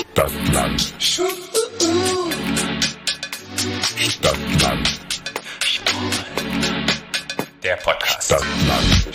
Stadtland. 0.00 0.80
Stadtland. 3.98 5.00
Der 7.62 7.76
Podcast. 7.76 8.24
Stadtland. 8.24 9.14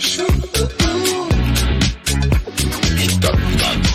Stadtland. 3.00 3.86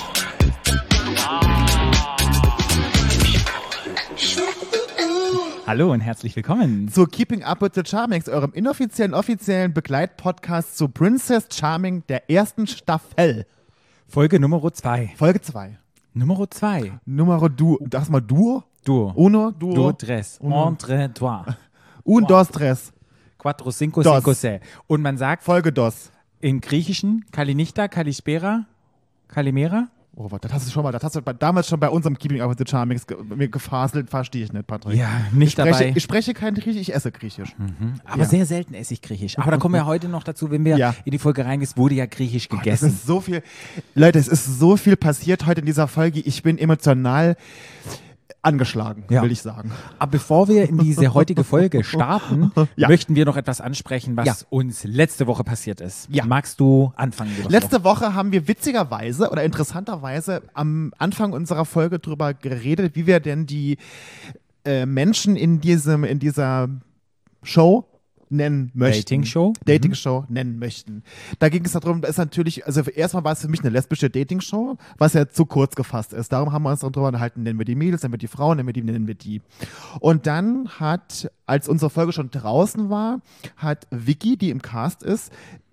Hallo 5.65 5.93
und 5.93 6.01
herzlich 6.01 6.35
willkommen. 6.35 6.89
zu 6.89 7.05
Keeping 7.05 7.43
Up 7.43 7.61
with 7.61 7.71
the 7.75 7.83
Charmings, 7.85 8.27
eurem 8.27 8.51
inoffiziellen, 8.53 9.13
offiziellen 9.13 9.73
Begleitpodcast 9.73 10.77
zu 10.77 10.89
Princess 10.89 11.47
Charming 11.53 12.03
der 12.07 12.29
ersten 12.29 12.67
Staffel. 12.67 13.45
Folge 14.09 14.41
Nummer 14.41 14.73
2. 14.73 15.13
Folge 15.15 15.39
2. 15.39 15.80
Nummer 16.13 16.49
2. 16.49 16.99
Numero 17.05 17.47
du, 17.49 17.77
das 17.81 18.09
mal 18.09 18.21
Duo? 18.21 18.63
Duo. 18.83 19.13
Uno, 19.15 19.51
Duo. 19.51 19.73
Duo 19.73 19.93
tres. 19.93 20.37
Uno. 20.41 20.67
Entre 20.67 21.07
toi. 21.13 21.43
Un, 22.03 22.25
dos, 22.25 22.47
tres. 22.49 22.91
Quattro, 23.37 23.71
cinco, 23.71 24.01
Dos. 24.03 24.15
cinco, 24.17 24.33
se. 24.33 24.59
Und 24.87 25.01
man 25.01 25.17
sagt 25.17 25.43
Folge 25.43 25.71
dos. 25.71 26.11
im 26.41 26.59
Griechischen 26.59 27.23
Kalinichta, 27.31 27.87
Kalispera, 27.87 28.65
Kalimera. 29.27 29.89
Oh, 30.13 30.29
warte, 30.29 30.49
das 30.49 30.55
hast 30.55 30.67
du 30.67 30.71
schon 30.71 30.83
mal, 30.83 30.91
das 30.91 31.01
hast 31.03 31.15
du 31.15 31.21
damals 31.21 31.69
schon 31.69 31.79
bei 31.79 31.87
unserem 31.89 32.17
Keeping 32.17 32.41
Up 32.41 32.49
with 32.49 32.57
the 32.57 32.69
Charmings 32.69 33.07
ge 33.07 33.15
mir 33.33 33.47
gefaselt, 33.47 34.09
verstehe 34.09 34.43
ich 34.43 34.51
nicht, 34.51 34.67
Patrick. 34.67 34.97
Ja, 34.97 35.07
nicht 35.31 35.47
ich 35.47 35.51
spreche, 35.53 35.71
dabei. 35.71 35.93
Ich 35.95 36.03
spreche 36.03 36.33
kein 36.33 36.53
Griechisch, 36.53 36.81
ich 36.89 36.93
esse 36.93 37.13
Griechisch. 37.13 37.55
Aber 38.03 38.23
Ja. 38.23 38.25
sehr 38.27 38.45
selten 38.45 38.73
esse 38.73 38.93
ich 38.93 39.01
Griechisch. 39.01 39.39
Aber 39.39 39.51
da 39.51 39.57
kommen 39.57 39.73
wir 39.73 39.85
heute 39.85 40.09
noch 40.09 40.23
dazu, 40.23 40.51
wenn 40.51 40.65
wir 40.65 40.75
Ja. 40.77 40.95
in 41.05 41.11
die 41.11 41.17
Folge 41.17 41.45
reingehen. 41.45 41.63
Es 41.69 41.77
wurde 41.77 41.95
ja 41.95 42.07
Griechisch 42.07 42.43
Es 42.43 42.49
gegessen. 42.49 42.89
ist 42.89 43.05
so 43.07 43.21
viel, 43.21 43.41
Leute, 43.95 44.19
es 44.19 44.27
ist 44.27 44.59
so 44.59 44.75
viel 44.75 44.97
passiert 44.97 45.45
heute 45.45 45.61
in 45.61 45.65
dieser 45.65 45.87
Folge. 45.87 46.19
Ich 46.19 46.43
bin 46.43 46.57
emotional 46.57 47.37
angeschlagen, 48.43 49.03
Ja. 49.09 49.21
will 49.21 49.31
ich 49.31 49.41
sagen. 49.41 49.71
Aber 49.99 50.11
bevor 50.11 50.47
wir 50.47 50.67
in 50.67 50.77
diese 50.79 51.13
heutige 51.13 51.43
Folge 51.43 51.83
starten, 51.83 52.51
Ja. 52.75 52.87
möchten 52.87 53.15
wir 53.15 53.25
noch 53.25 53.37
etwas 53.37 53.61
ansprechen, 53.61 54.17
was 54.17 54.25
Ja. 54.25 54.35
uns 54.49 54.83
letzte 54.83 55.27
Woche 55.27 55.43
passiert 55.43 55.79
ist. 55.81 56.09
Magst 56.25 56.59
du 56.59 56.91
anfangen? 56.95 57.31
Letzte 57.49 57.83
Woche 57.83 58.13
haben 58.15 58.31
wir 58.31 58.47
witzigerweise 58.47 59.29
oder 59.29 59.43
interessanterweise 59.43 60.41
am 60.53 60.91
Anfang 60.97 61.33
unserer 61.33 61.65
Folge 61.65 61.99
drüber 61.99 62.33
geredet, 62.33 62.95
wie 62.95 63.05
wir 63.05 63.19
denn 63.19 63.45
die 63.45 63.77
äh, 64.65 64.85
Menschen 64.85 65.35
in 65.35 65.61
diesem 65.61 66.03
in 66.03 66.19
dieser 66.19 66.69
Show 67.43 67.85
nennen 68.31 68.71
möchten. 68.73 69.01
Dating-Show? 69.01 69.53
Dating-Show 69.65 70.25
nennen 70.29 70.59
möchten. 70.59 71.03
Da 71.39 71.49
ging 71.49 71.65
es 71.65 71.73
darum, 71.73 72.01
da 72.01 72.07
ist 72.07 72.17
natürlich, 72.17 72.65
also 72.65 72.81
erstmal 72.81 73.23
war 73.23 73.33
es 73.33 73.41
für 73.41 73.47
mich 73.47 73.61
eine 73.61 73.69
lesbische 73.69 74.09
Dating-Show, 74.09 74.77
was 74.97 75.13
ja 75.13 75.27
zu 75.27 75.45
kurz 75.45 75.75
gefasst 75.75 76.13
ist. 76.13 76.31
Darum 76.31 76.51
haben 76.51 76.63
wir 76.63 76.71
uns 76.71 76.79
darüber 76.79 77.07
unterhalten, 77.07 77.43
nennen 77.43 77.59
wir 77.59 77.65
die 77.65 77.75
Mädels, 77.75 78.03
nennen 78.03 78.13
wir 78.13 78.17
die 78.17 78.27
Frauen, 78.27 78.57
nennen 78.57 78.67
wir 78.67 78.73
die, 78.73 78.83
nennen 78.83 79.07
wir 79.07 79.15
die. 79.15 79.41
Und 79.99 80.27
dann 80.27 80.69
hat, 80.79 81.31
als 81.45 81.67
unsere 81.67 81.89
Folge 81.89 82.13
schon 82.13 82.31
draußen 82.31 82.89
war, 82.89 83.21
hat 83.57 83.87
Vicky, 83.91 84.37
die 84.37 84.49
im 84.49 84.61
Cast 84.61 85.03
ist, 85.03 85.31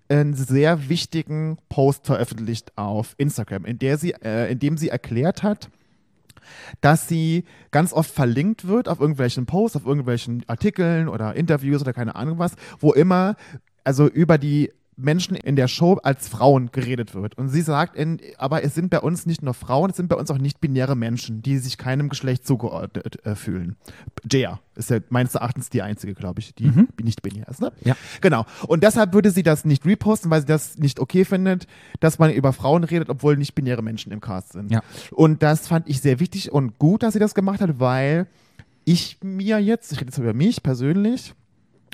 einen 0.09 0.33
sehr 0.33 0.89
wichtigen 0.89 1.57
Post 1.69 2.07
veröffentlicht 2.07 2.77
auf 2.77 3.13
Instagram, 3.17 3.65
in 3.65 3.77
der 3.77 3.97
sie, 3.97 4.13
äh, 4.13 4.51
in 4.51 4.59
dem 4.59 4.77
sie 4.77 4.89
erklärt 4.89 5.43
hat, 5.43 5.69
dass 6.81 7.07
sie 7.07 7.45
ganz 7.71 7.93
oft 7.93 8.11
verlinkt 8.11 8.67
wird 8.67 8.87
auf 8.89 8.99
irgendwelchen 8.99 9.45
Posts, 9.45 9.77
auf 9.77 9.85
irgendwelchen 9.85 10.43
Artikeln 10.47 11.07
oder 11.07 11.35
Interviews 11.35 11.81
oder 11.81 11.93
keine 11.93 12.15
Ahnung 12.15 12.39
was, 12.39 12.53
wo 12.79 12.93
immer 12.93 13.35
also 13.83 14.07
über 14.07 14.37
die 14.37 14.71
Menschen 14.99 15.35
in 15.35 15.55
der 15.55 15.67
Show 15.67 15.99
als 16.03 16.27
Frauen 16.27 16.71
geredet 16.71 17.15
wird. 17.15 17.37
Und 17.37 17.49
sie 17.49 17.61
sagt, 17.61 17.95
in, 17.95 18.19
aber 18.37 18.63
es 18.63 18.75
sind 18.75 18.89
bei 18.89 18.99
uns 18.99 19.25
nicht 19.25 19.41
nur 19.41 19.53
Frauen, 19.53 19.89
es 19.91 19.97
sind 19.97 20.09
bei 20.09 20.15
uns 20.15 20.29
auch 20.29 20.37
nicht-binäre 20.37 20.95
Menschen, 20.95 21.41
die 21.41 21.57
sich 21.57 21.77
keinem 21.77 22.09
Geschlecht 22.09 22.45
zugeordnet 22.45 23.25
äh, 23.25 23.35
fühlen. 23.35 23.75
Jaya 24.29 24.59
ist 24.75 24.89
ja 24.89 24.99
meines 25.09 25.35
Erachtens 25.35 25.69
die 25.69 25.81
einzige, 25.81 26.13
glaube 26.13 26.39
ich, 26.39 26.55
die 26.55 26.71
nicht 27.03 27.21
binär 27.21 27.47
ist. 27.49 27.61
Ne? 27.61 27.71
Ja. 27.83 27.95
Genau. 28.21 28.45
Und 28.67 28.83
deshalb 28.83 29.13
würde 29.13 29.31
sie 29.31 29.43
das 29.43 29.65
nicht 29.65 29.85
reposten, 29.85 30.31
weil 30.31 30.41
sie 30.41 30.47
das 30.47 30.77
nicht 30.77 30.99
okay 30.99 31.25
findet, 31.25 31.67
dass 31.99 32.17
man 32.17 32.31
über 32.31 32.53
Frauen 32.53 32.83
redet, 32.83 33.09
obwohl 33.09 33.35
nicht-binäre 33.37 33.81
Menschen 33.81 34.11
im 34.11 34.21
Cast 34.21 34.53
sind. 34.53 34.71
Ja. 34.71 34.81
Und 35.11 35.43
das 35.43 35.67
fand 35.67 35.89
ich 35.89 36.01
sehr 36.01 36.19
wichtig 36.19 36.51
und 36.51 36.79
gut, 36.79 37.03
dass 37.03 37.13
sie 37.13 37.19
das 37.19 37.35
gemacht 37.35 37.61
hat, 37.61 37.79
weil 37.79 38.27
ich 38.85 39.17
mir 39.21 39.59
jetzt, 39.59 39.91
ich 39.91 39.99
rede 39.99 40.09
jetzt 40.09 40.17
über 40.17 40.33
mich 40.33 40.63
persönlich, 40.63 41.33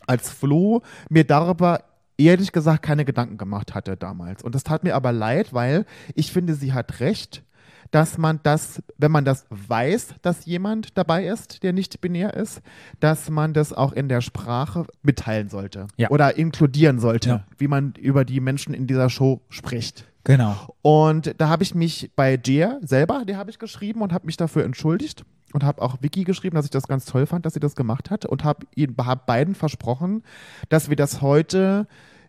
als 0.08 0.30
Flo 0.30 0.82
mir 1.10 1.24
darüber 1.24 1.84
ehrlich 2.18 2.52
gesagt 2.52 2.84
keine 2.84 3.06
Gedanken 3.06 3.38
gemacht 3.38 3.74
hatte 3.76 3.98
damals. 3.98 4.44
Und 4.44 4.56
das 4.56 4.64
tat 4.64 4.84
mir 4.84 4.96
aber 4.96 5.12
leid, 5.12 5.54
weil 5.54 5.86
ich 6.14 6.32
finde, 6.32 6.56
sie 6.56 6.74
hat 6.74 7.00
recht, 7.00 7.44
dass 7.92 8.18
man 8.18 8.40
das, 8.44 8.82
wenn 8.98 9.12
man 9.12 9.26
das 9.26 9.46
weiß, 9.52 10.16
dass 10.22 10.46
jemand 10.46 10.98
dabei 10.98 11.26
ist, 11.28 11.62
der 11.64 11.72
nicht 11.72 12.02
binär 12.02 12.34
ist, 12.34 12.62
dass 13.00 13.30
man 13.30 13.54
das 13.54 13.74
auch 13.74 13.94
in 13.94 14.10
der 14.10 14.22
Sprache 14.22 14.86
mitteilen 15.04 15.50
sollte 15.50 15.88
Ja. 15.96 16.10
oder 16.10 16.36
inkludieren 16.36 17.00
sollte, 17.00 17.30
Ja. 17.30 17.44
wie 17.58 17.68
man 17.68 17.94
über 17.94 18.26
die 18.26 18.40
Menschen 18.40 18.74
in 18.74 18.88
dieser 18.88 19.10
Show 19.10 19.42
spricht. 19.50 20.06
Genau. 20.24 20.56
Und 20.82 21.36
da 21.38 21.50
habe 21.50 21.62
ich 21.62 21.76
mich 21.76 22.12
bei 22.16 22.36
Gia 22.38 22.80
selber, 22.82 23.24
der 23.26 23.38
habe 23.38 23.52
ich 23.52 23.60
geschrieben 23.60 24.02
und 24.02 24.12
habe 24.12 24.26
mich 24.26 24.38
dafür 24.38 24.64
entschuldigt 24.66 25.24
und 25.56 25.64
habe 25.64 25.82
auch 25.82 26.02
Vicky 26.02 26.26
geschrieben, 26.26 26.56
dass 26.56 26.66
ich 26.66 26.72
das 26.72 26.88
ganz 26.88 27.06
toll 27.06 27.26
fand, 27.26 27.46
dass 27.46 27.54
sie 27.54 27.62
das 27.62 27.76
gemacht 27.76 28.12
hat 28.12 28.26
und 28.26 28.44
habe 28.44 28.68
hab 29.00 29.26
beiden 29.26 29.56
versprochen, 29.56 30.22
dass 30.68 30.90
wir 30.90 30.98
das 30.98 31.22
heute 31.22 31.88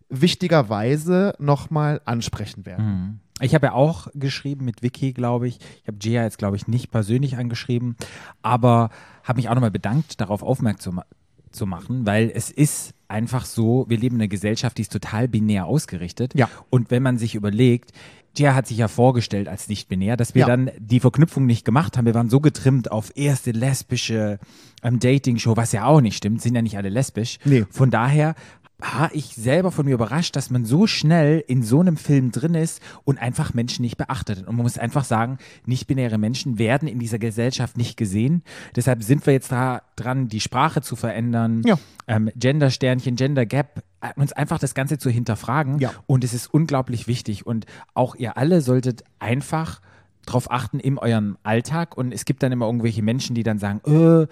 wichtigerweise 0.09 1.35
nochmal 1.41 2.01
ansprechen 2.05 2.65
werden. 2.65 3.21
Ich 3.41 3.53
habe 3.57 3.67
ja 3.67 3.73
auch 3.73 4.07
geschrieben 4.15 4.65
mit 4.65 4.85
Vicky, 4.85 5.13
glaube 5.13 5.49
ich. 5.49 5.59
Ich 5.83 5.89
habe 5.89 5.99
Gia 5.99 6.23
jetzt, 6.23 6.39
glaube 6.39 6.55
ich, 6.55 6.69
nicht 6.69 6.93
persönlich 6.93 7.37
angeschrieben, 7.37 7.97
aber 8.43 8.91
habe 9.25 9.39
mich 9.39 9.49
auch 9.49 9.55
nochmal 9.55 9.73
bedankt, 9.73 10.21
darauf 10.21 10.45
aufmerksam 10.45 11.03
zu 11.51 11.67
machen, 11.67 12.07
weil 12.07 12.31
es 12.33 12.53
ist 12.53 12.95
einfach 13.09 13.45
so, 13.45 13.87
wir 13.89 13.99
leben 13.99 14.17
in 14.17 14.23
einer 14.23 14.29
Gesellschaft, 14.29 14.79
die 14.79 14.83
ist 14.83 14.93
total 14.93 15.27
binär 15.27 15.67
ausgerichtet. 15.67 16.33
Ja. 16.37 16.49
Und 16.71 16.93
wenn 16.93 17.03
man 17.03 17.19
sich 17.19 17.35
überlegt, 17.35 17.93
Gia 18.37 18.55
hat 18.55 18.67
sich 18.67 18.79
ja 18.79 18.87
vorgestellt 18.89 19.49
als 19.49 19.69
nicht 19.69 19.89
binär, 19.89 20.17
dass 20.17 20.35
wir 20.35 20.43
Ja. 20.43 20.47
dann 20.47 20.71
die 20.79 21.01
Verknüpfung 21.01 21.47
nicht 21.47 21.65
gemacht 21.65 21.97
haben. 21.97 22.07
Wir 22.07 22.15
waren 22.15 22.31
so 22.31 22.41
getrimmt 22.41 22.91
auf 22.93 23.11
erste 23.17 23.51
lesbische 23.51 24.39
ähm, 24.83 24.99
Dating-Show, 25.01 25.57
was 25.57 25.73
ja 25.73 25.85
auch 25.87 26.01
nicht 26.01 26.17
stimmt, 26.17 26.41
sind 26.43 26.55
ja 26.55 26.63
nicht 26.63 26.77
alle 26.77 26.89
lesbisch. 26.91 27.39
Nee. 27.45 27.65
Von 27.71 27.91
daher 27.91 28.35
war 28.79 29.09
ich 29.15 29.35
selber 29.35 29.73
von 29.73 29.87
mir 29.87 29.95
überrascht, 29.95 30.37
dass 30.37 30.51
man 30.51 30.67
so 30.67 30.87
schnell 30.87 31.43
in 31.49 31.63
so 31.63 31.81
einem 31.81 31.97
Film 31.97 32.31
drin 32.31 32.55
ist 32.55 32.83
und 33.05 33.17
einfach 33.19 33.55
Menschen 33.55 33.81
nicht 33.81 33.97
beachtet. 33.97 34.41
Und 34.47 34.55
man 34.55 34.65
muss 34.65 34.77
einfach 34.77 35.05
sagen, 35.05 35.39
nicht-binäre 35.65 36.19
Menschen 36.19 36.59
werden 36.59 36.87
in 36.87 36.99
dieser 36.99 37.19
Gesellschaft 37.19 37.79
nicht 37.79 37.97
gesehen. 37.97 38.43
Deshalb 38.77 39.03
sind 39.03 39.25
wir 39.25 39.33
jetzt 39.33 39.51
da 39.51 39.81
dran, 39.97 40.29
die 40.29 40.41
Sprache 40.41 40.83
zu 40.83 40.95
verändern, 40.95 41.63
Ja. 41.65 41.79
ähm, 42.07 42.29
Gender-Sternchen, 42.37 43.17
Gender-Gap, 43.17 43.83
uns 44.17 44.33
einfach 44.33 44.59
das 44.59 44.75
Ganze 44.75 44.99
zu 44.99 45.11
hinterfragen. 45.11 45.79
Ja. 45.79 45.93
Und 46.07 46.25
es 46.25 46.35
ist 46.35 46.53
unglaublich 46.53 47.07
wichtig. 47.07 47.47
Und 47.47 47.67
auch 47.95 48.15
ihr 48.15 48.37
alle 48.37 48.61
solltet 48.61 49.05
einfach 49.19 49.81
drauf 50.27 50.51
achten 50.51 50.81
in 50.81 50.99
eurem 50.99 51.39
Alltag. 51.43 51.97
Und 51.97 52.13
es 52.13 52.25
gibt 52.25 52.43
dann 52.43 52.53
immer 52.53 52.67
irgendwelche 52.67 53.03
Menschen, 53.03 53.35
die 53.35 53.43
dann 53.43 53.59
sagen, 53.59 53.81
äh, 53.87 54.27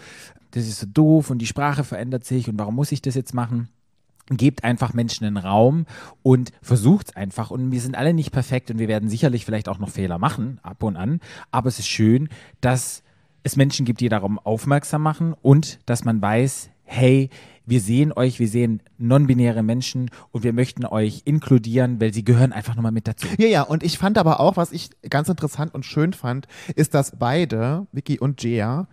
das 0.55 0.69
ist 0.69 0.81
so 0.81 0.87
doof 0.87 1.31
und 1.31 1.39
die 1.39 1.47
Sprache 1.47 1.83
verändert 1.83 2.25
sich 2.25 2.49
und 2.49 2.59
warum 2.59 2.77
muss 2.77 2.93
ich 2.93 3.03
das 3.03 3.15
jetzt 3.15 3.35
machen? 3.35 3.69
Gebt 4.29 4.65
einfach 4.65 4.95
Menschen 4.95 5.27
einen 5.27 5.37
Raum 5.37 5.85
und 6.23 6.53
versucht 6.63 7.09
es 7.09 7.17
einfach. 7.17 7.51
Und 7.51 7.73
wir 7.73 7.81
sind 7.81 7.97
alle 7.97 8.15
nicht 8.15 8.31
perfekt 8.31 8.71
und 8.71 8.79
wir 8.79 8.89
werden 8.89 9.09
sicherlich 9.09 9.45
vielleicht 9.45 9.69
auch 9.69 9.79
noch 9.79 9.91
Fehler 9.91 10.19
machen, 10.19 10.61
ab 10.63 10.83
und 10.83 10.97
an. 10.97 11.21
Aber 11.51 11.69
es 11.69 11.79
ist 11.79 11.89
schön, 11.89 12.29
dass 12.61 13.03
es 13.43 13.57
Menschen 13.57 13.85
gibt, 13.85 14.01
die 14.01 14.09
darum 14.09 14.39
aufmerksam 14.39 15.03
machen 15.03 15.35
und 15.43 15.79
dass 15.85 16.05
man 16.05 16.23
weiß, 16.23 16.71
hey, 16.85 17.29
wir 17.67 17.81
sehen 17.81 18.13
euch, 18.13 18.39
wir 18.39 18.49
sehen 18.49 18.83
non-binäre 18.99 19.63
Menschen 19.63 20.11
und 20.31 20.45
wir 20.45 20.53
möchten 20.53 20.85
euch 20.85 21.23
inkludieren, 21.25 22.01
weil 22.01 22.13
sie 22.13 22.25
gehören 22.25 22.53
einfach 22.53 22.75
nochmal 22.75 22.93
mit 22.93 23.09
dazu. 23.09 23.27
Ja, 23.39 23.47
ja, 23.47 23.63
und 23.63 23.83
ich 23.83 23.99
fand 23.99 24.19
aber 24.19 24.41
auch, 24.41 24.57
was 24.57 24.73
ich 24.73 24.91
ganz 25.09 25.29
interessant 25.29 25.75
und 25.75 25.87
schön 25.87 26.13
fand, 26.13 26.47
ist, 26.77 26.95
dass 26.95 27.17
beide, 27.19 27.87
Vicky 27.93 28.19
und 28.19 28.39
Gia, 28.39 28.87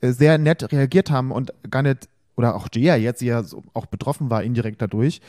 äh, 0.00 0.12
sehr 0.12 0.38
nett 0.38 0.70
reagiert 0.70 1.10
haben 1.10 1.30
und 1.32 1.52
gar 1.70 1.82
nicht, 1.82 2.08
oder 2.40 2.56
auch 2.56 2.68
Gia 2.68 2.96
jetzt, 2.96 3.20
die 3.20 3.26
ja 3.26 3.42
so 3.42 3.62
auch 3.74 3.86
betroffen 3.86 4.30
war 4.30 4.42
indirekt 4.42 4.82
dadurch, 4.82 5.20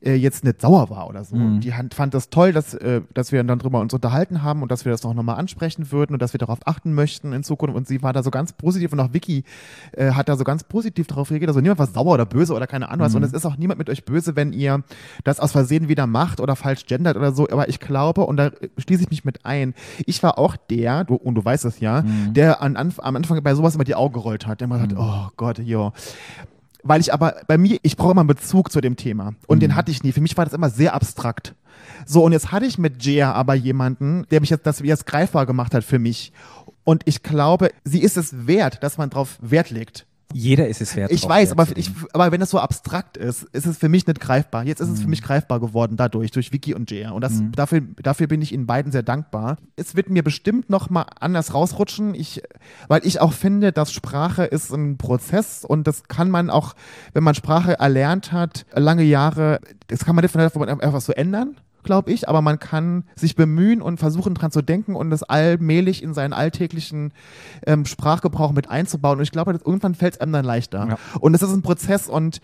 äh, 0.00 0.14
jetzt 0.14 0.44
nicht 0.44 0.60
sauer 0.60 0.90
war 0.90 1.08
oder 1.08 1.22
so. 1.24 1.36
Mhm. 1.36 1.60
Die 1.60 1.74
hand- 1.74 1.94
fand 1.94 2.14
das 2.14 2.30
toll, 2.30 2.52
dass, 2.52 2.74
äh, 2.74 3.02
dass 3.14 3.30
wir 3.32 3.42
dann 3.44 3.58
drüber 3.58 3.80
uns 3.80 3.94
unterhalten 3.94 4.42
haben 4.42 4.62
und 4.62 4.70
dass 4.70 4.84
wir 4.84 4.92
das 4.92 5.04
auch 5.04 5.14
nochmal 5.14 5.36
ansprechen 5.36 5.92
würden 5.92 6.14
und 6.14 6.20
dass 6.22 6.32
wir 6.34 6.38
darauf 6.38 6.58
achten 6.66 6.92
möchten 6.94 7.32
in 7.32 7.42
Zukunft. 7.44 7.76
Und 7.76 7.86
sie 7.86 8.02
war 8.02 8.12
da 8.12 8.22
so 8.22 8.30
ganz 8.30 8.52
positiv 8.52 8.92
und 8.92 9.00
auch 9.00 9.12
Vicky 9.12 9.44
äh, 9.92 10.10
hat 10.12 10.28
da 10.28 10.36
so 10.36 10.44
ganz 10.44 10.64
positiv 10.64 11.06
darauf 11.06 11.30
reagiert. 11.30 11.48
Also 11.50 11.60
niemand 11.60 11.78
war 11.78 11.86
sauer 11.86 12.14
oder 12.14 12.26
böse 12.26 12.54
oder 12.54 12.66
keine 12.66 12.88
Ahnung 12.88 13.06
was. 13.06 13.14
Und 13.14 13.22
es 13.22 13.32
ist 13.32 13.46
auch 13.46 13.56
niemand 13.56 13.78
mit 13.78 13.88
euch 13.90 14.04
böse, 14.04 14.36
wenn 14.36 14.52
ihr 14.52 14.82
das 15.24 15.38
aus 15.40 15.52
Versehen 15.52 15.88
wieder 15.88 16.06
macht 16.06 16.40
oder 16.40 16.56
falsch 16.56 16.86
gendert 16.86 17.16
oder 17.16 17.32
so. 17.32 17.48
Aber 17.50 17.68
ich 17.68 17.80
glaube, 17.80 18.22
und 18.26 18.36
da 18.36 18.50
schließe 18.78 19.02
ich 19.04 19.10
mich 19.10 19.24
mit 19.24 19.44
ein, 19.44 19.74
ich 20.06 20.22
war 20.22 20.38
auch 20.38 20.56
der, 20.56 21.04
du, 21.04 21.14
und 21.14 21.34
du 21.34 21.44
weißt 21.44 21.64
es 21.64 21.80
ja, 21.80 22.02
der 22.30 22.62
an, 22.62 22.76
Anf 22.76 22.98
am 23.00 23.16
Anfang 23.16 23.42
bei 23.42 23.54
sowas 23.54 23.74
immer 23.74 23.84
die 23.84 23.94
Augen 23.94 24.14
gerollt 24.14 24.46
hat. 24.46 24.60
Der 24.60 24.66
immer 24.66 24.80
hat, 24.80 24.94
oh 24.96 25.28
Gott, 25.36 25.58
jo. 25.58 25.92
Weil 26.84 27.00
ich 27.00 27.12
aber, 27.12 27.36
bei 27.46 27.56
mir, 27.56 27.78
ich 27.82 27.96
brauche 27.96 28.12
immer 28.12 28.20
einen 28.20 28.28
Bezug 28.28 28.70
zu 28.70 28.80
dem 28.82 28.96
Thema. 28.96 29.34
Und 29.46 29.60
den 29.60 29.74
hatte 29.74 29.90
ich 29.90 30.02
nie. 30.02 30.12
Für 30.12 30.20
mich 30.20 30.36
war 30.36 30.44
das 30.44 30.52
immer 30.52 30.68
sehr 30.68 30.94
abstrakt. 30.94 31.54
So, 32.06 32.22
und 32.22 32.32
jetzt 32.32 32.52
hatte 32.52 32.66
ich 32.66 32.78
mit 32.78 33.04
Jia 33.04 33.32
aber 33.32 33.54
jemanden, 33.54 34.26
der 34.30 34.40
mich 34.40 34.50
jetzt, 34.50 34.66
das 34.66 34.80
jetzt 34.80 35.06
greifbar 35.06 35.46
gemacht 35.46 35.74
hat 35.74 35.82
für 35.82 35.98
mich. 35.98 36.32
Und 36.84 37.02
ich 37.06 37.22
glaube, 37.22 37.70
sie 37.84 38.02
ist 38.02 38.18
es 38.18 38.46
wert, 38.46 38.82
dass 38.82 38.98
man 38.98 39.08
drauf 39.08 39.38
Wert 39.40 39.70
legt. 39.70 40.06
Jeder 40.32 40.66
ist 40.68 40.80
es 40.80 40.96
wert. 40.96 41.12
Ich 41.12 41.28
weiß, 41.28 41.52
aber, 41.52 41.66
ich, 41.76 41.90
aber 42.12 42.32
wenn 42.32 42.40
das 42.40 42.50
so 42.50 42.58
abstrakt 42.58 43.16
ist, 43.16 43.44
ist 43.52 43.66
es 43.66 43.78
für 43.78 43.88
mich 43.88 44.06
nicht 44.06 44.20
greifbar. 44.20 44.64
Jetzt 44.64 44.80
ist 44.80 44.88
es 44.88 44.98
für 44.98 45.04
Mhm. 45.04 45.10
mich 45.10 45.22
greifbar 45.22 45.60
geworden 45.60 45.96
dadurch, 45.96 46.30
durch 46.32 46.52
Vicky 46.52 46.74
und 46.74 46.90
Jaya. 46.90 47.10
Und 47.10 47.20
das, 47.22 47.42
dafür, 47.52 47.82
dafür 48.02 48.26
bin 48.26 48.42
ich 48.42 48.52
Ihnen 48.52 48.66
beiden 48.66 48.90
sehr 48.90 49.02
dankbar. 49.02 49.58
Es 49.76 49.94
wird 49.94 50.10
mir 50.10 50.24
bestimmt 50.24 50.70
noch 50.70 50.90
mal 50.90 51.06
anders 51.20 51.54
rausrutschen, 51.54 52.14
ich, 52.14 52.42
weil 52.88 53.06
ich 53.06 53.20
auch 53.20 53.32
finde, 53.32 53.70
dass 53.72 53.92
Sprache 53.92 54.44
ist 54.44 54.72
ein 54.72 54.96
Prozess 54.96 55.64
und 55.64 55.86
das 55.86 56.04
kann 56.08 56.30
man 56.30 56.50
auch, 56.50 56.74
wenn 57.12 57.22
man 57.22 57.34
Sprache 57.34 57.78
erlernt 57.78 58.32
hat, 58.32 58.66
lange 58.74 59.04
Jahre, 59.04 59.60
das 59.86 60.04
kann 60.04 60.16
man 60.16 60.24
nicht 60.24 60.32
von 60.32 60.68
einfach 60.68 61.00
so 61.00 61.12
ändern 61.12 61.56
glaube 61.84 62.10
ich, 62.10 62.28
aber 62.28 62.42
man 62.42 62.58
kann 62.58 63.04
sich 63.14 63.36
bemühen 63.36 63.82
und 63.82 63.98
versuchen 63.98 64.34
dran 64.34 64.50
zu 64.50 64.62
denken 64.62 64.96
und 64.96 65.10
das 65.10 65.22
allmählich 65.22 66.02
in 66.02 66.14
seinen 66.14 66.32
alltäglichen 66.32 67.12
ähm, 67.66 67.84
Sprachgebrauch 67.84 68.52
mit 68.52 68.68
einzubauen. 68.70 69.18
Und 69.18 69.24
ich 69.24 69.32
glaube, 69.32 69.52
irgendwann 69.52 69.94
fällt 69.94 70.14
es 70.14 70.20
einem 70.20 70.32
dann 70.32 70.44
leichter. 70.44 70.86
Ja. 70.88 70.98
Und 71.20 71.34
es 71.34 71.42
ist 71.42 71.52
ein 71.52 71.62
Prozess 71.62 72.08
und 72.08 72.40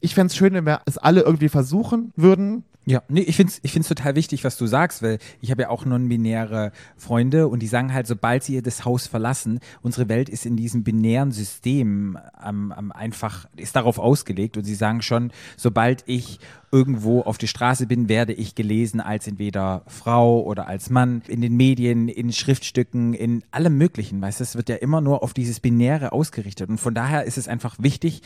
ich 0.00 0.14
fände 0.14 0.30
es 0.30 0.36
schön, 0.36 0.54
wenn 0.54 0.66
wir 0.66 0.80
es 0.86 0.98
alle 0.98 1.22
irgendwie 1.22 1.48
versuchen 1.48 2.12
würden. 2.16 2.64
Ja, 2.86 3.02
nee, 3.08 3.22
ich 3.22 3.36
finde 3.36 3.50
es 3.50 3.60
ich 3.62 3.72
find's 3.72 3.88
total 3.88 4.14
wichtig, 4.14 4.44
was 4.44 4.58
du 4.58 4.66
sagst, 4.66 5.02
weil 5.02 5.18
ich 5.40 5.50
habe 5.50 5.62
ja 5.62 5.68
auch 5.70 5.86
non-binäre 5.86 6.70
Freunde 6.98 7.48
und 7.48 7.60
die 7.60 7.66
sagen 7.66 7.94
halt, 7.94 8.06
sobald 8.06 8.44
sie 8.44 8.60
das 8.60 8.84
Haus 8.84 9.06
verlassen, 9.06 9.60
unsere 9.80 10.10
Welt 10.10 10.28
ist 10.28 10.44
in 10.44 10.56
diesem 10.56 10.84
binären 10.84 11.32
System 11.32 12.18
ähm, 12.46 12.74
ähm, 12.76 12.92
einfach, 12.92 13.46
ist 13.56 13.74
darauf 13.74 13.98
ausgelegt 13.98 14.58
und 14.58 14.64
sie 14.64 14.74
sagen 14.74 15.00
schon, 15.00 15.32
sobald 15.56 16.04
ich 16.06 16.40
irgendwo 16.70 17.22
auf 17.22 17.38
die 17.38 17.46
Straße 17.46 17.86
bin, 17.86 18.10
werde 18.10 18.34
ich 18.34 18.54
gelesen 18.54 19.00
als 19.00 19.26
entweder 19.28 19.82
Frau 19.86 20.42
oder 20.42 20.66
als 20.66 20.90
Mann, 20.90 21.22
in 21.26 21.40
den 21.40 21.56
Medien, 21.56 22.08
in 22.08 22.32
Schriftstücken, 22.32 23.14
in 23.14 23.44
allem 23.50 23.78
Möglichen, 23.78 24.20
weißt 24.20 24.40
du, 24.40 24.44
es 24.44 24.56
wird 24.56 24.68
ja 24.68 24.76
immer 24.76 25.00
nur 25.00 25.22
auf 25.22 25.32
dieses 25.32 25.58
Binäre 25.58 26.12
ausgerichtet 26.12 26.68
und 26.68 26.78
von 26.78 26.92
daher 26.92 27.24
ist 27.24 27.38
es 27.38 27.48
einfach 27.48 27.76
wichtig, 27.78 28.20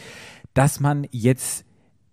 dass 0.53 0.81
man 0.81 1.07
jetzt 1.13 1.65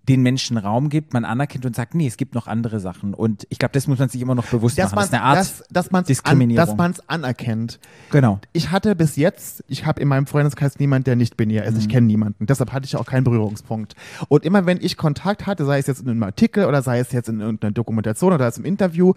den 0.07 0.22
Menschen 0.22 0.57
Raum 0.57 0.90
gibt, 0.90 1.13
man 1.13 1.25
anerkennt 1.25 1.66
und 1.66 1.75
sagt, 1.75 1.96
nee, 1.96 2.07
es 2.07 2.18
gibt 2.18 2.36
noch 2.36 2.48
andere 2.48 2.80
Sachen. 2.80 3.13
Und 3.13 3.48
ich 3.50 3.60
glaube, 3.60 3.74
das 3.74 3.88
muss 3.88 4.00
man 4.00 4.10
sich 4.10 4.22
immer 4.22 4.36
noch 4.36 4.46
bewusst 4.46 4.78
Dass 4.78 4.92
machen. 4.92 4.96
man 4.96 5.02
Das 5.02 5.07
ist 5.10 5.13
eine 5.13 5.24
Art 5.24 5.38
dass, 5.38 5.63
dass 5.69 5.92
man's 5.92 6.25
an, 6.25 6.50
dass 6.56 6.75
man's 6.75 7.10
anerkennt. 7.10 7.80
genau. 8.12 8.40
Ich 8.54 8.72
hatte 8.72 8.96
bis 8.96 9.16
jetzt, 9.16 9.63
ich 9.68 9.86
habe 9.86 10.02
in 10.02 10.07
meinem 10.07 10.28
Freundeskreis 10.28 10.80
niemand, 10.80 11.07
der 11.07 11.16
nicht 11.16 11.38
binär 11.38 11.66
ist. 11.66 11.74
Mhm. 11.74 11.80
Ich 11.80 11.90
kenne 11.90 12.07
niemanden. 12.07 12.46
Deshalb 12.46 12.72
hatte 12.72 12.86
ich 12.86 12.96
auch 12.96 13.06
keinen 13.06 13.24
Berührungspunkt. 13.24 13.96
Und 14.28 14.46
immer 14.46 14.66
wenn 14.66 14.80
ich 14.81 14.98
Kontakt 14.98 15.46
hatte, 15.46 15.66
sei 15.66 15.80
es 15.80 15.88
jetzt 15.88 16.02
in 16.02 16.10
einem 16.10 16.24
Artikel 16.24 16.66
oder 16.66 16.81
sei 16.81 17.00
es 17.00 17.12
jetzt 17.12 17.30
in 17.30 17.40
irgendeiner 17.40 17.72
Dokumentation 17.72 18.34
oder 18.34 18.46
als 18.46 18.57
im 18.57 18.66
Interview, 18.66 19.13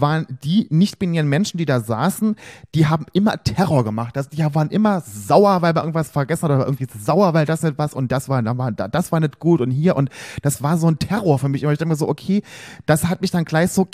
waren 0.00 0.26
die 0.42 0.66
nicht-binären 0.70 1.28
Menschen, 1.28 1.58
die 1.58 1.66
da 1.66 1.80
saßen, 1.80 2.36
die 2.74 2.86
haben 2.86 3.06
immer 3.12 3.42
Terror 3.42 3.84
gemacht. 3.84 4.16
Das, 4.16 4.28
die 4.28 4.42
waren 4.42 4.70
immer 4.70 5.00
sauer, 5.00 5.62
weil 5.62 5.72
man 5.72 5.84
irgendwas 5.84 6.10
vergessen 6.10 6.44
hat 6.44 6.50
oder 6.50 6.66
irgendwie 6.66 6.86
sauer, 6.98 7.34
weil 7.34 7.46
das 7.46 7.62
nicht 7.62 7.78
was 7.78 7.94
und 7.94 8.12
das 8.12 8.28
war, 8.28 8.42
das 8.42 8.58
war, 8.58 8.72
das 8.72 9.12
war 9.12 9.20
nicht 9.20 9.38
gut 9.38 9.60
und 9.60 9.70
hier 9.70 9.96
und 9.96 10.10
das 10.42 10.62
war 10.62 10.78
so 10.78 10.88
ein 10.88 10.98
Terror 10.98 11.38
für 11.38 11.48
mich. 11.48 11.64
Und 11.64 11.72
ich 11.72 11.78
dachte 11.78 11.88
mir 11.88 11.96
so, 11.96 12.08
okay, 12.08 12.42
das 12.86 13.06
hat 13.06 13.20
mich 13.20 13.30
dann 13.30 13.44
gleich 13.44 13.70
so, 13.70 13.86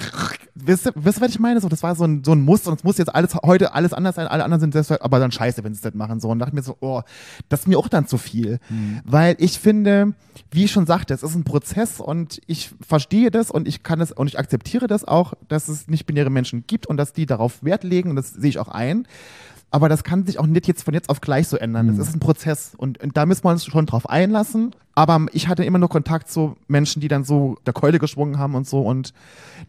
wisst 0.55 0.87
ihr, 0.87 0.93
wisst 0.95 1.19
ihr, 1.19 1.23
was 1.23 1.31
ich 1.31 1.41
meine? 1.41 1.61
So, 1.61 1.69
das 1.69 1.83
war 1.83 1.95
so 1.95 2.05
ein, 2.05 2.25
so 2.25 2.33
ein 2.33 2.43
Muster 2.43 2.71
und 2.71 2.79
es 2.79 2.85
muss 2.85 2.99
jetzt 2.99 3.15
alles 3.15 3.35
heute 3.35 3.75
alles 3.75 3.93
anders 3.93 4.17
sein, 4.17 4.27
alle 4.27 4.45
anderen 4.45 4.61
sind 4.61 4.73
selbst, 4.73 5.03
aber 5.03 5.19
dann 5.19 5.33
scheiße, 5.33 5.65
wenn 5.65 5.75
sie 5.75 5.79
es 5.79 5.85
nicht 5.85 5.95
machen. 5.95 6.21
So, 6.21 6.29
und 6.29 6.39
dachte 6.39 6.55
mir 6.55 6.63
so, 6.63 6.77
oh, 6.81 7.03
das 7.49 7.61
ist 7.61 7.69
mir 7.69 7.79
auch 7.79 7.89
dann 7.89 8.07
zu 8.07 8.19
viel. 8.19 8.59
Weil 9.05 9.37
ich 9.39 9.59
finde, 9.59 10.15
wie 10.51 10.65
ich 10.65 10.71
schon 10.71 10.87
sagte, 10.87 11.15
es 11.15 11.23
ist 11.23 11.35
ein 11.35 11.45
Prozess 11.45 12.01
und 12.01 12.41
ich 12.47 12.71
verstehe 12.87 13.31
das 13.31 13.51
und 13.51 13.69
ich 13.69 13.83
kann 13.83 14.01
es 14.01 14.13
und 14.13 14.27
ich 14.27 14.39
akzeptiere 14.39 14.87
das 14.87 15.07
auch, 15.07 15.35
dass 15.49 15.69
es 15.69 15.88
nicht-binäre 15.91 16.31
Menschen 16.31 16.65
gibt 16.67 16.87
und 16.87 16.97
dass 16.97 17.13
die 17.13 17.27
darauf 17.27 17.63
Wert 17.63 17.85
legen 17.85 18.11
und 18.11 18.17
das 18.17 18.31
sehe 18.31 18.51
ich 18.51 18.59
auch 18.59 18.69
ein. 18.69 19.07
Aber 19.71 19.91
das 19.91 20.03
kann 20.03 20.25
sich 20.25 20.39
auch 20.39 20.47
nicht 20.47 20.67
jetzt 20.67 20.83
von 20.83 20.95
jetzt 20.95 21.11
auf 21.11 21.21
gleich 21.21 21.47
so 21.47 21.59
ändern. 21.59 21.89
Das 21.89 22.09
ist 22.09 22.15
ein 22.17 22.21
Prozess 22.21 22.73
und, 22.75 23.03
und 23.03 23.17
da 23.19 23.27
müssen 23.27 23.45
wir 23.45 23.51
uns 23.51 23.67
schon 23.67 23.85
drauf 23.85 24.09
einlassen. 24.09 24.75
Aber 24.95 25.27
ich 25.33 25.47
hatte 25.47 25.63
immer 25.63 25.79
nur 25.79 25.91
Kontakt 25.91 26.31
zu 26.31 26.57
Menschen, 26.69 27.01
die 27.01 27.09
dann 27.09 27.23
so 27.23 27.59
der 27.67 27.75
Keule 27.75 27.99
geschwungen 27.99 28.39
haben 28.39 28.55
und 28.55 28.67
so. 28.67 28.81
Und 28.81 29.13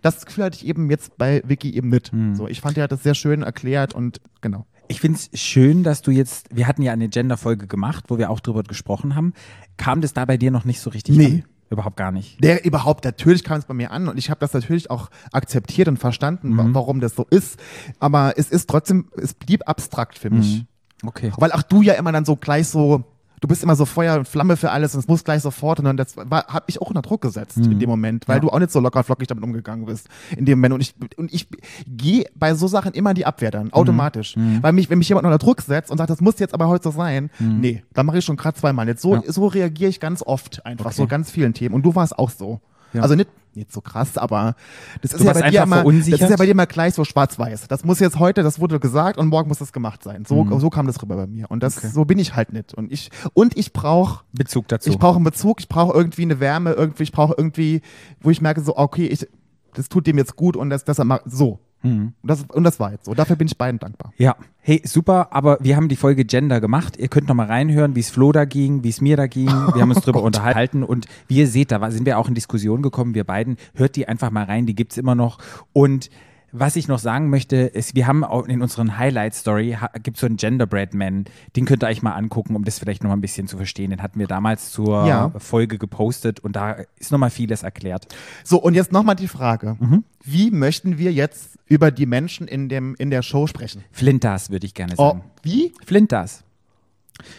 das 0.02 0.26
Gefühl 0.26 0.46
hatte 0.46 0.56
ich 0.56 0.66
eben 0.66 0.90
jetzt 0.90 1.18
bei 1.18 1.44
Vicky 1.46 1.76
eben 1.76 1.90
nicht. 1.90 2.12
So, 2.34 2.48
ich 2.48 2.62
fand, 2.62 2.78
er 2.78 2.86
hat 2.86 2.94
das 2.94 3.04
sehr 3.04 3.14
schön 3.14 3.44
erklärt 3.44 3.94
und 3.94 4.22
genau. 4.40 4.66
Ich 4.88 5.02
finde 5.02 5.20
es 5.20 5.40
schön, 5.40 5.84
dass 5.84 6.02
du 6.02 6.12
jetzt, 6.12 6.48
wir 6.56 6.66
hatten 6.66 6.82
ja 6.82 6.94
eine 6.94 7.10
Gender-Folge 7.10 7.68
gemacht, 7.68 8.06
wo 8.08 8.18
wir 8.18 8.30
auch 8.32 8.40
drüber 8.40 8.64
gesprochen 8.64 9.16
haben. 9.16 9.34
Kam 9.78 10.00
das 10.02 10.14
da 10.14 10.24
bei 10.26 10.38
dir 10.38 10.50
noch 10.50 10.64
nicht 10.66 10.80
so 10.80 10.90
richtig 10.90 11.18
Nee. 11.18 11.26
an? 11.26 11.44
Überhaupt 11.70 11.98
gar 11.98 12.12
nicht. 12.12 12.44
Der 12.44 12.66
überhaupt, 12.66 13.06
natürlich 13.06 13.44
kam 13.44 13.60
es 13.60 13.66
bei 13.66 13.74
mir 13.76 13.92
an 13.92 14.08
und 14.08 14.18
ich 14.18 14.30
habe 14.32 14.40
das 14.40 14.54
natürlich 14.54 14.90
auch 14.90 15.10
akzeptiert 15.32 15.88
und 15.88 15.98
verstanden, 15.98 16.58
wa- 16.58 16.66
warum 16.72 17.00
das 17.00 17.14
so 17.16 17.26
ist. 17.30 17.60
Aber 18.00 18.34
es 18.38 18.50
ist 18.50 18.68
trotzdem, 18.70 19.10
es 19.16 19.34
blieb 19.36 19.68
abstrakt 19.70 20.18
für 20.18 20.30
mich. 20.32 20.66
Okay. 21.06 21.32
Weil 21.38 21.52
auch 21.52 21.62
du 21.62 21.82
ja 21.84 21.94
immer 21.94 22.12
dann 22.12 22.26
so 22.26 22.36
gleich 22.36 22.68
so, 22.68 23.04
du 23.42 23.48
bist 23.48 23.64
immer 23.64 23.76
so 23.76 23.86
Feuer 23.86 24.18
und 24.18 24.28
Flamme 24.28 24.58
für 24.58 24.72
alles 24.72 24.94
und 24.94 25.00
es 25.02 25.08
muss 25.08 25.24
gleich 25.24 25.42
sofort 25.42 25.80
und 25.80 25.86
dann 25.86 25.98
das 25.98 26.16
war, 26.18 26.46
hat 26.48 26.68
mich 26.68 26.82
auch 26.82 26.88
unter 26.88 27.02
Druck 27.02 27.22
gesetzt 27.22 27.58
in 27.58 27.80
dem 27.80 27.90
Moment, 27.90 28.28
weil 28.28 28.38
Ja. 28.38 28.42
du 28.42 28.50
auch 28.50 28.60
nicht 28.60 28.72
so 28.72 28.80
locker 28.80 29.04
flockig 29.04 29.28
damit 29.28 29.44
umgegangen 29.44 29.86
bist 29.86 30.08
in 30.36 30.46
dem 30.46 30.60
Moment 30.60 30.74
und 30.76 30.82
ich 30.82 30.96
und 31.18 31.34
ich 31.34 31.48
gehe 31.88 32.26
bei 32.36 32.54
so 32.54 32.68
Sachen 32.68 32.94
immer 32.94 33.12
in 33.12 33.16
die 33.16 33.26
Abwehr 33.26 33.52
dann 33.52 33.72
automatisch, 33.74 34.36
weil 34.62 34.74
mich 34.74 34.90
wenn 34.90 34.98
mich 35.00 35.10
jemand 35.10 35.26
unter 35.26 35.38
Druck 35.38 35.62
setzt 35.62 35.92
und 35.92 35.98
sagt, 35.98 36.10
das 36.10 36.22
muss 36.22 36.40
jetzt 36.40 36.54
aber 36.54 36.68
heute 36.68 36.84
so 36.84 36.92
sein, 36.92 37.30
nee, 37.40 37.84
dann 37.94 38.06
mache 38.06 38.18
ich 38.20 38.26
schon 38.26 38.36
gerade 38.38 38.58
zweimal 38.58 38.88
jetzt 38.88 39.02
so 39.02 39.16
Ja. 39.16 39.22
so 39.28 39.48
reagiere 39.48 39.90
ich 39.90 40.00
ganz 40.00 40.22
oft 40.22 40.66
einfach 40.66 40.86
Okay. 40.88 40.96
so 40.96 41.08
ganz 41.08 41.32
vielen 41.32 41.54
Themen 41.54 41.76
und 41.76 41.84
du 41.84 41.96
warst 41.96 42.18
auch 42.18 42.30
so. 42.30 42.60
Ja. 42.94 43.02
Also 43.02 43.16
nicht 43.16 43.30
nicht 43.56 43.72
so 43.72 43.82
krass, 43.82 44.18
aber 44.18 44.56
das 45.02 45.12
ist 45.12 45.22
Du 45.22 45.26
ja 45.26 45.34
bei 45.34 45.50
dir 45.50 45.64
immer, 45.64 45.84
das 45.84 46.08
ist 46.08 46.20
ja 46.22 46.36
bei 46.36 46.46
dir 46.46 46.52
immer 46.52 46.68
gleich 46.68 46.94
so 46.94 47.04
schwarz-weiß. 47.04 47.68
Das 47.68 47.84
muss 47.84 48.00
jetzt 48.00 48.20
heute, 48.20 48.44
das 48.44 48.60
wurde 48.60 48.80
gesagt 48.80 49.18
und 49.18 49.28
morgen 49.28 49.48
muss 49.48 49.58
das 49.58 49.74
gemacht 49.74 50.04
sein. 50.04 50.24
So, 50.26 50.60
so 50.60 50.70
kam 50.70 50.86
das 50.86 51.02
rüber 51.02 51.16
bei 51.16 51.28
mir. 51.28 51.50
Und 51.50 51.64
das, 51.64 51.76
Mhm. 51.78 51.80
Okay. 51.80 51.94
so 51.94 52.06
bin 52.06 52.20
ich 52.20 52.36
halt 52.36 52.54
nicht. 52.54 52.74
Und 52.74 52.92
ich, 52.92 53.10
und 53.34 53.58
ich 53.58 53.74
brauche, 53.74 54.24
Bezug 54.34 54.68
dazu. 54.68 54.90
ich 54.90 54.98
brauche 55.00 55.16
einen 55.16 55.26
Bezug, 55.26 55.60
ich 55.60 55.68
brauche 55.68 55.94
irgendwie 55.94 56.22
eine 56.22 56.40
Wärme, 56.40 56.74
irgendwie, 56.74 57.04
ich 57.04 57.12
brauche 57.12 57.34
irgendwie, 57.38 57.82
wo 58.22 58.30
ich 58.30 58.42
merke 58.42 58.62
so, 58.62 58.78
okay, 58.78 59.08
ich, 59.08 59.28
das 59.74 59.90
tut 59.90 60.08
dem 60.08 60.18
jetzt 60.18 60.36
gut 60.36 60.56
und 60.56 60.70
das, 60.70 60.84
das 60.84 61.02
so. 61.26 61.60
Mhm. 61.82 62.14
Und 62.22 62.30
das, 62.30 62.44
und 62.44 62.64
das 62.64 62.80
war 62.80 62.92
jetzt 62.92 63.06
so. 63.06 63.14
Dafür 63.14 63.36
bin 63.36 63.48
ich 63.48 63.58
beiden 63.58 63.80
dankbar. 63.80 64.14
Ja, 64.18 64.36
hey, 64.62 64.82
super, 64.86 65.30
aber 65.32 65.58
wir 65.62 65.76
haben 65.76 65.88
die 65.88 65.96
Folge 65.96 66.26
Gender 66.26 66.60
gemacht. 66.62 66.98
Ihr 66.98 67.08
könnt 67.08 67.28
noch 67.28 67.36
mal 67.36 67.48
reinhören, 67.48 67.96
wie 67.96 68.02
es 68.02 68.10
Flo 68.10 68.32
da 68.32 68.46
ging, 68.46 68.84
wie 68.84 68.90
es 68.90 69.02
mir 69.02 69.18
da 69.18 69.28
ging. 69.28 69.48
Wir 69.74 69.82
haben 69.82 69.92
uns 69.92 70.02
drüber 70.02 70.22
unterhalten 70.22 70.84
und 70.84 71.08
wie 71.28 71.38
ihr 71.38 71.48
seht, 71.48 71.72
da 71.72 71.92
sind 71.92 72.06
wir 72.06 72.18
auch 72.18 72.28
in 72.28 72.36
Diskussion 72.36 72.82
gekommen, 72.82 73.14
wir 73.14 73.24
beiden. 73.24 73.58
Hört 73.74 73.96
die 73.96 74.08
einfach 74.08 74.32
mal 74.32 74.44
rein, 74.44 74.66
die 74.66 74.76
gibt's 74.76 74.98
immer 74.98 75.16
noch. 75.16 75.38
Und 75.74 76.10
was 76.52 76.76
ich 76.76 76.88
noch 76.88 77.00
sagen 77.00 77.30
möchte, 77.30 77.58
ist, 77.58 77.96
wir 77.96 78.08
haben 78.08 78.24
auch 78.24 78.48
in 78.48 78.62
unseren 78.62 78.98
Highlight-Story, 78.98 79.78
gibt 80.02 80.18
so 80.18 80.26
einen 80.26 80.38
Genderbread 80.38 80.94
Man, 80.94 81.26
den 81.56 81.66
könnt 81.66 81.84
ihr 81.84 81.88
euch 81.88 82.02
mal 82.02 82.14
angucken, 82.14 82.56
um 82.56 82.64
das 82.64 82.80
vielleicht 82.80 83.04
noch 83.04 83.10
mal 83.10 83.16
ein 83.18 83.22
bisschen 83.22 83.48
zu 83.48 83.58
verstehen. 83.58 83.92
Den 83.92 84.02
hatten 84.02 84.20
wir 84.20 84.28
damals 84.28 84.72
zur 84.72 85.06
Ja. 85.06 85.32
Folge 85.38 85.78
gepostet 85.78 86.40
und 86.40 86.56
da 86.56 86.78
ist 86.98 87.12
noch 87.12 87.20
mal 87.20 87.30
vieles 87.30 87.64
erklärt. 87.64 88.08
So, 88.44 88.60
und 88.60 88.74
jetzt 88.74 88.92
nochmal 88.92 89.16
die 89.16 89.28
Frage. 89.28 89.78
Mhm. 89.80 90.04
Wie 90.24 90.50
möchten 90.50 90.98
wir 90.98 91.14
jetzt 91.14 91.59
über 91.70 91.92
die 91.92 92.06
Menschen 92.06 92.48
in, 92.48 92.68
dem, 92.68 92.96
in 92.96 93.10
der 93.10 93.22
Show 93.22 93.48
sprechen? 93.48 93.84
Flintas, 93.92 94.50
würde 94.50 94.66
ich 94.66 94.74
gerne 94.74 94.94
Oh, 94.98 95.10
sagen. 95.12 95.24
wie? 95.44 95.74
Flintas. 95.86 96.44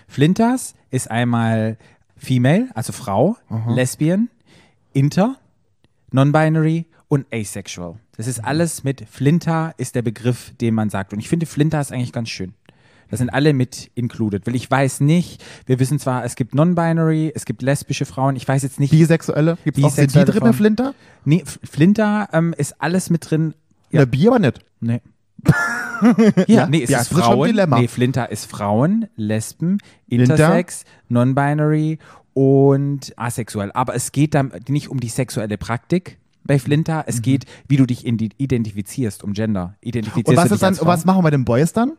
Flintas 0.09 0.75
ist 0.91 1.11
einmal 1.11 1.77
Female, 2.17 2.69
also 2.75 2.93
Frau, 2.93 3.37
Lesbian, 3.69 4.29
Inter, 4.93 5.37
Non-Binary 6.13 6.87
und 7.09 7.27
Asexual. 7.33 7.97
Das 8.17 8.27
ist 8.27 8.41
alles 8.45 8.85
mit 8.85 9.05
Flinter 9.09 9.75
ist 9.79 9.95
der 9.95 10.03
Begriff, 10.03 10.53
den 10.61 10.75
man 10.75 10.91
sagt. 10.91 11.13
Und 11.13 11.19
ich 11.21 11.29
finde 11.29 11.47
Flinter 11.47 11.81
ist 11.81 11.93
eigentlich 11.93 12.13
ganz 12.13 12.29
schön. 12.29 12.53
Da 13.11 13.17
sind 13.17 13.31
alle 13.31 13.53
mit 13.55 13.91
included. 13.95 14.47
Weil 14.47 14.55
ich 14.55 14.71
weiß 14.71 15.01
nicht, 15.01 15.43
wir 15.67 15.81
wissen 15.81 15.99
zwar, 15.99 16.25
es 16.25 16.37
gibt 16.37 16.55
Non-Binary, 16.55 17.33
es 17.35 17.45
gibt 17.45 17.63
lesbische 17.63 18.05
Frauen, 18.05 18.37
ich 18.37 18.47
weiß 18.47 18.63
jetzt 18.63 18.79
nicht. 18.79 18.91
Bisexuelle? 18.91 19.57
Gibt 19.65 19.79
es 19.79 19.85
auch 19.85 19.89
die 19.91 19.95
Bisexuelle 20.03 20.27
drin, 20.27 20.41
Frauen. 20.43 20.53
Flinter? 20.53 20.95
Nee, 21.25 21.43
Flinter 21.45 22.29
ähm, 22.33 22.55
ist 22.57 22.81
alles 22.81 23.11
mit 23.11 23.29
drin. 23.31 23.55
Ja. 23.91 24.01
Na, 24.01 24.05
Bier 24.07 24.31
aber 24.31 24.39
nicht. 24.39 24.61
Nee. 24.81 25.01
ja, 26.47 26.67
nee, 26.67 26.83
es 26.83 26.91
Ja, 26.91 27.01
ist 27.01 27.11
das 27.11 27.19
ist 27.19 27.25
Frauen. 27.25 27.49
Dilemma. 27.49 27.81
Nee, 27.81 27.89
Flinter 27.89 28.31
ist 28.31 28.45
Frauen, 28.47 29.07
Lesben? 29.17 29.79
Intersex, 30.07 30.85
Non-Binary 31.09 31.99
und 32.35 33.13
asexuell. 33.17 33.71
Aber 33.73 33.95
es 33.95 34.13
geht 34.13 34.35
dann 34.35 34.53
nicht 34.69 34.89
um 34.89 35.01
die 35.01 35.09
sexuelle 35.09 35.59
Praktik 35.59 36.19
bei 36.45 36.59
Flinter. 36.59 37.05
Es 37.07 37.23
geht, 37.23 37.45
wie 37.69 37.77
du 37.77 37.87
dich 37.87 38.07
identifizierst, 38.07 39.23
um 39.25 39.33
Gender. 39.33 39.77
Identifizierst 39.81 40.29
Und 40.29 40.37
was 40.37 40.51
ist 40.51 40.63
dann, 40.63 40.79
was 40.87 41.05
machen 41.05 41.19
wir 41.19 41.23
bei 41.25 41.31
den 41.31 41.45
Boys 41.45 41.73
dann? 41.73 41.93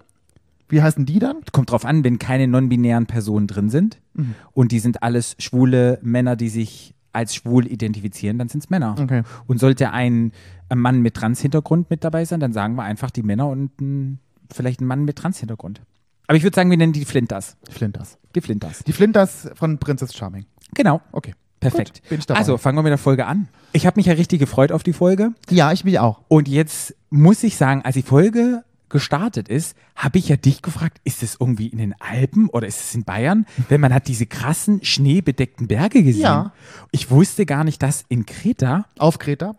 Wie 0.70 0.82
heißen 0.82 1.06
die 1.06 1.20
dann? 1.20 1.38
Kommt 1.52 1.72
drauf 1.72 1.84
an, 1.86 2.04
wenn 2.04 2.18
keine 2.18 2.48
non-binären 2.48 3.06
Personen 3.06 3.48
drin 3.48 3.70
sind 3.70 4.00
Mhm. 4.14 4.36
und 4.54 4.72
die 4.72 4.80
sind 4.80 5.04
alles 5.04 5.36
schwule 5.40 6.00
Männer, 6.02 6.36
die 6.36 6.50
sich 6.50 6.94
als 7.14 7.36
schwul 7.36 7.68
identifizieren, 7.68 8.38
dann 8.38 8.50
sind 8.50 8.64
es 8.64 8.70
Männer. 8.70 8.96
Okay. 9.00 9.24
Und 9.48 9.60
sollte 9.60 9.92
ein, 9.92 10.32
ein 10.70 10.78
Mann 10.78 11.02
mit 11.02 11.16
Trans-Hintergrund 11.16 11.90
mit 11.90 12.04
dabei 12.04 12.26
sein, 12.26 12.40
dann 12.40 12.54
sagen 12.54 12.76
wir 12.76 12.84
einfach 12.84 13.12
die 13.12 13.24
Männer 13.24 13.48
und 13.48 13.80
ein, 13.82 14.20
vielleicht 14.52 14.82
ein 14.82 14.86
Mann 14.86 15.06
mit 15.06 15.18
Trans-Hintergrund. 15.18 15.82
Aber 16.28 16.38
ich 16.38 16.44
würde 16.44 16.56
sagen, 16.56 16.70
wir 16.70 16.78
nennen 16.78 16.94
die 16.94 17.06
Flinters. 17.06 17.58
Flinters. 17.70 18.18
Die 18.36 18.42
Flinters. 18.42 18.84
Die 18.86 18.94
Flinters 18.94 19.50
von 19.56 19.78
Princess 19.80 20.14
Charming. 20.14 20.46
Genau. 20.74 21.02
Okay. 21.12 21.34
Perfekt. 21.60 22.02
Gut, 22.02 22.10
bin 22.10 22.20
ich 22.20 22.26
dabei. 22.26 22.40
Also 22.40 22.58
fangen 22.58 22.78
wir 22.78 22.84
mit 22.84 22.90
der 22.90 22.98
Folge 22.98 23.28
an. 23.28 23.48
Ich 23.72 23.86
habe 23.86 23.98
mich 23.98 24.08
ja 24.08 24.14
richtig 24.14 24.40
gefreut 24.40 24.72
auf 24.72 24.82
die 24.82 24.94
Folge. 24.94 25.34
Ja, 25.50 25.72
ich 25.72 25.84
mich 25.84 26.00
auch. 26.00 26.22
Und 26.28 26.48
jetzt 26.48 26.96
muss 27.10 27.44
ich 27.44 27.56
sagen, 27.56 27.84
als 27.84 27.96
die 27.96 28.02
Folge 28.02 28.64
gestartet 28.92 29.48
ist, 29.50 29.76
habe 29.96 30.20
ich 30.20 30.30
ja 30.30 30.36
dich 30.36 30.62
gefragt, 30.62 31.00
ist 31.04 31.24
es 31.24 31.38
irgendwie 31.40 31.68
in 31.68 31.80
den 31.80 31.96
Alpen 32.00 32.48
oder 32.50 32.68
ist 32.68 32.80
es 32.82 32.94
in 32.96 33.04
Bayern? 33.04 33.46
Wenn 33.70 33.82
man 33.82 33.94
hat 33.94 34.08
diese 34.08 34.26
krassen 34.28 34.84
schneebedeckten 34.84 35.68
Berge 35.68 36.04
gesehen. 36.04 36.22
Ja. 36.22 36.54
Ich 36.92 37.10
wusste 37.10 37.46
gar 37.46 37.64
nicht, 37.64 37.82
dass 37.82 38.06
in 38.10 38.26
Kreta, 38.26 38.86
Auf 39.00 39.18
Kreta. 39.18 39.56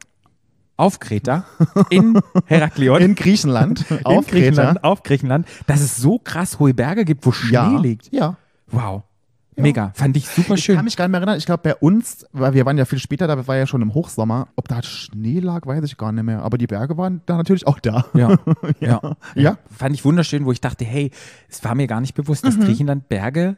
auf 0.76 1.00
Kreta, 1.00 1.44
in 1.90 2.20
Heraklion, 2.46 3.00
In 3.02 3.14
Griechenland. 3.14 3.84
in 3.90 4.04
auf 4.04 4.26
Griechenland, 4.26 4.76
Kreta. 4.78 4.88
auf 4.88 5.02
Griechenland, 5.02 5.46
dass 5.66 5.80
es 5.80 5.96
so 5.96 6.18
krass 6.18 6.58
hohe 6.58 6.74
Berge 6.74 7.04
gibt, 7.04 7.24
wo 7.26 7.32
Schnee 7.32 7.52
Ja. 7.54 7.76
liegt. 7.78 8.12
Ja. 8.12 8.36
Wow. 8.68 9.02
Mega. 9.56 9.92
Fand 9.94 10.16
ich 10.16 10.26
super 10.28 10.54
Ich 10.54 10.64
schön. 10.64 10.76
kann 10.76 10.84
mich 10.86 10.96
gar 10.96 11.04
nicht 11.06 11.12
mehr 11.12 11.20
erinnern. 11.20 11.36
Ich 11.36 11.44
glaube, 11.46 11.62
bei 11.62 11.74
uns, 11.76 12.26
weil 12.32 12.54
wir 12.54 12.64
waren 12.64 12.78
ja 12.78 12.84
viel 12.86 12.98
später, 12.98 13.26
da 13.26 13.46
war 13.46 13.56
ja 13.56 13.66
schon 13.66 13.82
im 13.82 13.92
Hochsommer. 13.94 14.48
Ob 14.56 14.66
da 14.68 14.82
Schnee 14.82 15.40
lag, 15.40 15.66
weiß 15.66 15.84
ich 15.84 15.96
gar 15.98 16.10
nicht 16.12 16.24
mehr. 16.24 16.42
Aber 16.42 16.56
die 16.58 16.66
Berge 16.66 16.96
waren 16.96 17.20
da 17.26 17.36
natürlich 17.36 17.66
auch 17.66 17.78
da. 17.80 18.06
ja. 18.14 18.36
ja. 18.80 19.00
Ja. 19.34 19.58
Fand 19.70 19.94
ich 19.94 20.04
wunderschön, 20.04 20.44
wo 20.46 20.52
ich 20.52 20.60
dachte, 20.60 20.84
hey, 20.84 21.10
es 21.50 21.62
war 21.64 21.74
mir 21.74 21.86
gar 21.86 22.00
nicht 22.00 22.14
bewusst, 22.14 22.44
Mhm. 22.44 22.48
dass 22.48 22.58
Griechenland 22.60 23.08
Berge 23.08 23.56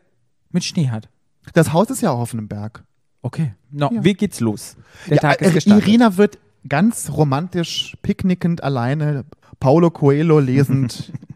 mit 0.50 0.64
Schnee 0.64 0.88
hat. 0.90 1.08
Das 1.52 1.72
Haus 1.72 1.90
ist 1.90 2.00
ja 2.02 2.10
auch 2.10 2.20
auf 2.20 2.32
einem 2.32 2.48
Berg. 2.48 2.82
Okay. 3.22 3.54
No, 3.70 3.90
Ja. 3.92 4.02
Wie 4.04 4.14
geht's 4.14 4.40
los? 4.40 4.76
Der 5.08 5.18
Tag 5.18 5.40
äh, 5.42 5.46
ist 5.46 5.54
gestartet. 5.54 5.86
Irina 5.86 6.16
wird 6.16 6.38
ganz 6.68 7.10
romantisch, 7.10 7.96
picknickend 8.02 8.62
alleine 8.64 9.24
Paulo 9.60 9.90
Coelho 9.90 10.40
lesend 10.40 11.12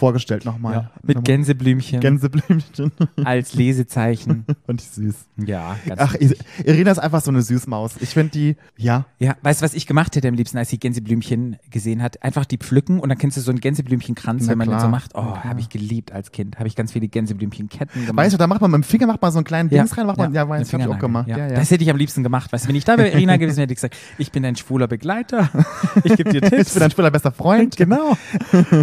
vorgestellt 0.00 0.44
nochmal. 0.44 0.72
ja. 0.74 0.90
Mit 1.02 1.24
Gänseblümchen 1.24 2.00
Gänseblümchen. 2.00 2.90
als 3.24 3.54
Lesezeichen. 3.54 4.44
Ich 4.80 4.82
süß. 4.84 5.14
Ja, 5.46 5.76
ganz 5.86 6.00
Ach. 6.00 6.14
I- 6.14 6.36
Irina 6.64 6.90
ist 6.92 6.98
einfach 6.98 7.20
so 7.20 7.30
eine 7.30 7.42
Süßmaus. 7.42 7.96
Ich 8.00 8.10
finde 8.10 8.30
die, 8.30 8.56
ja, 8.76 9.04
Ja, 9.18 9.34
weißt 9.42 9.60
du, 9.60 9.64
was 9.64 9.74
ich 9.74 9.86
gemacht 9.86 10.14
hätte 10.16 10.28
am 10.28 10.34
liebsten, 10.34 10.56
als 10.58 10.70
sie 10.70 10.78
Gänseblümchen 10.78 11.56
gesehen 11.70 12.02
hat? 12.02 12.22
Einfach 12.22 12.44
die 12.46 12.56
pflücken 12.56 12.98
und 13.00 13.08
dann 13.08 13.18
kennst 13.18 13.36
du 13.36 13.40
so 13.40 13.50
einen 13.50 13.60
Gänseblümchenkranz, 13.60 14.44
Na 14.44 14.50
wenn 14.52 14.58
man 14.58 14.68
den 14.68 14.72
klar. 14.76 14.80
so 14.82 14.88
macht. 14.88 15.10
Oh, 15.14 15.36
habe 15.36 15.60
ich 15.60 15.68
geliebt 15.68 16.12
als 16.12 16.30
Kind. 16.32 16.58
Habe 16.58 16.68
ich 16.68 16.76
ganz 16.76 16.92
viele 16.92 17.08
Gänseblümchenketten 17.08 18.06
gemacht. 18.06 18.24
weißt 18.24 18.34
du, 18.34 18.38
da 18.38 18.46
macht 18.46 18.60
man 18.62 18.70
mit 18.70 18.78
dem 18.78 18.84
Finger 18.84 19.06
macht 19.06 19.20
man 19.20 19.32
so 19.32 19.38
einen 19.38 19.44
kleinen 19.44 19.68
Dings 19.68 19.96
rein, 19.98 20.06
macht 20.06 20.16
man, 20.18 20.32
ja, 20.32 20.42
eine 20.42 20.50
weiß, 20.50 20.72
hab 20.72 20.80
ich 20.80 20.86
auch 20.86 20.98
gemacht. 20.98 21.28
Ja. 21.28 21.36
Ja, 21.36 21.48
Das 21.48 21.70
hätte 21.70 21.82
ich 21.84 21.90
am 21.90 21.96
liebsten 21.96 22.22
gemacht. 22.22 22.52
Weißt 22.52 22.64
du, 22.64 22.68
wenn 22.68 22.76
ich 22.76 22.84
da 22.84 22.96
wäre, 22.96 23.08
Irina 23.10 23.36
gewesen 23.36 23.56
wäre, 23.58 23.64
hätte 23.64 23.72
ich 23.72 23.76
gesagt, 23.78 23.96
ich 24.18 24.32
bin 24.32 24.42
dein 24.44 24.56
schwuler 24.56 24.86
Begleiter. 24.88 25.50
Ich 26.04 26.16
gebe 26.16 26.30
dir 26.30 26.40
Tipps. 26.40 26.68
Ich 26.68 26.72
bin 26.74 26.80
dein 26.80 26.90
Spieler 26.92 27.10
bester 27.10 27.32
Freund. 27.32 27.76
Genau. 27.76 28.16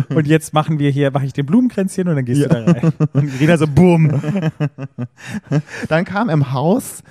Und 0.09 0.27
jetzt 0.27 0.53
machen 0.53 0.77
wir 0.79 0.89
hier, 0.91 1.06
mache 1.11 1.25
ich 1.25 1.33
den 1.33 1.45
Blumenkränzchen 1.45 2.07
und 2.07 2.15
dann 2.15 2.25
gehst 2.25 2.43
du 2.43 2.49
da 2.49 2.63
rein. 2.63 2.93
Und 3.13 3.33
Irina 3.35 3.57
so, 3.57 3.67
boom. 3.67 4.21
Dann 5.89 6.05
kam 6.05 6.29
im 6.29 6.51
Haus 6.53 7.03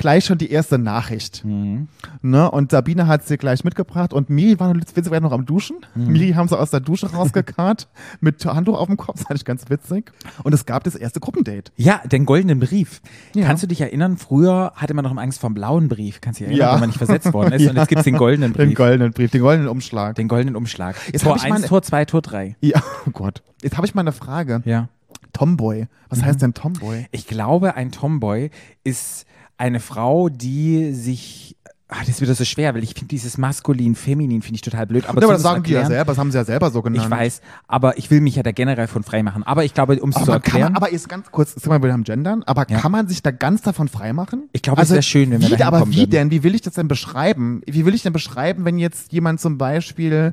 gleich 0.00 0.24
schon 0.24 0.38
die 0.38 0.50
erste 0.50 0.78
Nachricht. 0.78 1.44
Mhm. 1.44 1.86
Ne? 2.22 2.50
Und 2.50 2.72
Sabine 2.72 3.06
hat 3.06 3.26
sie 3.26 3.36
gleich 3.36 3.62
mitgebracht 3.64 4.12
und 4.12 4.30
Miri 4.30 4.58
war 4.58 4.74
witzigerweise 4.74 5.22
noch 5.22 5.32
am 5.32 5.46
Duschen. 5.46 5.76
Mhm. 5.94 6.08
Miri 6.12 6.32
haben 6.32 6.48
sie 6.48 6.58
aus 6.58 6.70
der 6.70 6.80
Dusche 6.80 7.12
rausgekarrt 7.12 7.88
mit 8.20 8.44
Handtuch 8.44 8.78
auf 8.78 8.86
dem 8.88 8.96
Kopf, 8.96 9.18
das 9.18 9.26
fand 9.28 9.38
ich 9.38 9.44
ganz 9.44 9.70
witzig. 9.70 10.10
Und 10.42 10.52
es 10.52 10.66
gab 10.66 10.82
das 10.84 10.94
erste 10.96 11.20
Gruppendate. 11.20 11.70
Ja, 11.76 12.00
den 12.04 12.26
goldenen 12.26 12.58
Brief. 12.58 13.00
Ja. 13.34 13.46
Kannst 13.46 13.62
du 13.62 13.66
dich 13.68 13.80
erinnern, 13.80 14.16
früher 14.16 14.72
hatte 14.74 14.94
man 14.94 15.04
noch 15.04 15.16
Angst 15.16 15.38
vor 15.40 15.50
dem 15.50 15.54
blauen 15.54 15.88
Brief. 15.88 16.20
Kannst 16.20 16.40
du 16.40 16.44
dich 16.44 16.52
erinnern, 16.52 16.66
Ja. 16.68 16.72
wenn 16.74 16.80
man 16.80 16.88
nicht 16.88 16.98
versetzt 16.98 17.32
worden 17.32 17.52
ist. 17.52 17.62
Und 17.68 17.74
Ja. 17.76 17.82
jetzt 17.82 17.88
gibt's 17.88 18.04
den 18.04 18.16
goldenen 18.16 18.52
Brief. 18.52 18.68
Den 18.68 18.74
goldenen 18.74 19.12
Brief, 19.12 19.30
den 19.30 19.42
goldenen 19.42 19.68
Umschlag. 19.68 20.14
den 20.16 20.28
goldenen 20.28 20.56
Umschlag. 20.56 20.96
Jetzt 21.12 21.22
Tor 21.22 21.32
hab 21.32 21.38
ich 21.38 21.44
1, 21.44 21.52
meine- 21.52 21.66
Tor 21.66 21.82
2, 21.82 22.04
Tor 22.06 22.22
3. 22.22 22.56
ja, 22.60 22.82
oh 23.06 23.10
Gott. 23.12 23.42
Jetzt 23.62 23.76
habe 23.76 23.86
ich 23.86 23.94
mal 23.94 24.00
eine 24.00 24.12
Frage. 24.12 24.62
Ja. 24.64 24.88
Tomboy. 25.32 25.86
Was 26.08 26.20
Mhm. 26.20 26.24
heißt 26.24 26.42
denn 26.42 26.54
Tomboy? 26.54 27.06
Ich 27.12 27.26
glaube, 27.26 27.74
ein 27.76 27.92
Tomboy 27.92 28.50
ist 28.82 29.26
eine 29.60 29.78
Frau, 29.80 30.28
die 30.28 30.92
sich. 30.92 31.56
Ah, 31.92 31.96
das 32.00 32.10
ist 32.10 32.20
wieder 32.20 32.36
so 32.36 32.44
schwer, 32.44 32.72
weil 32.76 32.84
ich 32.84 32.90
finde 32.94 33.08
dieses 33.08 33.36
maskulin, 33.36 33.96
feminin 33.96 34.42
finde 34.42 34.54
ich 34.54 34.60
total 34.60 34.86
blöd. 34.86 35.06
Aber, 35.08 35.20
Ja, 35.20 35.26
aber 35.26 35.32
das 35.34 35.42
sagen 35.42 35.64
die 35.64 35.72
ja 35.72 35.80
Erklären- 35.80 35.96
selber, 35.98 36.12
das 36.12 36.18
haben 36.18 36.30
sie 36.30 36.38
ja 36.38 36.44
selber 36.44 36.70
so 36.70 36.82
genannt. 36.82 37.02
Ich 37.04 37.10
weiß, 37.10 37.40
aber 37.66 37.98
ich 37.98 38.12
will 38.12 38.20
mich 38.20 38.36
ja 38.36 38.44
da 38.44 38.52
generell 38.52 38.86
von 38.86 39.02
frei 39.02 39.24
machen. 39.24 39.42
Aber 39.42 39.64
ich 39.64 39.74
glaube, 39.74 40.00
um 40.00 40.10
es 40.10 40.24
zu 40.24 40.30
erklären. 40.30 40.72
man, 40.72 40.76
aber 40.76 40.92
jetzt 40.92 41.08
ganz 41.08 41.32
kurz, 41.32 41.52
sind 41.54 41.66
wir 41.68 41.82
wieder 41.82 41.94
am 41.94 42.04
Gendern, 42.04 42.44
aber 42.44 42.64
Ja. 42.70 42.78
kann 42.78 42.92
man 42.92 43.08
sich 43.08 43.22
da 43.24 43.32
ganz 43.32 43.62
davon 43.62 43.88
freimachen? 43.88 44.48
Ich 44.52 44.62
glaube, 44.62 44.80
es 44.82 44.90
wär 44.90 45.02
schön, 45.02 45.32
wenn 45.32 45.40
wir 45.42 45.50
wie, 45.50 45.56
da 45.56 45.66
Aber 45.66 45.90
wie 45.90 46.06
denn? 46.06 46.30
Wie 46.30 46.44
will 46.44 46.54
ich 46.54 46.60
das 46.62 46.74
denn 46.74 46.86
beschreiben? 46.86 47.60
Wie 47.66 47.84
will 47.84 47.94
ich 47.96 48.02
denn 48.04 48.12
beschreiben, 48.12 48.64
wenn 48.64 48.78
jetzt 48.78 49.12
jemand 49.12 49.40
zum 49.40 49.58
Beispiel 49.58 50.32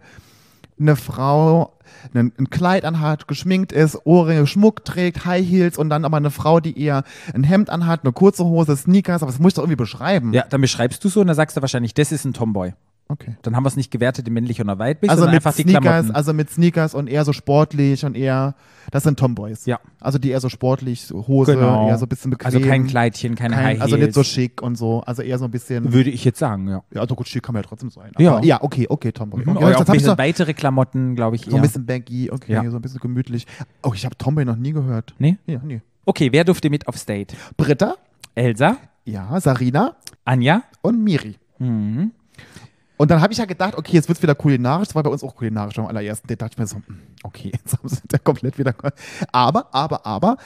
eine 0.79 0.95
Frau 0.95 1.77
ein, 2.13 2.31
ein 2.37 2.49
Kleid 2.49 2.85
anhat, 2.85 3.27
geschminkt 3.27 3.71
ist, 3.71 3.99
Ohrringe, 4.05 4.47
Schmuck 4.47 4.85
trägt, 4.85 5.25
High 5.25 5.45
Heels 5.47 5.77
und 5.77 5.89
dann 5.89 6.05
aber 6.05 6.17
eine 6.17 6.31
Frau, 6.31 6.59
die 6.59 6.79
eher 6.79 7.03
ein 7.33 7.43
Hemd 7.43 7.69
anhat, 7.69 8.03
eine 8.03 8.13
kurze 8.13 8.45
Hose, 8.45 8.75
Sneakers, 8.75 9.21
aber 9.23 9.31
das 9.31 9.39
muss 9.39 9.51
ich 9.51 9.55
doch 9.55 9.63
irgendwie 9.63 9.77
beschreiben. 9.77 10.33
ja, 10.33 10.45
dann 10.49 10.61
beschreibst 10.61 11.03
du 11.03 11.09
so 11.09 11.21
und 11.21 11.27
dann 11.27 11.35
sagst 11.35 11.57
du 11.57 11.61
wahrscheinlich, 11.61 11.93
das 11.93 12.11
ist 12.11 12.25
ein 12.25 12.33
Tomboy. 12.33 12.73
Okay. 13.09 13.37
Dann 13.41 13.55
haben 13.55 13.63
wir 13.63 13.69
es 13.69 13.77
nicht 13.77 13.89
gewertet 13.89 14.27
in 14.27 14.33
männlich 14.33 14.59
oder 14.59 14.77
weiblich, 14.79 15.09
Also 15.09 15.21
sondern 15.21 15.35
mit 15.35 15.45
einfach 15.45 15.55
die 15.55 15.61
Sneakers, 15.63 15.81
Klamotten. 15.83 16.11
also 16.15 16.33
mit 16.33 16.49
Sneakers 16.49 16.93
und 16.93 17.07
eher 17.07 17.23
so 17.23 17.31
sportlich 17.31 18.03
und 18.03 18.17
eher, 18.17 18.53
das 18.91 19.03
sind 19.03 19.17
Tomboys. 19.17 19.65
Ja. 19.65 19.79
Also 20.01 20.19
die 20.19 20.29
eher 20.31 20.41
so 20.41 20.49
sportlich, 20.49 21.03
so 21.05 21.25
Hose, 21.25 21.53
Genau. 21.55 21.87
eher 21.87 21.97
so 21.97 22.05
ein 22.05 22.09
bisschen 22.09 22.31
bequem. 22.31 22.45
also 22.47 22.59
kein 22.59 22.85
Kleidchen, 22.85 23.35
keine 23.35 23.55
Kein, 23.55 23.63
High 23.63 23.71
Heels. 23.75 23.81
also 23.83 23.95
nicht 23.95 24.13
so 24.13 24.23
schick 24.23 24.61
und 24.61 24.75
so, 24.77 25.01
also 25.05 25.21
eher 25.21 25.37
so 25.39 25.45
ein 25.45 25.51
bisschen. 25.51 25.93
Würde 25.93 26.09
ich 26.09 26.25
jetzt 26.25 26.39
sagen, 26.39 26.67
ja. 26.67 26.83
Ja, 26.93 27.01
also 27.01 27.15
gut, 27.15 27.29
schick 27.29 27.43
kann 27.43 27.53
man 27.53 27.63
ja 27.63 27.67
trotzdem 27.69 27.89
sein. 27.91 28.11
Ja. 28.19 28.35
Aber, 28.37 28.45
ja, 28.45 28.61
okay, 28.61 28.87
okay, 28.89 29.13
Tomboy. 29.13 29.41
Mhm. 29.43 29.55
Okay, 29.55 29.65
Oder 29.65 29.75
auch 29.77 29.79
ein 29.79 29.85
bisschen 29.93 29.99
so, 30.09 30.17
weitere 30.17 30.53
Klamotten, 30.53 31.15
glaube 31.15 31.37
ich, 31.37 31.45
so 31.45 31.51
eher. 31.51 31.55
ein 31.57 31.61
bisschen 31.61 31.85
baggy, 31.85 32.29
okay, 32.29 32.51
Ja. 32.53 32.69
so 32.69 32.75
ein 32.77 32.81
bisschen 32.81 32.99
gemütlich. 32.99 33.47
Oh, 33.83 33.93
ich 33.93 34.03
habe 34.05 34.17
Tomboy 34.17 34.43
noch 34.43 34.57
nie 34.57 34.73
gehört. 34.73 35.15
nee? 35.17 35.37
Ja, 35.45 35.61
nee. 35.63 35.81
Okay, 36.05 36.29
wer 36.33 36.43
durfte 36.43 36.69
mit 36.69 36.87
aufs 36.89 37.05
Date? 37.05 37.35
Britta, 37.55 37.95
Elsa, 38.35 38.77
ja, 39.05 39.39
Sarina 39.39 39.95
Anja, 40.25 40.63
und 40.81 41.01
Miri. 41.03 41.35
mhm. 41.59 42.11
Und 42.97 43.11
dann 43.11 43.21
habe 43.21 43.31
ich 43.31 43.37
ja 43.39 43.45
gedacht, 43.45 43.75
okay, 43.77 43.93
jetzt 43.93 44.07
wird's 44.07 44.21
wieder 44.23 44.33
kulinarisch. 44.35 44.87
Das 44.89 44.95
war 44.95 45.03
bei 45.03 45.09
uns 45.11 45.23
auch 45.23 45.35
kulinarisch 45.35 45.75
beim 45.75 45.85
allerersten. 45.85 46.27
Da 46.27 46.35
dachte 46.35 46.53
ich 46.53 46.57
mir 46.57 46.67
so, 46.67 46.77
hm, 46.77 46.99
okay, 47.23 47.51
jetzt 47.53 47.77
haben 47.77 47.87
sie 47.87 48.01
da 48.07 48.17
komplett 48.17 48.57
wieder. 48.57 48.73
Aber, 49.31 49.67
aber, 49.73 50.05
aber, 50.05 50.37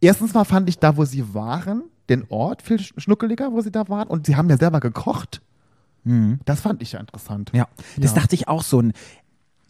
erstens 0.00 0.34
mal 0.34 0.44
fand 0.44 0.68
ich 0.68 0.78
da, 0.78 0.96
wo 0.96 1.04
sie 1.04 1.32
waren, 1.34 1.84
den 2.08 2.24
Ort 2.28 2.62
viel 2.62 2.78
sch- 2.78 2.98
schnuckeliger, 3.00 3.52
wo 3.52 3.60
sie 3.60 3.70
da 3.70 3.88
waren. 3.88 4.08
Und 4.08 4.26
sie 4.26 4.34
haben 4.36 4.50
ja 4.50 4.56
selber 4.58 4.80
gekocht. 4.80 5.40
Das 6.46 6.60
fand 6.60 6.82
ich 6.82 6.92
ja 6.92 7.00
interessant. 7.00 7.52
Mhm. 7.52 7.58
Ja, 7.58 7.68
das 7.98 8.12
Ja. 8.14 8.20
dachte 8.20 8.34
ich 8.34 8.48
auch 8.48 8.62
so 8.62 8.80
ein. 8.80 8.92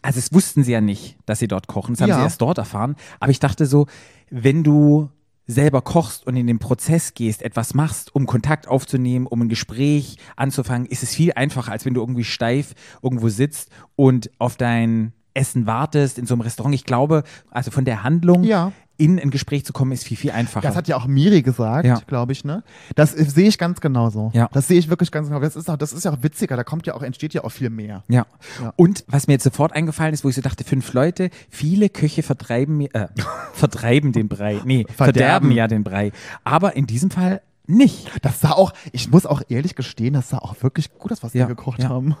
Also, 0.01 0.17
es 0.17 0.33
wussten 0.33 0.63
sie 0.63 0.71
ja 0.71 0.81
nicht, 0.81 1.17
dass 1.27 1.37
sie 1.39 1.47
dort 1.47 1.67
kochen. 1.67 1.93
Das 1.93 2.01
haben 2.01 2.09
Ja. 2.09 2.15
sie 2.17 2.23
erst 2.23 2.41
dort 2.41 2.57
erfahren. 2.57 2.95
Aber 3.19 3.29
ich 3.31 3.39
dachte 3.39 3.65
so, 3.67 3.85
wenn 4.31 4.63
du 4.63 5.09
selber 5.47 5.81
kochst 5.81 6.25
und 6.25 6.35
in 6.35 6.47
den 6.47 6.59
Prozess 6.59 7.13
gehst, 7.13 7.41
etwas 7.41 7.73
machst, 7.73 8.15
um 8.15 8.25
Kontakt 8.25 8.67
aufzunehmen, 8.67 9.27
um 9.27 9.41
ein 9.41 9.49
Gespräch 9.49 10.17
anzufangen, 10.35 10.87
ist 10.87 11.03
es 11.03 11.13
viel 11.13 11.33
einfacher, 11.33 11.71
als 11.71 11.85
wenn 11.85 11.93
du 11.93 12.01
irgendwie 12.01 12.23
steif 12.23 12.73
irgendwo 13.01 13.29
sitzt 13.29 13.69
und 13.95 14.31
auf 14.39 14.55
dein 14.55 15.13
Essen 15.33 15.65
wartest 15.65 16.17
in 16.19 16.25
so 16.25 16.33
einem 16.33 16.41
Restaurant. 16.41 16.75
Ich 16.75 16.85
glaube, 16.85 17.23
also 17.49 17.71
von 17.71 17.85
der 17.85 18.03
Handlung 18.03 18.43
Ja. 18.43 18.71
in 18.97 19.19
ein 19.19 19.31
Gespräch 19.31 19.65
zu 19.65 19.73
kommen, 19.73 19.91
ist 19.93 20.03
viel, 20.03 20.17
viel 20.17 20.31
einfacher. 20.31 20.67
Das 20.67 20.75
hat 20.75 20.87
ja 20.87 20.95
auch 20.97 21.07
Miri 21.07 21.41
gesagt, 21.41 21.85
Ja. 21.85 21.99
glaube 22.05 22.33
ich, 22.33 22.43
ne? 22.43 22.63
Das 22.95 23.13
äh, 23.15 23.23
sehe 23.23 23.47
ich 23.47 23.57
ganz 23.57 23.81
genauso. 23.81 24.29
Ja. 24.33 24.49
Das 24.53 24.67
sehe 24.67 24.77
ich 24.77 24.89
wirklich 24.89 25.11
ganz 25.11 25.27
genau. 25.29 25.39
Das 25.39 25.55
ist, 25.55 25.69
auch, 25.69 25.77
das 25.77 25.93
ist 25.93 26.05
ja 26.05 26.11
auch 26.11 26.21
witziger, 26.21 26.55
da 26.57 26.63
kommt 26.63 26.85
ja 26.85 26.93
auch, 26.93 27.01
entsteht 27.01 27.33
ja 27.33 27.43
auch 27.43 27.49
viel 27.51 27.69
mehr. 27.69 28.03
Ja. 28.09 28.25
Ja. 28.61 28.73
Und 28.75 29.03
was 29.07 29.27
mir 29.27 29.33
jetzt 29.33 29.43
sofort 29.43 29.73
eingefallen 29.73 30.13
ist, 30.13 30.23
wo 30.23 30.29
ich 30.29 30.35
so 30.35 30.41
dachte, 30.41 30.63
fünf 30.63 30.91
Leute, 30.93 31.29
viele 31.49 31.89
Köche 31.89 32.23
vertreiben, 32.23 32.77
mir- 32.77 32.93
äh, 32.93 33.07
vertreiben 33.53 34.11
den 34.11 34.27
Brei. 34.27 34.59
Nee, 34.65 34.85
verderben. 34.95 34.95
Verderben. 35.13 35.51
ja 35.51 35.67
den 35.67 35.83
Brei. 35.83 36.11
Aber 36.43 36.75
in 36.75 36.85
diesem 36.87 37.09
Fall 37.09 37.41
nicht. 37.67 38.11
Das 38.21 38.41
sah 38.41 38.51
auch, 38.51 38.73
ich 38.91 39.09
muss 39.11 39.25
auch 39.25 39.41
ehrlich 39.47 39.75
gestehen, 39.75 40.13
das 40.13 40.29
sah 40.29 40.39
auch 40.39 40.55
wirklich 40.61 40.93
gut 40.93 41.11
aus, 41.11 41.23
was 41.23 41.33
Ja, 41.33 41.45
die 41.45 41.49
gekocht 41.49 41.81
ja. 41.83 41.89
haben. 41.89 42.15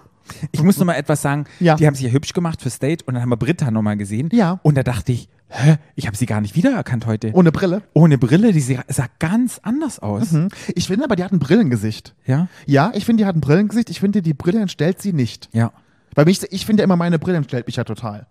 Ich 0.51 0.63
muss 0.63 0.77
noch 0.77 0.85
mal 0.85 0.93
etwas 0.95 1.21
sagen. 1.21 1.45
Ja. 1.59 1.75
Die 1.75 1.87
haben 1.87 1.95
sich 1.95 2.05
ja 2.05 2.11
hübsch 2.11 2.33
gemacht 2.33 2.61
fürs 2.61 2.79
Date 2.79 3.03
und 3.07 3.13
dann 3.13 3.23
haben 3.23 3.29
wir 3.29 3.37
Britta 3.37 3.71
noch 3.71 3.81
mal 3.81 3.97
gesehen. 3.97 4.29
Ja. 4.31 4.59
Und 4.63 4.75
da 4.75 4.83
dachte 4.83 5.11
ich, 5.11 5.29
hä, 5.49 5.77
ich 5.95 6.07
habe 6.07 6.17
sie 6.17 6.25
gar 6.25 6.41
nicht 6.41 6.55
wiedererkannt 6.55 7.05
heute. 7.05 7.31
Ohne 7.33 7.51
Brille. 7.51 7.81
Ohne 7.93 8.17
Brille, 8.17 8.53
die 8.53 8.61
sah, 8.61 9.05
ganz 9.19 9.59
anders 9.63 9.99
aus. 9.99 10.31
Hm. 10.31 10.49
Ich 10.75 10.87
finde 10.87 11.05
aber, 11.05 11.15
die 11.15 11.23
hat 11.23 11.31
ein 11.31 11.39
Brillengesicht. 11.39 12.15
Ja? 12.25 12.47
Ja, 12.65 12.91
ich 12.95 13.05
finde, 13.05 13.23
die 13.23 13.27
hat 13.27 13.35
ein 13.35 13.41
Brillengesicht. 13.41 13.89
Ich 13.89 13.99
finde, 13.99 14.21
die 14.21 14.33
Brille 14.33 14.61
entstellt 14.61 15.01
sie 15.01 15.13
nicht. 15.13 15.49
Ja. 15.51 15.71
Weil 16.15 16.25
mich, 16.25 16.41
ich 16.51 16.65
finde 16.65 16.81
ja 16.81 16.85
immer, 16.85 16.95
meine 16.95 17.19
Brille 17.19 17.37
entstellt 17.37 17.67
mich 17.67 17.75
ja 17.75 17.83
total. 17.83 18.27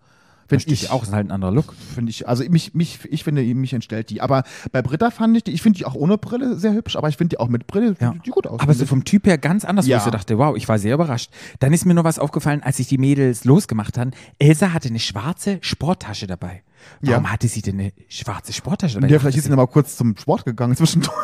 Steht 0.58 0.72
ich 0.72 0.90
auch, 0.90 1.04
ist 1.04 1.12
halt 1.12 1.28
ein 1.28 1.30
anderer 1.30 1.52
Look. 1.52 1.74
finde 1.94 2.10
ich, 2.10 2.26
also 2.26 2.42
mich, 2.48 2.74
mich, 2.74 2.98
ich 3.10 3.22
finde, 3.22 3.42
mich 3.54 3.72
entstellt 3.72 4.10
die. 4.10 4.20
Aber 4.20 4.42
bei 4.72 4.82
Britta 4.82 5.10
fand 5.12 5.36
ich 5.36 5.44
die, 5.44 5.52
ich 5.52 5.62
finde 5.62 5.78
die 5.78 5.86
auch 5.86 5.94
ohne 5.94 6.18
Brille 6.18 6.56
sehr 6.58 6.72
hübsch, 6.72 6.96
aber 6.96 7.08
ich 7.08 7.16
finde 7.16 7.28
die 7.36 7.38
auch 7.38 7.48
mit 7.48 7.66
Brille, 7.68 7.94
Ja. 8.00 8.14
die 8.24 8.30
gut 8.30 8.46
aus. 8.46 8.58
Aber 8.60 8.74
so 8.74 8.86
vom 8.86 9.04
Typ 9.04 9.26
her 9.26 9.38
ganz 9.38 9.64
anders, 9.64 9.86
wo 9.86 9.90
Ja. 9.90 9.98
ich 9.98 10.02
so 10.02 10.10
dachte, 10.10 10.38
wow, 10.38 10.56
ich 10.56 10.68
war 10.68 10.78
sehr 10.78 10.94
überrascht. 10.94 11.30
Dann 11.60 11.72
ist 11.72 11.84
mir 11.84 11.94
noch 11.94 12.04
was 12.04 12.18
aufgefallen, 12.18 12.62
als 12.62 12.78
sich 12.78 12.88
die 12.88 12.98
Mädels 12.98 13.44
losgemacht 13.44 13.96
haben. 13.98 14.10
Elsa 14.38 14.72
hatte 14.72 14.88
eine 14.88 14.98
schwarze 14.98 15.58
Sporttasche 15.60 16.26
dabei. 16.26 16.62
Warum 17.02 17.24
Ja. 17.24 17.30
hatte 17.30 17.46
sie 17.46 17.60
denn 17.62 17.78
eine 17.78 17.92
schwarze 18.08 18.52
Sporttasche 18.54 18.94
dabei? 19.00 19.12
ja, 19.12 19.18
vielleicht 19.18 19.36
ist 19.36 19.44
sie 19.44 19.50
noch 19.50 19.56
mal 19.58 19.66
kurz 19.66 19.96
zum 19.96 20.16
Sport 20.16 20.46
gegangen 20.46 20.74
zwischendurch. 20.74 21.14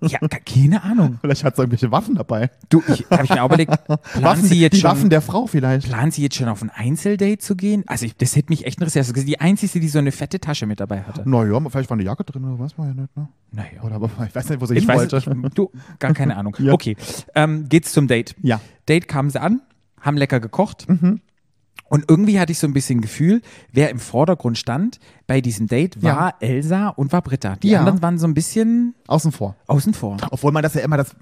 Ja, 0.00 0.18
gar- 0.18 0.40
keine 0.40 0.82
Ahnung. 0.82 1.18
Vielleicht 1.20 1.44
hat 1.44 1.56
sie 1.56 1.62
irgendwelche 1.62 1.90
Waffen 1.90 2.14
dabei. 2.16 2.50
Du, 2.68 2.82
ich, 2.88 3.04
habe 3.10 3.24
ich 3.24 3.30
mir 3.30 3.42
auch 3.42 3.46
überlegt, 3.46 3.72
planen 3.86 4.00
Waffen, 4.24 4.44
sie 4.44 4.60
jetzt 4.60 4.74
die 4.76 4.80
schon, 4.80 4.90
Waffen 4.90 5.10
der 5.10 5.20
Frau 5.22 5.46
vielleicht. 5.46 5.86
planen 5.88 6.10
sie 6.10 6.22
jetzt 6.22 6.36
schon 6.36 6.48
auf 6.48 6.62
ein 6.62 6.70
Einzeldate 6.70 7.38
zu 7.38 7.56
gehen? 7.56 7.84
Also 7.86 8.06
ich, 8.06 8.16
das 8.16 8.34
hätte 8.36 8.50
mich 8.50 8.66
echt 8.66 8.78
interessiert. 8.78 9.06
Also 9.08 9.24
die 9.24 9.40
einzige, 9.40 9.80
die 9.80 9.88
so 9.88 9.98
eine 9.98 10.12
fette 10.12 10.40
Tasche 10.40 10.66
mit 10.66 10.80
dabei 10.80 11.02
hatte. 11.02 11.28
Naja, 11.28 11.58
vielleicht 11.70 11.90
war 11.90 11.96
eine 11.96 12.04
Jacke 12.04 12.24
drin 12.24 12.44
oder 12.44 12.58
was, 12.58 12.76
war 12.78 12.86
ja 12.86 12.94
nicht, 12.94 13.16
ne? 13.16 13.28
Naja. 13.52 13.82
Oder 13.82 13.96
aber 13.96 14.10
ich 14.26 14.34
weiß 14.34 14.48
nicht, 14.48 14.60
wo 14.60 14.66
sie 14.66 14.74
Ich 14.74 14.80
hin 14.80 14.88
weiß 14.88 15.12
wollte. 15.12 15.36
nicht, 15.36 15.58
du, 15.58 15.70
gar 15.98 16.14
keine 16.14 16.36
Ahnung. 16.36 16.56
Ja. 16.62 16.72
Okay, 16.72 16.96
ähm, 17.34 17.68
geht's 17.68 17.92
zum 17.92 18.06
Date. 18.08 18.34
Ja. 18.42 18.60
Date 18.88 19.08
kamen 19.08 19.30
sie 19.30 19.40
an, 19.40 19.60
haben 20.00 20.16
lecker 20.16 20.38
gekocht. 20.40 20.88
Mhm. 20.88 21.20
Und 21.92 22.06
irgendwie 22.08 22.40
hatte 22.40 22.52
ich 22.52 22.58
so 22.58 22.66
ein 22.66 22.72
bisschen 22.72 23.02
Gefühl, 23.02 23.42
wer 23.70 23.90
im 23.90 23.98
Vordergrund 23.98 24.56
stand 24.56 24.98
bei 25.26 25.42
diesem 25.42 25.66
Date, 25.66 26.02
war 26.02 26.10
Ja. 26.30 26.34
Elsa 26.40 26.88
und 26.88 27.12
war 27.12 27.20
Britta. 27.20 27.56
Die 27.56 27.68
Ja. 27.68 27.80
anderen 27.80 28.00
waren 28.00 28.16
so 28.18 28.26
ein 28.26 28.32
bisschen 28.32 28.94
Außen 29.08 29.30
vor. 29.30 29.56
außen 29.66 29.92
vor. 29.92 30.16
Obwohl 30.30 30.52
man 30.52 30.62
das 30.62 30.72
ja 30.72 30.80
immer, 30.80 30.96
das, 30.96 31.14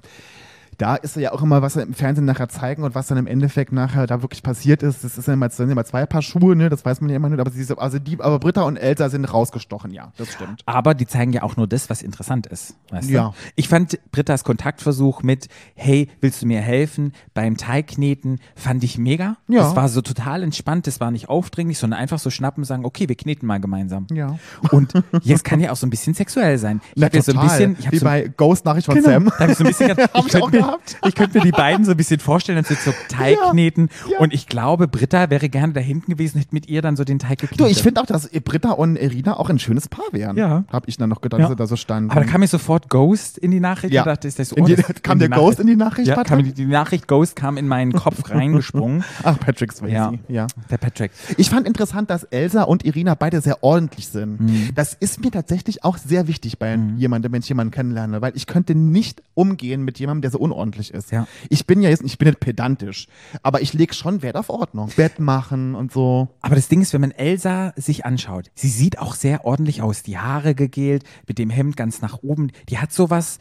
da 0.80 0.96
ist 0.96 1.16
ja 1.16 1.32
auch 1.32 1.42
immer, 1.42 1.60
was 1.62 1.74
sie 1.74 1.82
im 1.82 1.92
Fernsehen 1.94 2.24
nachher 2.24 2.48
zeigen 2.48 2.82
und 2.84 2.94
was 2.94 3.06
dann 3.08 3.18
im 3.18 3.26
Endeffekt 3.26 3.70
nachher 3.72 4.06
da 4.06 4.22
wirklich 4.22 4.42
passiert 4.42 4.82
ist. 4.82 5.04
Das 5.04 5.18
ist 5.18 5.28
ja 5.28 5.34
immer, 5.34 5.48
das 5.48 5.56
sind 5.58 5.70
immer 5.70 5.84
zwei 5.84 6.06
Paar 6.06 6.22
Schuhe, 6.22 6.56
ne? 6.56 6.68
Das 6.70 6.84
weiß 6.84 7.00
man 7.02 7.10
ja 7.10 7.16
immer 7.16 7.28
nicht. 7.28 7.38
Aber, 7.40 7.50
sie, 7.50 7.66
also 7.78 7.98
die, 7.98 8.18
aber 8.20 8.38
Britta 8.38 8.62
und 8.62 8.76
Elsa 8.76 9.10
sind 9.10 9.24
rausgestochen, 9.26 9.92
ja, 9.92 10.12
das 10.16 10.32
stimmt. 10.32 10.62
Aber 10.66 10.94
die 10.94 11.06
zeigen 11.06 11.32
ja 11.32 11.42
auch 11.42 11.56
nur 11.56 11.66
das, 11.66 11.90
was 11.90 12.00
interessant 12.02 12.46
ist. 12.46 12.76
Weißt 12.90 13.10
Ja. 13.10 13.28
Du? 13.28 13.34
Ich 13.56 13.68
fand 13.68 13.98
Brittas 14.10 14.42
Kontaktversuch 14.44 15.22
mit, 15.22 15.48
hey, 15.74 16.08
willst 16.20 16.40
du 16.42 16.46
mir 16.46 16.60
helfen 16.60 17.12
beim 17.34 17.56
Teigkneten, 17.56 18.40
fand 18.54 18.82
ich 18.84 18.96
mega. 18.98 19.36
Ja. 19.48 19.62
Das 19.64 19.76
war 19.76 19.88
so 19.88 20.00
total 20.00 20.42
entspannt, 20.42 20.86
das 20.86 21.00
war 21.00 21.10
nicht 21.10 21.28
aufdringlich, 21.28 21.78
sondern 21.78 22.00
einfach 22.00 22.18
so 22.18 22.30
schnappen 22.30 22.62
und 22.62 22.66
sagen, 22.66 22.84
okay, 22.84 23.08
wir 23.08 23.16
kneten 23.16 23.46
mal 23.46 23.60
gemeinsam. 23.60 24.06
Ja. 24.12 24.38
Und 24.70 24.92
jetzt 25.22 25.44
kann 25.44 25.60
ja 25.60 25.72
auch 25.72 25.76
so 25.76 25.86
ein 25.86 25.90
bisschen 25.90 26.14
sexuell 26.14 26.58
sein. 26.58 26.80
Ich 26.94 27.02
Na, 27.02 27.08
jetzt 27.12 27.26
so 27.26 27.32
ein 27.32 27.38
total. 27.40 27.68
bisschen, 27.68 27.92
Wie 27.92 27.98
so, 27.98 28.04
bei 28.04 28.28
Ghost-Nachricht 28.28 28.86
von 28.86 28.94
Genau. 28.94 29.08
Sam. 29.08 29.24
Da 29.26 29.38
hab 29.40 29.48
ich 29.50 29.56
so 29.58 29.64
ein 29.64 29.68
bisschen, 29.68 29.90
ich, 29.98 29.98
ich 29.98 30.28
könnte 30.32 30.42
auch 30.42 30.50
mir, 30.50 30.69
gehabt. 30.70 30.96
ich 31.06 31.14
könnte 31.14 31.38
mir 31.38 31.44
die 31.44 31.50
beiden 31.52 31.84
so 31.84 31.90
ein 31.92 31.96
bisschen 31.96 32.20
vorstellen, 32.20 32.58
dass 32.58 32.68
sie 32.68 32.74
so 32.74 32.92
Teig 33.08 33.36
Ja. 33.42 33.50
kneten. 33.50 33.88
Ja. 34.10 34.18
Und 34.18 34.32
ich 34.34 34.46
glaube, 34.46 34.88
Britta 34.88 35.30
wäre 35.30 35.48
gerne 35.48 35.72
da 35.72 35.80
hinten 35.80 36.10
gewesen, 36.12 36.38
hätte 36.38 36.54
mit 36.54 36.68
ihr 36.68 36.82
dann 36.82 36.96
so 36.96 37.04
den 37.04 37.18
Teig 37.18 37.38
geknetet. 37.38 37.60
Du, 37.60 37.66
ich 37.70 37.82
finde 37.82 38.00
auch, 38.00 38.06
dass 38.06 38.28
Britta 38.28 38.70
und 38.72 38.96
Irina 38.96 39.36
auch 39.38 39.50
ein 39.50 39.58
schönes 39.58 39.88
Paar 39.88 40.04
wären. 40.12 40.36
Ja. 40.36 40.64
Hab 40.72 40.88
ich 40.88 40.96
dann 40.96 41.08
noch 41.10 41.20
gedacht, 41.20 41.40
Ja. 41.40 41.46
dass 41.46 41.52
sie 41.52 41.56
da 41.56 41.66
so 41.66 41.76
standen. 41.76 42.10
Aber 42.10 42.20
da 42.20 42.26
kam 42.26 42.40
mir 42.40 42.46
sofort 42.48 42.88
Ghost 42.88 43.38
in 43.38 43.50
die 43.50 43.60
Nachricht. 43.60 43.92
Ja. 43.94 44.02
Ich 44.02 44.04
dachte, 44.06 44.28
ist 44.28 44.38
das 44.38 44.48
so, 44.50 44.56
In 44.56 44.64
die- 44.66 44.76
das- 44.76 44.86
kam 45.02 45.18
der 45.18 45.28
die 45.28 45.34
Ghost 45.34 45.60
in 45.60 45.66
die 45.66 45.76
Nachricht, 45.76 46.08
Ja, 46.08 46.22
kam 46.24 46.42
die, 46.42 46.52
die 46.52 46.66
Nachricht 46.66 47.06
Ghost 47.08 47.36
kam 47.36 47.56
in 47.56 47.66
meinen 47.68 47.92
Kopf 47.92 48.30
reingesprungen. 48.30 49.04
Ach, 49.22 49.38
Patrick 49.38 49.72
Swayze. 49.72 49.94
Ja. 49.94 50.12
ja. 50.28 50.46
Der 50.70 50.78
Patrick. 50.78 51.10
Ich 51.36 51.50
fand 51.50 51.66
interessant, 51.66 52.10
dass 52.10 52.24
Elsa 52.24 52.62
und 52.64 52.84
Irina 52.84 53.14
beide 53.14 53.40
sehr 53.40 53.62
ordentlich 53.62 54.08
sind. 54.08 54.40
Mhm. 54.40 54.68
Das 54.74 54.94
ist 54.94 55.20
mir 55.22 55.30
tatsächlich 55.30 55.84
auch 55.84 55.98
sehr 55.98 56.26
wichtig 56.28 56.58
bei 56.58 56.78
jemandem, 56.96 57.32
wenn 57.32 57.40
ich 57.40 57.48
jemanden 57.48 57.70
kennenlerne, 57.72 58.20
weil 58.22 58.32
ich 58.36 58.46
könnte 58.46 58.74
nicht 58.74 59.22
umgehen 59.34 59.84
mit 59.84 59.98
jemandem, 59.98 60.22
der 60.22 60.30
so 60.30 60.38
unordentlich 60.38 60.59
ist. 60.90 61.10
Ja. 61.10 61.26
Ich 61.48 61.66
bin 61.66 61.82
ja 61.82 61.88
jetzt, 61.90 62.02
ich 62.04 62.18
bin 62.18 62.28
nicht 62.28 62.40
pedantisch, 62.40 63.06
aber 63.42 63.60
ich 63.62 63.72
lege 63.72 63.94
schon 63.94 64.22
Wert 64.22 64.36
auf 64.36 64.48
Ordnung. 64.50 64.90
Bett 64.96 65.18
machen 65.18 65.74
und 65.74 65.92
so. 65.92 66.28
Aber 66.42 66.54
das 66.54 66.68
Ding 66.68 66.80
ist, 66.82 66.92
wenn 66.92 67.00
man 67.00 67.10
Elsa 67.10 67.72
sich 67.76 68.04
anschaut, 68.04 68.50
sie 68.54 68.68
sieht 68.68 68.98
auch 68.98 69.14
sehr 69.14 69.44
ordentlich 69.44 69.82
aus. 69.82 70.02
Die 70.02 70.18
Haare 70.18 70.54
gegelt, 70.54 71.04
mit 71.26 71.38
dem 71.38 71.50
Hemd 71.50 71.76
ganz 71.76 72.00
nach 72.02 72.22
oben. 72.22 72.52
Die 72.68 72.78
hat 72.78 72.92
sowas 72.92 73.38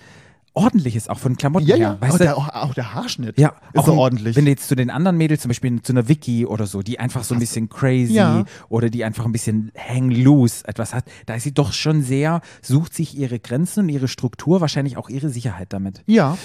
Ordentliches 0.56 1.08
auch 1.08 1.20
von 1.20 1.38
Klamotten 1.38 1.68
Ja, 1.68 1.76
her. 1.76 1.98
ja. 2.02 2.02
Weißt 2.02 2.14
auch, 2.14 2.18
du? 2.18 2.24
der, 2.24 2.38
auch, 2.38 2.50
auch 2.50 2.74
der 2.74 2.94
Haarschnitt 2.94 3.38
Ja, 3.40 3.54
ist 3.72 3.80
auch 3.82 3.86
so 3.86 3.94
ordentlich. 3.94 4.36
Wenn 4.36 4.46
du 4.46 4.52
jetzt 4.52 4.68
zu 4.68 4.76
den 4.76 4.90
anderen 4.90 5.16
Mädels, 5.16 5.42
zum 5.44 5.50
Beispiel 5.50 5.80
zu 5.84 5.94
einer 5.94 6.10
Vicky 6.10 6.46
oder 6.46 6.66
so, 6.66 6.82
die 6.82 7.00
einfach 7.00 7.24
so 7.24 7.36
ein 7.36 7.40
bisschen 7.40 7.70
crazy 7.70 8.14
Ja. 8.14 8.44
oder 8.68 8.90
die 8.90 9.06
einfach 9.06 9.26
ein 9.26 9.32
bisschen 9.32 9.72
hang 9.78 10.10
loose 10.10 10.68
etwas 10.68 10.94
hat, 10.94 11.06
da 11.28 11.36
ist 11.36 11.44
sie 11.44 11.54
doch 11.54 11.72
schon 11.72 12.02
sehr, 12.02 12.42
sucht 12.64 12.96
sich 12.96 13.16
ihre 13.16 13.40
Grenzen 13.40 13.82
und 13.82 13.90
ihre 13.90 14.08
Struktur, 14.08 14.60
wahrscheinlich 14.60 14.98
auch 14.98 15.08
ihre 15.10 15.30
Sicherheit 15.30 15.72
damit. 15.72 16.04
ja. 16.08 16.36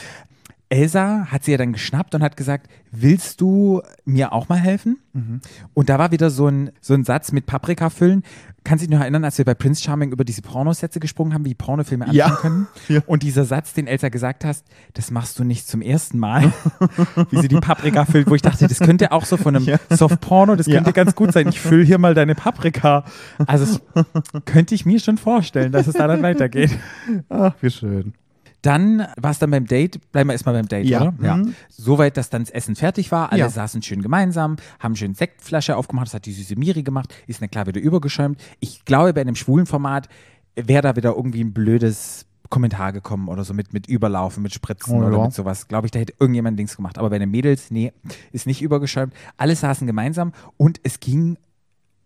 Elsa 0.71 1.27
hat 1.31 1.45
sie 1.45 1.53
ja 1.53 1.59
dann 1.59 1.73
geschnappt 1.73 2.15
und 2.15 2.23
hat 2.23 2.37
gesagt, 2.37 2.69
willst 2.91 3.41
du 3.41 3.83
mir 4.05 4.33
auch 4.33 4.49
mal 4.49 4.59
helfen? 4.59 4.99
Mhm. 5.13 5.41
Und 5.75 5.89
da 5.89 5.99
war 5.99 6.11
wieder 6.11 6.31
so 6.31 6.49
ein, 6.49 6.71
so 6.81 6.95
ein 6.95 7.05
Satz 7.05 7.33
mit 7.33 7.47
Paprika 7.47 7.91
füllen. 7.91 8.23
Kannst 8.65 8.83
du 8.83 8.89
dich 8.89 8.95
noch 8.97 9.03
erinnern, 9.03 9.25
als 9.25 9.37
wir 9.37 9.45
bei 9.45 9.53
Prince 9.55 9.83
Charming 9.83 10.11
über 10.11 10.25
diese 10.25 10.41
Pornosätze 10.41 10.99
gesprungen 11.01 11.35
haben, 11.35 11.45
wie 11.45 11.55
Pornofilme 11.55 12.05
anfangen 12.07 12.17
Ja. 12.19 12.31
können? 12.37 12.67
Ja. 12.89 13.01
Und 13.07 13.23
dieser 13.23 13.45
Satz, 13.45 13.75
den 13.75 13.87
Elsa 13.87 14.09
gesagt 14.09 14.45
hast, 14.45 14.65
das 14.95 15.11
machst 15.11 15.39
du 15.39 15.45
nicht 15.45 15.69
zum 15.69 15.83
ersten 15.83 16.19
Mal, 16.19 16.53
wie 17.31 17.41
sie 17.41 17.49
die 17.49 17.61
Paprika 17.61 18.05
füllt, 18.07 18.29
wo 18.31 18.35
ich 18.35 18.43
dachte, 18.43 18.67
das 18.67 18.79
könnte 18.81 19.13
auch 19.13 19.27
so 19.27 19.37
von 19.37 19.55
einem 19.57 19.65
Ja. 19.69 19.79
Soft-Porno, 19.91 20.57
das 20.57 20.67
könnte 20.67 20.93
ganz 20.93 21.15
gut 21.15 21.33
sein. 21.33 21.47
Ich 21.49 21.61
fülle 21.61 21.85
hier 21.85 21.99
mal 21.99 22.15
deine 22.15 22.35
Paprika. 22.35 23.05
Also 23.47 23.79
das 23.95 24.15
könnte 24.47 24.75
ich 24.75 24.87
mir 24.87 24.99
schon 24.99 25.19
vorstellen, 25.19 25.73
dass 25.73 25.87
es 25.87 25.95
da 25.95 26.07
dann 26.07 26.23
weitergeht. 26.23 26.71
Ach, 27.29 27.55
wie 27.61 27.71
schön. 27.71 28.15
Dann 28.65 29.07
war 29.19 29.31
es 29.31 29.39
dann 29.39 29.51
beim 29.51 29.67
Date, 29.67 30.01
bleiben 30.11 30.29
wir 30.31 30.33
erstmal 30.33 30.55
beim 30.55 30.67
Date, 30.69 30.87
Ja. 30.87 31.03
oder? 31.03 31.15
Ja. 31.23 31.37
Mhm. 31.37 31.55
Soweit, 31.69 32.17
dass 32.17 32.31
dann 32.31 32.43
das 32.43 32.51
Essen 32.51 32.77
fertig 32.77 33.13
war, 33.13 33.31
alle 33.31 33.41
Ja. 33.41 33.49
saßen 33.51 33.83
schön 33.83 34.01
gemeinsam, 34.01 34.57
haben 34.81 34.97
schön 34.97 35.15
Sektflasche 35.15 35.77
aufgemacht, 35.77 36.07
das 36.07 36.15
hat 36.15 36.25
die 36.25 36.33
süße 36.33 36.57
Miri 36.57 36.83
gemacht, 36.83 37.15
ist 37.27 37.43
dann 37.43 37.51
klar 37.51 37.67
wieder 37.67 37.81
übergeschäumt. 37.81 38.41
Ich 38.61 38.87
glaube, 38.87 39.13
bei 39.13 39.21
einem 39.21 39.35
schwulen 39.35 39.67
Format 39.67 40.09
wäre 40.57 40.81
da 40.81 40.97
wieder 40.97 41.15
irgendwie 41.15 41.43
ein 41.45 41.53
blödes 41.53 42.25
Kommentar 42.49 42.93
gekommen 42.93 43.29
oder 43.29 43.45
so 43.45 43.53
mit, 43.53 43.73
mit 43.75 43.87
Überlaufen, 43.87 44.43
mit 44.43 44.55
Spritzen 44.55 44.95
Oh, 44.95 45.05
oder 45.05 45.17
ja. 45.19 45.25
mit 45.25 45.35
sowas. 45.35 45.69
Glaube 45.69 45.87
ich, 45.87 45.91
da 45.91 45.99
hätte 45.99 46.15
irgendjemand 46.19 46.59
Dings 46.59 46.77
gemacht. 46.77 46.97
Aber 46.99 47.11
bei 47.11 47.19
den 47.19 47.31
Mädels, 47.31 47.71
nee, 47.71 47.93
ist 48.33 48.47
nicht 48.47 48.63
übergeschäumt. 48.63 49.13
Alle 49.37 49.57
saßen 49.57 49.87
gemeinsam 49.87 50.33
und 50.57 50.81
es 50.85 51.01
ging 51.01 51.37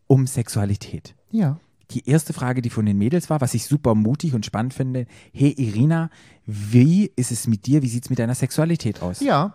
um 0.08 0.26
Sexualität. 0.26 1.14
Ja. 1.30 1.58
Die 1.92 2.08
erste 2.08 2.32
Frage, 2.32 2.60
die 2.60 2.70
von 2.70 2.84
den 2.84 2.98
Mädels 2.98 3.30
war, 3.30 3.40
was 3.40 3.54
ich 3.54 3.64
super 3.64 3.94
mutig 3.94 4.34
und 4.34 4.44
spannend 4.44 4.74
finde, 4.74 5.06
hey 5.32 5.54
Irina, 5.56 6.10
wie 6.44 7.10
ist 7.16 7.32
es 7.32 7.46
mit 7.46 7.66
dir, 7.66 7.82
wie 7.82 7.88
sieht 7.88 8.04
es 8.04 8.10
mit 8.10 8.18
deiner 8.18 8.34
Sexualität 8.34 9.00
aus? 9.02 9.20
Ja. 9.20 9.54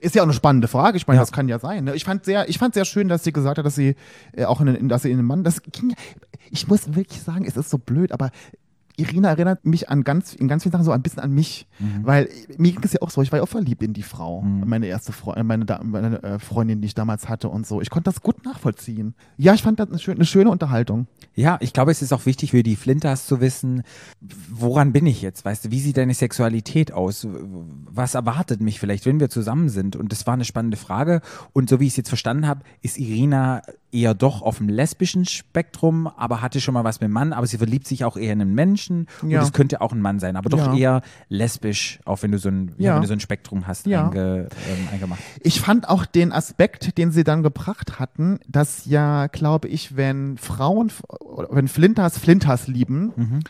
Ist 0.00 0.14
ja 0.14 0.22
auch 0.22 0.26
eine 0.26 0.34
spannende 0.34 0.68
Frage. 0.68 0.96
Ich 0.98 1.06
meine, 1.06 1.16
Ja. 1.18 1.22
das 1.22 1.32
kann 1.32 1.48
ja 1.48 1.58
sein. 1.58 1.84
Ne? 1.84 1.94
Ich 1.94 2.04
fand 2.04 2.24
sehr, 2.24 2.48
ich 2.48 2.58
fand 2.58 2.74
sehr 2.74 2.84
schön, 2.84 3.08
dass 3.08 3.24
sie 3.24 3.32
gesagt 3.32 3.56
hat, 3.58 3.64
dass 3.64 3.74
sie 3.74 3.94
äh, 4.32 4.44
auch 4.44 4.60
in, 4.60 4.68
in, 4.68 4.88
dass 4.88 5.02
sie 5.02 5.10
in 5.10 5.18
einem 5.18 5.26
Mann. 5.26 5.44
Das 5.44 5.62
ging, 5.62 5.94
ich 6.50 6.68
muss 6.68 6.94
wirklich 6.94 7.22
sagen, 7.22 7.44
es 7.46 7.56
ist 7.56 7.70
so 7.70 7.78
blöd, 7.78 8.12
aber 8.12 8.30
Irina 8.96 9.28
erinnert 9.28 9.64
mich 9.66 9.88
an 9.90 10.04
ganz, 10.04 10.34
in 10.34 10.48
ganz 10.48 10.62
vielen 10.62 10.72
Sachen 10.72 10.84
so 10.84 10.90
ein 10.92 11.02
bisschen 11.02 11.20
an 11.20 11.32
mich, 11.32 11.66
Mhm. 11.78 12.06
weil 12.06 12.24
äh, 12.24 12.30
mir 12.58 12.72
ging 12.72 12.80
es 12.82 12.92
ja 12.94 13.02
auch 13.02 13.10
so. 13.10 13.20
Ich 13.22 13.30
war 13.32 13.38
ja 13.38 13.42
auch 13.42 13.48
verliebt 13.48 13.82
in 13.82 13.92
die 13.92 14.02
Frau, 14.02 14.40
meine 14.42 14.86
erste 14.86 15.12
Freundin, 15.12 15.46
meine, 15.46 15.64
Da- 15.66 15.80
meine 15.84 16.22
äh, 16.22 16.38
Freundin, 16.38 16.80
die 16.80 16.86
ich 16.86 16.94
damals 16.94 17.28
hatte 17.28 17.48
und 17.48 17.66
so. 17.66 17.80
Ich 17.80 17.90
konnte 17.90 18.10
das 18.10 18.22
gut 18.22 18.44
nachvollziehen. 18.44 19.14
Ja, 19.36 19.54
ich 19.54 19.62
fand 19.62 19.78
das 19.80 19.88
eine, 19.90 19.98
schön, 19.98 20.14
eine 20.16 20.24
schöne 20.24 20.50
Unterhaltung. 20.50 21.06
Ja, 21.34 21.58
ich 21.60 21.72
glaube, 21.72 21.90
es 21.90 22.00
ist 22.02 22.12
auch 22.12 22.24
wichtig 22.26 22.52
für 22.52 22.62
die 22.62 22.76
Flinters 22.76 23.26
zu 23.26 23.40
wissen, 23.40 23.82
woran 24.50 24.92
bin 24.92 25.06
ich 25.06 25.22
jetzt? 25.22 25.44
Weißt 25.44 25.66
du, 25.66 25.70
wie 25.70 25.80
sieht 25.80 25.96
deine 25.96 26.14
Sexualität 26.14 26.92
aus? 26.92 27.26
Was 27.30 28.14
erwartet 28.14 28.60
mich 28.60 28.80
vielleicht, 28.80 29.06
wenn 29.06 29.20
wir 29.20 29.28
zusammen 29.28 29.68
sind? 29.68 29.96
Und 29.96 30.12
das 30.12 30.26
war 30.26 30.34
eine 30.34 30.44
spannende 30.44 30.76
Frage. 30.76 31.20
Und 31.52 31.68
so 31.68 31.80
wie 31.80 31.84
ich 31.86 31.92
es 31.92 31.96
jetzt 31.96 32.08
verstanden 32.08 32.46
habe, 32.46 32.62
ist 32.82 32.98
Irina 32.98 33.62
eher 33.96 34.14
doch 34.14 34.42
auf 34.42 34.58
dem 34.58 34.68
lesbischen 34.68 35.24
Spektrum, 35.24 36.06
aber 36.06 36.42
hatte 36.42 36.60
schon 36.60 36.74
mal 36.74 36.84
was 36.84 36.96
mit 37.00 37.04
einem 37.06 37.14
Mann, 37.14 37.32
aber 37.32 37.46
sie 37.46 37.58
verliebt 37.58 37.86
sich 37.86 38.04
auch 38.04 38.16
eher 38.16 38.32
in 38.32 38.40
einen 38.40 38.54
Menschen. 38.54 39.06
Ja. 39.26 39.38
Und 39.40 39.44
es 39.46 39.52
könnte 39.52 39.80
auch 39.80 39.92
ein 39.92 40.00
Mann 40.00 40.18
sein, 40.18 40.36
aber 40.36 40.50
doch 40.50 40.58
Ja. 40.58 40.74
eher 40.76 41.02
lesbisch, 41.28 42.00
auch 42.04 42.22
wenn 42.22 42.32
du 42.32 42.38
so 42.38 42.48
ein, 42.48 42.72
ja. 42.78 42.94
Wenn 42.94 43.02
du 43.02 43.08
so 43.08 43.12
ein 43.14 43.20
Spektrum 43.20 43.66
hast, 43.66 43.86
einge, 43.86 44.48
ähm, 44.68 44.88
eingemacht. 44.92 45.20
Ich 45.40 45.60
fand 45.60 45.88
auch 45.88 46.04
den 46.06 46.32
Aspekt, 46.32 46.98
den 46.98 47.10
sie 47.10 47.24
dann 47.24 47.42
gebracht 47.42 47.98
hatten, 47.98 48.38
dass 48.48 48.84
ja, 48.86 49.26
glaube 49.28 49.68
ich, 49.68 49.96
wenn 49.96 50.36
Frauen, 50.38 50.92
wenn 51.50 51.68
Flinters 51.68 52.18
Flinters 52.18 52.66
lieben, 52.68 53.12
Mhm. 53.16 53.40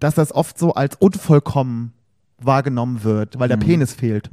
dass 0.00 0.14
das 0.14 0.32
oft 0.34 0.58
so 0.58 0.74
als 0.74 0.96
unvollkommen 0.96 1.92
wahrgenommen 2.38 3.04
wird, 3.04 3.38
weil 3.38 3.48
der 3.48 3.56
Mhm. 3.56 3.62
Penis 3.62 3.92
fehlt. 3.94 4.30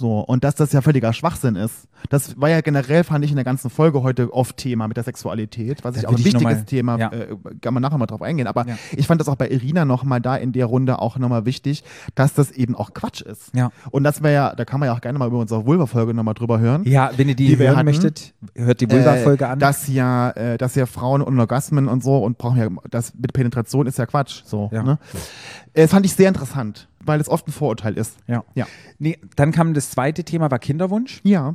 So, 0.00 0.20
und 0.20 0.44
dass 0.44 0.54
das 0.54 0.72
ja 0.72 0.80
völliger 0.80 1.12
Schwachsinn 1.12 1.56
ist. 1.56 1.86
Das 2.08 2.40
war 2.40 2.48
ja 2.48 2.62
generell, 2.62 3.04
fand 3.04 3.22
ich 3.22 3.30
in 3.30 3.36
der 3.36 3.44
ganzen 3.44 3.68
Folge 3.68 4.02
heute 4.02 4.32
oft 4.32 4.56
Thema 4.56 4.88
mit 4.88 4.96
der 4.96 5.04
Sexualität, 5.04 5.84
was 5.84 5.94
Da 5.94 6.00
ich 6.00 6.06
auch 6.06 6.12
ein 6.12 6.18
ich 6.18 6.24
wichtiges 6.24 6.42
mal- 6.42 6.64
Thema, 6.64 6.98
ja. 6.98 7.12
äh, 7.12 7.36
kann 7.60 7.74
man 7.74 7.82
nachher 7.82 7.98
mal 7.98 8.06
drauf 8.06 8.22
eingehen, 8.22 8.46
aber 8.46 8.66
Ja. 8.66 8.76
ich 8.96 9.06
fand 9.06 9.20
das 9.20 9.28
auch 9.28 9.36
bei 9.36 9.50
Irina 9.50 9.84
nochmal 9.84 10.22
da 10.22 10.36
in 10.36 10.52
der 10.52 10.64
Runde 10.64 11.00
auch 11.00 11.18
nochmal 11.18 11.44
wichtig, 11.44 11.84
dass 12.14 12.32
das 12.32 12.50
eben 12.50 12.74
auch 12.74 12.94
Quatsch 12.94 13.20
ist. 13.20 13.54
Ja. 13.54 13.72
Und 13.90 14.04
das 14.04 14.22
wäre 14.22 14.32
ja, 14.32 14.54
da 14.54 14.64
kann 14.64 14.80
man 14.80 14.86
ja 14.86 14.94
auch 14.94 15.02
gerne 15.02 15.18
mal 15.18 15.28
über 15.28 15.38
unsere 15.38 15.66
Vulva-Folge 15.66 16.14
nochmal 16.14 16.32
drüber 16.32 16.58
hören. 16.60 16.84
Ja, 16.84 17.10
wenn 17.18 17.28
ihr 17.28 17.36
die, 17.36 17.48
Die 17.48 17.58
hören 17.58 17.76
hatten, 17.76 17.84
möchtet, 17.84 18.32
hört 18.54 18.80
die 18.80 18.90
Vulva-Folge 18.90 19.44
Äh, 19.44 19.48
an. 19.48 19.58
Dass 19.58 19.86
ja, 19.86 20.30
äh, 20.30 20.56
dass 20.56 20.74
ja 20.76 20.86
Frauen 20.86 21.20
und 21.20 21.38
Orgasmen 21.38 21.86
und 21.88 22.02
so 22.02 22.16
und 22.24 22.38
brauchen 22.38 22.56
ja, 22.58 22.68
das 22.90 23.12
mit 23.14 23.34
Penetration 23.34 23.86
ist 23.86 23.98
ja 23.98 24.06
Quatsch. 24.06 24.40
So, 24.46 24.70
Ja. 24.72 24.82
ne? 24.82 24.98
Äh, 25.74 25.86
fand 25.88 26.04
ich 26.06 26.14
sehr 26.14 26.28
interessant, 26.28 26.88
weil 27.04 27.20
es 27.20 27.28
oft 27.28 27.46
ein 27.48 27.52
Vorurteil 27.52 27.94
ist. 27.98 28.16
ja. 28.26 28.44
Ja. 28.54 28.66
Nee, 28.98 29.18
dann 29.36 29.52
kam 29.52 29.74
das 29.74 29.90
zweite 29.90 30.24
Thema, 30.24 30.50
war 30.50 30.58
Kinderwunsch. 30.58 31.20
Ja. 31.24 31.54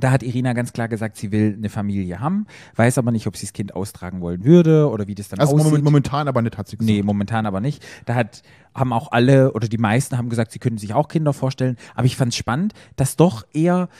Da 0.00 0.10
hat 0.10 0.22
Irina 0.22 0.54
ganz 0.54 0.72
klar 0.72 0.88
gesagt, 0.88 1.18
sie 1.18 1.32
will 1.32 1.54
eine 1.54 1.68
Familie 1.68 2.18
haben, 2.18 2.46
weiß 2.76 2.96
aber 2.96 3.12
nicht, 3.12 3.26
ob 3.26 3.36
sie 3.36 3.44
das 3.44 3.52
Kind 3.52 3.74
austragen 3.74 4.22
wollen 4.22 4.42
würde 4.42 4.88
oder 4.88 5.06
wie 5.06 5.14
das 5.14 5.28
dann 5.28 5.38
Also 5.38 5.52
aussieht. 5.54 5.66
moment, 5.66 5.84
momentan 5.84 6.28
aber 6.28 6.40
nicht, 6.40 6.56
hat 6.56 6.66
sie 6.66 6.78
gesagt. 6.78 6.90
Nee, 6.90 7.02
momentan 7.02 7.44
aber 7.44 7.60
nicht. 7.60 7.84
Da 8.06 8.14
hat, 8.14 8.42
haben 8.74 8.92
auch 8.94 9.12
alle 9.12 9.52
oder 9.52 9.68
die 9.68 9.76
meisten 9.76 10.16
haben 10.16 10.30
gesagt, 10.30 10.50
sie 10.52 10.58
können 10.58 10.78
sich 10.78 10.94
auch 10.94 11.08
Kinder 11.08 11.34
vorstellen. 11.34 11.76
Aber 11.94 12.06
ich 12.06 12.16
fand 12.16 12.32
es 12.32 12.36
spannend, 12.38 12.72
dass 12.96 13.16
doch 13.16 13.44
eher 13.52 13.90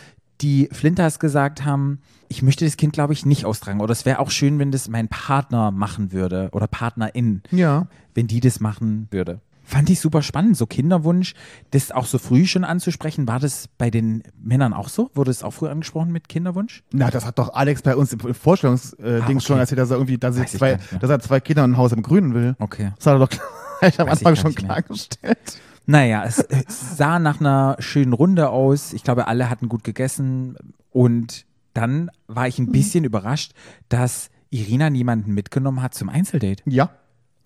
die 0.41 0.71
Flinters 0.73 1.19
gesagt 1.19 1.65
haben, 1.67 2.01
ich 2.29 2.43
möchte 2.43 2.65
das 2.65 2.79
Kind, 2.79 2.95
glaube 2.95 3.13
ich, 3.13 3.27
nicht 3.27 3.45
austragen. 3.45 3.81
Oder 3.83 3.93
es 3.93 4.07
wäre 4.07 4.19
auch 4.19 4.31
schön, 4.31 4.59
wenn 4.59 4.71
das 4.73 4.89
mein 4.89 5.09
Partner 5.09 5.71
machen 5.71 6.11
würde 6.13 6.49
oder 6.53 6.69
Partnerin, 6.69 7.43
Ja. 7.51 7.87
wenn 8.15 8.27
die 8.29 8.41
das 8.41 8.61
machen 8.61 9.09
würde. 9.11 9.41
Fand 9.73 9.89
ich 9.89 10.01
super 10.01 10.21
spannend, 10.21 10.55
so 10.59 10.67
Kinderwunsch, 10.67 11.33
das 11.71 11.93
auch 11.93 12.05
so 12.05 12.19
früh 12.19 12.45
schon 12.45 12.63
anzusprechen. 12.63 13.27
War 13.27 13.41
das 13.41 13.69
bei 13.79 13.89
den 13.91 14.23
Männern 14.39 14.75
auch 14.75 14.91
so? 14.91 15.11
Wurde 15.15 15.31
es 15.31 15.43
auch 15.43 15.53
früh 15.53 15.69
angesprochen 15.69 16.13
mit 16.13 16.29
Kinderwunsch? 16.29 16.83
Na, 16.93 17.11
das 17.11 17.25
hat 17.25 17.39
doch 17.39 17.55
Alex 17.55 17.81
bei 17.81 17.97
uns 17.97 18.13
im 18.13 18.21
Vorstellungsding 18.35 19.03
äh, 19.03 19.21
Ah, 19.21 19.25
okay. 19.31 19.41
schon 19.41 19.59
erzählt, 19.59 19.79
dass 19.79 19.91
er 19.91 19.97
irgendwie, 19.97 20.19
dass, 20.19 20.37
er 20.37 20.45
ich 20.45 20.51
zwei, 20.51 20.79
dass 21.01 21.09
er 21.09 21.21
zwei 21.21 21.41
Kinder 21.41 21.65
und 21.65 21.73
ein 21.73 21.77
Haus 21.79 21.93
im 21.93 22.03
Grünen 22.03 22.35
will. 22.35 22.55
Okay. 22.59 22.93
Das 22.99 23.07
hat 23.07 23.15
er 23.15 23.19
doch 23.21 23.31
gleich 23.31 23.99
am 23.99 24.09
Weiß 24.09 24.21
ich 24.21 24.27
Anfang 24.27 24.37
schon 24.37 24.55
klargestellt. 24.55 25.39
Naja, 25.87 26.23
es, 26.27 26.39
es 26.39 26.99
sah 26.99 27.19
nach 27.19 27.41
einer 27.41 27.77
schönen 27.79 28.13
Runde 28.13 28.51
aus. 28.51 28.93
Ich 28.93 29.03
glaube, 29.05 29.27
alle 29.27 29.49
hatten 29.49 29.71
gut 29.71 29.85
gegessen 29.85 30.57
und 30.91 31.47
dann 31.73 32.11
war 32.27 32.47
ich 32.47 32.59
ein 32.59 32.67
Mhm. 32.67 32.73
bisschen 32.73 33.05
überrascht, 33.05 33.53
dass 33.89 34.29
Irina 34.51 34.91
niemanden 34.91 35.33
mitgenommen 35.33 35.81
hat 35.83 35.95
zum 35.95 36.11
Einzeldate. 36.11 36.63
Ja. 36.67 36.91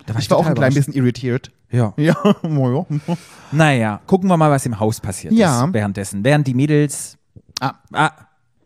Da 0.05 0.13
Ich 0.19 0.29
war 0.29 0.37
auch 0.37 0.45
ein 0.45 0.55
klein 0.55 0.73
bisschen 0.73 0.93
irritiert. 0.93 1.51
Ja. 1.69 1.93
Ja, 1.97 2.15
oh 2.43 2.85
ja. 2.87 3.17
Naja, 3.51 3.99
gucken 4.05 4.29
wir 4.29 4.37
mal, 4.37 4.49
was 4.51 4.65
im 4.65 4.79
Haus 4.79 4.99
passiert 4.99 5.33
Ja. 5.33 5.65
ist 5.65 5.73
währenddessen. 5.73 6.23
Während 6.23 6.47
die 6.47 6.53
Mädels. 6.53 7.17
Ah. 7.59 7.73
Ah, 7.93 8.11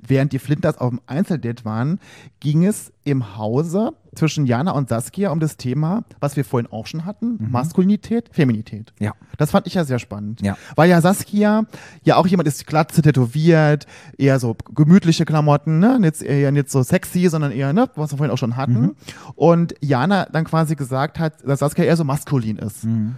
Während 0.05 0.33
die 0.33 0.39
Flinters 0.39 0.77
auf 0.77 0.89
dem 0.89 1.01
Einzeldate 1.05 1.63
waren, 1.63 1.99
ging 2.39 2.65
es 2.65 2.91
im 3.03 3.37
Hause 3.37 3.93
zwischen 4.15 4.45
Jana 4.45 4.71
und 4.71 4.89
Saskia 4.89 5.31
um 5.31 5.39
das 5.39 5.57
Thema, 5.57 6.03
was 6.19 6.35
wir 6.35 6.43
vorhin 6.43 6.71
auch 6.71 6.85
schon 6.85 7.05
hatten, 7.05 7.37
Maskulinität, 7.49 8.29
Feminität. 8.31 8.93
ja. 8.99 9.13
Das 9.37 9.51
fand 9.51 9.65
ich 9.65 9.73
ja 9.73 9.85
sehr 9.85 9.97
spannend. 9.97 10.41
Ja. 10.41 10.55
Weil 10.75 10.89
ja 10.89 11.01
Saskia 11.01 11.63
ja 12.03 12.17
auch 12.17 12.27
jemand 12.27 12.47
ist, 12.47 12.67
glatze 12.67 13.01
tätowiert, 13.01 13.87
eher 14.17 14.39
so 14.39 14.55
gemütliche 14.75 15.25
Klamotten, 15.25 15.79
ne? 15.79 15.99
Jetzt 16.03 16.21
eher 16.21 16.51
nicht 16.51 16.69
so 16.69 16.83
sexy, 16.83 17.27
sondern 17.27 17.51
eher, 17.51 17.73
ne, 17.73 17.89
was 17.95 18.11
wir 18.11 18.17
vorhin 18.17 18.31
auch 18.31 18.37
schon 18.37 18.55
hatten. 18.55 18.81
Mhm. 18.81 18.95
Und 19.35 19.73
Jana 19.81 20.25
dann 20.25 20.43
quasi 20.43 20.75
gesagt 20.75 21.17
hat, 21.17 21.35
dass 21.43 21.59
Saskia 21.59 21.85
eher 21.85 21.97
so 21.97 22.03
maskulin 22.03 22.57
ist. 22.57 22.83
Mhm. 22.83 23.15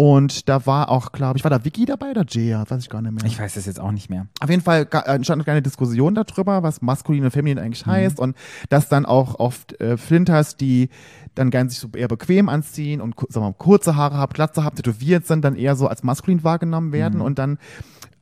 Und 0.00 0.48
da 0.48 0.64
war 0.64 0.88
auch, 0.88 1.12
glaube 1.12 1.36
ich, 1.36 1.44
war 1.44 1.50
da 1.50 1.62
Vicky 1.62 1.84
dabei 1.84 2.12
oder 2.12 2.24
Jaya? 2.26 2.64
Weiß 2.66 2.82
ich 2.84 2.88
gar 2.88 3.02
nicht 3.02 3.12
mehr. 3.12 3.22
Ich 3.26 3.38
weiß 3.38 3.54
es 3.56 3.66
jetzt 3.66 3.78
auch 3.78 3.92
nicht 3.92 4.08
mehr. 4.08 4.28
Auf 4.40 4.48
jeden 4.48 4.62
Fall 4.62 4.88
äh, 4.90 5.10
entstand 5.10 5.36
eine 5.36 5.44
kleine 5.44 5.60
Diskussion 5.60 6.14
darüber, 6.14 6.62
was 6.62 6.80
maskulin 6.80 7.22
und 7.24 7.32
feminin 7.32 7.62
eigentlich 7.62 7.84
heißt 7.84 8.18
und 8.18 8.34
dass 8.70 8.88
dann 8.88 9.04
auch 9.04 9.38
oft 9.38 9.78
äh, 9.78 9.98
Flinters, 9.98 10.56
die 10.56 10.88
dann 11.34 11.50
gerne 11.50 11.68
sich 11.68 11.80
so 11.80 11.88
eher 11.94 12.08
bequem 12.08 12.48
anziehen 12.48 13.02
und 13.02 13.14
sagen 13.28 13.44
wir 13.44 13.50
mal, 13.50 13.52
kurze 13.58 13.94
Haare 13.94 14.16
haben, 14.16 14.32
glatze 14.32 14.64
haben, 14.64 14.74
tätowiert 14.74 15.26
sind, 15.26 15.44
dann 15.44 15.54
eher 15.54 15.76
so 15.76 15.86
als 15.86 16.02
maskulin 16.02 16.44
wahrgenommen 16.44 16.94
werden 16.94 17.20
und 17.20 17.38
dann 17.38 17.58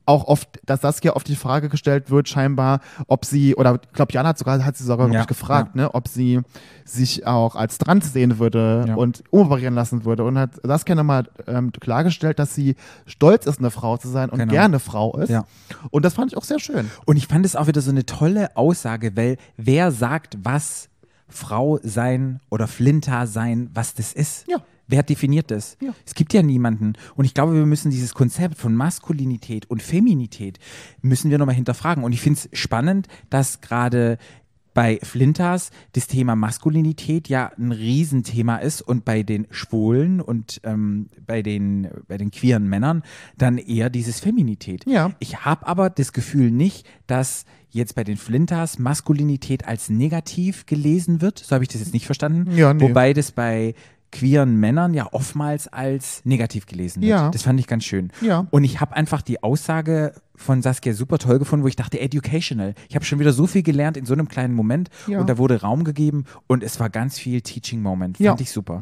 auch 0.08 0.24
oft, 0.26 0.48
dass 0.66 0.80
Saskia 0.80 1.14
oft 1.14 1.28
die 1.28 1.36
Frage 1.36 1.68
gestellt 1.68 2.10
wird, 2.10 2.28
scheinbar, 2.28 2.80
ob 3.06 3.24
sie, 3.24 3.54
oder 3.54 3.74
ich 3.84 3.92
glaube, 3.92 4.12
Jana 4.12 4.30
hat 4.30 4.38
sogar, 4.38 4.64
hat 4.64 4.76
sie 4.76 4.84
sogar 4.84 5.08
Ja, 5.12 5.24
gefragt, 5.24 5.74
ne, 5.76 5.94
ob 5.94 6.08
sie 6.08 6.40
sich 6.84 7.26
auch 7.26 7.54
als 7.54 7.78
trans 7.78 8.12
sehen 8.12 8.38
würde 8.38 8.86
Ja. 8.88 8.94
und 8.94 9.22
umoperieren 9.30 9.74
lassen 9.74 10.04
würde. 10.04 10.24
Und 10.24 10.38
hat 10.38 10.52
Saskia 10.62 10.94
nochmal 10.94 11.28
ähm, 11.46 11.70
klargestellt, 11.72 12.38
dass 12.38 12.54
sie 12.54 12.74
stolz 13.06 13.46
ist, 13.46 13.58
eine 13.58 13.70
Frau 13.70 13.96
zu 13.98 14.08
sein 14.08 14.30
und 14.30 14.38
Genau. 14.38 14.50
gerne 14.52 14.78
Frau 14.78 15.16
ist. 15.18 15.28
Ja. 15.28 15.44
Und 15.90 16.04
das 16.04 16.14
fand 16.14 16.32
ich 16.32 16.38
auch 16.38 16.44
sehr 16.44 16.58
schön. 16.58 16.90
Und 17.04 17.16
ich 17.18 17.26
fand 17.26 17.44
es 17.44 17.54
auch 17.54 17.66
wieder 17.66 17.80
so 17.82 17.90
eine 17.90 18.06
tolle 18.06 18.56
Aussage, 18.56 19.14
weil 19.16 19.36
wer 19.56 19.92
sagt, 19.92 20.38
was 20.42 20.88
Frau 21.28 21.78
sein 21.82 22.40
oder 22.48 22.66
Flinter 22.66 23.26
sein, 23.26 23.68
was 23.74 23.92
das 23.94 24.14
ist? 24.14 24.46
Ja. 24.48 24.56
Wer 24.88 25.02
definiert 25.02 25.50
das? 25.50 25.76
Ja. 25.80 25.94
Es 26.06 26.14
gibt 26.14 26.32
ja 26.32 26.42
niemanden. 26.42 26.94
Und 27.14 27.26
ich 27.26 27.34
glaube, 27.34 27.54
wir 27.54 27.66
müssen 27.66 27.90
dieses 27.90 28.14
Konzept 28.14 28.56
von 28.56 28.74
Maskulinität 28.74 29.70
und 29.70 29.82
Feminität 29.82 30.58
müssen 31.02 31.30
wir 31.30 31.38
nochmal 31.38 31.54
hinterfragen. 31.54 32.04
Und 32.04 32.12
ich 32.12 32.22
finde 32.22 32.40
es 32.40 32.58
spannend, 32.58 33.06
dass 33.28 33.60
gerade 33.60 34.18
bei 34.78 35.00
Flinters 35.02 35.70
das 35.92 36.06
Thema 36.06 36.36
Maskulinität 36.36 37.28
ja 37.28 37.50
ein 37.58 37.72
Riesenthema 37.72 38.58
ist 38.58 38.80
und 38.80 39.04
bei 39.04 39.24
den 39.24 39.46
Schwulen 39.50 40.20
und 40.20 40.60
ähm, 40.62 41.08
bei, 41.26 41.42
den, 41.42 41.88
bei 42.06 42.16
den 42.16 42.30
queeren 42.30 42.68
Männern 42.68 43.02
dann 43.36 43.58
eher 43.58 43.90
dieses 43.90 44.20
Feminität. 44.20 44.86
Ja. 44.86 45.10
Ich 45.18 45.44
habe 45.44 45.66
aber 45.66 45.90
das 45.90 46.12
Gefühl 46.12 46.50
nicht, 46.52 46.86
dass 47.08 47.44
jetzt 47.70 47.94
bei 47.94 48.04
den 48.04 48.16
Flinters 48.16 48.78
Maskulinität 48.78 49.66
als 49.66 49.90
negativ 49.90 50.64
gelesen 50.64 51.20
wird. 51.20 51.40
So 51.40 51.54
habe 51.54 51.64
ich 51.64 51.68
das 51.68 51.80
jetzt 51.80 51.92
nicht 51.92 52.06
verstanden. 52.06 52.56
Ja, 52.56 52.72
nee. 52.72 52.80
Wobei 52.80 53.12
das 53.12 53.32
bei 53.32 53.74
queeren 54.10 54.56
Männern 54.56 54.94
ja 54.94 55.06
oftmals 55.12 55.68
als 55.68 56.22
negativ 56.24 56.66
gelesen 56.66 57.02
wird. 57.02 57.10
Ja. 57.10 57.30
Das 57.30 57.42
fand 57.42 57.60
ich 57.60 57.66
ganz 57.66 57.84
schön. 57.84 58.10
Ja. 58.22 58.46
Und 58.50 58.64
ich 58.64 58.80
habe 58.80 58.96
einfach 58.96 59.20
die 59.22 59.42
Aussage 59.42 60.14
von 60.34 60.62
Saskia 60.62 60.92
super 60.94 61.18
toll 61.18 61.38
gefunden, 61.38 61.64
wo 61.64 61.68
ich 61.68 61.76
dachte, 61.76 61.98
educational. 62.00 62.74
Ich 62.88 62.94
habe 62.94 63.04
schon 63.04 63.18
wieder 63.18 63.32
so 63.32 63.46
viel 63.46 63.62
gelernt 63.62 63.96
in 63.96 64.06
so 64.06 64.14
einem 64.14 64.28
kleinen 64.28 64.54
Moment 64.54 64.88
Ja. 65.08 65.20
und 65.20 65.28
da 65.28 65.36
wurde 65.36 65.60
Raum 65.60 65.82
gegeben 65.84 66.24
und 66.46 66.62
es 66.62 66.78
war 66.80 66.90
ganz 66.90 67.18
viel 67.18 67.40
Teaching 67.42 67.82
Moment. 67.82 68.16
Fand 68.18 68.24
Ja. 68.24 68.32
Mhm. 68.34 68.38
ich 68.40 68.50
super. 68.50 68.80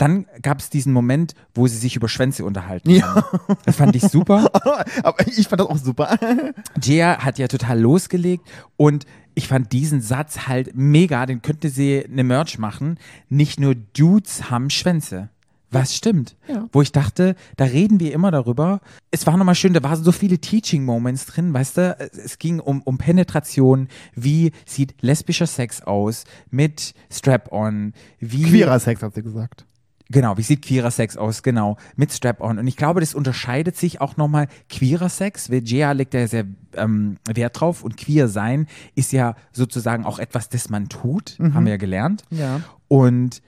Dann 0.00 0.24
gab 0.40 0.60
es 0.60 0.70
diesen 0.70 0.94
Moment, 0.94 1.34
wo 1.54 1.66
sie 1.66 1.76
sich 1.76 1.94
über 1.94 2.08
Schwänze 2.08 2.46
unterhalten. 2.46 2.88
Ja. 2.88 3.16
haben. 3.16 3.56
Das 3.66 3.76
fand 3.76 3.94
ich 3.94 4.02
super. 4.02 4.50
Aber 5.02 5.26
ich 5.26 5.46
fand 5.46 5.60
das 5.60 5.68
auch 5.68 5.76
super. 5.76 6.16
Jia 6.82 7.18
hat 7.18 7.38
ja 7.38 7.48
total 7.48 7.78
losgelegt 7.78 8.48
und 8.78 9.04
ich 9.34 9.46
fand 9.46 9.72
diesen 9.72 10.00
Satz 10.00 10.48
halt 10.48 10.70
mega, 10.74 11.26
den 11.26 11.42
könnte 11.42 11.68
sie 11.68 12.02
eine 12.02 12.24
Merch 12.24 12.58
machen. 12.58 12.98
Nicht 13.28 13.60
nur 13.60 13.74
Dudes 13.74 14.50
haben 14.50 14.70
Schwänze. 14.70 15.28
Was 15.70 15.94
stimmt? 15.94 16.34
Ja. 16.48 16.66
Wo 16.72 16.80
ich 16.80 16.92
dachte, 16.92 17.36
da 17.58 17.66
reden 17.66 18.00
wir 18.00 18.14
immer 18.14 18.30
darüber. 18.30 18.80
Es 19.10 19.26
war 19.26 19.36
nochmal 19.36 19.54
schön, 19.54 19.74
da 19.74 19.82
waren 19.82 20.02
so 20.02 20.12
viele 20.12 20.38
Teaching 20.38 20.82
Moments 20.82 21.26
drin, 21.26 21.52
weißt 21.52 21.76
du? 21.76 22.10
Es 22.12 22.38
ging 22.38 22.58
um, 22.58 22.80
um 22.80 22.96
Penetration. 22.96 23.88
Wie 24.14 24.52
sieht 24.64 24.94
lesbischer 25.02 25.46
Sex 25.46 25.82
aus? 25.82 26.24
Mit 26.50 26.94
Strap-on? 27.12 27.92
Wie 28.18 28.44
Queerer 28.44 28.80
Sex, 28.80 29.02
hat 29.02 29.14
sie 29.14 29.22
gesagt. 29.22 29.66
Genau, 30.10 30.36
wie 30.36 30.42
sieht 30.42 30.62
queerer 30.62 30.90
Sex 30.90 31.16
aus? 31.16 31.42
Genau, 31.42 31.76
mit 31.96 32.12
Strap-on. 32.12 32.58
Und 32.58 32.66
ich 32.66 32.76
glaube, 32.76 33.00
das 33.00 33.14
unterscheidet 33.14 33.76
sich 33.76 34.00
auch 34.00 34.16
nochmal 34.16 34.48
queerer 34.68 35.08
Sex, 35.08 35.48
Jia 35.48 35.92
legt 35.92 36.14
da 36.14 36.26
sehr 36.26 36.46
ähm, 36.74 37.16
Wert 37.32 37.60
drauf 37.60 37.84
und 37.84 37.96
queer 37.96 38.28
sein 38.28 38.66
ist 38.94 39.12
ja 39.12 39.36
sozusagen 39.52 40.04
auch 40.04 40.18
etwas, 40.18 40.48
das 40.48 40.68
man 40.68 40.88
tut, 40.88 41.38
haben 41.38 41.64
wir 41.64 41.72
ja 41.72 41.76
gelernt. 41.76 42.24
Ja. 42.30 42.60
Und 42.88 43.40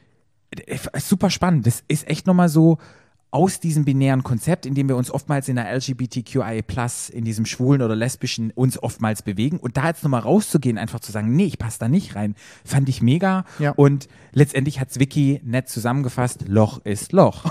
äh, 0.50 0.78
super 1.00 1.30
spannend. 1.30 1.66
Das 1.66 1.82
ist 1.88 2.08
echt 2.08 2.26
nochmal 2.26 2.48
so 2.48 2.78
aus 3.32 3.60
diesem 3.60 3.86
binären 3.86 4.22
Konzept, 4.22 4.66
in 4.66 4.74
dem 4.74 4.88
wir 4.88 4.96
uns 4.96 5.10
oftmals 5.10 5.48
in 5.48 5.56
der 5.56 5.64
LGBTQIA+, 5.74 6.60
in 7.12 7.24
diesem 7.24 7.46
schwulen 7.46 7.80
oder 7.80 7.96
lesbischen 7.96 8.50
uns 8.50 8.80
oftmals 8.82 9.22
bewegen 9.22 9.56
und 9.56 9.78
da 9.78 9.86
jetzt 9.88 10.02
nochmal 10.04 10.20
rauszugehen, 10.20 10.76
einfach 10.76 11.00
zu 11.00 11.12
sagen, 11.12 11.34
nee, 11.34 11.46
ich 11.46 11.58
passe 11.58 11.78
da 11.78 11.88
nicht 11.88 12.14
rein, 12.14 12.34
fand 12.62 12.90
ich 12.90 13.00
mega 13.00 13.46
Ja. 13.58 13.70
und 13.70 14.06
letztendlich 14.32 14.80
hat's 14.80 14.98
Vicky 14.98 15.40
nett 15.44 15.68
zusammengefasst, 15.68 16.48
Loch 16.48 16.80
ist 16.84 17.12
Loch. 17.12 17.44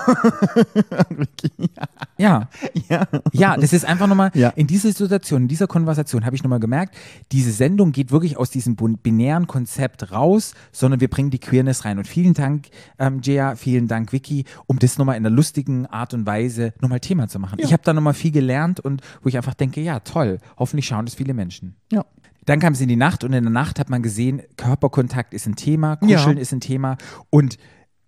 ja. 2.18 2.50
Ja. 2.90 3.08
Ja, 3.32 3.58
das 3.58 3.74
ist 3.74 3.86
einfach 3.86 4.08
nochmal, 4.08 4.32
Ja. 4.34 4.50
in 4.50 4.68
dieser 4.68 4.92
Situation, 4.92 5.44
in 5.44 5.48
dieser 5.48 5.68
Konversation 5.68 6.26
habe 6.26 6.36
ich 6.36 6.44
nochmal 6.44 6.60
gemerkt, 6.60 6.96
diese 7.32 7.52
Sendung 7.52 7.92
geht 7.92 8.12
wirklich 8.12 8.38
aus 8.38 8.50
diesem 8.50 8.76
binären 8.76 9.48
Konzept 9.48 10.12
raus, 10.12 10.54
sondern 10.72 11.00
wir 11.00 11.10
bringen 11.10 11.30
die 11.30 11.40
Queerness 11.40 11.86
rein. 11.86 11.98
Und 11.98 12.08
vielen 12.08 12.34
Dank, 12.34 12.68
ähm, 13.00 13.22
Jaya, 13.24 13.56
vielen 13.56 13.88
Dank, 13.88 14.12
Vicky, 14.14 14.46
um 14.68 14.80
das 14.80 14.98
nochmal 14.98 15.18
in 15.18 15.26
einer 15.26 15.36
lustigen 15.36 15.86
Art 15.86 16.14
und 16.14 16.26
Weise 16.26 16.74
nochmal 16.82 17.00
Thema 17.00 17.28
zu 17.28 17.40
machen. 17.40 17.60
Ja. 17.60 17.66
Ich 17.66 17.74
habe 17.74 17.84
da 17.84 17.94
nochmal 17.94 18.14
viel 18.14 18.32
gelernt 18.32 18.80
und 18.80 19.02
wo 19.22 19.30
ich 19.30 19.38
einfach 19.38 19.54
denke, 19.54 19.82
ja, 19.82 20.00
toll, 20.00 20.40
hoffentlich 20.58 20.88
schauen 20.88 21.06
das 21.06 21.16
viele 21.16 21.34
Menschen. 21.34 21.76
Ja. 21.92 22.06
Dann 22.46 22.60
kam 22.60 22.74
es 22.74 22.82
in 22.82 22.88
die 22.90 22.96
Nacht 22.96 23.24
und 23.24 23.34
in 23.34 23.44
der 23.44 23.52
Nacht 23.52 23.80
hat 23.80 23.90
man 23.90 24.02
gesehen, 24.02 24.42
Körperkontakt 24.58 25.34
ist 25.34 25.46
ein 25.46 25.56
Thema, 25.56 25.96
Kuscheln 25.98 26.38
Ja. 26.38 26.42
ist 26.42 26.52
ein 26.52 26.60
Thema. 26.62 26.98
Und 27.30 27.58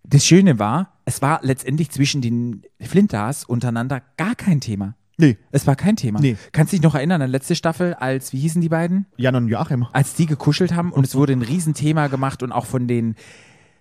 das 0.03 0.25
Schöne 0.25 0.59
war, 0.59 0.93
es 1.05 1.21
war 1.21 1.39
letztendlich 1.43 1.91
zwischen 1.91 2.21
den 2.21 2.63
Flinters 2.81 3.45
untereinander 3.45 4.01
gar 4.17 4.35
kein 4.35 4.59
Thema. 4.59 4.95
Nee. 5.17 5.37
Es 5.51 5.67
war 5.67 5.75
kein 5.75 5.95
Thema. 5.95 6.19
Nee. 6.19 6.37
Kannst 6.51 6.73
dich 6.73 6.81
noch 6.81 6.95
erinnern 6.95 7.21
an 7.21 7.29
letzte 7.29 7.55
Staffel, 7.55 7.93
als, 7.93 8.33
wie 8.33 8.39
hießen 8.39 8.61
die 8.61 8.69
beiden? 8.69 9.05
Jan 9.17 9.35
und 9.35 9.47
Joachim. 9.47 9.85
Als 9.93 10.15
die 10.15 10.25
gekuschelt 10.25 10.73
haben 10.73 10.91
und 10.91 11.05
es 11.05 11.13
wurde 11.15 11.33
ein 11.33 11.43
Riesenthema 11.43 12.07
gemacht 12.07 12.41
und 12.41 12.51
auch 12.51 12.65
von 12.65 12.87
den 12.87 13.15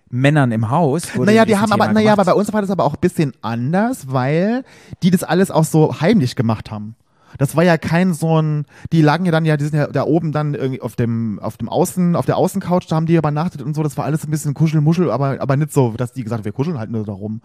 Männern 0.09 0.51
im 0.51 0.69
Haus. 0.69 1.15
Wurde 1.15 1.31
Naja, 1.31 1.45
die 1.45 1.57
haben 1.57 1.71
aber, 1.71 1.91
naja, 1.91 2.13
aber 2.13 2.23
bei 2.25 2.33
uns 2.33 2.53
war 2.53 2.61
das 2.61 2.69
aber 2.69 2.83
auch 2.83 2.93
ein 2.93 3.01
bisschen 3.01 3.33
anders, 3.41 4.11
weil 4.11 4.63
die 5.01 5.09
das 5.09 5.23
alles 5.23 5.49
auch 5.49 5.63
so 5.63 5.99
heimlich 6.01 6.35
gemacht 6.35 6.69
haben. 6.69 6.95
Das 7.37 7.55
war 7.55 7.63
ja 7.63 7.77
kein 7.77 8.13
so 8.13 8.41
ein, 8.41 8.65
die 8.91 9.01
lagen 9.01 9.25
ja 9.25 9.31
dann 9.31 9.45
ja, 9.45 9.57
die 9.57 9.65
sind 9.65 9.75
ja 9.75 9.87
da 9.87 10.03
oben 10.03 10.31
dann 10.31 10.53
irgendwie 10.53 10.81
auf 10.81 10.95
dem, 10.95 11.39
auf 11.39 11.57
dem 11.57 11.69
Außen, 11.69 12.15
auf 12.15 12.25
der 12.25 12.37
Außencouch, 12.37 12.87
da 12.87 12.95
haben 12.95 13.05
die 13.05 13.15
übernachtet 13.15 13.61
und 13.61 13.75
so, 13.75 13.83
das 13.83 13.97
war 13.97 14.05
alles 14.05 14.23
ein 14.25 14.31
bisschen 14.31 14.53
Kuschelmuschel, 14.53 15.09
aber, 15.09 15.41
aber 15.41 15.57
nicht 15.57 15.71
so, 15.71 15.93
dass 15.97 16.13
die 16.13 16.23
gesagt 16.23 16.39
haben, 16.39 16.45
wir 16.45 16.51
kuscheln 16.51 16.79
halt 16.79 16.91
nur 16.91 17.05
da 17.05 17.13
rum. 17.13 17.41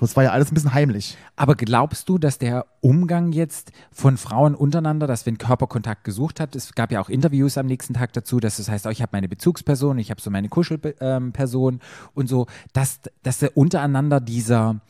Das 0.00 0.16
war 0.16 0.24
ja 0.24 0.30
alles 0.30 0.50
ein 0.50 0.54
bisschen 0.54 0.74
heimlich. 0.74 1.16
Aber 1.36 1.54
glaubst 1.54 2.08
du, 2.08 2.18
dass 2.18 2.38
der 2.38 2.66
Umgang 2.80 3.32
jetzt 3.32 3.72
von 3.90 4.16
Frauen 4.16 4.54
untereinander, 4.54 5.06
dass 5.06 5.26
wenn 5.26 5.38
Körperkontakt 5.38 6.04
gesucht 6.04 6.40
hat, 6.40 6.54
es 6.54 6.72
gab 6.74 6.92
ja 6.92 7.00
auch 7.00 7.08
Interviews 7.08 7.58
am 7.58 7.66
nächsten 7.66 7.94
Tag 7.94 8.12
dazu, 8.12 8.38
dass 8.38 8.58
es 8.58 8.68
heißt, 8.68 8.86
oh, 8.86 8.90
ich 8.90 9.02
habe 9.02 9.10
meine 9.12 9.28
Bezugsperson, 9.28 9.98
ich 9.98 10.10
habe 10.10 10.20
so 10.20 10.30
meine 10.30 10.48
Kuschelperson 10.48 11.80
und 12.14 12.28
so, 12.28 12.46
dass, 12.72 13.00
dass 13.22 13.38
der 13.38 13.56
untereinander 13.56 14.20
dieser, 14.20 14.80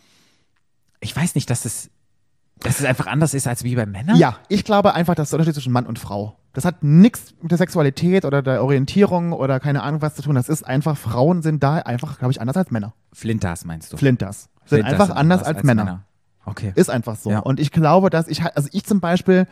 ich 1.01 1.17
weiß 1.17 1.35
nicht, 1.35 1.49
dass 1.49 1.65
es, 1.65 1.91
dass 2.61 2.81
es 2.81 2.87
einfach 2.87 3.07
anders 3.07 3.35
ist 3.35 3.47
als 3.47 3.65
wie 3.65 3.77
bei 3.77 3.87
Männern? 3.87 4.17
Ja, 4.17 4.39
ich 4.49 4.65
glaube 4.65 4.95
einfach, 4.95 5.15
dass 5.15 5.31
der 5.31 5.39
Unterschied 5.39 5.55
zwischen 5.55 5.73
Mann 5.73 5.87
und 5.87 5.99
Frau. 5.99 6.37
Das 6.53 6.65
hat 6.65 6.83
nichts 6.83 7.35
mit 7.41 7.51
der 7.51 7.59
Sexualität 7.59 8.25
oder 8.25 8.43
der 8.43 8.65
Orientierung 8.65 9.33
oder 9.33 9.61
keine 9.61 9.83
Ahnung 9.83 10.03
was 10.03 10.15
zu 10.15 10.23
tun. 10.23 10.35
Das 10.35 10.49
ist 10.49 10.67
einfach, 10.67 10.97
Frauen 10.97 11.43
sind 11.43 11.63
da 11.63 11.77
einfach, 11.77 12.19
glaube 12.19 12.33
ich, 12.33 12.41
anders 12.41 12.57
als 12.57 12.71
Männer. 12.71 12.95
Flinters 13.13 13.65
meinst 13.65 13.93
du? 13.93 13.97
Flinters. 13.97 14.49
Sind 14.65 14.81
Flinters 14.81 14.93
einfach 14.93 15.17
anders 15.17 15.43
als, 15.43 15.63
Männer. 15.63 16.05
Okay. 16.45 16.73
Ist 16.75 16.91
einfach 16.91 17.17
so. 17.17 17.31
Ja. 17.31 17.41
Und 17.41 17.61
ich 17.61 17.71
glaube, 17.71 18.11
dass 18.11 18.27
ich, 18.27 18.43
also 18.43 18.69
ich 18.73 18.85
zum 18.85 19.01
Beispiel 19.01 19.47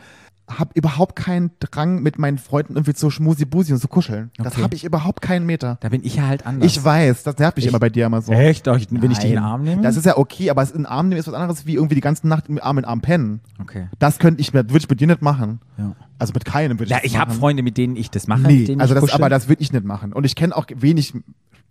habe 0.49 0.71
überhaupt 0.75 1.17
keinen 1.17 1.51
Drang, 1.59 2.01
mit 2.01 2.17
meinen 2.17 2.37
Freunden 2.37 2.75
irgendwie 2.75 2.93
zu 2.93 3.09
schmusi-busi 3.09 3.73
und 3.73 3.79
zu 3.79 3.89
kuscheln. 3.89 4.31
Das 4.37 4.53
Okay. 4.53 4.63
habe 4.63 4.75
ich 4.75 4.85
überhaupt 4.85 5.21
keinen 5.21 5.45
Meter. 5.45 5.77
Da 5.81 5.89
bin 5.89 6.05
ich 6.05 6.15
ja 6.15 6.27
halt 6.27 6.45
anders. 6.45 6.71
Ich 6.71 6.81
weiß, 6.83 7.23
das 7.23 7.37
nervt 7.37 7.57
mich 7.57 7.65
Ich- 7.65 7.69
immer 7.69 7.79
bei 7.79 7.89
dir 7.89 8.05
immer 8.05 8.21
so. 8.21 8.31
Echt? 8.31 8.65
Wenn 8.65 8.77
ich 8.79 8.87
dich 8.87 9.25
in 9.25 9.31
den 9.31 9.35
Nein. 9.35 9.43
Arm 9.43 9.63
nehme? 9.63 9.81
Das 9.81 9.97
ist 9.97 10.05
ja 10.05 10.17
okay, 10.17 10.49
aber 10.49 10.61
es 10.61 10.71
in 10.71 10.79
den 10.79 10.85
Arm 10.85 11.09
nehmen 11.09 11.19
ist 11.19 11.27
was 11.27 11.33
anderes, 11.33 11.65
wie 11.65 11.73
irgendwie 11.75 11.95
die 11.95 12.01
ganze 12.01 12.27
Nacht 12.27 12.47
im 12.47 12.59
Arm 12.61 12.77
in 12.77 12.85
Arm 12.85 13.01
pennen. 13.01 13.41
okay. 13.61 13.87
Das 13.99 14.19
könnte 14.19 14.39
ich, 14.39 14.53
würde 14.53 14.75
ich 14.77 14.89
mit 14.89 15.01
dir 15.01 15.07
nicht 15.07 15.21
machen. 15.21 15.59
Ja. 15.77 15.95
Also 16.17 16.31
mit 16.33 16.45
keinem 16.45 16.79
würde 16.79 16.85
ich 16.85 16.89
Ja, 16.91 16.97
das 16.97 17.05
ich 17.05 17.17
habe. 17.19 17.33
Freunde, 17.33 17.61
mit 17.61 17.77
denen 17.77 17.95
ich 17.97 18.09
das 18.09 18.27
mache. 18.27 18.41
mit 18.41 18.51
Nee, 18.51 18.65
denen 18.65 18.79
also 18.81 18.95
ich 18.95 19.01
das, 19.01 19.11
aber 19.11 19.29
das 19.29 19.49
würde 19.49 19.61
ich 19.61 19.73
nicht 19.73 19.85
machen. 19.85 20.13
Und 20.13 20.25
ich 20.25 20.35
kenne 20.35 20.55
auch 20.55 20.65
wenig 20.73 21.13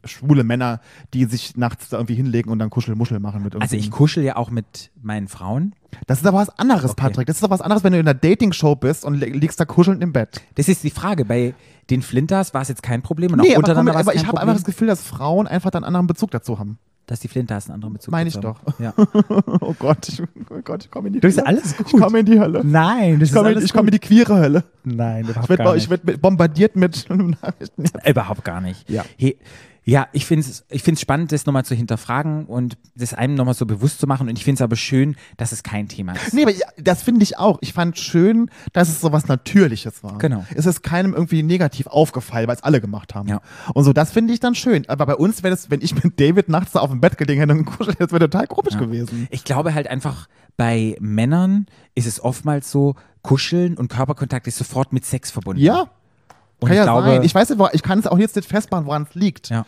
schwule 0.04 0.44
Männer, 0.44 0.80
die 1.14 1.24
sich 1.24 1.56
nachts 1.56 1.88
da 1.88 1.96
irgendwie 1.96 2.14
hinlegen 2.14 2.50
und 2.50 2.58
dann 2.58 2.70
Kuschelmuschel 2.70 3.18
machen 3.18 3.42
mit 3.42 3.54
Also 3.54 3.64
irgendwie. 3.74 3.76
ich 3.88 3.90
kuschel 3.90 4.22
ja 4.24 4.36
auch 4.36 4.50
mit 4.50 4.90
meinen 5.02 5.26
Frauen. 5.28 5.74
Das 6.06 6.20
ist 6.20 6.26
aber 6.26 6.38
was 6.38 6.50
anderes, 6.58 6.92
Okay. 6.92 7.02
Patrick. 7.02 7.26
Das 7.26 7.36
ist 7.36 7.42
doch 7.42 7.50
was 7.50 7.60
anderes, 7.60 7.82
wenn 7.82 7.92
du 7.92 7.98
in 7.98 8.06
einer 8.06 8.14
Dating-Show 8.18 8.76
bist 8.76 9.04
und 9.04 9.14
li- 9.14 9.30
liegst 9.30 9.58
da 9.58 9.64
kuschelnd 9.64 10.02
im 10.02 10.12
Bett. 10.12 10.42
Das 10.54 10.68
ist 10.68 10.84
die 10.84 10.90
Frage. 10.90 11.24
Bei 11.24 11.54
den 11.90 12.02
Flinters 12.02 12.54
war 12.54 12.62
es 12.62 12.68
jetzt 12.68 12.82
kein 12.82 13.02
Problem 13.02 13.32
und 13.32 13.40
auch 13.40 13.44
Nee, 13.44 13.50
aber, 13.50 13.62
komm, 13.62 13.64
untereinander 13.64 13.94
war 13.94 14.00
es 14.02 14.06
aber 14.08 14.16
ich 14.16 14.26
habe 14.26 14.40
einfach 14.40 14.54
das 14.54 14.64
Gefühl, 14.64 14.86
dass 14.88 15.00
Frauen 15.02 15.46
einfach 15.46 15.70
dann 15.70 15.82
einen 15.84 15.88
anderen 15.96 16.06
Bezug 16.06 16.30
dazu 16.30 16.58
haben. 16.58 16.78
dass 17.06 17.20
die 17.20 17.28
Flinters 17.28 17.66
einen 17.66 17.74
anderen 17.76 17.94
Bezug 17.94 18.10
Meine 18.10 18.28
ich 18.28 18.34
haben. 18.34 18.42
doch. 18.42 18.60
Ja. 18.80 18.92
Oh 19.60 19.74
Gott, 19.78 20.08
ich, 20.08 20.20
oh 20.22 20.60
Gott, 20.64 20.84
ich 20.84 20.90
komme 20.90 21.06
in 21.08 21.14
die 21.14 21.20
Das 21.20 21.32
ist 21.32 21.38
Hölle. 21.38 21.46
alles 21.48 21.74
Ich 21.78 21.92
komme 22.00 22.18
in 22.20 22.26
die 22.26 22.38
Hölle. 22.40 22.62
Nein, 22.64 23.20
das 23.20 23.28
Ich 23.28 23.34
komme 23.34 23.52
in, 23.52 23.62
ich 23.64 23.72
komme 23.72 23.88
in 23.88 23.92
die 23.92 23.98
queere 24.00 24.36
Hölle. 24.36 24.64
Nein, 24.84 25.24
überhaupt 25.24 25.44
Ich 25.50 25.58
werde 25.58 25.76
ich 25.78 25.90
werd 25.90 26.04
mit- 26.04 26.20
bombardiert 26.20 26.74
mit 26.76 27.06
Nachrichten. 27.42 27.84
Überhaupt 28.04 28.44
gar 28.44 28.60
nicht. 28.60 28.88
Ja. 28.90 29.04
He, 29.16 29.36
ja, 29.88 30.08
ich 30.12 30.26
finde 30.26 30.44
es 30.48 30.64
ich 30.68 30.82
find's 30.82 31.00
spannend, 31.00 31.30
das 31.30 31.46
nochmal 31.46 31.64
zu 31.64 31.76
hinterfragen 31.76 32.46
und 32.46 32.76
das 32.96 33.14
einem 33.14 33.36
nochmal 33.36 33.54
so 33.54 33.66
bewusst 33.66 34.00
zu 34.00 34.08
machen. 34.08 34.28
Und 34.28 34.36
ich 34.36 34.42
finde 34.42 34.56
es 34.56 34.62
aber 34.62 34.74
schön, 34.74 35.14
dass 35.36 35.52
es 35.52 35.62
kein 35.62 35.86
Thema 35.86 36.14
ist. 36.14 36.34
Nee, 36.34 36.42
aber 36.42 36.50
ja, 36.50 36.66
das 36.76 37.04
finde 37.04 37.22
ich 37.22 37.38
auch. 37.38 37.58
Ich 37.60 37.72
fand 37.72 37.96
schön, 37.96 38.50
dass 38.72 38.88
es 38.88 39.00
so 39.00 39.12
was 39.12 39.28
Natürliches 39.28 40.02
war. 40.02 40.18
Genau. 40.18 40.44
Es 40.56 40.66
ist 40.66 40.82
keinem 40.82 41.14
irgendwie 41.14 41.44
negativ 41.44 41.86
aufgefallen, 41.86 42.48
weil 42.48 42.56
es 42.56 42.64
alle 42.64 42.80
gemacht 42.80 43.14
haben. 43.14 43.28
Ja. 43.28 43.40
Und 43.74 43.84
so, 43.84 43.92
das 43.92 44.10
finde 44.10 44.34
ich 44.34 44.40
dann 44.40 44.56
schön. 44.56 44.88
Aber 44.88 45.06
bei 45.06 45.14
uns 45.14 45.44
wäre 45.44 45.54
das, 45.54 45.70
wenn 45.70 45.80
ich 45.80 45.94
mit 46.02 46.18
David 46.18 46.48
nachts 46.48 46.72
da 46.72 46.80
auf 46.80 46.90
dem 46.90 47.00
Bett 47.00 47.16
gelegen 47.16 47.38
hätte 47.38 47.52
und 47.52 47.64
kuschelt, 47.64 48.00
das 48.00 48.10
wäre 48.10 48.28
total 48.28 48.48
komisch 48.48 48.76
gewesen. 48.76 49.28
Ich 49.30 49.44
glaube 49.44 49.72
halt 49.72 49.86
einfach, 49.86 50.26
bei 50.56 50.96
Männern 50.98 51.66
ist 51.94 52.08
es 52.08 52.20
oftmals 52.20 52.72
so, 52.72 52.96
Kuscheln 53.22 53.76
und 53.76 53.88
Körperkontakt 53.88 54.46
ist 54.46 54.56
sofort 54.56 54.92
mit 54.92 55.04
Sex 55.04 55.32
verbunden. 55.32 55.60
Ja, 55.60 55.90
und 56.60 56.68
kann 56.68 56.72
ich 56.72 56.76
ja 56.78 56.84
glaube, 56.84 57.06
sein. 57.08 57.22
Ich 57.22 57.34
weiß 57.34 57.50
nicht, 57.50 57.60
ich 57.72 57.82
kann 57.82 57.98
es 57.98 58.06
auch 58.06 58.18
jetzt 58.18 58.36
nicht 58.36 58.48
festmachen, 58.48 58.86
woran 58.86 59.02
es 59.08 59.14
liegt. 59.14 59.48
ja. 59.50 59.64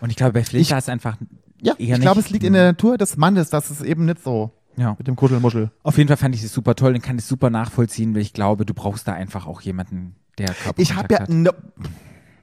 Und 0.00 0.08
ich 0.10 0.16
glaube, 0.16 0.32
bei 0.32 0.44
Flinter 0.44 0.78
ist 0.78 0.88
einfach 0.88 1.16
Ja, 1.60 1.74
ich 1.76 1.92
glaube, 2.00 2.20
es 2.20 2.30
liegt 2.30 2.44
in 2.44 2.54
der 2.54 2.64
Natur 2.64 2.96
des 2.96 3.16
Mannes, 3.18 3.50
dass 3.50 3.68
es 3.70 3.82
eben 3.82 4.06
nicht 4.06 4.22
so 4.24 4.50
Ja. 4.76 4.94
mit 4.98 5.06
dem 5.06 5.16
Kuschelmuschel. 5.16 5.70
Auf 5.82 5.98
jeden 5.98 6.08
Fall 6.08 6.16
fand 6.16 6.34
ich 6.34 6.42
es 6.42 6.52
super 6.54 6.74
toll 6.74 6.94
und 6.94 7.02
kann 7.02 7.18
es 7.18 7.28
super 7.28 7.50
nachvollziehen, 7.50 8.14
weil 8.14 8.22
ich 8.22 8.32
glaube, 8.32 8.64
du 8.64 8.72
brauchst 8.72 9.06
da 9.06 9.12
einfach 9.12 9.46
auch 9.46 9.60
jemanden, 9.60 10.14
der 10.38 10.46
Körperkontakt 10.46 10.78
Ich 10.80 10.96
habe 10.96 11.12
ja, 11.14 11.26
ne, 11.28 11.50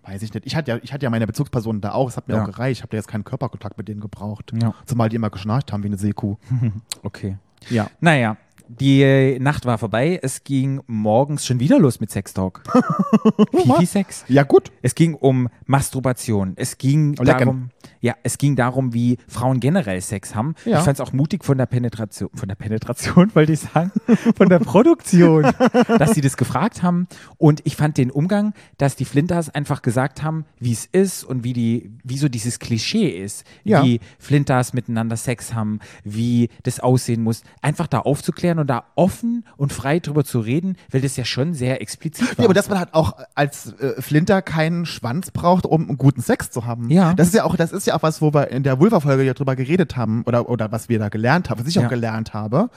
weiß 0.03 0.21
ich 0.21 0.31
nicht, 0.33 0.45
ich 0.45 0.55
hatte 0.55 0.71
ja, 0.71 0.77
ich 0.83 0.93
hatte 0.93 1.03
ja 1.03 1.09
meine 1.09 1.25
Bezugspersonen 1.25 1.81
da 1.81 1.93
auch, 1.93 2.07
es 2.09 2.15
hat 2.17 2.27
mir 2.27 2.35
Ja. 2.35 2.43
auch 2.43 2.45
gereicht, 2.45 2.77
ich 2.79 2.83
habe 2.83 2.91
da 2.91 2.97
jetzt 2.97 3.07
keinen 3.07 3.23
Körperkontakt 3.23 3.77
mit 3.79 3.87
denen 3.87 3.99
gebraucht. 4.01 4.53
Ja. 4.61 4.73
Zumal 4.85 5.09
die 5.09 5.15
immer 5.15 5.31
geschnarcht 5.31 5.73
haben 5.73 5.81
wie 5.81 5.87
eine 5.87 5.97
Seekuh. 5.97 6.35
Okay. 7.03 7.37
Ja. 7.69 7.87
Naja, 7.99 8.37
die 8.67 9.37
Nacht 9.39 9.65
war 9.65 9.77
vorbei. 9.77 10.19
Es 10.21 10.43
ging 10.43 10.81
morgens 10.87 11.45
schon 11.45 11.59
wieder 11.59 11.79
los 11.79 11.99
mit 11.99 12.11
Sextalk. 12.11 12.61
Fifi-Sex. 13.51 14.25
Ja, 14.27 14.43
gut. 14.43 14.71
Es 14.81 14.95
ging 14.95 15.13
um 15.15 15.49
Masturbation. 15.65 16.53
Es 16.55 16.77
ging 16.77 17.15
Oh, 17.19 17.23
lecken. 17.23 17.39
darum, 17.39 17.69
ja, 18.01 18.15
es 18.23 18.37
ging 18.37 18.55
darum, 18.55 18.93
wie 18.93 19.17
Frauen 19.27 19.59
generell 19.59 20.01
Sex 20.01 20.35
haben. 20.35 20.55
Ja. 20.65 20.79
Ich 20.79 20.85
fand 20.85 20.99
es 20.99 21.01
auch 21.01 21.13
mutig 21.13 21.43
von 21.45 21.57
der 21.57 21.65
Penetration, 21.65 22.29
von 22.33 22.47
der 22.47 22.55
Penetration, 22.55 23.31
wollte 23.35 23.53
ich 23.53 23.59
sagen, 23.61 23.91
von 24.35 24.49
der 24.49 24.59
Produktion, 24.59 25.43
dass 25.97 26.11
sie 26.13 26.21
das 26.21 26.37
gefragt 26.37 26.83
haben. 26.83 27.07
Und 27.37 27.61
ich 27.65 27.75
fand 27.75 27.97
den 27.97 28.11
Umgang, 28.11 28.53
dass 28.77 28.95
die 28.95 29.05
Flinters 29.05 29.49
einfach 29.49 29.81
gesagt 29.81 30.21
haben, 30.23 30.45
wie 30.59 30.71
es 30.73 30.85
ist 30.85 31.23
und 31.23 31.43
wie 31.43 31.53
die, 31.53 31.91
wie 32.03 32.17
so 32.17 32.29
dieses 32.29 32.59
Klischee 32.59 33.07
ist, 33.09 33.45
Ja. 33.63 33.83
wie 33.83 33.99
Flinters 34.19 34.73
miteinander 34.73 35.17
Sex 35.17 35.53
haben, 35.53 35.79
wie 36.03 36.49
das 36.63 36.79
aussehen 36.79 37.23
muss, 37.23 37.43
einfach 37.61 37.87
da 37.87 37.99
aufzuklären 37.99 38.56
und 38.59 38.67
da 38.67 38.83
offen 38.95 39.45
und 39.57 39.73
frei 39.73 39.99
drüber 39.99 40.23
zu 40.23 40.39
reden, 40.39 40.75
weil 40.91 41.01
das 41.01 41.17
ja 41.17 41.25
schon 41.25 41.53
sehr 41.53 41.81
explizit 41.81 42.27
war. 42.37 42.43
Ja, 42.43 42.45
aber 42.45 42.53
dass 42.53 42.69
man 42.69 42.79
halt 42.79 42.93
auch 42.93 43.13
als 43.35 43.73
äh, 43.79 44.01
Flinter 44.01 44.41
keinen 44.41 44.85
Schwanz 44.85 45.31
braucht, 45.31 45.65
um 45.65 45.87
einen 45.87 45.97
guten 45.97 46.21
Sex 46.21 46.51
zu 46.51 46.65
haben. 46.65 46.89
Ja. 46.89 47.13
Das 47.13 47.27
ist 47.27 47.33
ja 47.33 47.43
auch, 47.43 47.55
das 47.55 47.71
ist 47.71 47.87
ja 47.87 47.95
auch 47.95 48.03
was, 48.03 48.21
wo 48.21 48.33
wir 48.33 48.49
in 48.51 48.63
der 48.63 48.79
Vulva-Folge 48.79 49.23
ja 49.23 49.33
drüber 49.33 49.55
geredet 49.55 49.95
haben 49.97 50.23
oder, 50.25 50.49
oder 50.49 50.71
was 50.71 50.89
wir 50.89 50.99
da 50.99 51.09
gelernt 51.09 51.49
haben, 51.49 51.59
was 51.59 51.67
ich 51.67 51.75
Ja. 51.75 51.85
auch 51.85 51.89
gelernt 51.89 52.33
habe, 52.33 52.69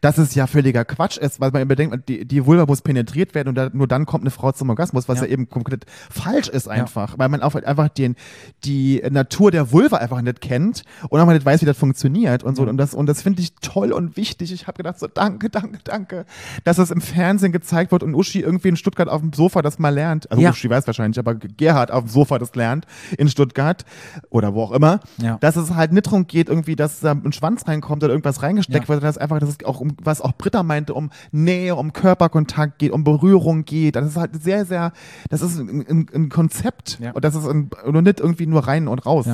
dass 0.00 0.18
es 0.18 0.34
ja 0.34 0.46
völliger 0.46 0.84
Quatsch 0.84 1.18
ist, 1.18 1.40
weil 1.40 1.50
man 1.50 1.62
immer 1.62 1.76
denkt, 1.76 2.08
die, 2.08 2.24
die 2.24 2.46
Vulva 2.46 2.66
muss 2.66 2.82
penetriert 2.82 3.34
werden 3.34 3.48
und 3.48 3.54
da, 3.54 3.70
nur 3.72 3.86
dann 3.88 4.06
kommt 4.06 4.22
eine 4.24 4.30
Frau 4.30 4.52
zum 4.52 4.68
Orgasmus, 4.70 5.08
was 5.08 5.18
ja, 5.18 5.24
Ja. 5.24 5.30
eben 5.32 5.48
komplett 5.48 5.84
falsch 6.10 6.48
ist 6.48 6.68
einfach, 6.68 7.18
weil 7.18 7.28
man 7.28 7.42
auch 7.42 7.54
einfach 7.54 7.88
den, 7.88 8.16
die 8.64 9.02
Natur 9.10 9.50
der 9.50 9.72
Vulva 9.72 9.96
einfach 9.98 10.20
nicht 10.22 10.40
kennt 10.40 10.82
und 11.08 11.20
auch 11.20 11.26
nicht 11.26 11.44
weiß, 11.44 11.60
wie 11.62 11.66
das 11.66 11.76
funktioniert 11.76 12.42
und 12.44 12.56
so. 12.56 12.62
Und 12.62 12.76
das, 12.76 12.94
und 12.94 13.06
das 13.06 13.22
finde 13.22 13.42
ich 13.42 13.54
toll 13.60 13.92
und 13.92 14.16
wichtig. 14.16 14.52
Ich 14.52 14.66
habe 14.66 14.76
gedacht, 14.76 14.98
so 14.98 15.06
danke, 15.28 15.50
danke, 15.50 15.78
danke, 15.84 16.24
dass 16.64 16.76
das 16.76 16.90
im 16.90 17.00
Fernsehen 17.00 17.52
gezeigt 17.52 17.92
wird 17.92 18.02
und 18.02 18.14
Uschi 18.14 18.40
irgendwie 18.40 18.68
in 18.68 18.76
Stuttgart 18.76 19.08
auf 19.08 19.20
dem 19.20 19.32
Sofa 19.32 19.62
das 19.62 19.78
mal 19.78 19.90
lernt. 19.90 20.30
Also 20.30 20.42
Ja. 20.42 20.50
Uschi 20.50 20.68
weiß 20.70 20.86
wahrscheinlich, 20.86 21.18
aber 21.18 21.34
Gerhard 21.34 21.90
auf 21.90 22.04
dem 22.04 22.08
Sofa 22.08 22.38
das 22.38 22.54
lernt 22.54 22.86
in 23.16 23.28
Stuttgart 23.28 23.84
oder 24.30 24.54
wo 24.54 24.62
auch 24.62 24.72
immer. 24.72 25.00
Ja. 25.18 25.38
Dass 25.40 25.56
es 25.56 25.74
halt 25.74 25.92
nicht 25.92 26.06
darum 26.06 26.26
geht, 26.26 26.48
irgendwie, 26.48 26.76
dass 26.76 27.00
da 27.00 27.12
ein 27.12 27.32
Schwanz 27.32 27.66
reinkommt 27.68 28.02
oder 28.04 28.12
irgendwas 28.12 28.42
reingesteckt 28.42 28.84
Ja. 28.84 28.88
wird, 28.88 29.00
sondern 29.00 29.08
dass 29.08 29.18
einfach, 29.18 29.38
dass 29.38 29.48
es 29.50 29.64
auch 29.64 29.80
um, 29.80 29.96
was 30.02 30.20
auch 30.20 30.32
Britta 30.36 30.62
meinte, 30.62 30.94
um 30.94 31.10
Nähe, 31.32 31.76
um 31.76 31.92
Körperkontakt 31.92 32.78
geht, 32.78 32.92
um 32.92 33.04
Berührung 33.04 33.64
geht. 33.64 33.96
Das 33.96 34.06
ist 34.06 34.16
halt 34.16 34.42
sehr, 34.42 34.64
sehr, 34.64 34.92
das 35.30 35.42
ist 35.42 35.58
ein, 35.58 35.84
ein, 35.88 36.06
ein 36.14 36.28
Konzept. 36.28 36.98
Ja. 37.00 37.12
Und 37.12 37.24
das 37.24 37.34
ist 37.34 37.46
ein, 37.46 37.70
und 37.84 38.04
nicht 38.04 38.20
irgendwie 38.20 38.46
nur 38.46 38.66
rein 38.66 38.88
und 38.88 39.04
raus. 39.06 39.26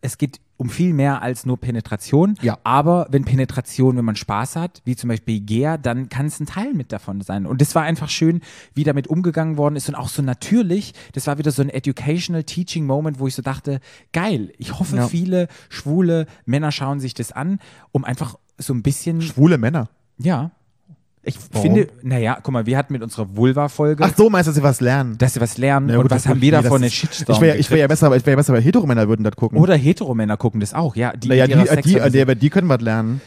Es 0.00 0.18
geht 0.18 0.40
um 0.56 0.68
viel 0.68 0.92
mehr 0.92 1.22
als 1.22 1.46
nur 1.46 1.58
Penetration. 1.58 2.34
Ja. 2.42 2.58
Aber 2.64 3.06
wenn 3.10 3.24
Penetration, 3.24 3.96
wenn 3.96 4.04
man 4.04 4.16
Spaß 4.16 4.56
hat, 4.56 4.82
wie 4.84 4.94
zum 4.94 5.08
Beispiel 5.08 5.40
Gea, 5.40 5.78
dann 5.78 6.08
kann 6.10 6.26
es 6.26 6.38
ein 6.38 6.44
Teil 6.46 6.74
mit 6.74 6.92
davon 6.92 7.22
sein. 7.22 7.46
Und 7.46 7.60
das 7.62 7.74
war 7.74 7.82
einfach 7.82 8.10
schön, 8.10 8.42
wie 8.74 8.84
damit 8.84 9.06
umgegangen 9.06 9.56
worden 9.56 9.76
ist 9.76 9.88
und 9.88 9.94
auch 9.94 10.08
so 10.08 10.20
natürlich. 10.20 10.92
Das 11.14 11.26
war 11.26 11.38
wieder 11.38 11.50
so 11.50 11.62
ein 11.62 11.70
educational 11.70 12.44
Teaching 12.44 12.84
Moment, 12.84 13.18
wo 13.18 13.26
ich 13.26 13.34
so 13.34 13.42
dachte, 13.42 13.80
geil. 14.12 14.52
Ich 14.58 14.78
hoffe, 14.78 14.96
Ja. 14.96 15.08
viele 15.08 15.48
schwule 15.70 16.26
Männer 16.44 16.72
schauen 16.72 17.00
sich 17.00 17.14
das 17.14 17.32
an, 17.32 17.58
um 17.92 18.04
einfach 18.04 18.36
so 18.58 18.74
ein 18.74 18.82
bisschen, 18.82 19.22
Schwule 19.22 19.56
Männer. 19.58 19.88
ja. 20.18 20.50
Ich 21.22 21.36
Warum? 21.52 21.62
finde, 21.62 21.88
naja, 22.02 22.38
guck 22.42 22.50
mal, 22.54 22.64
wir 22.64 22.78
hatten 22.78 22.94
mit 22.94 23.02
unserer 23.02 23.36
Vulva-Folge, 23.36 24.02
Ach 24.02 24.12
so, 24.16 24.30
meinst 24.30 24.46
du, 24.46 24.52
dass 24.52 24.56
sie 24.56 24.62
was 24.62 24.80
lernen? 24.80 25.18
dass 25.18 25.34
sie 25.34 25.40
was 25.42 25.58
lernen 25.58 25.88
Na 25.88 25.98
und 25.98 26.10
was 26.10 26.26
haben 26.26 26.40
wir 26.40 26.50
davon, 26.50 26.82
ist- 26.82 26.94
Shitstorm 26.94 27.36
Ich 27.36 27.42
wäre 27.42 27.56
ich 27.58 27.70
wär 27.70 27.76
ja 27.76 27.86
besser, 27.88 28.06
ich 28.16 28.22
wäre 28.24 28.30
ja 28.30 28.36
besser, 28.36 28.54
weil 28.54 28.62
Heteromänner 28.62 29.06
würden 29.06 29.22
das 29.22 29.36
gucken. 29.36 29.58
Oder 29.58 29.76
Heteromänner 29.76 30.38
gucken 30.38 30.60
das 30.60 30.72
auch, 30.72 30.96
ja. 30.96 31.12
Die 31.14 31.28
naja, 31.28 31.46
mit 31.46 31.56
ihrer 31.56 31.76
die, 31.76 32.10
die, 32.10 32.24
die, 32.26 32.34
die 32.36 32.50
können 32.50 32.70
was 32.70 32.80
lernen. 32.80 33.20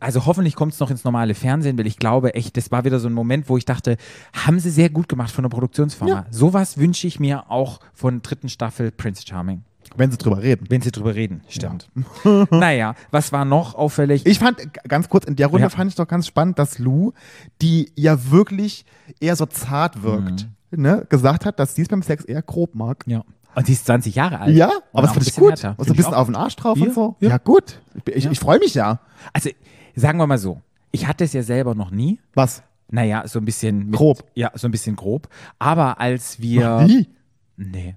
also 0.00 0.26
hoffentlich 0.26 0.56
kommt 0.56 0.72
es 0.72 0.80
noch 0.80 0.90
ins 0.90 1.04
normale 1.04 1.34
Fernsehen, 1.34 1.78
weil 1.78 1.86
ich 1.86 1.98
glaube 1.98 2.34
echt, 2.34 2.56
das 2.56 2.72
war 2.72 2.84
wieder 2.84 2.98
so 2.98 3.08
ein 3.08 3.12
Moment, 3.14 3.48
wo 3.48 3.56
ich 3.56 3.64
dachte, 3.64 3.96
haben 4.32 4.58
sie 4.58 4.70
sehr 4.70 4.90
gut 4.90 5.08
gemacht 5.08 5.30
von 5.30 5.44
der 5.44 5.50
Produktionsfirma. 5.50 6.12
Ja. 6.12 6.26
Sowas 6.30 6.78
wünsche 6.78 7.06
ich 7.06 7.20
mir 7.20 7.48
auch 7.48 7.78
von 7.94 8.22
dritten 8.22 8.48
Staffel 8.48 8.90
Prince 8.90 9.22
Charming, 9.24 9.62
Wenn 9.96 10.10
sie 10.10 10.18
drüber 10.18 10.42
reden. 10.42 10.66
wenn 10.68 10.80
sie 10.82 10.90
drüber 10.92 11.14
reden. 11.14 11.42
Stimmt. 11.48 11.88
naja, 12.50 12.94
was 13.10 13.32
war 13.32 13.44
noch 13.44 13.74
auffällig? 13.74 14.24
Ich 14.26 14.38
fand, 14.38 14.58
ganz 14.88 15.08
kurz, 15.08 15.24
in 15.24 15.36
der 15.36 15.48
Runde 15.48 15.62
Ja. 15.62 15.68
fand 15.70 15.90
ich 15.90 15.96
doch 15.96 16.06
ganz 16.08 16.26
spannend, 16.26 16.58
dass 16.58 16.78
Lou, 16.78 17.12
die 17.60 17.90
ja 17.96 18.30
wirklich 18.30 18.84
eher 19.20 19.36
so 19.36 19.46
zart 19.46 20.02
wirkt, 20.02 20.46
Mhm. 20.70 20.82
ne, 20.82 21.06
gesagt 21.08 21.44
hat, 21.46 21.58
dass 21.58 21.74
sie 21.74 21.82
es 21.82 21.88
beim 21.88 22.02
Sex 22.02 22.24
eher 22.24 22.42
grob 22.42 22.74
mag. 22.74 23.04
ja. 23.06 23.22
Und 23.56 23.66
sie 23.66 23.72
ist 23.72 23.84
20 23.84 24.14
Jahre 24.14 24.38
alt. 24.38 24.54
Ja, 24.54 24.70
aber 24.92 25.02
das 25.02 25.12
finde 25.12 25.28
ich 25.28 25.34
gut. 25.34 25.50
härter. 25.50 25.74
Und 25.76 25.84
so 25.88 25.92
ein 25.92 25.96
bisschen 25.96 26.14
auf 26.14 26.26
den 26.28 26.36
Arsch 26.36 26.54
drauf 26.54 26.78
Ja, 26.78 26.86
und 26.86 26.94
so. 26.94 27.16
ja. 27.18 27.30
Ja, 27.30 27.38
gut. 27.38 27.80
Ich, 28.06 28.14
ich, 28.14 28.24
Ja. 28.24 28.34
freue 28.34 28.60
mich 28.60 28.74
ja. 28.74 29.00
Also, 29.32 29.50
sagen 29.96 30.18
wir 30.20 30.26
mal 30.28 30.38
so, 30.38 30.60
ich 30.92 31.08
hatte 31.08 31.24
es 31.24 31.32
ja 31.32 31.42
selber 31.42 31.74
noch 31.74 31.90
nie. 31.90 32.20
Was? 32.34 32.62
Naja, 32.92 33.26
so 33.26 33.40
ein 33.40 33.44
bisschen 33.44 33.86
mit, 33.86 33.96
Grob. 33.96 34.24
Ja, 34.34 34.52
so 34.54 34.68
ein 34.68 34.70
bisschen 34.70 34.94
grob. 34.94 35.28
Aber 35.58 35.98
als 36.00 36.38
wir. 36.40 36.70
Noch 36.80 36.86
nie? 36.86 37.08
Nee. 37.56 37.96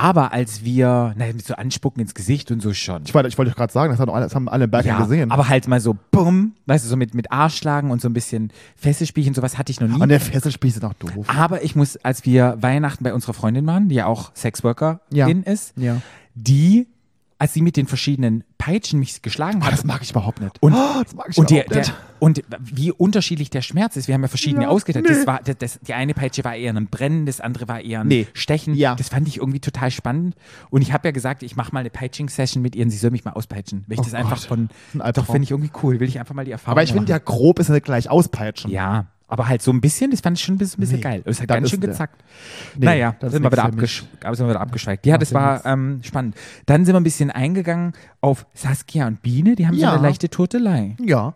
Aber 0.00 0.32
als 0.32 0.62
wir, 0.64 1.12
naja, 1.16 1.32
mit 1.32 1.44
so 1.44 1.54
Anspucken 1.54 2.00
ins 2.00 2.14
Gesicht 2.14 2.52
und 2.52 2.62
so 2.62 2.72
schon. 2.72 3.02
Ich 3.04 3.14
wollte, 3.14 3.28
ich 3.28 3.36
wollte 3.36 3.50
gerade 3.52 3.72
sagen, 3.72 3.90
das, 3.90 3.98
doch 4.04 4.14
alle, 4.14 4.26
das 4.26 4.34
haben 4.34 4.48
alle 4.48 4.64
in 4.66 4.70
Bergen 4.70 4.86
ja, 4.88 5.00
gesehen. 5.00 5.30
aber 5.32 5.48
halt 5.48 5.66
mal 5.66 5.80
so 5.80 5.96
bumm, 6.12 6.52
weißt 6.66 6.84
du, 6.84 6.88
so 6.88 6.96
mit, 6.96 7.14
mit 7.14 7.32
Arschlagen 7.32 7.90
und 7.90 8.00
so 8.00 8.08
ein 8.08 8.12
bisschen 8.12 8.52
Fesselspielchen, 8.76 9.34
sowas 9.34 9.58
hatte 9.58 9.72
ich 9.72 9.80
noch 9.80 9.88
nie. 9.88 10.00
und 10.00 10.08
der 10.08 10.20
Fesselspiel 10.20 10.70
ist 10.70 10.80
noch 10.82 10.94
doof. 10.94 11.26
aber 11.26 11.64
ich 11.64 11.74
muss, 11.74 11.96
als 11.96 12.24
wir 12.24 12.56
Weihnachten 12.60 13.02
bei 13.02 13.12
unserer 13.12 13.34
Freundin 13.34 13.66
waren, 13.66 13.88
die 13.88 13.96
ja 13.96 14.06
auch 14.06 14.30
Sexworkerin 14.36 15.00
Ja. 15.10 15.26
ist, 15.28 15.72
Ja. 15.76 16.00
die, 16.34 16.86
als 17.40 17.54
sie 17.54 17.62
mit 17.62 17.76
den 17.76 17.86
verschiedenen 17.86 18.42
Peitschen 18.58 18.98
mich 18.98 19.22
geschlagen 19.22 19.60
Ah, 19.62 19.66
hat, 19.66 19.72
das 19.72 19.84
mag 19.84 20.02
ich 20.02 20.10
überhaupt 20.10 20.40
nicht. 20.40 20.60
Und- 20.60 20.72
oh, 20.74 21.02
das 21.04 21.14
mag 21.14 21.26
ich 21.30 21.38
und, 21.38 21.50
der, 21.50 21.66
überhaupt 21.66 21.86
der, 21.86 21.92
nicht. 21.94 21.94
und 22.18 22.42
wie 22.60 22.90
unterschiedlich 22.90 23.48
der 23.50 23.62
Schmerz 23.62 23.94
ist. 23.96 24.08
Wir 24.08 24.14
haben 24.14 24.22
ja 24.22 24.28
verschiedene 24.28 24.64
Ja, 24.64 24.68
ausgeteilt. 24.70 25.06
nee. 25.08 25.14
Das 25.14 25.26
war, 25.26 25.40
das, 25.44 25.56
das, 25.58 25.78
die 25.86 25.94
eine 25.94 26.14
Peitsche 26.14 26.42
war 26.42 26.56
eher 26.56 26.74
ein 26.74 26.88
Brennen, 26.88 27.26
das 27.26 27.40
andere 27.40 27.68
war 27.68 27.80
eher 27.80 28.00
ein 28.00 28.08
Nee. 28.08 28.26
Stechen. 28.34 28.74
Ja. 28.74 28.96
Das 28.96 29.08
fand 29.10 29.28
ich 29.28 29.36
irgendwie 29.36 29.60
total 29.60 29.90
spannend. 29.92 30.34
Und 30.70 30.82
ich 30.82 30.92
habe 30.92 31.06
ja 31.08 31.12
gesagt, 31.12 31.42
ich 31.44 31.54
mache 31.54 31.72
mal 31.72 31.80
eine 31.80 31.90
Peitsching-Session 31.90 32.60
mit 32.60 32.74
ihr 32.74 32.84
und 32.84 32.90
sie 32.90 32.98
soll 32.98 33.12
mich 33.12 33.24
mal 33.24 33.32
auspeitschen. 33.34 33.84
Weil 33.86 33.94
ich 33.94 34.00
Oh 34.00 34.02
das 34.04 34.14
einfach 34.14 34.38
Gott. 34.40 34.46
von. 34.48 34.68
Ein. 34.98 35.12
Doch, 35.12 35.26
finde 35.26 35.42
ich 35.44 35.52
irgendwie 35.52 35.70
cool. 35.82 36.00
Will 36.00 36.08
ich 36.08 36.18
einfach 36.18 36.34
mal 36.34 36.44
die 36.44 36.50
Erfahrung 36.50 36.72
Aber 36.72 36.82
ich 36.82 36.92
finde 36.92 37.10
ja, 37.12 37.18
grob 37.18 37.60
ist 37.60 37.68
nicht 37.68 37.84
gleich 37.84 38.10
auspeitschen. 38.10 38.70
Ja, 38.72 39.06
aber 39.28 39.46
halt 39.46 39.62
so 39.62 39.70
ein 39.70 39.80
bisschen, 39.80 40.10
das 40.10 40.20
fand 40.22 40.38
ich 40.38 40.44
schon 40.44 40.54
ein 40.54 40.58
bisschen, 40.58 40.80
bisschen 40.80 40.96
Nee, 40.96 41.02
geil. 41.02 41.22
Es 41.26 41.40
hat 41.40 41.50
das 41.50 41.56
ganz 41.56 41.70
schön 41.70 41.80
gezackt. 41.80 42.24
Nee, 42.76 42.86
naja, 42.86 43.14
das 43.20 43.32
sind 43.32 43.42
wir, 43.42 43.52
wieder 43.52 43.64
abgesch 43.64 44.00
sind 44.00 44.38
wir 44.38 44.48
wieder 44.48 44.60
abgeschweigt. 44.60 45.06
Ja, 45.06 45.18
das 45.18 45.32
war 45.34 45.64
ähm, 45.66 46.00
spannend. 46.02 46.34
Dann 46.66 46.84
sind 46.84 46.94
wir 46.94 47.00
ein 47.00 47.04
bisschen 47.04 47.30
eingegangen 47.30 47.92
auf 48.20 48.46
Saskia 48.54 49.06
und 49.06 49.22
Biene. 49.22 49.54
Die 49.54 49.66
haben 49.66 49.74
so 49.74 49.80
Ja. 49.82 49.92
eine 49.92 50.02
leichte 50.02 50.28
Turtelei. 50.30 50.96
Ja. 51.00 51.34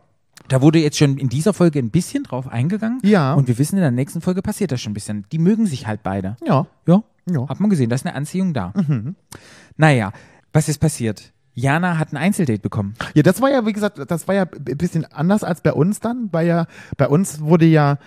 Da 0.49 0.61
wurde 0.63 0.79
jetzt 0.81 0.97
schon 0.99 1.19
in 1.19 1.29
dieser 1.29 1.53
Folge 1.53 1.79
ein 1.79 1.91
bisschen 1.91 2.25
drauf 2.25 2.49
eingegangen. 2.49 2.99
Ja. 3.05 3.35
Und 3.35 3.47
wir 3.47 3.59
wissen, 3.59 3.77
in 3.77 3.83
der 3.83 3.91
nächsten 3.91 4.21
Folge 4.23 4.43
passiert 4.43 4.73
das 4.73 4.81
schon 4.81 4.91
ein 4.91 4.95
bisschen. 4.95 5.25
Die 5.31 5.39
mögen 5.39 5.67
sich 5.67 5.87
halt 5.87 6.03
beide. 6.03 6.37
Ja. 6.47 6.67
Ja. 6.87 7.03
Ja. 7.31 7.49
Hat 7.49 7.61
man 7.61 7.71
gesehen, 7.71 7.89
da 7.91 7.95
ist 7.95 8.05
eine 8.07 8.15
Anziehung 8.17 8.53
da. 8.53 8.73
Naja, 9.77 10.13
was 10.53 10.69
ist 10.69 10.79
passiert? 10.79 11.32
Jana 11.55 11.99
hat 11.99 12.13
ein 12.13 12.17
Einzeldate 12.17 12.61
bekommen. 12.61 12.95
Ja, 13.15 13.23
das 13.23 13.41
war 13.43 13.51
ja, 13.51 13.67
wie 13.67 13.73
gesagt, 13.73 14.01
das 14.09 14.27
war 14.29 14.35
ja 14.35 14.43
ein 14.45 14.79
bisschen 14.79 15.05
anders 15.13 15.45
als 15.45 15.61
bei 15.61 15.73
uns 15.73 16.01
dann, 16.01 16.29
weil 16.33 16.47
ja, 16.47 16.67
bei 16.97 17.09
uns 17.09 17.41
wurde 17.41 17.67
ja 17.67 17.99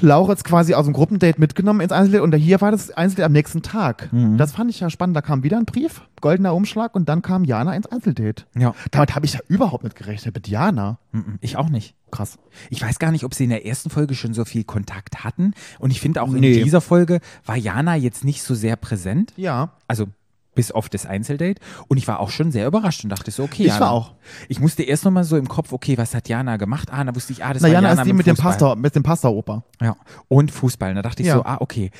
Lauritz 0.00 0.44
quasi 0.44 0.74
aus 0.74 0.84
dem 0.84 0.92
Gruppendate 0.92 1.40
mitgenommen 1.40 1.80
ins 1.80 1.92
Einzeldate 1.92 2.22
und 2.22 2.34
hier 2.34 2.60
war 2.60 2.70
das 2.70 2.90
Einzeldate 2.90 3.26
am 3.26 3.32
nächsten 3.32 3.62
Tag. 3.62 4.08
Das 4.36 4.52
fand 4.52 4.70
ich 4.70 4.80
ja 4.80 4.90
spannend. 4.90 5.16
Da 5.16 5.22
kam 5.22 5.42
wieder 5.42 5.56
ein 5.56 5.64
Brief, 5.64 6.02
goldener 6.20 6.54
Umschlag 6.54 6.94
und 6.94 7.08
dann 7.08 7.22
kam 7.22 7.44
Jana 7.44 7.74
ins 7.74 7.86
Einzeldate. 7.86 8.44
Ja. 8.56 8.74
Damit 8.90 9.14
habe 9.14 9.24
ich 9.26 9.34
ja 9.34 9.40
überhaupt 9.48 9.84
nicht 9.84 9.96
gerechnet, 9.96 10.34
mit 10.34 10.48
Jana. 10.48 10.98
Mhm, 11.12 11.38
Ich 11.40 11.56
auch 11.56 11.68
nicht. 11.68 11.94
Krass. 12.10 12.38
Ich 12.70 12.82
weiß 12.82 12.98
gar 12.98 13.12
nicht, 13.12 13.24
ob 13.24 13.34
sie 13.34 13.44
in 13.44 13.50
der 13.50 13.66
ersten 13.66 13.90
Folge 13.90 14.14
schon 14.14 14.34
so 14.34 14.44
viel 14.44 14.64
Kontakt 14.64 15.24
hatten. 15.24 15.52
Und 15.78 15.90
ich 15.90 16.00
finde 16.00 16.22
auch 16.22 16.32
in 16.32 16.40
Nee. 16.40 16.62
dieser 16.62 16.80
Folge 16.80 17.20
war 17.44 17.56
Jana 17.56 17.96
jetzt 17.96 18.24
nicht 18.24 18.42
so 18.42 18.54
sehr 18.54 18.76
präsent. 18.76 19.32
Ja. 19.36 19.72
Also 19.88 20.06
bis 20.58 20.72
auf 20.72 20.88
das 20.88 21.06
Einzeldate. 21.06 21.60
Und 21.86 21.98
ich 21.98 22.08
war 22.08 22.18
auch 22.18 22.30
schon 22.30 22.50
sehr 22.50 22.66
überrascht 22.66 23.04
und 23.04 23.10
dachte 23.10 23.30
so, 23.30 23.44
okay. 23.44 23.62
Ich 23.62 23.68
Jana. 23.68 23.80
war 23.80 23.90
auch. 23.92 24.12
Ich 24.48 24.58
musste 24.58 24.82
erst 24.82 25.04
noch 25.04 25.12
mal 25.12 25.22
so 25.22 25.36
im 25.36 25.46
Kopf, 25.48 25.72
okay, 25.72 25.96
was 25.96 26.14
hat 26.16 26.28
Jana 26.28 26.56
gemacht? 26.56 26.88
Ah, 26.92 27.04
da 27.04 27.14
wusste 27.14 27.32
ich, 27.32 27.44
ah, 27.44 27.52
das 27.52 27.62
Na, 27.62 27.68
war 27.68 27.74
Jana 27.74 27.88
Jana 27.90 28.02
ist 28.02 28.06
die 28.08 28.12
mit 28.12 28.26
dem 28.26 28.34
Fußball. 28.34 28.50
Pastor, 28.52 28.76
mit 28.76 28.94
dem 28.96 29.02
Pastor-Oper. 29.04 29.62
Ja. 29.80 29.96
Und 30.26 30.50
Fußball. 30.50 30.94
Da 30.94 31.02
dachte 31.02 31.22
ich 31.22 31.28
Ja. 31.28 31.36
so, 31.36 31.44
ah, 31.44 31.58
okay. 31.60 31.90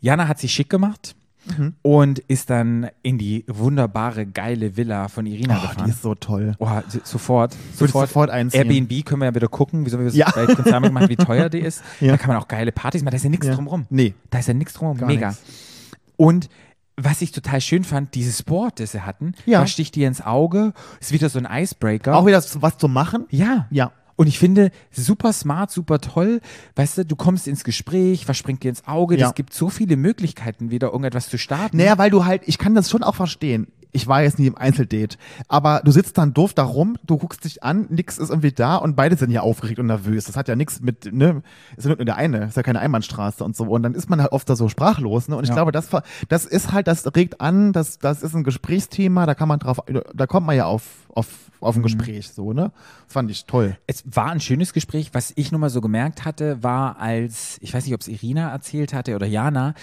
Jana 0.00 0.28
hat 0.28 0.38
sich 0.38 0.52
schick 0.52 0.70
gemacht 0.70 1.16
Mhm. 1.58 1.74
und 1.82 2.20
ist 2.20 2.48
dann 2.48 2.88
in 3.02 3.18
die 3.18 3.44
wunderbare, 3.48 4.24
geile 4.26 4.76
Villa 4.78 5.08
von 5.08 5.26
Irina 5.26 5.58
Oh, 5.58 5.60
gefahren. 5.68 5.84
die 5.86 5.90
ist 5.90 6.00
so 6.02 6.14
toll. 6.14 6.54
Oh, 6.58 6.68
sofort. 7.02 7.54
Ich 7.78 7.90
sofort 7.90 8.30
einziehen. 8.30 8.62
Airbnb 8.70 9.04
können 9.04 9.20
wir 9.20 9.26
ja 9.26 9.34
wieder 9.34 9.48
gucken, 9.48 9.84
wieso 9.84 9.98
wir 9.98 10.06
es 10.06 10.14
Ja. 10.16 10.30
bei 10.34 10.46
Harry 10.46 10.90
machen, 10.90 11.08
wie 11.10 11.16
teuer 11.16 11.50
die 11.50 11.58
ist. 11.70 11.82
Ja. 12.00 12.12
Da 12.12 12.16
kann 12.16 12.28
man 12.28 12.36
auch 12.38 12.48
geile 12.48 12.72
Partys 12.72 13.02
machen. 13.02 13.10
Da 13.10 13.16
ist 13.16 13.24
ja 13.24 13.30
nichts 13.30 13.46
Ja. 13.46 13.54
drumrum. 13.56 13.84
Nee. 13.90 14.14
Da 14.30 14.38
ist 14.38 14.48
ja 14.48 14.54
nichts 14.54 14.72
drumrum. 14.72 14.96
Gar 14.98 15.08
Mega. 15.08 15.28
nix. 15.30 15.42
Und 16.16 16.48
was 16.96 17.22
ich 17.22 17.32
total 17.32 17.60
schön 17.60 17.84
fand, 17.84 18.14
dieses 18.14 18.42
Board, 18.42 18.78
das 18.80 18.92
sie 18.92 19.00
hatten, 19.02 19.34
Ja. 19.46 19.60
was 19.62 19.70
sticht 19.72 19.94
dir 19.96 20.06
ins 20.08 20.20
Auge, 20.20 20.72
ist 21.00 21.12
wieder 21.12 21.28
so 21.28 21.38
ein 21.40 21.48
Icebreaker. 21.50 22.14
Auch 22.16 22.26
wieder 22.26 22.42
was 22.60 22.78
zu 22.78 22.88
machen? 22.88 23.26
ja. 23.30 23.66
Ja. 23.70 23.92
Und 24.16 24.28
ich 24.28 24.38
finde, 24.38 24.70
super 24.92 25.32
smart, 25.32 25.72
super 25.72 26.00
toll. 26.00 26.40
Weißt 26.76 26.98
du, 26.98 27.04
du 27.04 27.16
kommst 27.16 27.48
ins 27.48 27.64
Gespräch, 27.64 28.28
was 28.28 28.36
springt 28.36 28.62
dir 28.62 28.68
ins 28.68 28.86
Auge? 28.86 29.18
Ja. 29.18 29.26
Es 29.26 29.34
gibt 29.34 29.52
so 29.52 29.70
viele 29.70 29.96
Möglichkeiten, 29.96 30.70
wieder 30.70 30.86
irgendetwas 30.92 31.28
zu 31.28 31.36
starten. 31.36 31.78
Naja, 31.78 31.98
weil 31.98 32.10
du 32.10 32.24
halt, 32.24 32.42
ich 32.46 32.58
kann 32.58 32.76
das 32.76 32.88
schon 32.88 33.02
auch 33.02 33.16
verstehen. 33.16 33.66
Ich 33.96 34.08
war 34.08 34.22
jetzt 34.22 34.38
nie 34.40 34.48
im 34.48 34.58
Einzeldate, 34.58 35.16
aber 35.46 35.80
du 35.84 35.92
sitzt 35.92 36.18
dann 36.18 36.34
doof 36.34 36.52
da 36.52 36.64
rum, 36.64 36.96
du 37.04 37.16
guckst 37.16 37.44
dich 37.44 37.62
an, 37.62 37.86
nix 37.90 38.18
ist 38.18 38.28
irgendwie 38.28 38.50
da 38.50 38.74
und 38.76 38.96
beide 38.96 39.16
sind 39.16 39.30
ja 39.30 39.40
aufgeregt 39.42 39.78
und 39.78 39.86
nervös. 39.86 40.24
Das 40.24 40.36
hat 40.36 40.48
ja 40.48 40.56
nichts 40.56 40.80
mit, 40.80 41.12
ne, 41.14 41.42
ist 41.76 41.84
ja 41.86 41.94
nur 41.94 42.04
der 42.04 42.16
eine, 42.16 42.46
ist 42.46 42.56
ja 42.56 42.64
keine 42.64 42.80
Einbahnstraße 42.80 43.44
und 43.44 43.54
so. 43.56 43.64
Und 43.64 43.84
dann 43.84 43.94
ist 43.94 44.10
man 44.10 44.20
halt 44.20 44.32
oft 44.32 44.50
da 44.50 44.56
so 44.56 44.68
sprachlos, 44.68 45.28
ne? 45.28 45.36
Und 45.36 45.44
ich 45.44 45.48
Ja. 45.50 45.54
glaube, 45.54 45.70
das, 45.72 45.88
das 46.28 46.44
ist 46.44 46.72
halt, 46.72 46.88
das 46.88 47.06
regt 47.14 47.40
an, 47.40 47.72
das, 47.72 47.98
das 48.00 48.22
ist 48.24 48.34
ein 48.34 48.42
Gesprächsthema, 48.42 49.26
da 49.26 49.34
kann 49.34 49.46
man 49.48 49.60
drauf, 49.60 49.78
da 50.12 50.26
kommt 50.26 50.46
man 50.48 50.56
ja 50.56 50.66
auf, 50.66 50.82
auf, 51.14 51.28
auf 51.60 51.76
ein 51.76 51.78
Mhm. 51.78 51.82
Gespräch, 51.84 52.30
so, 52.30 52.52
ne? 52.52 52.72
Das 53.06 53.12
fand 53.12 53.30
ich 53.30 53.46
toll. 53.46 53.76
Es 53.86 54.02
war 54.10 54.30
ein 54.32 54.40
schönes 54.40 54.72
Gespräch. 54.72 55.10
Was 55.12 55.32
ich 55.36 55.52
nur 55.52 55.60
mal 55.60 55.70
so 55.70 55.80
gemerkt 55.80 56.24
hatte, 56.24 56.62
war, 56.64 56.98
als, 56.98 57.58
ich 57.60 57.72
weiß 57.72 57.84
nicht, 57.84 57.94
ob 57.94 58.00
es 58.00 58.08
Irina 58.08 58.50
erzählt 58.50 58.92
hatte 58.92 59.14
oder 59.14 59.26
Jana, 59.26 59.74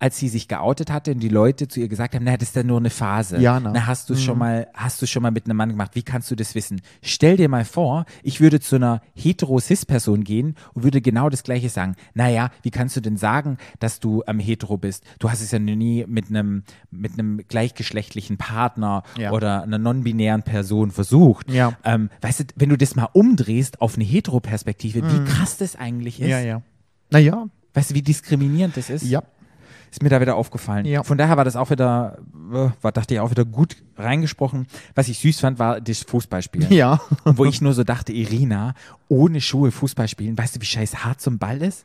als 0.00 0.16
sie 0.18 0.28
sich 0.28 0.46
geoutet 0.48 0.90
hatte 0.92 1.10
und 1.12 1.20
die 1.20 1.28
Leute 1.28 1.66
zu 1.68 1.80
ihr 1.80 1.88
gesagt 1.88 2.14
haben, 2.14 2.24
na, 2.24 2.36
das 2.36 2.50
ist 2.50 2.56
ja 2.56 2.62
nur 2.62 2.78
eine 2.78 2.90
Phase. 2.90 3.38
Jana. 3.38 3.72
Na, 3.74 3.86
hast 3.86 4.08
du 4.10 4.14
schon 4.16 4.38
mal, 4.38 4.68
hast 4.74 5.02
du 5.02 5.06
schon 5.06 5.22
mal 5.22 5.30
mit 5.32 5.46
einem 5.46 5.56
Mann 5.56 5.70
gemacht? 5.70 5.92
Wie 5.94 6.02
kannst 6.02 6.30
du 6.30 6.36
das 6.36 6.54
wissen? 6.54 6.80
Stell 7.02 7.36
dir 7.36 7.48
mal 7.48 7.64
vor, 7.64 8.04
ich 8.22 8.40
würde 8.40 8.60
zu 8.60 8.76
einer 8.76 9.00
hetero-cis-Person 9.14 10.24
gehen 10.24 10.54
und 10.74 10.82
würde 10.84 11.00
genau 11.00 11.28
das 11.28 11.42
Gleiche 11.42 11.68
sagen. 11.68 11.96
Naja, 12.14 12.50
wie 12.62 12.70
kannst 12.70 12.96
du 12.96 13.00
denn 13.00 13.16
sagen, 13.16 13.58
dass 13.80 14.00
du 14.00 14.22
am 14.26 14.38
hetero 14.38 14.76
bist? 14.76 15.04
Du 15.18 15.30
hast 15.30 15.40
es 15.40 15.50
ja 15.50 15.58
nie 15.58 16.04
mit 16.06 16.28
einem, 16.28 16.62
mit 16.90 17.14
einem 17.14 17.38
gleichgeschlechtlichen 17.48 18.36
Partner 18.36 19.02
Ja. 19.16 19.32
oder 19.32 19.62
einer 19.62 19.78
non-binären 19.78 20.42
Person 20.42 20.90
versucht. 20.90 21.50
Ja. 21.50 21.76
Ähm, 21.84 22.10
weißt 22.20 22.40
du, 22.40 22.44
wenn 22.56 22.68
du 22.68 22.76
das 22.78 22.94
mal 22.96 23.08
umdrehst 23.12 23.80
auf 23.80 23.96
eine 23.96 24.04
Hetero-Perspektive, 24.04 25.02
wie 25.02 25.24
krass 25.24 25.56
das 25.56 25.76
eigentlich 25.76 26.20
ist. 26.20 26.26
Mhm. 26.26 26.30
Ja, 26.30 26.40
ja. 26.40 26.62
Naja, 27.10 27.46
Weißt 27.74 27.90
du, 27.90 27.94
wie 27.94 28.02
diskriminierend 28.02 28.76
das 28.76 28.90
ist? 28.90 29.04
ja. 29.04 29.22
Ist 29.90 30.02
mir 30.02 30.08
da 30.08 30.20
wieder 30.20 30.36
aufgefallen. 30.36 30.86
Ja. 30.86 31.02
Von 31.02 31.18
daher 31.18 31.36
war 31.36 31.44
das 31.44 31.56
auch 31.56 31.70
wieder, 31.70 32.18
äh, 32.52 32.70
war, 32.82 32.92
dachte 32.92 33.14
ich 33.14 33.20
auch 33.20 33.30
wieder 33.30 33.44
gut 33.44 33.76
reingesprochen. 33.96 34.66
Was 34.94 35.08
ich 35.08 35.18
süß 35.18 35.40
fand, 35.40 35.58
war 35.58 35.80
das 35.80 36.02
Fußballspielen. 36.02 36.72
Ja. 36.72 37.00
Wo 37.24 37.44
ich 37.44 37.60
nur 37.60 37.72
so 37.72 37.84
dachte, 37.84 38.12
Irina, 38.12 38.74
ohne 39.08 39.40
Schuhe 39.40 39.70
Fußball 39.70 40.08
spielen, 40.08 40.36
weißt 40.36 40.56
du, 40.56 40.60
wie 40.60 40.66
scheiß 40.66 41.04
hart 41.04 41.20
zum 41.20 41.38
Ball 41.38 41.62
ist? 41.62 41.84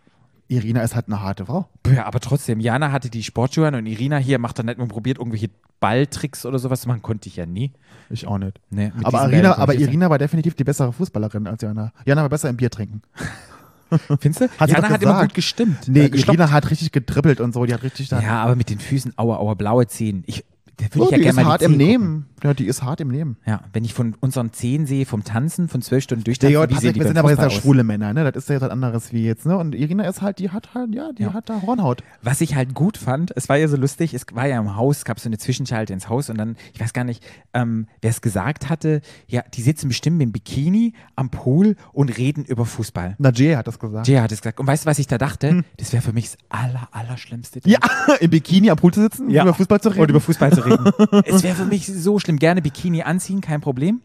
Irina 0.50 0.82
ist 0.82 0.96
halt 0.96 1.08
eine 1.08 1.22
harte 1.22 1.46
Frau. 1.46 1.68
Ja, 1.88 2.06
aber 2.06 2.20
trotzdem, 2.20 2.60
Jana 2.60 2.92
hatte 2.92 3.10
die 3.10 3.24
Sportschuhe 3.24 3.68
an 3.68 3.76
und 3.76 3.86
Irina 3.86 4.18
hier 4.18 4.40
macht 4.40 4.60
dann 4.60 4.66
nicht 4.66 4.78
mal 4.78 4.88
probiert, 4.88 5.18
irgendwelche 5.18 5.50
Balltricks 5.80 6.46
oder 6.46 6.60
sowas 6.60 6.82
zu 6.82 6.88
machen. 6.88 7.02
Konnte 7.02 7.30
ich 7.30 7.38
ja 7.38 7.46
nie. 7.46 7.72
Ich 8.10 8.28
auch 8.28 8.38
nicht. 8.38 8.60
Nee, 8.70 8.92
Aber, 9.04 9.24
Irina, 9.24 9.58
aber 9.58 9.76
Irina 9.76 10.10
war 10.10 10.18
definitiv 10.18 10.54
die 10.56 10.64
bessere 10.64 10.94
Fußballerin 10.94 11.48
als 11.48 11.62
Jana. 11.62 11.92
Jana 12.06 12.22
war 12.22 12.30
besser 12.30 12.50
im 12.50 12.58
Bier 12.58 12.70
trinken. 12.70 13.02
Findest 14.20 14.42
du? 14.42 14.50
Hat 14.60 14.70
Jana 14.70 14.90
hat 14.90 15.02
immer 15.02 15.22
gut 15.22 15.34
gestimmt. 15.34 15.88
Nee, 15.88 16.06
äh. 16.06 16.18
Irina 16.18 16.52
hat 16.52 16.70
richtig 16.70 16.92
getrippelt 16.92 17.40
und 17.42 17.54
so. 17.54 17.66
Die 17.66 17.74
hat 17.74 17.84
richtig 17.84 18.10
da. 18.10 18.22
Ja, 18.22 18.44
aber 18.44 18.56
mit 18.56 18.70
den 18.70 18.80
Füßen, 18.80 19.14
aua, 19.18 19.38
aua, 19.38 19.54
blaue 19.54 19.88
Zehen. 19.88 20.24
Ich, 20.28 20.44
da 20.78 20.86
würde 20.86 21.00
Oh, 21.02 21.06
ich 21.06 21.12
ja 21.12 21.18
die 21.18 21.24
gerne 21.24 21.40
ist 21.40 21.46
mal 21.46 21.52
hart 21.52 21.62
die 21.62 21.66
im 21.66 21.72
Zehen 21.72 21.78
Nehmen. 21.78 22.26
Ja, 22.44 22.54
die 22.54 22.66
ist 22.66 22.84
hart 22.84 23.00
im 23.00 23.08
Nehmen. 23.08 23.36
gucken. 23.36 23.52
Ja, 23.54 23.62
wenn 23.74 23.86
ich 23.86 23.94
von 23.94 24.16
unseren 24.20 24.52
Zehen 24.52 24.86
sehe, 24.86 25.06
vom 25.06 25.24
Tanzen, 25.24 25.70
von 25.70 25.82
zwölf 25.82 26.04
Stunden 26.04 26.24
Der 26.24 26.34
durchtanzen, 26.34 26.70
wie 26.70 26.82
sehen 26.82 26.94
die 26.94 27.00
wir 27.00 27.08
sind 27.08 27.18
aber 27.18 27.30
jetzt 27.30 27.40
ja 27.40 27.46
aus? 27.48 27.54
schwule 27.54 27.84
Männer, 27.84 28.14
ne? 28.14 28.24
Das 28.32 28.44
ist 28.44 28.50
ja 28.50 28.56
jetzt 28.56 28.64
was 28.64 28.70
anderes 28.72 29.14
wie 29.14 29.24
jetzt, 29.26 29.46
ne? 29.46 29.56
Und 29.58 29.76
Irina 29.76 30.04
ist 30.08 30.22
halt, 30.22 30.40
die 30.40 30.50
hat 30.50 30.74
halt, 30.74 30.94
ja, 30.94 31.12
die 31.14 31.24
Ja. 31.24 31.34
hat 31.34 31.50
da 31.50 31.62
Hornhaut. 31.62 32.04
Was 32.22 32.42
ich 32.42 32.56
halt 32.56 32.74
gut 32.74 32.98
fand, 32.98 33.32
es 33.36 33.48
war 33.50 33.58
ja 33.58 33.68
so 33.68 33.78
lustig, 33.78 34.14
es 34.14 34.26
war 34.34 34.48
ja 34.48 34.60
im 34.60 34.76
Haus, 34.76 34.98
es 34.98 35.06
gab 35.06 35.20
so 35.20 35.30
eine 35.30 35.38
Zwischenschalte 35.38 35.94
ins 35.94 36.10
Haus 36.10 36.30
und 36.30 36.38
dann, 36.38 36.58
ich 36.74 36.82
weiß 36.82 36.92
gar 36.94 37.04
nicht, 37.06 37.24
ähm, 37.54 37.88
wer 38.02 38.10
es 38.10 38.22
gesagt 38.22 38.70
hatte, 38.70 39.02
ja, 39.28 39.42
die 39.54 39.62
sitzen 39.62 39.88
bestimmt 39.88 40.20
dem 40.22 40.32
Bikini 40.32 40.94
am 41.16 41.30
Pool 41.30 41.76
und 41.94 42.18
reden 42.18 42.44
über 42.46 42.66
Fußball. 42.66 43.16
Na, 43.20 43.32
Jay 43.32 43.54
hat 43.56 43.68
das 43.68 43.80
gesagt. 43.80 44.08
Jay 44.08 44.18
hat 44.20 44.32
es 44.32 44.42
gesagt. 44.42 44.60
Und 44.60 44.68
weißt 44.68 44.86
du, 44.86 44.90
was 44.90 45.00
ich 45.00 45.08
da 45.08 45.18
dachte? 45.18 45.64
Das 45.78 45.94
wäre 45.94 46.02
für 46.02 46.14
mich 46.14 46.32
das 46.32 46.38
aller, 46.50 46.90
aller 46.92 47.16
Schlimmste. 47.18 47.60
Hm. 47.64 47.72
Ja, 47.72 47.80
im 48.20 48.30
Bikini 48.32 48.70
am 48.70 48.78
Pool 48.78 48.94
zu 48.94 49.02
sitzen, 49.02 49.30
Ja. 49.30 49.44
über 49.44 49.54
Fußball 49.54 49.80
zu 49.80 49.90
reden. 49.90 50.02
Und 50.02 50.10
über 50.10 50.20
Fußball 50.20 50.52
zu 50.52 50.63
reden. 50.66 51.24
es 51.26 51.44
wäre 51.44 51.56
für 51.56 51.66
mich 51.66 51.88
so 51.88 52.20
schlimm. 52.20 52.38
Gerne 52.38 52.62
Bikini 52.62 53.04
anziehen, 53.04 53.42
kein 53.42 53.62
Problem. 53.62 54.02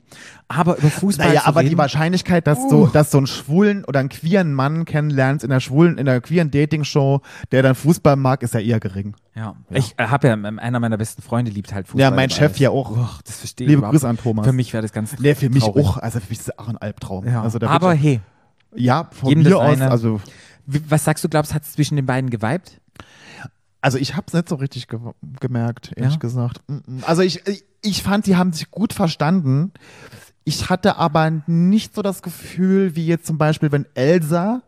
Aber 0.48 0.78
über 0.78 0.90
Fußball 0.90 1.28
naja, 1.28 1.42
aber 1.44 1.60
reden. 1.60 1.70
die 1.70 1.78
Wahrscheinlichkeit, 1.78 2.46
dass 2.46 2.68
du, 2.68 2.86
dass 2.86 3.10
du 3.10 3.18
einen 3.18 3.26
schwulen 3.26 3.84
oder 3.84 4.00
einen 4.00 4.08
queeren 4.08 4.54
Mann 4.54 4.84
kennenlernst 4.84 5.44
in 5.44 5.50
der 5.50 5.60
schwulen, 5.60 5.98
in 5.98 6.06
der 6.06 6.20
queeren 6.20 6.50
Dating-Show, 6.50 7.20
der 7.52 7.62
dann 7.62 7.74
Fußball 7.74 8.16
mag, 8.16 8.42
ist 8.42 8.54
ja 8.54 8.60
eher 8.60 8.80
gering. 8.80 9.14
Ja. 9.34 9.54
Ich 9.70 9.94
äh, 9.98 10.06
habe 10.06 10.28
ja, 10.28 10.34
ähm, 10.34 10.58
einer 10.58 10.80
meiner 10.80 10.96
besten 10.96 11.22
Freunde 11.22 11.50
liebt 11.50 11.72
halt 11.72 11.86
Fußball. 11.86 12.00
Ja, 12.00 12.10
mein 12.10 12.30
Chef 12.30 12.50
alles. 12.50 12.58
ja 12.58 12.70
auch. 12.70 12.90
Och, 12.90 13.22
das 13.22 13.38
verstehe 13.38 13.66
ich 13.66 13.68
Liebe 13.68 13.78
überhaupt 13.78 13.94
Grüße 13.94 14.08
an. 14.08 14.16
Thomas. 14.16 14.46
Für 14.46 14.52
mich 14.52 14.72
wäre 14.72 14.82
das 14.82 14.92
ganz 14.92 15.18
Nee, 15.18 15.34
für 15.34 15.50
mich 15.50 15.62
traurig. 15.62 15.86
auch. 15.86 15.96
Also 15.98 16.20
für 16.20 16.28
mich 16.30 16.38
ist 16.40 16.48
das 16.48 16.58
auch 16.58 16.68
ein 16.68 16.76
Albtraum. 16.76 17.26
Ja. 17.26 17.42
Also 17.42 17.60
aber 17.60 17.94
hey, 17.94 18.20
ja, 18.74 19.08
von 19.12 19.28
jedem 19.30 19.44
mir 19.44 19.56
aus, 19.56 19.62
eine. 19.62 19.90
also, 19.90 20.20
was 20.66 21.04
sagst 21.04 21.24
du, 21.24 21.28
glaubst, 21.28 21.54
hat 21.54 21.62
es 21.62 21.72
zwischen 21.72 21.96
den 21.96 22.06
beiden 22.06 22.30
geweibt? 22.30 22.80
Also 23.80 23.98
ich 23.98 24.14
habe 24.16 24.24
es 24.26 24.32
nicht 24.32 24.48
so 24.48 24.56
richtig 24.56 24.88
ge 24.88 24.98
gemerkt, 25.40 25.92
ehrlich 25.96 26.14
Ja? 26.14 26.18
gesagt. 26.18 26.60
Also 27.02 27.22
ich, 27.22 27.42
ich- 27.82 28.02
fand, 28.02 28.26
die 28.26 28.36
haben 28.36 28.52
sich 28.52 28.70
gut 28.70 28.92
verstanden. 28.92 29.72
Ich 30.44 30.68
hatte 30.70 30.96
aber 30.96 31.30
nicht 31.46 31.94
so 31.94 32.02
das 32.02 32.22
Gefühl, 32.22 32.96
wie 32.96 33.06
jetzt 33.06 33.26
zum 33.26 33.38
Beispiel, 33.38 33.70
wenn 33.72 33.86
Elsa 33.94 34.62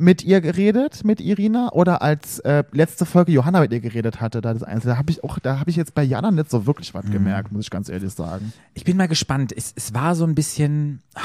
mit 0.00 0.22
ihr 0.24 0.40
geredet, 0.40 1.04
mit 1.04 1.20
Irina, 1.20 1.72
oder 1.72 2.02
als 2.02 2.38
äh, 2.40 2.62
letzte 2.70 3.04
Folge 3.04 3.32
Johanna 3.32 3.60
mit 3.60 3.72
ihr 3.72 3.80
geredet 3.80 4.20
hatte, 4.20 4.40
da 4.40 4.54
das 4.54 4.62
Einzelne, 4.62 4.92
da 4.94 4.98
habe 4.98 5.10
ich 5.10 5.24
auch, 5.24 5.40
da 5.40 5.58
habe 5.58 5.70
ich 5.70 5.76
jetzt 5.76 5.92
bei 5.94 6.04
Jana 6.04 6.30
nicht 6.30 6.50
so 6.50 6.66
wirklich 6.66 6.94
Mhm. 6.94 6.98
was 6.98 7.10
gemerkt, 7.10 7.50
muss 7.52 7.64
ich 7.64 7.70
ganz 7.70 7.88
ehrlich 7.88 8.12
sagen. 8.12 8.52
Ich 8.74 8.84
bin 8.84 8.96
mal 8.96 9.08
gespannt. 9.08 9.52
Es, 9.56 9.72
es 9.74 9.92
war 9.94 10.14
so 10.14 10.24
ein 10.24 10.36
bisschen 10.36 11.02
ah, 11.16 11.20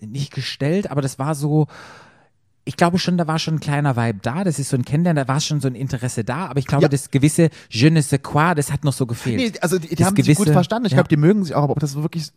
nicht 0.00 0.32
gestellt, 0.32 0.90
aber 0.90 1.02
das 1.02 1.18
war 1.18 1.34
so. 1.34 1.66
Ich 2.68 2.76
glaube 2.76 2.98
schon, 2.98 3.16
da 3.16 3.26
war 3.28 3.38
schon 3.38 3.54
ein 3.54 3.60
kleiner 3.60 3.96
Vibe 3.96 4.18
da. 4.22 4.42
Das 4.44 4.58
ist 4.58 4.70
so 4.70 4.76
ein 4.76 4.84
Kennenlernen, 4.84 5.24
da 5.24 5.32
war 5.32 5.40
schon 5.40 5.60
so 5.60 5.68
ein 5.68 5.74
Interesse 5.76 6.24
da. 6.24 6.46
Aber 6.48 6.58
ich 6.58 6.66
glaube, 6.66 6.82
Ja. 6.82 6.88
das 6.88 7.10
gewisse 7.12 7.48
Je 7.70 7.90
ne 7.90 8.02
sais 8.02 8.20
quoi, 8.22 8.54
das 8.54 8.72
hat 8.72 8.82
noch 8.84 8.92
so 8.92 9.06
gefehlt. 9.06 9.36
Nee, 9.36 9.52
also 9.60 9.78
die, 9.78 9.94
die 9.94 10.04
haben 10.04 10.16
sich 10.16 10.26
gut 10.36 10.46
gewisse- 10.46 10.52
verstanden. 10.52 10.86
Ich 10.86 10.92
ja. 10.92 10.96
glaube, 10.96 11.08
die 11.08 11.16
mögen 11.16 11.44
sich 11.44 11.54
auch, 11.54 11.62
aber 11.62 11.72
ob 11.74 11.78
das 11.80 11.94
wirklich, 11.94 12.28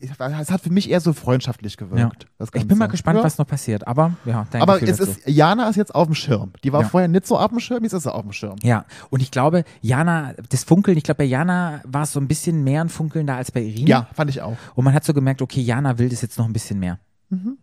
es 0.00 0.50
hat 0.52 0.60
für 0.60 0.70
mich 0.70 0.90
eher 0.90 1.00
so 1.00 1.12
freundschaftlich 1.14 1.76
gewirkt. 1.78 2.26
Ja. 2.38 2.46
Ich 2.52 2.68
bin 2.68 2.76
mal 2.76 2.86
gespannt, 2.88 3.18
Ja. 3.18 3.24
was 3.24 3.38
noch 3.38 3.46
passiert. 3.46 3.86
Aber 3.88 4.12
ja, 4.26 4.46
dein 4.50 4.60
Aber 4.60 4.74
Gefühl 4.74 4.90
es 4.90 4.98
dazu. 4.98 5.10
ist, 5.12 5.26
Jana 5.26 5.68
ist 5.70 5.76
jetzt 5.76 5.94
auf 5.94 6.06
dem 6.06 6.14
Schirm. 6.14 6.52
Die 6.62 6.72
war 6.72 6.82
Ja. 6.82 6.88
vorher 6.88 7.08
nicht 7.08 7.26
so 7.26 7.38
auf 7.38 7.48
dem 7.48 7.58
Schirm, 7.58 7.82
jetzt 7.82 7.94
ist 7.94 8.02
sie 8.02 8.12
auf 8.14 8.22
dem 8.22 8.32
Schirm. 8.32 8.56
Ja, 8.62 8.84
und 9.08 9.22
ich 9.22 9.30
glaube, 9.30 9.64
Jana, 9.80 10.34
das 10.50 10.64
Funkeln, 10.64 10.98
ich 10.98 11.02
glaube, 11.04 11.18
bei 11.18 11.24
Jana 11.24 11.80
war 11.84 12.02
es 12.02 12.12
so 12.12 12.20
ein 12.20 12.28
bisschen 12.28 12.62
mehr 12.62 12.82
ein 12.82 12.90
Funkeln 12.90 13.26
da 13.26 13.36
als 13.38 13.50
bei 13.50 13.62
Irina. 13.62 13.88
Ja, 13.88 14.08
fand 14.14 14.28
ich 14.28 14.42
auch. 14.42 14.56
Und 14.74 14.84
man 14.84 14.92
hat 14.92 15.04
so 15.04 15.14
gemerkt, 15.14 15.40
okay, 15.40 15.62
Jana 15.62 15.98
will 15.98 16.10
das 16.10 16.20
jetzt 16.20 16.36
noch 16.38 16.44
ein 16.44 16.52
bisschen 16.52 16.78
mehr. 16.78 16.98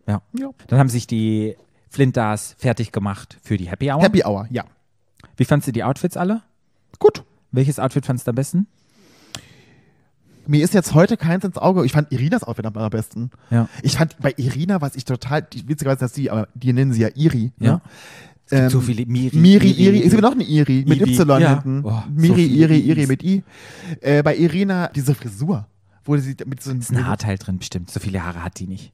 Ja. 0.06 0.20
Ja. 0.38 0.50
Dann 0.68 0.78
haben 0.78 0.88
sich 0.88 1.06
die 1.06 1.56
Flinters 1.96 2.54
fertig 2.58 2.92
gemacht 2.92 3.38
für 3.42 3.56
die 3.56 3.70
Happy 3.70 3.90
Hour. 3.90 4.02
Happy 4.02 4.22
Hour, 4.22 4.46
ja. 4.50 4.64
Wie 5.38 5.46
fandst 5.46 5.66
du 5.66 5.72
die 5.72 5.82
Outfits 5.82 6.18
alle? 6.18 6.42
Gut. 6.98 7.24
Welches 7.52 7.78
Outfit 7.78 8.04
fandst 8.04 8.26
du 8.26 8.30
am 8.30 8.34
besten? 8.34 8.66
mir 10.48 10.62
ist 10.62 10.74
jetzt 10.74 10.94
heute 10.94 11.16
keins 11.16 11.42
ins 11.44 11.56
Auge. 11.58 11.84
Ich 11.84 11.92
fand 11.92 12.12
Irinas 12.12 12.44
Outfit 12.44 12.66
am 12.66 12.76
allerbesten. 12.76 13.30
Ja. 13.50 13.68
Ich 13.82 13.96
fand 13.96 14.16
bei 14.20 14.32
Irina, 14.36 14.80
was 14.80 14.94
ich 14.94 15.04
total, 15.04 15.42
die, 15.42 15.66
witzigerweise, 15.66 16.00
dass 16.00 16.14
sie, 16.14 16.30
aber 16.30 16.48
die 16.54 16.72
nennen 16.72 16.92
sie 16.92 17.00
ja 17.02 17.08
Iri. 17.14 17.52
Ja. 17.58 17.72
Ne? 17.72 17.80
Ähm, 18.52 18.70
so 18.70 18.80
viele 18.80 19.06
Miri, 19.06 19.36
Miri, 19.36 19.70
Iri, 19.72 20.02
es 20.04 20.10
gibt 20.10 20.22
noch 20.22 20.30
eine 20.32 20.44
Iri 20.44 20.84
mit 20.86 21.00
Ivi, 21.00 21.14
Y 21.20 21.40
ja. 21.40 21.54
hinten. 21.54 21.80
Oh, 21.84 21.90
so 21.90 22.02
Miri, 22.10 22.34
viele 22.34 22.54
Iri, 22.54 22.78
Iris. 22.78 22.86
Iri 22.98 23.06
mit 23.08 23.22
I. 23.24 23.42
Äh, 24.00 24.22
bei 24.22 24.36
Irina 24.36 24.86
diese 24.94 25.16
Frisur, 25.16 25.66
wo 26.04 26.16
sie 26.16 26.36
mit 26.46 26.62
so 26.62 26.70
einem, 26.70 26.78
ist 26.78 26.92
ein 26.92 27.04
Haarteil 27.04 27.38
drin, 27.38 27.58
bestimmt. 27.58 27.90
So 27.90 27.98
viele 27.98 28.22
Haare 28.24 28.44
hat 28.44 28.60
die 28.60 28.68
nicht. 28.68 28.92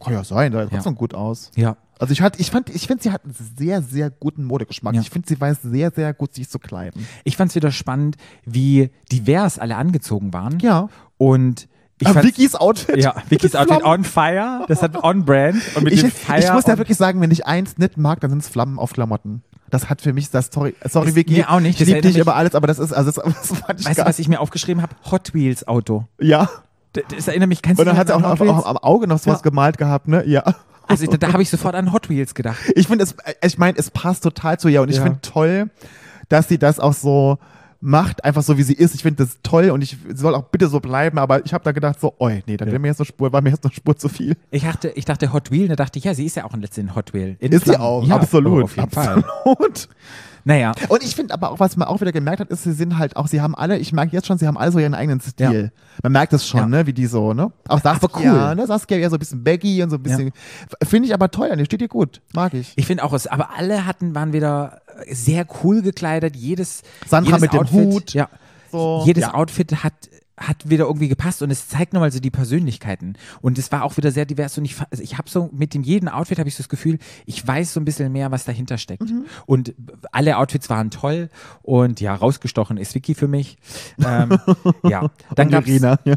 kann 0.00 0.14
ja 0.14 0.24
sein, 0.24 0.52
da 0.52 0.62
sieht 0.62 0.70
Ja. 0.72 0.76
trotzdem 0.78 0.94
gut 0.94 1.12
aus. 1.12 1.50
Ja. 1.54 1.76
Also 1.98 2.12
ich 2.12 2.20
hatte, 2.22 2.40
ich 2.40 2.50
fand, 2.50 2.70
ich 2.70 2.86
finde, 2.86 3.02
sie 3.02 3.10
hat 3.12 3.24
einen 3.24 3.34
sehr, 3.56 3.80
sehr 3.82 4.10
guten 4.10 4.44
Modegeschmack. 4.44 4.94
Ja. 4.94 5.00
Ich 5.00 5.10
finde, 5.10 5.28
sie 5.28 5.40
weiß 5.40 5.62
sehr, 5.62 5.90
sehr 5.90 6.12
gut, 6.14 6.34
sich 6.34 6.48
zu 6.48 6.58
kleiden. 6.58 7.06
Ich 7.24 7.36
fand 7.36 7.50
es 7.50 7.54
wieder 7.54 7.70
spannend, 7.70 8.16
wie 8.44 8.90
divers 9.12 9.58
alle 9.58 9.76
angezogen 9.76 10.32
waren. 10.32 10.58
Ja. 10.60 10.88
Und 11.18 11.68
ich 12.00 12.08
Ah, 12.08 12.12
fand 12.14 12.26
Vicky's 12.26 12.56
Outfit. 12.56 12.96
ja, 12.96 13.14
Vicky's 13.28 13.54
Outfit 13.54 13.78
Flammen. 13.80 14.00
on 14.00 14.04
fire, 14.04 14.64
das 14.66 14.82
hat 14.82 15.02
on 15.04 15.24
brand 15.24 15.62
und 15.76 15.84
mit 15.84 15.92
Ich, 15.92 16.00
dem 16.00 16.08
ich 16.08 16.14
Fire 16.14 16.52
muss 16.52 16.66
ja 16.66 16.76
wirklich 16.76 16.98
sagen, 16.98 17.20
wenn 17.20 17.30
ich 17.30 17.46
eins 17.46 17.78
nicht 17.78 17.96
mag, 17.96 18.20
dann 18.20 18.30
sind 18.30 18.42
es 18.42 18.48
Flammen 18.48 18.78
auf 18.80 18.92
Klamotten. 18.92 19.42
Das 19.70 19.88
hat 19.88 20.02
für 20.02 20.12
mich 20.12 20.30
das, 20.30 20.50
sorry, 20.52 20.74
sorry 20.88 21.08
Ist 21.10 21.14
Vicky, 21.14 21.34
mir 21.34 21.50
auch 21.50 21.60
nicht. 21.60 21.74
ich 21.80 21.86
Das 21.86 21.88
liebe 21.88 22.00
dich 22.00 22.18
über 22.18 22.34
alles, 22.34 22.54
aber 22.56 22.66
das 22.66 22.78
ist, 22.80 22.92
also 22.92 23.10
das, 23.12 23.24
das 23.24 23.58
fand 23.60 23.80
ich 23.80 23.86
Weißt 23.86 24.00
du, 24.00 24.04
was 24.04 24.18
ich 24.18 24.28
mir 24.28 24.40
aufgeschrieben 24.40 24.82
habe? 24.82 24.94
Hot 25.10 25.32
Wheels 25.34 25.66
Auto. 25.68 26.06
Ja. 26.20 26.50
D- 26.96 27.04
Das 27.16 27.28
erinnert 27.28 27.48
mich, 27.48 27.62
kennst 27.62 27.78
Und 27.78 27.86
dann 27.86 27.96
hat 27.96 28.08
sie 28.08 28.14
auch 28.14 28.22
auf, 28.24 28.40
Wheels? 28.40 28.64
am 28.64 28.76
Auge 28.76 29.06
noch 29.06 29.18
so 29.20 29.30
was 29.30 29.38
Ja. 29.38 29.42
gemalt 29.50 29.78
gehabt, 29.78 30.08
ne? 30.08 30.24
Ja. 30.26 30.42
Also 30.86 31.06
da, 31.06 31.16
da 31.16 31.32
habe 31.32 31.42
ich 31.42 31.50
sofort 31.50 31.74
an 31.74 31.92
Hot 31.92 32.08
Wheels 32.08 32.34
gedacht. 32.34 32.58
Ich 32.74 32.86
finde 32.86 33.04
es, 33.04 33.14
ich 33.44 33.58
meine, 33.58 33.78
es 33.78 33.90
passt 33.90 34.22
total 34.22 34.58
zu 34.58 34.68
ihr 34.68 34.82
und 34.82 34.88
ich 34.90 34.96
Ja. 34.96 35.02
finde 35.04 35.20
toll, 35.22 35.70
dass 36.28 36.48
sie 36.48 36.58
das 36.58 36.78
auch 36.80 36.92
so 36.94 37.38
macht, 37.80 38.24
einfach 38.24 38.42
so 38.42 38.56
wie 38.56 38.62
sie 38.62 38.72
ist. 38.72 38.94
Ich 38.94 39.02
finde 39.02 39.24
das 39.24 39.38
toll 39.42 39.68
und 39.70 39.82
ich 39.82 39.90
sie 40.08 40.16
soll 40.16 40.34
auch 40.34 40.44
bitte 40.44 40.68
so 40.68 40.80
bleiben, 40.80 41.18
aber 41.18 41.44
ich 41.44 41.52
habe 41.52 41.62
da 41.64 41.72
gedacht 41.72 42.00
so, 42.00 42.14
oi, 42.18 42.42
nee, 42.46 42.56
das 42.56 42.66
wäre 42.68 42.78
mir 42.78 42.88
jetzt 42.88 43.00
eine 43.00 43.04
Spur, 43.06 43.30
war 43.32 43.42
mir 43.42 43.50
jetzt 43.50 43.62
eine 43.64 43.74
Spur 43.74 43.94
zu 43.96 44.08
viel. 44.08 44.36
Ich 44.50 44.62
dachte, 44.62 44.88
ich 44.94 45.04
dachte 45.04 45.32
Hot 45.34 45.50
Wheel, 45.50 45.68
da 45.68 45.76
dachte 45.76 45.98
ich, 45.98 46.04
ja, 46.06 46.14
sie 46.14 46.24
ist 46.24 46.36
ja 46.36 46.44
auch 46.44 46.54
ein 46.54 46.62
letzten 46.62 46.94
Hot 46.94 47.12
Wheel. 47.12 47.36
In 47.40 47.52
Ist 47.52 47.64
sie 47.64 47.70
Flammen. 47.72 47.82
auch, 47.84 48.06
ja, 48.06 48.16
absolut. 48.16 48.64
Auf 48.64 48.76
jeden 48.76 48.90
Fall. 48.90 49.22
absolut. 49.44 49.88
Naja, 50.44 50.72
Und 50.88 51.02
ich 51.02 51.14
finde 51.16 51.32
aber 51.32 51.50
auch, 51.50 51.60
was 51.60 51.76
man 51.76 51.88
auch 51.88 52.00
wieder 52.00 52.12
gemerkt 52.12 52.40
hat, 52.40 52.48
ist, 52.50 52.64
sie 52.64 52.72
sind 52.72 52.98
halt 52.98 53.16
auch, 53.16 53.26
sie 53.28 53.40
haben 53.40 53.54
alle, 53.54 53.78
ich 53.78 53.92
merke 53.92 54.12
jetzt 54.12 54.26
schon, 54.26 54.36
sie 54.38 54.46
haben 54.46 54.58
alle 54.58 54.72
so 54.72 54.78
ihren 54.78 54.94
eigenen 54.94 55.20
Stil. 55.20 55.72
Man 56.02 56.12
merkt 56.12 56.32
es 56.34 56.46
schon, 56.46 56.60
Ja. 56.60 56.66
ne, 56.66 56.86
wie 56.86 56.92
die 56.92 57.06
so, 57.06 57.32
ne? 57.32 57.50
Auch 57.68 57.80
Saskia, 57.80 58.48
cool. 58.50 58.54
ne? 58.54 58.66
Saskia 58.66 58.98
eher 58.98 59.08
so 59.10 59.16
ein 59.16 59.20
bisschen 59.20 59.42
baggy 59.42 59.82
und 59.82 59.90
so 59.90 59.96
ein 59.96 60.02
bisschen, 60.02 60.32
finde 60.82 61.08
ich 61.08 61.14
aber 61.14 61.30
toll, 61.30 61.48
und 61.50 61.58
die 61.58 61.64
steht 61.64 61.80
dir 61.80 61.88
gut, 61.88 62.20
mag 62.34 62.52
ich. 62.54 62.72
ich 62.76 62.86
finde 62.86 63.04
auch, 63.04 63.12
es, 63.14 63.26
aber 63.26 63.50
alle 63.56 63.86
hatten, 63.86 64.14
waren 64.14 64.32
wieder 64.32 64.82
sehr 65.10 65.46
cool 65.62 65.82
gekleidet. 65.82 66.36
Jedes, 66.36 66.82
Sandra 67.08 67.30
jedes 67.36 67.40
mit 67.40 67.52
dem 67.52 67.60
Outfit, 67.60 67.74
Hut. 67.86 68.12
Ja, 68.14 68.28
So, 68.70 69.02
jedes 69.06 69.22
ja. 69.22 69.34
Outfit 69.34 69.82
hat 69.82 69.92
hat 70.36 70.68
wieder 70.68 70.86
irgendwie 70.86 71.08
gepasst 71.08 71.42
und 71.42 71.50
es 71.50 71.68
zeigt 71.68 71.92
nochmal 71.92 72.10
so 72.10 72.18
die 72.18 72.30
Persönlichkeiten 72.30 73.14
und 73.40 73.56
es 73.58 73.70
war 73.70 73.84
auch 73.84 73.96
wieder 73.96 74.10
sehr 74.10 74.24
divers 74.26 74.58
und 74.58 74.64
ich, 74.64 74.74
also 74.90 75.02
ich 75.02 75.16
habe 75.16 75.30
so 75.30 75.48
mit 75.52 75.74
dem 75.74 75.82
jeden 75.82 76.08
Outfit 76.08 76.38
habe 76.40 76.48
ich 76.48 76.56
so 76.56 76.62
das 76.62 76.68
Gefühl, 76.68 76.98
ich 77.24 77.46
weiß 77.46 77.72
so 77.72 77.80
ein 77.80 77.84
bisschen 77.84 78.10
mehr, 78.10 78.30
was 78.32 78.44
dahinter 78.44 78.76
steckt 78.78 79.02
Mhm. 79.10 79.26
und 79.46 79.74
alle 80.10 80.36
Outfits 80.38 80.68
waren 80.70 80.90
toll 80.90 81.30
und 81.62 82.00
ja, 82.00 82.14
rausgestochen 82.14 82.78
ist 82.78 82.94
Vicky 82.94 83.14
für 83.14 83.28
mich. 83.28 83.58
Ähm, 84.04 84.38
ja, 84.82 85.08
dann 85.36 85.50
Irina, 85.50 85.98
ja. 86.04 86.16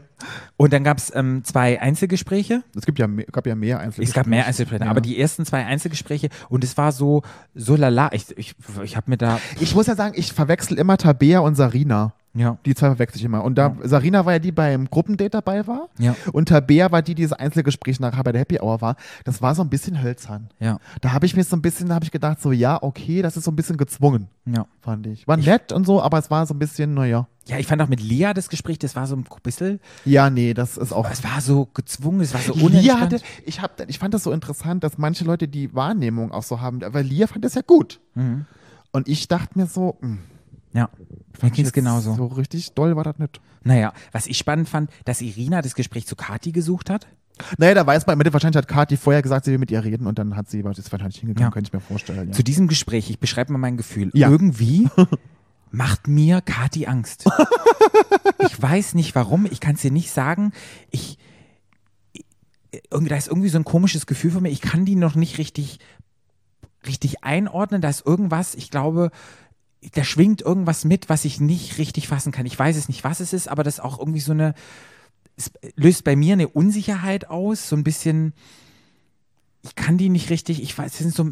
Und 0.58 0.74
dann 0.74 0.84
gab 0.84 0.98
es 0.98 1.14
ähm, 1.16 1.44
zwei 1.44 1.80
Einzelgespräche 1.82 2.64
Es 2.76 2.86
gibt 2.86 3.00
ja 3.00 3.08
mehr, 3.08 3.26
gab 3.32 3.46
ja 3.48 3.56
mehr 3.56 3.80
Einzelgespräche. 3.80 4.10
es 4.10 4.14
gab 4.16 4.28
mehr 4.28 4.46
Einzelgespräche, 4.48 4.84
Ja. 4.86 4.90
aber 4.92 5.02
die 5.02 5.20
ersten 5.20 5.46
zwei 5.46 5.66
Einzelgespräche 5.66 6.30
und 6.50 6.64
es 6.64 6.76
war 6.78 6.92
so, 6.92 7.22
so 7.56 7.76
lala. 7.76 8.10
Ich, 8.14 8.36
ich, 8.38 8.56
ich 8.84 8.98
habe 8.98 9.10
mir 9.12 9.18
da, 9.18 9.40
Ich 9.60 9.76
muss 9.76 9.88
ja 9.88 9.96
sagen, 9.96 10.14
ich 10.18 10.34
verwechsel 10.34 10.78
immer 10.78 10.98
Tabea 10.98 11.40
und 11.40 11.56
Sarina. 11.56 12.14
ja, 12.34 12.58
Die 12.66 12.76
zwei 12.76 12.88
verwechsel 12.88 13.20
ich 13.20 13.26
immer. 13.26 13.44
Und 13.44 13.56
da, 13.58 13.76
Sarina 13.84 14.26
war 14.26 14.34
ja 14.34 14.40
die 14.40 14.52
beim 14.52 14.90
Gruppendate 14.90 15.30
dabei 15.32 15.66
war. 15.68 15.90
Ja. 16.00 16.16
Und 16.34 16.50
Tabea 16.50 16.92
war 16.92 17.02
die, 17.02 17.14
die 17.16 17.22
dieses 17.24 17.34
Einzelgespräch 17.34 18.00
nachher 18.00 18.24
bei 18.24 18.32
der 18.32 18.42
Happy 18.42 18.60
Hour 18.60 18.82
war. 18.82 18.96
Das 19.26 19.42
war 19.42 19.54
so 19.56 19.62
ein 19.64 19.70
bisschen 19.70 20.02
hölzern. 20.02 20.50
ja, 20.60 20.78
Da 21.02 21.14
habe 21.14 21.26
ich 21.26 21.36
mir 21.36 21.44
so 21.44 21.56
ein 21.56 21.62
bisschen, 21.62 21.88
da 21.90 21.96
habe 21.96 22.06
ich 22.06 22.12
gedacht, 22.12 22.42
so, 22.42 22.52
ja, 22.52 22.82
okay, 22.82 23.22
das 23.22 23.38
ist 23.38 23.44
so 23.46 23.52
ein 23.52 23.56
bisschen 23.56 23.78
gezwungen, 23.78 24.28
ja. 24.46 24.66
fand 24.82 25.08
ich. 25.08 25.28
War 25.28 25.38
nett 25.38 25.72
und 25.72 25.86
so, 25.86 26.02
aber 26.02 26.18
es 26.20 26.30
war 26.32 26.46
so 26.46 26.54
ein 26.54 26.60
bisschen, 26.60 26.94
naja. 26.94 27.28
Ja, 27.48 27.58
ich 27.58 27.68
fand 27.68 27.82
auch 27.82 27.88
mit 27.88 28.02
Lea 28.02 28.32
das 28.36 28.50
Gespräch, 28.50 28.78
das 28.80 28.96
war 28.96 29.08
so 29.08 29.16
ein 29.16 29.26
bisschen, 29.44 29.80
Ja, 30.06 30.30
nee, 30.30 30.54
das 30.54 30.78
ist 30.78 30.92
auch. 30.94 31.10
es 31.10 31.24
war 31.24 31.42
so 31.42 31.66
gezwungen, 31.74 32.22
es 32.22 32.34
war 32.34 32.42
so 32.42 32.54
Lia 32.54 32.66
unentspannt. 32.66 33.02
hatte, 33.02 33.22
ich, 33.46 33.62
hab, 33.62 33.90
ich 33.90 34.00
fand 34.00 34.14
das 34.14 34.24
so 34.24 34.32
interessant, 34.32 34.84
dass 34.84 34.98
manche 34.98 35.24
Leute 35.24 35.48
die 35.48 35.74
Wahrnehmung 35.74 36.32
auch 36.32 36.44
so 36.44 36.60
haben. 36.62 36.82
Weil 36.82 37.06
Lia 37.06 37.28
fand 37.28 37.46
das 37.46 37.56
ja 37.56 37.62
gut. 37.66 38.00
Mhm. 38.16 38.46
Und 38.92 39.08
ich 39.08 39.28
dachte 39.28 39.58
mir 39.58 39.66
so, 39.68 39.98
hm, 40.02 40.20
Ja, 40.74 40.90
mir 41.42 41.50
ging 41.52 41.66
es 41.66 41.74
genauso. 41.74 42.14
So 42.16 42.26
richtig 42.28 42.74
doll 42.74 42.96
war 42.96 43.04
das 43.04 43.18
nicht. 43.20 43.40
Naja, 43.64 43.94
was 44.12 44.28
ich 44.28 44.38
spannend 44.38 44.68
fand, 44.70 44.90
dass 45.06 45.22
Irina 45.22 45.62
das 45.62 45.76
Gespräch 45.76 46.06
zu 46.08 46.16
Kati 46.16 46.52
gesucht 46.52 46.90
hat. 46.90 47.08
Naja, 47.60 47.76
da 47.76 47.86
weiß 47.86 48.08
man, 48.08 48.18
wahrscheinlich 48.34 48.58
hat 48.58 48.68
Kathi 48.68 48.98
vorher 48.98 49.22
gesagt, 49.22 49.46
sie 49.46 49.52
will 49.52 49.60
mit 49.60 49.70
ihr 49.70 49.84
reden 49.84 50.08
und 50.08 50.18
dann 50.18 50.36
hat 50.36 50.50
sie, 50.50 50.64
was 50.64 50.80
ist 50.80 50.92
wahrscheinlich 50.92 51.20
hingegangen, 51.20 51.50
Ja. 51.50 51.52
könnte 51.54 51.70
ich 51.70 51.74
mir 51.74 51.80
vorstellen. 51.80 52.30
Ja. 52.30 52.34
Zu 52.34 52.44
diesem 52.44 52.68
Gespräch, 52.68 53.10
ich 53.12 53.20
beschreibe 53.20 53.52
mal 53.54 53.60
mein 53.60 53.78
Gefühl. 53.78 54.10
Ja. 54.14 54.30
Irgendwie 54.32 54.90
macht 55.72 56.08
mir 56.08 56.42
Kati 56.42 56.88
Angst. 56.88 57.26
ich 58.40 58.62
weiß 58.62 58.94
nicht 58.94 59.16
warum, 59.16 59.46
ich 59.46 59.60
kann 59.60 59.76
es 59.76 59.82
dir 59.82 59.92
nicht 59.92 60.12
sagen. 60.12 60.54
Ich, 60.92 61.18
irgendwie, 62.90 63.10
da 63.10 63.18
ist 63.18 63.28
irgendwie 63.28 63.50
so 63.50 63.58
ein 63.58 63.66
komisches 63.66 64.06
Gefühl 64.06 64.32
von 64.32 64.44
mir. 64.44 64.50
Ich 64.50 64.62
kann 64.62 64.86
die 64.86 64.96
noch 64.96 65.16
nicht 65.16 65.38
richtig, 65.38 65.80
richtig 66.86 67.24
einordnen. 67.24 67.82
Da 67.82 67.90
ist 67.90 68.06
irgendwas, 68.06 68.56
ich 68.56 68.72
glaube, 68.72 69.12
da 69.94 70.04
schwingt 70.04 70.42
irgendwas 70.42 70.86
mit, 70.86 71.10
was 71.10 71.26
ich 71.26 71.40
nicht 71.40 71.78
richtig 71.78 72.08
fassen 72.08 72.32
kann. 72.32 72.46
Ich 72.46 72.58
weiß 72.58 72.76
es 72.76 72.88
nicht, 72.88 73.04
was 73.04 73.20
es 73.20 73.34
ist, 73.34 73.48
aber 73.48 73.64
das 73.64 73.76
ist 73.76 73.84
auch 73.84 74.00
irgendwie 74.00 74.20
so 74.20 74.32
eine, 74.32 74.54
es 75.36 75.52
löst 75.76 76.04
bei 76.04 76.16
mir 76.16 76.34
eine 76.34 76.48
Unsicherheit 76.48 77.30
aus, 77.30 77.70
so 77.70 77.76
ein 77.76 77.84
bisschen 77.84 78.34
ich 79.68 79.76
kann 79.76 79.98
die 79.98 80.10
nicht 80.10 80.30
richtig, 80.30 80.62
ich 80.62 80.78
weiß, 80.78 80.94
es 80.94 81.00
sind 81.00 81.14
so, 81.14 81.30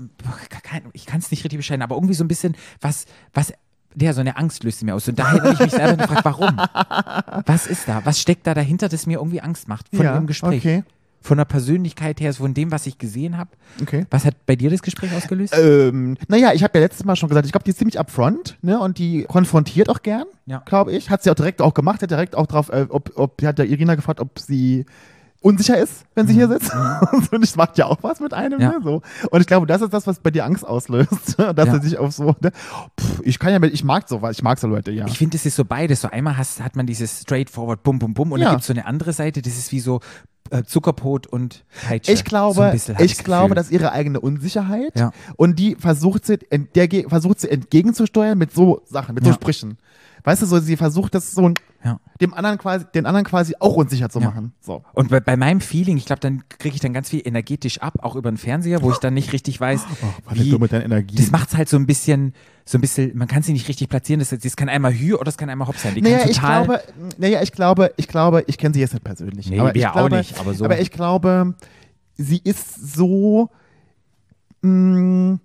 ich 0.93 1.05
kann 1.05 1.19
es 1.19 1.31
nicht 1.31 1.43
richtig 1.43 1.57
beschreiben, 1.57 1.81
aber 1.81 1.95
irgendwie 1.95 2.13
so 2.13 2.23
ein 2.23 2.27
bisschen, 2.27 2.55
was, 2.81 3.05
was, 3.33 3.53
der, 3.95 4.13
so 4.13 4.21
eine 4.21 4.37
Angst 4.37 4.63
löst 4.63 4.79
sie 4.79 4.85
mir 4.85 4.93
aus. 4.95 5.07
Und 5.07 5.17
daher 5.17 5.41
habe 5.41 5.53
ich 5.53 5.59
mich 5.59 5.71
selber 5.71 5.97
gefragt, 6.03 6.25
warum? 6.25 6.57
Was 7.45 7.67
ist 7.67 7.87
da? 7.87 8.01
Was 8.05 8.19
steckt 8.19 8.45
da 8.47 8.53
dahinter, 8.53 8.89
das 8.89 9.05
mir 9.07 9.17
irgendwie 9.19 9.41
Angst 9.41 9.67
macht 9.67 9.87
von 9.93 10.03
ja, 10.05 10.15
dem 10.17 10.27
Gespräch? 10.27 10.59
Okay, 10.61 10.83
Von 11.21 11.37
der 11.37 11.45
Persönlichkeit 11.45 12.19
her, 12.21 12.33
von 12.33 12.53
dem, 12.53 12.71
was 12.71 12.85
ich 12.85 12.97
gesehen 12.99 13.37
habe. 13.37 13.49
okay. 13.81 14.05
Was 14.11 14.25
hat 14.25 14.35
bei 14.45 14.55
dir 14.55 14.69
das 14.69 14.81
Gespräch 14.83 15.11
ausgelöst? 15.15 15.55
Ähm, 15.57 16.17
naja, 16.27 16.51
ich 16.53 16.63
habe 16.63 16.77
ja 16.77 16.83
letztes 16.85 17.03
Mal 17.05 17.15
schon 17.15 17.29
gesagt, 17.29 17.45
ich 17.47 17.51
glaube, 17.51 17.63
die 17.63 17.71
ist 17.71 17.77
ziemlich 17.79 17.99
upfront, 17.99 18.57
ne? 18.61 18.79
Und 18.79 18.97
die 18.99 19.23
konfrontiert 19.23 19.89
auch 19.89 20.01
gern, 20.03 20.25
Ja. 20.45 20.59
glaube 20.65 20.91
ich. 20.91 21.09
Hat 21.09 21.23
sie 21.23 21.31
auch 21.31 21.35
direkt 21.35 21.61
auch 21.61 21.73
gemacht, 21.73 22.01
hat 22.03 22.11
direkt 22.11 22.35
auch 22.35 22.45
drauf, 22.47 22.69
äh, 22.69 22.85
ob, 22.89 23.11
ob, 23.15 23.41
hat 23.43 23.57
ja 23.59 23.65
Irina 23.65 23.95
gefragt, 23.95 24.19
ob 24.19 24.37
sie 24.39 24.85
unsicher 25.45 25.77
ist, 25.77 26.03
wenn 26.15 26.27
sie 26.27 26.33
hier 26.33 26.47
sitzt. 26.47 26.71
Und 27.31 27.41
das 27.43 27.55
macht 27.55 27.77
ja 27.77 27.85
auch 27.85 27.99
was 28.01 28.19
mit 28.19 28.33
einem, 28.33 28.57
Mhm. 28.57 28.61
Ja. 28.63 28.71
ne? 28.71 28.79
So. 28.83 29.01
Und 29.29 29.41
ich 29.41 29.47
glaube, 29.47 29.67
das 29.67 29.81
ist 29.81 29.93
das, 29.93 30.07
was 30.07 30.19
bei 30.19 30.31
dir 30.31 30.43
Angst 30.45 30.65
auslöst. 30.65 31.09
dass 31.37 31.67
Ja. 31.67 31.73
er 31.73 31.81
sich 31.81 31.97
auf 31.97 32.11
so, 32.13 32.35
ne? 32.41 32.51
Pff, 32.99 33.21
ich 33.23 33.37
kann 33.39 33.51
ja 33.51 33.59
mit, 33.59 33.73
ich 33.73 33.83
mag 33.83 34.09
sowas, 34.09 34.35
ich 34.37 34.43
mag 34.43 34.57
so 34.59 34.67
Leute, 34.67 34.91
ja. 34.91 35.05
Ich 35.07 35.17
finde, 35.17 35.37
es 35.37 35.45
ist 35.45 35.55
so 35.55 35.63
beides. 35.63 36.01
So 36.01 36.09
einmal 36.09 36.35
hast, 36.37 36.61
hat 36.63 36.75
man 36.75 36.85
dieses 36.87 37.21
straightforward, 37.21 37.83
bum, 37.83 37.99
bum, 37.99 38.13
bum, 38.13 38.31
und 38.31 38.39
Ja. 38.39 38.45
dann 38.45 38.53
gibt 38.55 38.61
es 38.61 38.67
so 38.67 38.73
eine 38.73 38.85
andere 38.85 39.13
Seite, 39.13 39.41
das 39.41 39.57
ist 39.57 39.71
wie 39.71 39.79
so 39.79 39.99
äh, 40.51 40.63
Zuckerbrot 40.63 41.25
und 41.25 41.65
Peitsche. 41.87 42.11
Ich 42.11 42.19
so 42.19 42.23
glaube, 42.25 42.65
hab 42.67 42.99
ich 43.01 43.17
glaube, 43.23 43.55
dass 43.55 43.71
ihre 43.71 43.91
eigene 43.91 44.19
Unsicherheit 44.19 44.91
Ja. 44.95 45.11
und 45.37 45.57
die 45.57 45.75
versucht 45.75 46.25
sie, 46.25 46.37
der 46.75 46.87
versucht 47.09 47.39
sie 47.39 47.49
entgegenzusteuern 47.49 48.37
mit 48.37 48.53
so 48.53 48.81
Sachen, 48.85 49.15
mit 49.15 49.23
so 49.23 49.31
Ja. 49.31 49.35
Sprüchen. 49.35 49.77
Weißt 50.23 50.41
du, 50.41 50.45
so 50.45 50.59
sie 50.59 50.77
versucht 50.77 51.13
das 51.15 51.31
so 51.33 51.51
Ja. 51.83 51.99
dem 52.19 52.33
anderen 52.33 52.57
quasi, 52.57 52.85
den 52.95 53.05
anderen 53.05 53.25
quasi 53.25 53.53
auch 53.59 53.75
unsicher 53.75 54.09
zu 54.09 54.19
Ja. 54.19 54.27
machen. 54.29 54.53
So. 54.61 54.83
Und 54.93 55.09
bei, 55.09 55.19
bei 55.19 55.37
meinem 55.37 55.61
Feeling, 55.61 55.97
ich 55.97 56.05
glaube, 56.05 56.19
dann 56.21 56.43
kriege 56.49 56.73
ich 56.75 56.81
dann 56.81 56.93
ganz 56.93 57.09
viel 57.09 57.21
energetisch 57.23 57.79
ab, 57.81 57.93
auch 58.01 58.15
über 58.15 58.31
den 58.31 58.37
Fernseher, 58.37 58.81
wo 58.81 58.91
ich 58.91 58.97
dann 58.97 59.13
nicht 59.13 59.33
richtig 59.33 59.59
weiß, 59.61 59.81
Warte, 60.25 60.39
wie. 60.39 60.49
du 60.49 60.57
mit 60.57 60.71
deiner 60.71 60.85
Energie. 60.85 61.15
Das 61.15 61.29
macht 61.31 61.49
es 61.49 61.57
halt 61.57 61.69
so 61.69 61.77
ein 61.77 61.85
bisschen, 61.85 62.33
so 62.65 62.77
ein 62.77 62.81
bisschen, 62.81 63.15
man 63.15 63.27
kann 63.27 63.43
sie 63.43 63.53
nicht 63.53 63.67
richtig 63.67 63.87
platzieren. 63.89 64.19
Das, 64.19 64.29
das 64.29 64.55
kann 64.55 64.69
einmal 64.69 64.93
Hü 64.93 65.13
oder 65.13 65.25
das 65.25 65.37
kann 65.37 65.49
einmal 65.49 65.67
Hopp 65.67 65.77
sein. 65.77 65.93
Die 65.93 66.01
naja, 66.01 66.19
kann 66.19 66.29
ich 66.29 66.35
total, 66.37 66.65
glaube, 66.65 66.81
naja, 67.17 67.41
ich 67.43 67.51
glaube, 67.51 67.93
ich 67.97 68.07
glaube, 68.07 68.43
ich 68.47 68.57
kenne 68.57 68.73
sie 68.73 68.79
jetzt 68.79 68.93
nicht 68.93 69.03
persönlich. 69.03 69.47
Nee, 69.49 69.59
aber 69.59 69.75
ich 69.75 69.85
auch 69.87 69.93
glaube, 69.93 70.17
nicht, 70.17 70.39
aber 70.39 70.53
so. 70.55 70.65
aber 70.65 70.79
ich 70.79 70.89
glaube, 70.91 71.53
sie 72.17 72.39
ist 72.43 72.95
so 72.95 73.49
mh, 74.61 75.37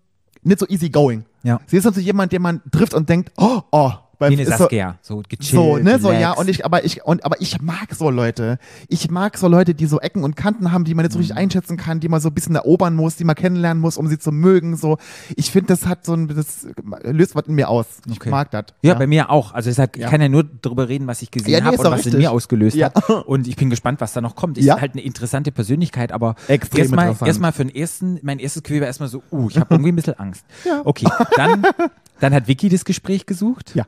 nicht 0.42 0.58
so 0.58 0.66
easy 0.68 0.88
going. 0.88 1.24
Ja. 1.42 1.60
Sie 1.66 1.76
ist 1.76 1.86
also 1.86 2.00
jemand, 2.00 2.32
den 2.32 2.42
man 2.42 2.62
trifft 2.70 2.94
und 2.94 3.08
denkt, 3.08 3.32
oh, 3.36 3.60
oh, 3.70 3.92
weil 4.20 4.30
eine 4.32 4.42
ist 4.42 4.50
so, 4.52 4.56
Saskia, 4.58 4.98
so 5.02 5.22
gechillt, 5.28 5.44
So, 5.50 5.76
ne, 5.78 5.98
so, 5.98 6.12
ja, 6.12 6.32
und 6.32 6.48
ich, 6.48 6.64
aber 6.64 6.84
ich, 6.84 7.02
und, 7.04 7.24
aber 7.24 7.40
ich 7.40 7.60
mag 7.60 7.94
so 7.94 8.10
Leute. 8.10 8.58
Ich 8.88 9.10
mag 9.10 9.36
so 9.36 9.48
Leute, 9.48 9.74
die 9.74 9.86
so 9.86 9.98
Ecken 10.00 10.22
und 10.22 10.36
Kanten 10.36 10.70
haben, 10.72 10.84
die 10.84 10.94
man 10.94 11.04
nicht 11.04 11.12
so 11.12 11.18
Mhm. 11.18 11.22
richtig 11.22 11.36
einschätzen 11.38 11.76
kann, 11.76 11.98
die 12.00 12.08
man 12.08 12.20
so 12.20 12.28
ein 12.28 12.34
bisschen 12.34 12.54
erobern 12.54 12.94
muss, 12.94 13.16
die 13.16 13.24
man 13.24 13.34
kennenlernen 13.34 13.80
muss, 13.80 13.96
um 13.96 14.06
sie 14.06 14.18
zu 14.18 14.30
mögen, 14.30 14.76
so. 14.76 14.98
Ich 15.36 15.50
finde, 15.50 15.68
das 15.68 15.86
hat 15.86 16.04
so 16.04 16.14
ein, 16.14 16.28
das 16.28 16.66
löst 17.02 17.34
was 17.34 17.46
in 17.46 17.54
mir 17.54 17.68
aus. 17.68 17.86
Ich 18.06 18.16
Okay. 18.20 18.30
mag 18.30 18.50
das. 18.50 18.66
Ja, 18.82 18.94
bei 18.94 19.06
mir 19.06 19.30
auch. 19.30 19.52
Also 19.54 19.70
deshalb, 19.70 19.96
ich 19.96 20.02
Ja. 20.02 20.08
kann 20.10 20.20
ja 20.20 20.28
nur 20.28 20.44
darüber 20.44 20.88
reden, 20.88 21.06
was 21.06 21.22
ich 21.22 21.30
gesehen 21.30 21.50
Ja, 21.52 21.60
nee, 21.60 21.66
habe 21.66 21.78
und 21.78 21.84
was 21.84 21.90
in 22.00 22.12
richtig. 22.12 22.14
mir 22.20 22.30
ausgelöst 22.30 22.76
Ja. 22.76 22.92
hat. 22.94 23.08
Und 23.26 23.48
ich 23.48 23.56
bin 23.56 23.70
gespannt, 23.70 24.00
was 24.00 24.12
da 24.12 24.20
noch 24.20 24.36
kommt. 24.36 24.58
Ist 24.58 24.66
Ja. 24.66 24.80
halt 24.80 24.92
eine 24.92 25.02
interessante 25.02 25.50
Persönlichkeit, 25.52 26.12
aber 26.12 26.34
erstmal 26.48 27.16
erstmal 27.24 27.52
für 27.52 27.64
den 27.64 27.74
ersten, 27.74 28.18
mein 28.22 28.38
erstes 28.38 28.62
Gefühl 28.62 28.80
war 28.80 28.86
erstmal 28.86 29.08
so, 29.08 29.22
uh, 29.32 29.48
ich 29.48 29.58
habe 29.58 29.74
irgendwie 29.74 29.92
ein 29.92 29.96
bisschen 29.96 30.18
Angst. 30.18 30.44
Ja. 30.64 30.82
Okay, 30.84 31.06
dann, 31.36 31.62
dann 32.20 32.32
hat 32.32 32.46
Vicky 32.46 32.68
das 32.68 32.84
Gespräch 32.84 33.26
gesucht. 33.26 33.74
Ja. 33.74 33.86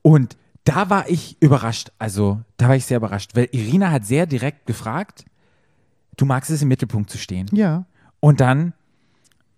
Und 0.00 0.36
da 0.64 0.88
war 0.88 1.08
ich 1.08 1.36
überrascht. 1.40 1.92
Also, 1.98 2.40
da 2.56 2.68
war 2.68 2.76
ich 2.76 2.86
sehr 2.86 2.96
überrascht, 2.96 3.32
weil 3.34 3.48
Irina 3.52 3.90
hat 3.90 4.06
sehr 4.06 4.26
direkt 4.26 4.66
gefragt, 4.66 5.24
du 6.16 6.24
magst 6.24 6.50
es 6.50 6.62
im 6.62 6.68
Mittelpunkt 6.68 7.10
zu 7.10 7.18
stehen. 7.18 7.48
Ja. 7.52 7.84
Und 8.20 8.40
dann 8.40 8.72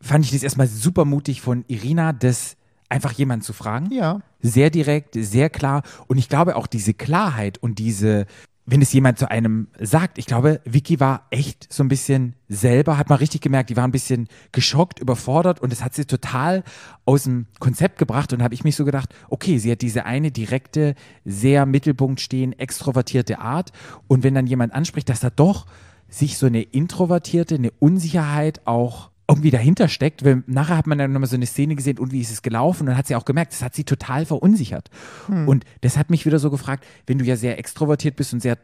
fand 0.01 0.25
ich 0.25 0.33
das 0.33 0.43
erstmal 0.43 0.67
super 0.67 1.05
mutig 1.05 1.41
von 1.41 1.65
Irina, 1.69 2.13
das 2.13 2.57
einfach 2.89 3.13
jemanden 3.13 3.45
zu 3.45 3.53
fragen. 3.53 3.91
Ja. 3.91 4.21
Sehr 4.41 4.71
direkt, 4.71 5.15
sehr 5.15 5.51
klar. 5.51 5.83
Und 6.07 6.19
ich 6.19 6.29
glaube 6.29 6.57
auch 6.57 6.67
diese 6.67 6.95
Klarheit 6.95 7.59
und 7.59 7.79
diese, 7.79 8.27
wenn 8.67 8.81
es 8.81 8.93
jemand 8.93 9.19
zu 9.19 9.31
einem 9.31 9.69
sagt, 9.79 10.17
ich 10.17 10.25
glaube, 10.25 10.61
Vicky 10.65 10.99
war 10.99 11.27
echt 11.31 11.71
so 11.71 11.83
ein 11.83 11.89
bisschen 11.89 12.35
selber, 12.49 12.97
hat 12.97 13.11
man 13.11 13.19
richtig 13.19 13.43
gemerkt, 13.43 13.69
die 13.69 13.77
war 13.77 13.85
ein 13.85 13.93
bisschen 13.93 14.29
geschockt, 14.53 15.01
überfordert 15.01 15.61
und 15.61 15.71
das 15.71 15.85
hat 15.85 15.95
sie 15.95 16.07
total 16.07 16.65
aus 17.05 17.25
dem 17.25 17.47
Konzept 17.59 17.99
gebracht 17.99 18.33
und 18.33 18.43
habe 18.43 18.55
ich 18.55 18.65
mich 18.65 18.77
so 18.77 18.85
gedacht, 18.85 19.15
okay, 19.29 19.59
sie 19.59 19.71
hat 19.71 19.83
diese 19.83 20.07
eine 20.07 20.31
direkte, 20.31 20.95
sehr 21.27 21.67
Mittelpunkt 21.67 22.21
stehen, 22.21 22.59
extrovertierte 22.59 23.39
Art 23.39 23.73
und 24.09 24.23
wenn 24.23 24.35
dann 24.35 24.47
jemand 24.47 24.73
anspricht, 24.73 25.11
dass 25.11 25.21
da 25.21 25.31
doch 25.31 25.67
sich 26.09 26.39
so 26.39 26.47
eine 26.47 26.63
introvertierte, 26.63 27.57
eine 27.57 27.71
Unsicherheit 27.73 28.67
auch 28.67 29.11
irgendwie 29.29 29.51
dahinter 29.51 29.89
steckt, 29.89 30.25
weil 30.25 30.43
nachher 30.47 30.77
hat 30.77 30.87
man 30.87 30.99
dann 30.99 31.13
nochmal 31.13 31.29
so 31.29 31.37
eine 31.37 31.47
Szene 31.47 31.75
gesehen 31.77 31.99
und 31.99 32.13
wie 32.13 32.21
ist 32.21 32.31
es 32.31 32.43
gelaufen 32.43 32.83
und 32.83 32.87
dann 32.89 32.99
hat 32.99 33.07
sie 33.07 33.17
auch 33.17 33.25
gemerkt, 33.25 33.53
das 33.53 33.63
hat 33.63 33.75
sie 33.75 33.85
total 33.85 34.27
verunsichert. 34.27 34.91
Und 35.29 35.65
das 35.81 35.97
hat 35.97 36.11
mich 36.11 36.27
wieder 36.27 36.39
so 36.39 36.51
gefragt, 36.51 36.85
wenn 37.07 37.19
du 37.19 37.25
ja 37.25 37.37
sehr 37.37 37.59
extrovertiert 37.59 38.17
bist 38.17 38.33
und 38.35 38.41
sehr, 38.41 38.59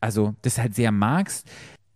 also 0.00 0.34
das 0.42 0.58
halt 0.58 0.74
sehr 0.74 0.92
magst 0.92 1.46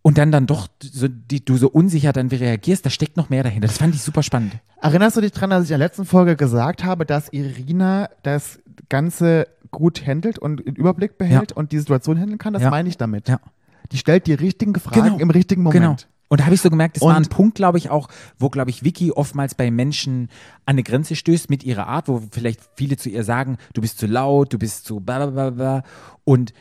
und 0.03 0.17
dann 0.19 0.31
dann 0.31 0.45
doch 0.45 0.67
so, 0.81 1.07
die, 1.07 1.43
du 1.43 1.57
so 1.57 1.69
unsicher 1.69 2.13
dann 2.13 2.27
reagierst, 2.27 2.85
da 2.85 2.89
steckt 2.91 3.17
noch 3.17 3.29
mehr 3.29 3.41
dahinter. 3.41 3.67
Das 3.67 3.77
fand 3.79 3.95
ich 3.95 4.01
super 4.01 4.21
spannend. 4.21 4.57
Erinnerst 4.81 5.17
du 5.17 5.21
dich 5.21 5.31
dran, 5.31 5.49
dass 5.49 5.63
ich 5.63 5.69
in 5.71 5.79
der 5.79 5.87
letzten 5.87 6.05
Folge 6.05 6.35
gesagt 6.35 6.83
habe, 6.83 7.05
dass 7.05 7.29
Irina 7.33 8.09
das 8.21 8.59
Ganze 8.89 9.47
gut 9.71 10.05
handelt 10.05 10.37
und 10.37 10.57
den 10.67 10.75
Überblick 10.75 11.17
behält 11.17 11.51
und 11.53 11.71
die 11.71 11.79
Situation 11.79 12.19
handeln 12.19 12.37
kann? 12.37 12.53
Das 12.53 12.61
Ja. 12.61 12.69
meine 12.69 12.89
ich 12.89 12.97
damit. 12.97 13.27
Ja. 13.27 13.39
Die 13.91 13.97
stellt 13.97 14.27
die 14.27 14.33
richtigen 14.33 14.75
Fragen 14.75 15.03
Genau. 15.03 15.17
im 15.17 15.29
richtigen 15.31 15.63
Moment. 15.63 15.81
Genau. 15.81 15.95
Und 16.33 16.39
da 16.39 16.45
habe 16.45 16.55
ich 16.55 16.61
so 16.61 16.71
gemerkt, 16.71 16.95
das 16.95 17.03
war 17.03 17.11
ein 17.15 17.17
Und- 17.17 17.29
Punkt, 17.29 17.53
glaube 17.53 17.77
ich, 17.77 17.91
auch, 17.91 18.07
wo, 18.39 18.49
glaube 18.49 18.71
ich, 18.71 18.83
Vicky 18.83 19.11
oftmals 19.11 19.53
bei 19.53 19.69
Menschen 19.69 20.29
an 20.65 20.73
eine 20.73 20.81
Grenze 20.81 21.15
stößt 21.15 21.47
mit 21.51 21.63
ihrer 21.63 21.85
Art, 21.85 22.07
wo 22.07 22.23
vielleicht 22.31 22.59
viele 22.75 22.97
zu 22.97 23.09
ihr 23.09 23.23
sagen, 23.23 23.57
du 23.75 23.81
bist 23.81 23.99
zu 23.99 24.07
laut, 24.07 24.51
du 24.51 24.57
bist 24.57 24.83
zu 24.83 24.99
bla 24.99 25.27
bla 25.27 25.27
bla 25.27 25.49
bla. 25.51 25.83
Und 26.23 26.51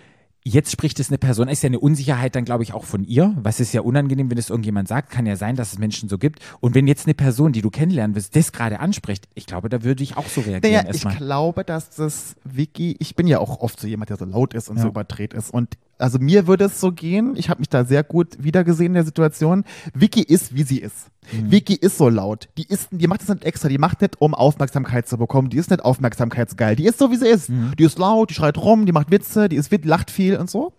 jetzt 0.44 0.72
spricht 0.72 1.00
es 1.00 1.08
eine 1.08 1.16
Person, 1.16 1.48
ist 1.48 1.62
ja 1.62 1.68
eine 1.68 1.78
Unsicherheit 1.80 2.36
dann, 2.36 2.44
glaube 2.44 2.64
ich, 2.64 2.74
auch 2.74 2.84
von 2.84 3.02
ihr, 3.04 3.34
was 3.42 3.60
ist 3.60 3.72
ja 3.72 3.80
unangenehm, 3.80 4.30
wenn 4.30 4.36
es 4.36 4.50
irgendjemand 4.50 4.88
sagt, 4.88 5.08
kann 5.10 5.24
ja 5.24 5.36
sein, 5.36 5.56
dass 5.56 5.72
es 5.72 5.78
Menschen 5.78 6.10
so 6.10 6.18
gibt. 6.18 6.40
Und 6.60 6.74
wenn 6.74 6.86
jetzt 6.86 7.06
eine 7.06 7.14
Person, 7.14 7.52
die 7.52 7.62
du 7.62 7.70
kennenlernen 7.70 8.14
willst, 8.14 8.36
das 8.36 8.52
gerade 8.52 8.78
anspricht, 8.78 9.26
ich 9.34 9.46
glaube, 9.46 9.70
da 9.70 9.82
würde 9.84 10.02
ich 10.02 10.18
auch 10.18 10.26
so 10.26 10.42
reagieren 10.42 10.60
Naja, 10.64 10.80
ich 10.82 10.88
erstmal. 10.88 11.16
glaube, 11.16 11.64
dass 11.64 11.88
das 11.88 12.36
Vicky, 12.44 12.94
ich 12.98 13.16
bin 13.16 13.26
ja 13.26 13.38
auch 13.38 13.60
oft 13.60 13.80
so 13.80 13.86
jemand, 13.86 14.10
der 14.10 14.18
so 14.18 14.26
laut 14.26 14.52
ist 14.52 14.68
und 14.68 14.76
Ja. 14.76 14.82
so 14.82 14.88
überdreht 14.88 15.32
ist. 15.32 15.48
Und 15.54 15.78
also 15.98 16.18
mir 16.18 16.46
würde 16.46 16.64
es 16.64 16.80
so 16.80 16.92
gehen, 16.92 17.34
ich 17.36 17.48
habe 17.48 17.60
mich 17.60 17.68
da 17.68 17.84
sehr 17.84 18.02
gut 18.02 18.42
wiedergesehen 18.42 18.88
in 18.88 18.94
der 18.94 19.04
Situation. 19.04 19.64
Vicky 19.94 20.22
ist, 20.22 20.54
wie 20.54 20.62
sie 20.64 20.78
ist. 20.78 21.12
Mhm. 21.30 21.52
Vicky 21.52 21.74
ist 21.74 21.98
so 21.98 22.08
laut. 22.08 22.48
Die 22.58 22.66
ist, 22.66 22.88
die 22.90 23.06
macht 23.06 23.22
das 23.22 23.28
nicht 23.28 23.44
extra, 23.44 23.68
die 23.68 23.78
macht 23.78 24.00
nicht, 24.00 24.20
um 24.20 24.34
Aufmerksamkeit 24.34 25.06
zu 25.06 25.16
bekommen. 25.18 25.50
Die 25.50 25.56
ist 25.56 25.70
nicht 25.70 25.84
aufmerksamkeitsgeil. 25.84 26.74
Die 26.74 26.84
ist 26.84 26.98
so, 26.98 27.10
wie 27.10 27.16
sie 27.16 27.28
ist. 27.28 27.48
Mhm. 27.48 27.74
Die 27.78 27.84
ist 27.84 27.98
laut, 27.98 28.30
die 28.30 28.34
schreit 28.34 28.58
rum, 28.58 28.86
die 28.86 28.92
macht 28.92 29.10
Witze, 29.10 29.48
die 29.48 29.56
ist 29.56 29.70
wit, 29.70 29.84
lacht 29.84 30.10
viel 30.10 30.36
und 30.36 30.50
so. 30.50 30.72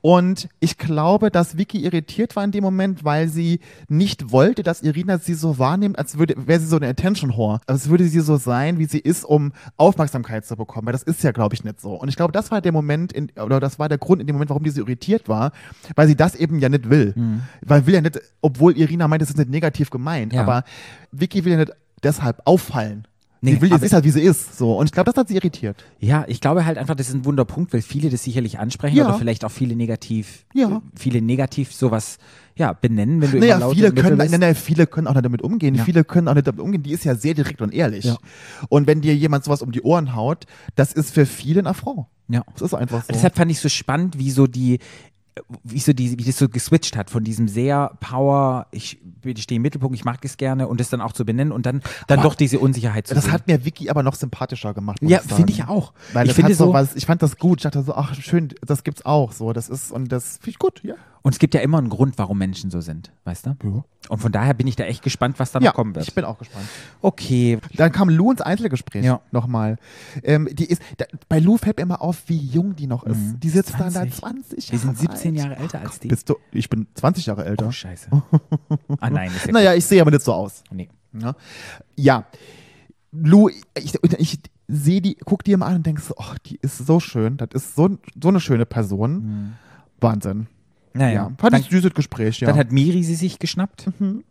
Und 0.00 0.48
ich 0.60 0.78
glaube, 0.78 1.30
dass 1.30 1.56
Vicky 1.56 1.84
irritiert 1.84 2.36
war 2.36 2.44
in 2.44 2.52
dem 2.52 2.62
Moment, 2.62 3.04
weil 3.04 3.28
sie 3.28 3.60
nicht 3.88 4.30
wollte, 4.30 4.62
dass 4.62 4.82
Irina 4.82 5.18
sie 5.18 5.34
so 5.34 5.58
wahrnimmt, 5.58 5.98
als 5.98 6.18
würde, 6.18 6.34
wäre 6.46 6.60
sie 6.60 6.66
so 6.66 6.76
eine 6.76 6.88
Attention 6.88 7.36
Whore. 7.36 7.60
Als 7.66 7.88
würde 7.88 8.06
sie 8.06 8.20
so 8.20 8.36
sein, 8.36 8.78
wie 8.78 8.86
sie 8.86 9.00
ist, 9.00 9.24
um 9.24 9.52
Aufmerksamkeit 9.76 10.46
zu 10.46 10.56
bekommen. 10.56 10.86
Weil 10.86 10.92
das 10.92 11.02
ist 11.02 11.24
ja, 11.24 11.32
glaube 11.32 11.56
ich, 11.56 11.64
nicht 11.64 11.80
so. 11.80 11.94
Und 11.94 12.08
ich 12.08 12.16
glaube, 12.16 12.32
das 12.32 12.52
war 12.52 12.60
der 12.60 12.72
Moment, 12.72 13.12
in, 13.12 13.30
oder 13.42 13.58
das 13.58 13.80
war 13.80 13.88
der 13.88 13.98
Grund 13.98 14.20
in 14.20 14.28
dem 14.28 14.34
Moment, 14.34 14.49
warum 14.50 14.62
die 14.64 14.70
so 14.70 14.80
irritiert 14.82 15.28
war, 15.28 15.52
weil 15.96 16.06
sie 16.08 16.16
das 16.16 16.34
eben 16.34 16.58
ja 16.58 16.68
nicht 16.68 16.90
will. 16.90 17.14
Weil 17.62 17.86
will 17.86 17.94
ja 17.94 18.00
nicht, 18.02 18.20
obwohl 18.42 18.76
Irina 18.76 19.08
meint, 19.08 19.22
es 19.22 19.30
ist 19.30 19.38
nicht 19.38 19.50
negativ 19.50 19.88
gemeint, 19.90 20.32
Ja. 20.34 20.42
aber 20.42 20.64
Vicky 21.12 21.44
will 21.44 21.52
ja 21.52 21.58
nicht 21.58 21.72
deshalb 22.02 22.42
auffallen. 22.44 23.06
Nee, 23.42 23.52
sie 23.52 23.62
will, 23.62 23.70
sie 23.78 23.86
ist 23.86 23.94
halt, 23.94 24.04
wie 24.04 24.10
sie 24.10 24.20
ist. 24.20 24.58
So. 24.58 24.76
Und 24.76 24.84
ich 24.84 24.92
glaube, 24.92 25.10
das 25.10 25.16
hat 25.18 25.28
sie 25.28 25.34
irritiert. 25.34 25.82
Ja, 25.98 26.26
ich 26.28 26.42
glaube 26.42 26.66
halt 26.66 26.76
einfach, 26.76 26.94
das 26.94 27.08
ist 27.08 27.14
ein 27.14 27.24
Wunderpunkt, 27.24 27.72
weil 27.72 27.80
viele 27.80 28.10
das 28.10 28.22
sicherlich 28.22 28.58
ansprechen 28.58 28.98
Ja. 28.98 29.06
oder 29.08 29.14
vielleicht 29.18 29.46
auch 29.46 29.50
viele 29.50 29.74
negativ, 29.76 30.44
Ja. 30.52 30.68
äh, 30.68 30.80
viele 30.94 31.22
negativ 31.22 31.72
sowas 31.72 32.18
ja, 32.54 32.74
benennen, 32.74 33.22
wenn 33.22 33.30
du 33.30 33.38
Naja, 33.38 33.56
immer 33.56 33.70
viele 33.70 33.92
können, 33.92 34.18
bist. 34.18 34.38
nein, 34.38 34.54
viele 34.54 34.86
können 34.86 35.06
auch 35.06 35.14
nicht 35.14 35.24
damit 35.24 35.40
umgehen. 35.40 35.74
Ja. 35.74 35.84
Viele 35.84 36.04
können 36.04 36.28
auch 36.28 36.34
nicht 36.34 36.46
damit 36.48 36.60
umgehen. 36.60 36.82
Die 36.82 36.92
ist 36.92 37.04
ja 37.04 37.14
sehr 37.14 37.32
direkt 37.32 37.62
und 37.62 37.72
ehrlich. 37.72 38.04
Ja. 38.04 38.18
Und 38.68 38.86
wenn 38.86 39.00
dir 39.00 39.16
jemand 39.16 39.44
sowas 39.44 39.62
um 39.62 39.72
die 39.72 39.80
Ohren 39.80 40.14
haut, 40.14 40.44
das 40.74 40.92
ist 40.92 41.14
für 41.14 41.24
viele 41.24 41.60
ein 41.60 41.66
Affront. 41.66 42.08
Ja. 42.30 42.42
Das 42.54 42.62
ist 42.62 42.74
einfach 42.74 43.02
so. 43.04 43.12
Deshalb 43.12 43.36
fand 43.36 43.50
ich 43.50 43.60
so 43.60 43.68
spannend, 43.68 44.18
wie 44.18 44.30
so 44.30 44.46
die, 44.46 44.78
wie 45.64 45.78
so 45.78 45.92
die, 45.92 46.18
wie 46.18 46.24
das 46.24 46.38
so 46.38 46.48
geswitcht 46.48 46.96
hat 46.96 47.10
von 47.10 47.24
diesem 47.24 47.48
sehr 47.48 47.96
Power, 48.00 48.66
ich, 48.70 48.98
ich 49.24 49.42
stehe 49.42 49.56
im 49.56 49.62
Mittelpunkt, 49.62 49.94
ich 49.96 50.04
mag 50.04 50.24
es 50.24 50.36
gerne 50.36 50.68
und 50.68 50.80
das 50.80 50.90
dann 50.90 51.00
auch 51.00 51.12
zu 51.12 51.24
benennen 51.24 51.52
und 51.52 51.66
dann, 51.66 51.82
dann 52.06 52.18
Aber 52.18 52.28
doch 52.28 52.34
diese 52.34 52.58
Unsicherheit 52.58 53.06
zu 53.06 53.14
das 53.14 53.24
sehen. 53.24 53.32
hat 53.32 53.46
mir 53.46 53.64
Vicky 53.64 53.90
aber 53.90 54.02
noch 54.02 54.14
sympathischer 54.14 54.74
gemacht. 54.74 54.98
ja, 55.02 55.20
finde 55.20 55.52
ich 55.52 55.64
auch. 55.64 55.92
Weil 56.12 56.26
ich 56.28 56.34
finde 56.34 56.54
so, 56.54 56.72
was, 56.72 56.96
ich 56.96 57.06
fand 57.06 57.22
das 57.22 57.36
gut. 57.36 57.60
Ich 57.60 57.62
dachte 57.62 57.82
so, 57.82 57.94
ach 57.94 58.14
schön, 58.14 58.48
das 58.64 58.84
gibt's 58.84 59.04
auch. 59.04 59.32
So, 59.32 59.52
das 59.52 59.68
ist 59.68 59.92
und 59.92 60.10
das 60.10 60.36
finde 60.38 60.50
ich 60.50 60.58
gut. 60.58 60.82
Ja. 60.82 60.94
Und 61.22 61.32
es 61.32 61.38
gibt 61.38 61.54
ja 61.54 61.60
immer 61.60 61.78
einen 61.78 61.88
Grund, 61.90 62.16
warum 62.18 62.38
Menschen 62.38 62.70
so 62.70 62.80
sind, 62.80 63.12
weißt 63.24 63.46
du? 63.46 63.50
Ja. 63.62 63.84
Und 64.08 64.18
von 64.18 64.32
daher 64.32 64.54
bin 64.54 64.66
ich 64.66 64.76
da 64.76 64.84
echt 64.84 65.02
gespannt, 65.02 65.38
was 65.38 65.52
da 65.52 65.60
Ja, 65.60 65.66
noch 65.70 65.74
kommen 65.74 65.94
wird. 65.94 66.08
ich 66.08 66.14
bin 66.14 66.24
auch 66.24 66.38
gespannt. 66.38 66.64
okay, 67.02 67.58
Dann 67.76 67.92
kam 67.92 68.08
Lou 68.08 68.30
ins 68.32 68.40
Einzelgespräch 68.40 69.04
Ja. 69.04 69.20
nochmal. 69.30 69.76
Ähm, 70.22 70.48
die 70.50 70.64
ist, 70.64 70.80
da, 70.96 71.04
bei 71.28 71.38
Lou 71.38 71.56
fällt 71.58 71.76
mir 71.76 71.82
immer 71.82 72.00
auf, 72.00 72.22
wie 72.28 72.38
jung 72.38 72.74
die 72.74 72.86
noch 72.86 73.04
ist. 73.04 73.18
Mhm. 73.18 73.40
Die 73.40 73.50
sitzt 73.50 73.74
dann 73.78 73.92
da 73.92 74.08
20. 74.08 74.66
20 74.66 74.72
wir 74.72 74.78
sind 74.78 74.88
Jahre 75.02 75.16
17 75.16 75.30
alt. 75.32 75.38
Jahre 75.44 75.56
älter 75.56 75.80
als 75.80 76.00
die. 76.00 76.08
Bist 76.08 76.28
du, 76.28 76.36
ich 76.52 76.68
bin 76.70 76.86
20 76.94 77.26
Jahre 77.26 77.44
älter. 77.44 77.66
Oh, 77.68 77.72
scheiße. 77.72 78.08
ah 79.00 79.10
nein, 79.10 79.30
ist 79.34 79.46
ja 79.46 79.52
Naja, 79.52 79.74
ich 79.74 79.84
sehe 79.84 80.00
aber 80.00 80.10
nicht 80.10 80.22
so 80.24 80.32
aus. 80.32 80.64
Nee. 80.70 80.88
Ja, 81.12 81.34
ja. 81.96 82.24
Lou, 83.12 83.48
ich, 83.48 83.94
ich 84.18 84.38
sehe 84.68 85.00
die, 85.02 85.16
guck 85.24 85.42
die 85.44 85.52
immer 85.52 85.66
an 85.66 85.76
und 85.76 85.86
denk 85.86 85.98
so, 86.00 86.14
ach, 86.16 86.38
die 86.38 86.56
ist 86.62 86.78
so 86.86 87.00
schön. 87.00 87.36
Das 87.36 87.48
ist 87.52 87.74
so, 87.74 87.98
so 88.22 88.28
eine 88.28 88.40
schöne 88.40 88.64
Person. 88.66 89.54
Wahnsinn. 90.00 90.46
Naja, 90.92 91.14
Ja. 91.14 91.32
Fand 91.38 91.54
dann, 91.54 91.60
ich 91.60 91.68
süßes 91.70 91.94
Gespräch, 91.94 92.40
ja. 92.40 92.48
dann 92.48 92.58
hat 92.58 92.72
Miri 92.72 93.02
sie 93.02 93.14
sich 93.14 93.38
geschnappt. 93.38 93.88
Mhm. 93.98 94.24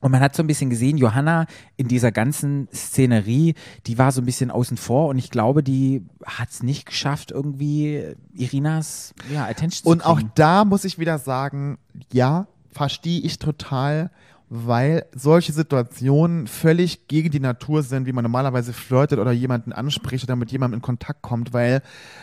Und 0.00 0.12
man 0.12 0.20
hat 0.20 0.36
so 0.36 0.44
ein 0.44 0.46
bisschen 0.46 0.70
gesehen, 0.70 0.96
Johanna 0.96 1.46
in 1.76 1.88
dieser 1.88 2.12
ganzen 2.12 2.68
Szenerie, 2.72 3.54
die 3.86 3.98
war 3.98 4.12
so 4.12 4.22
ein 4.22 4.26
bisschen 4.26 4.52
außen 4.52 4.76
vor 4.76 5.08
und 5.08 5.18
ich 5.18 5.30
glaube, 5.30 5.64
die 5.64 6.04
hat 6.24 6.50
es 6.50 6.62
nicht 6.62 6.86
geschafft, 6.86 7.32
irgendwie 7.32 8.14
Irinas 8.32 9.12
ja, 9.32 9.44
Attention 9.46 9.92
Und 9.92 10.02
zu 10.02 10.08
auch 10.08 10.18
kriegen. 10.18 10.30
da 10.36 10.64
muss 10.64 10.84
ich 10.84 11.00
wieder 11.00 11.18
sagen, 11.18 11.78
ja, 12.12 12.46
verstehe 12.70 13.20
ich 13.20 13.40
total, 13.40 14.12
weil 14.50 15.04
solche 15.14 15.52
Situationen 15.52 16.46
völlig 16.46 17.06
gegen 17.06 17.30
die 17.30 17.40
Natur 17.40 17.82
sind, 17.82 18.06
wie 18.06 18.12
man 18.12 18.22
normalerweise 18.22 18.72
flirtet 18.72 19.18
oder 19.18 19.32
jemanden 19.32 19.72
anspricht 19.72 20.24
oder 20.24 20.36
mit 20.36 20.50
jemandem 20.50 20.78
in 20.78 20.82
Kontakt 20.82 21.20
kommt, 21.20 21.52
weil 21.52 21.82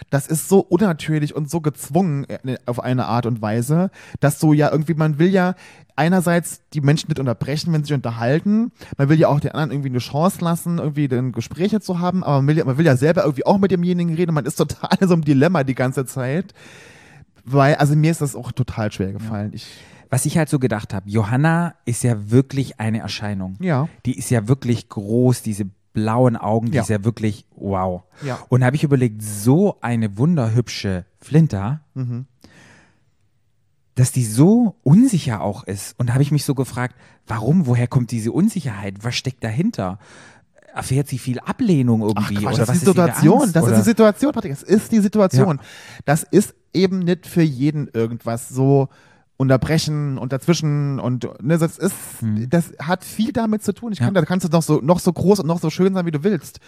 das 0.09 0.28
ist 0.28 0.49
so 0.49 0.59
unnatürlich 0.59 1.36
und 1.36 1.49
so 1.49 1.61
gezwungen 1.61 2.26
äh, 2.26 2.57
auf 2.65 2.80
eine 2.80 3.05
Art 3.05 3.26
und 3.26 3.41
Weise, 3.41 3.91
dass 4.19 4.39
so 4.39 4.53
ja 4.53 4.71
irgendwie, 4.71 4.95
man 4.95 5.19
will 5.19 5.30
ja 5.30 5.55
einerseits 5.95 6.61
die 6.73 6.82
Menschen 6.82 7.09
nicht 7.09 7.19
unterbrechen, 7.19 7.71
wenn 7.73 7.84
sie 7.84 7.89
sich 7.89 7.95
unterhalten, 7.95 8.71
man 8.97 9.09
will 9.09 9.19
ja 9.19 9.28
auch 9.28 9.39
den 9.39 9.51
anderen 9.51 9.71
irgendwie 9.71 9.89
eine 9.89 9.99
Chance 9.99 10.43
lassen, 10.43 10.80
irgendwie 10.80 11.07
dann 11.07 11.32
Gespräche 11.32 11.80
zu 11.80 11.99
haben, 11.99 12.23
aber 12.23 12.38
man 12.38 12.47
will, 12.47 12.57
ja, 12.57 12.65
man 12.65 12.78
will 12.78 12.86
ja 12.86 12.97
selber 12.97 13.23
irgendwie 13.23 13.45
auch 13.45 13.59
mit 13.59 13.71
demjenigen 13.71 14.15
reden, 14.15 14.34
man 14.34 14.45
ist 14.45 14.55
total 14.55 14.97
in 14.99 15.07
so 15.07 15.13
einem 15.13 15.23
Dilemma 15.23 15.63
die 15.63 15.76
ganze 15.76 16.05
Zeit. 16.05 16.53
Weil, 17.47 17.76
also 17.76 17.95
mir 17.95 18.09
ist 18.09 18.21
das 18.21 18.36
auch 18.36 18.51
total 18.51 18.91
schwer 18.91 19.13
gefallen. 19.13 19.51
Ich, 19.53 19.67
Was 20.16 20.26
ich 20.26 20.38
halt 20.38 20.47
so 20.47 20.59
gedacht 20.59 20.93
habe, 20.93 21.09
Johanna 21.09 21.76
ist 21.84 22.01
ja 22.03 22.32
wirklich 22.32 22.80
eine 22.80 22.99
Erscheinung. 22.99 23.57
ja. 23.59 23.89
Die 24.05 24.18
ist 24.18 24.30
ja 24.30 24.47
wirklich 24.47 24.88
groß, 24.88 25.41
diese 25.41 25.66
blauen 25.91 26.38
Augen, 26.38 26.72
die 26.72 26.78
Ja. 26.78 26.84
ist 26.84 26.89
ja 26.89 27.03
wirklich 27.03 27.45
wow. 27.55 28.03
Ja. 28.22 28.39
Und 28.47 28.63
habe 28.63 28.78
ich 28.78 28.84
überlegt, 28.86 29.22
so 29.22 29.78
eine 29.82 30.18
wunderhübsche 30.18 31.05
Flinter, 31.20 31.82
Mhm. 31.95 32.28
dass 33.95 34.11
die 34.13 34.24
so 34.26 34.76
unsicher 34.84 35.41
auch 35.41 35.63
ist. 35.66 35.99
Und 35.99 36.07
da 36.09 36.13
habe 36.13 36.24
ich 36.24 36.32
mich 36.32 36.45
so 36.45 36.55
gefragt, 36.55 36.95
warum, 37.28 37.66
woher 37.68 37.88
kommt 37.88 38.11
diese 38.11 38.32
Unsicherheit? 38.32 38.95
Was 39.03 39.16
steckt 39.16 39.43
dahinter? 39.43 39.99
Erfährt 40.74 41.07
sie 41.09 41.18
viel 41.18 41.39
Ablehnung 41.39 42.01
Ach, 42.03 42.07
irgendwie? 42.30 42.36
Quatsch, 42.43 42.53
oder 42.55 42.66
das 42.66 42.70
was 42.70 42.76
ist 42.78 42.82
die 42.84 42.86
Situation. 42.88 43.41
Angst? 43.41 43.55
das 43.55 43.63
oder? 43.63 43.72
ist 43.74 43.80
die 43.80 43.84
Situation, 43.89 44.32
Patrick. 44.34 44.51
Es 44.53 44.63
ist 44.63 44.91
die 44.91 44.99
Situation. 44.99 45.59
Das 46.05 46.24
ist 46.24 46.53
eben 46.74 46.99
nicht 46.99 47.28
für 47.28 47.41
jeden 47.43 47.88
irgendwas 47.93 48.49
so 48.49 48.89
unterbrechen 49.38 50.17
und 50.17 50.31
dazwischen 50.31 50.99
und 50.99 51.27
ne, 51.43 51.57
das 51.57 51.77
ist, 51.77 51.93
Hm. 52.21 52.49
das 52.49 52.71
hat 52.79 53.03
viel 53.03 53.33
damit 53.33 53.63
zu 53.63 53.73
tun. 53.73 53.91
Ich 53.91 53.99
kann, 53.99 54.15
Ja. 54.15 54.21
da 54.21 54.25
kannst 54.25 54.45
du 54.45 54.49
noch 54.49 54.61
so, 54.63 54.79
noch 54.81 54.99
so 54.99 55.11
groß 55.11 55.41
und 55.41 55.47
noch 55.47 55.59
so 55.59 55.69
schön 55.69 55.93
sein, 55.93 56.05
wie 56.05 56.11
du 56.11 56.23
willst. 56.23 56.59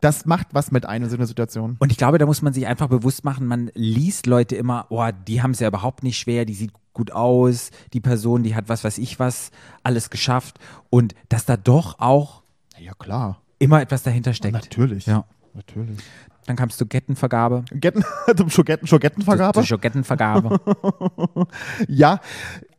Das 0.00 0.24
macht 0.24 0.48
was 0.52 0.70
mit 0.70 0.86
einem 0.86 1.04
in 1.04 1.10
so 1.10 1.16
einer 1.16 1.26
Situation. 1.26 1.76
Und 1.80 1.90
ich 1.90 1.98
glaube, 1.98 2.18
da 2.18 2.26
muss 2.26 2.40
man 2.42 2.52
sich 2.52 2.66
einfach 2.66 2.88
bewusst 2.88 3.24
machen, 3.24 3.46
man 3.46 3.70
liest 3.74 4.26
Leute 4.26 4.54
immer, 4.56 4.86
oh, 4.90 5.08
die 5.26 5.42
haben 5.42 5.50
es 5.50 5.60
ja 5.60 5.68
überhaupt 5.68 6.02
nicht 6.04 6.18
schwer, 6.18 6.44
die 6.44 6.54
sieht 6.54 6.72
gut 6.92 7.10
aus, 7.10 7.70
die 7.92 8.00
Person, 8.00 8.42
die 8.44 8.54
hat 8.54 8.68
was 8.68 8.84
weiß 8.84 8.98
ich 8.98 9.18
was, 9.18 9.50
alles 9.82 10.10
geschafft. 10.10 10.58
Und 10.90 11.14
dass 11.28 11.44
da 11.44 11.56
doch 11.56 11.98
auch 11.98 12.42
Ja, 12.78 12.92
klar. 12.94 13.40
immer 13.58 13.80
etwas 13.82 14.02
dahinter 14.04 14.32
steckt. 14.34 14.54
Natürlich. 14.54 15.06
Ja. 15.06 15.24
Natürlich. 15.54 15.98
Dann 16.46 16.56
kamst 16.56 16.80
du 16.80 16.86
Gettenvergabe. 16.86 17.64
Getten, 17.72 18.04
zum 18.36 18.50
Schogetten, 18.50 18.86
Schogettenvergabe. 18.88 19.62
Zur 19.62 19.78
Gettenvergabe. 19.78 20.60
Ja, 21.88 22.20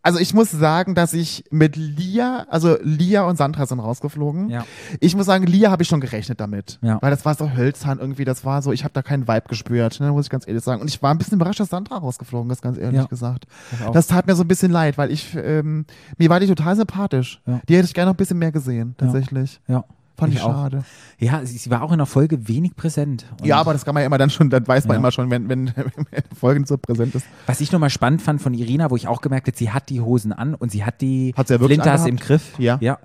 also 0.01 0.20
ich 0.20 0.34
muss 0.34 0.51
sagen, 0.51 0.95
dass 0.95 1.14
ich 1.14 1.45
mit 1.49 1.76
Lia, 1.78 2.45
also 2.49 2.78
Lia 2.82 3.24
und 3.24 3.38
Sandra 3.38 3.66
sind 3.66 3.80
rausgeflogen. 3.80 4.49
Ja. 4.49 4.66
Ich 4.99 5.16
muss 5.16 5.26
sagen, 5.26 5.45
Lia 5.45 5.72
habe 5.72 5.84
ich 5.84 5.88
schon 5.89 6.01
gerechnet 6.01 6.41
damit. 6.41 6.78
Ja. 6.82 7.01
Weil 7.01 7.11
das 7.11 7.24
war 7.24 7.36
so 7.36 7.51
hölzern 7.53 7.99
irgendwie, 7.99 8.26
das 8.26 8.43
war 8.43 8.61
so, 8.61 8.74
ich 8.74 8.84
habe 8.84 8.93
da 8.93 9.01
keinen 9.01 9.28
Vibe 9.30 9.47
gespürt, 9.47 9.99
ne, 10.01 10.11
muss 10.11 10.26
ich 10.26 10.30
ganz 10.30 10.45
ehrlich 10.47 10.64
sagen. 10.64 10.82
Und 10.82 10.89
ich 10.89 11.01
war 11.01 11.11
ein 11.11 11.18
bisschen 11.18 11.36
überrascht, 11.38 11.61
dass 11.61 11.70
Sandra 11.70 11.97
rausgeflogen 11.97 12.51
ist, 12.51 12.61
ganz 12.61 12.78
ehrlich 12.78 12.99
Ja. 13.01 13.05
gesagt. 13.05 13.45
Das 13.93 14.07
tat 14.07 14.28
mir 14.28 14.36
so 14.36 14.43
ein 14.43 14.47
bisschen 14.47 14.72
leid, 14.72 14.97
weil 14.97 15.09
ich, 15.11 15.36
ähm, 15.36 15.86
mir 16.18 16.30
war 16.30 16.39
die 16.41 16.47
total 16.47 16.76
sympathisch. 16.76 17.41
Ja. 17.45 17.61
Die 17.70 17.76
hätte 17.78 17.86
ich 17.86 17.93
gerne 17.93 18.09
noch 18.09 18.16
ein 18.16 18.18
bisschen 18.18 18.39
mehr 18.39 18.51
gesehen, 18.51 18.95
tatsächlich. 18.97 19.61
ja. 19.68 19.86
Fand 20.16 20.34
ich, 20.34 20.41
auch. 20.41 20.51
schade. 20.51 20.84
Ja, 21.20 21.43
sie, 21.45 21.57
sie 21.57 21.70
war 21.72 21.82
auch 21.82 21.91
in 21.91 21.97
der 21.97 22.05
Folge 22.05 22.47
wenig 22.47 22.76
präsent. 22.76 23.26
Ja, 23.43 23.57
aber 23.59 23.74
das 23.74 23.84
kann 23.84 23.93
man 23.95 24.01
ja 24.01 24.07
immer 24.07 24.18
dann 24.18 24.30
schon, 24.30 24.49
dann 24.49 24.68
weiß 24.68 24.86
man 24.86 24.95
Ja. 24.95 24.99
immer 24.99 25.11
schon, 25.11 25.32
wenn, 25.32 25.49
wenn, 25.49 25.68
wenn 25.76 26.24
Folgen 26.39 26.66
so 26.66 26.78
präsent 26.78 27.16
ist. 27.16 27.26
Was 27.47 27.61
ich 27.61 27.72
nochmal 27.72 27.89
spannend 27.89 28.22
fand 28.22 28.41
von 28.41 28.53
Irina, 28.53 28.91
wo 28.91 28.95
ich 28.95 29.07
auch 29.07 29.22
gemerkt 29.22 29.47
habe, 29.47 29.57
sie 29.57 29.72
hat 29.72 29.89
die 29.89 30.01
Hosen 30.01 30.32
an 30.32 30.53
und 30.55 30.72
sie 30.72 30.86
hat 30.86 31.01
die 31.01 31.34
Hat 31.36 31.47
sie 31.47 31.55
ja 31.55 31.59
Flinters 31.59 32.05
im? 32.05 32.18
Griff. 32.18 32.53
Ja. 32.59 32.78
ja. 32.80 32.99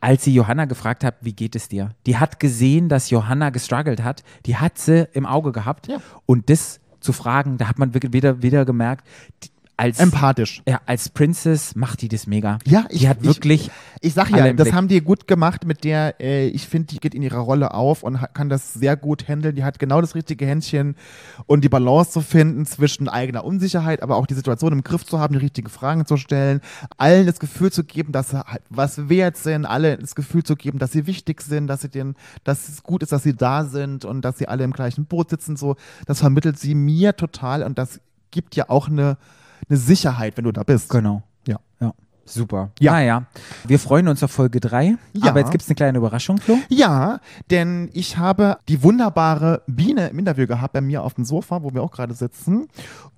Als 0.00 0.24
sie 0.24 0.32
Johanna 0.34 0.66
gefragt 0.66 1.04
hat, 1.04 1.16
wie 1.20 1.32
geht 1.32 1.56
es 1.56 1.68
dir? 1.68 1.90
Die 2.06 2.16
hat 2.16 2.38
gesehen, 2.40 2.88
dass 2.88 3.10
Johanna 3.10 3.50
gestruggelt 3.50 4.02
hat. 4.02 4.22
Die 4.46 4.56
hat 4.56 4.78
sie 4.78 5.08
im 5.12 5.26
Auge 5.26 5.52
gehabt. 5.52 5.88
Ja. 5.88 5.98
Und 6.26 6.48
das 6.50 6.80
zu 7.00 7.12
fragen, 7.12 7.56
da 7.58 7.68
hat 7.68 7.78
man 7.78 7.94
wirklich 7.94 8.12
wieder, 8.12 8.42
wieder 8.42 8.64
gemerkt, 8.64 9.06
die, 9.44 9.48
als, 9.78 9.98
Empathisch. 9.98 10.62
ja, 10.66 10.80
als 10.86 11.10
Princess 11.10 11.74
macht 11.76 12.00
die 12.00 12.08
das 12.08 12.26
mega. 12.26 12.58
Ja, 12.64 12.86
ich- 12.88 13.00
die 13.00 13.08
hat 13.08 13.18
ich- 13.20 13.26
wirklich. 13.26 13.70
Ich 14.00 14.14
sag 14.14 14.32
alle 14.32 14.46
ja, 14.48 14.52
das 14.54 14.64
Blick. 14.66 14.74
haben 14.74 14.88
die 14.88 15.00
gut 15.02 15.26
gemacht 15.26 15.66
mit 15.66 15.84
der, 15.84 16.20
äh, 16.20 16.46
ich 16.48 16.66
finde, 16.66 16.86
die 16.88 16.98
geht 16.98 17.14
in 17.14 17.22
ihrer 17.22 17.38
Rolle 17.40 17.74
auf 17.74 18.02
und 18.02 18.18
kann 18.32 18.48
das 18.48 18.72
sehr 18.74 18.96
gut 18.96 19.28
handeln. 19.28 19.54
Die 19.54 19.64
hat 19.64 19.78
genau 19.78 20.00
das 20.00 20.14
richtige 20.14 20.46
Händchen 20.46 20.96
und 21.46 21.62
die 21.64 21.68
Balance 21.68 22.10
zu 22.12 22.20
finden 22.22 22.64
zwischen 22.64 23.08
eigener 23.08 23.44
Unsicherheit, 23.44 24.02
aber 24.02 24.16
auch 24.16 24.26
die 24.26 24.34
Situation 24.34 24.72
im 24.72 24.82
Griff 24.82 25.04
zu 25.04 25.18
haben, 25.18 25.34
die 25.34 25.40
richtigen 25.40 25.68
Fragen 25.68 26.06
zu 26.06 26.16
stellen, 26.16 26.60
allen 26.96 27.26
das 27.26 27.38
Gefühl 27.38 27.70
zu 27.70 27.84
geben, 27.84 28.12
dass 28.12 28.30
sie 28.30 28.40
halt 28.46 28.62
was 28.70 29.08
wert 29.10 29.36
sind, 29.36 29.66
alle 29.66 29.98
das 29.98 30.14
Gefühl 30.14 30.42
zu 30.42 30.56
geben, 30.56 30.78
dass 30.78 30.92
sie 30.92 31.06
wichtig 31.06 31.42
sind, 31.42 31.66
dass 31.66 31.82
sie 31.82 31.88
den, 31.90 32.14
dass 32.44 32.68
es 32.68 32.82
gut 32.82 33.02
ist, 33.02 33.12
dass 33.12 33.22
sie 33.24 33.34
da 33.34 33.64
sind 33.64 34.04
und 34.06 34.22
dass 34.22 34.38
sie 34.38 34.48
alle 34.48 34.64
im 34.64 34.72
gleichen 34.72 35.04
Boot 35.04 35.28
sitzen. 35.30 35.56
So, 35.56 35.76
das 36.06 36.20
vermittelt 36.20 36.58
sie 36.58 36.74
mir 36.74 37.14
total 37.16 37.62
und 37.62 37.76
das 37.78 38.00
gibt 38.30 38.56
ja 38.56 38.68
auch 38.68 38.88
eine, 38.88 39.16
eine 39.68 39.78
Sicherheit, 39.78 40.36
wenn 40.36 40.44
du 40.44 40.52
da 40.52 40.62
bist. 40.62 40.88
Genau. 40.90 41.22
Ja. 41.46 41.58
Ja. 41.80 41.92
Super. 42.24 42.70
Ja. 42.80 42.92
Naja, 42.92 43.26
wir 43.66 43.78
freuen 43.78 44.08
uns 44.08 44.22
auf 44.22 44.32
Folge 44.32 44.58
3. 44.60 44.96
Ja. 45.12 45.30
Aber 45.30 45.40
jetzt 45.40 45.52
gibt 45.52 45.62
es 45.62 45.68
eine 45.68 45.76
kleine 45.76 45.98
Überraschung, 45.98 46.38
Flo. 46.38 46.58
Ja, 46.68 47.20
denn 47.50 47.88
ich 47.92 48.18
habe 48.18 48.58
die 48.68 48.82
wunderbare 48.82 49.62
Biene 49.66 50.08
im 50.08 50.18
Interview 50.18 50.46
gehabt 50.46 50.72
bei 50.72 50.80
mir 50.80 51.04
auf 51.04 51.14
dem 51.14 51.24
Sofa, 51.24 51.62
wo 51.62 51.72
wir 51.72 51.82
auch 51.82 51.92
gerade 51.92 52.14
sitzen. 52.14 52.68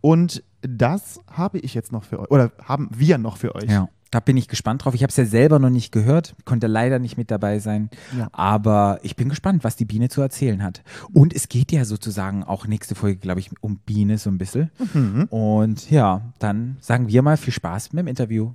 Und 0.01 0.43
das 0.61 1.21
habe 1.33 1.59
ich 1.59 1.75
jetzt 1.75 1.93
noch 1.93 2.05
für 2.05 2.21
euch, 2.21 2.31
oder 2.31 2.51
haben 2.63 2.91
wir 2.93 3.19
noch 3.19 3.37
für 3.37 3.55
euch. 3.55 3.71
Ja. 3.71 3.89
Da 4.11 4.21
bin 4.21 4.39
ich 4.39 4.49
gespannt 4.49 4.85
drauf. 4.85 4.95
Ich 4.95 5.03
habe 5.03 5.11
es 5.11 5.17
ja 5.17 5.27
selber 5.27 5.59
noch 5.59 5.69
nicht 5.69 5.93
gehört, 5.93 6.35
konnte 6.47 6.67
leider 6.67 6.99
nicht 6.99 7.19
mit 7.19 7.31
dabei 7.31 7.59
sein. 7.59 7.91
Ja. 8.17 8.29
Aber 8.33 9.01
ich 9.03 9.17
bin 9.17 9.29
gespannt, 9.29 9.65
was 9.65 9.77
die 9.77 9.85
Biene 9.85 10.09
zu 10.09 10.23
erzählen 10.23 10.63
hat. 10.63 10.83
Und 11.13 11.35
es 11.35 11.49
geht 11.49 11.73
ja 11.73 11.85
sozusagen 11.85 12.43
auch 12.43 12.67
nächste 12.67 12.95
Folge, 12.95 13.19
glaube 13.19 13.41
ich, 13.41 13.51
um 13.61 13.79
Biene 13.79 14.17
so 14.17 14.31
ein 14.31 14.39
bisschen. 14.39 14.71
Mhm. 14.95 15.25
Und 15.25 15.91
ja, 15.91 16.23
dann 16.39 16.79
sagen 16.81 17.09
wir 17.09 17.21
mal 17.21 17.37
viel 17.37 17.53
Spaß 17.53 17.93
mit 17.93 18.01
dem 18.01 18.09
Interview. 18.09 18.53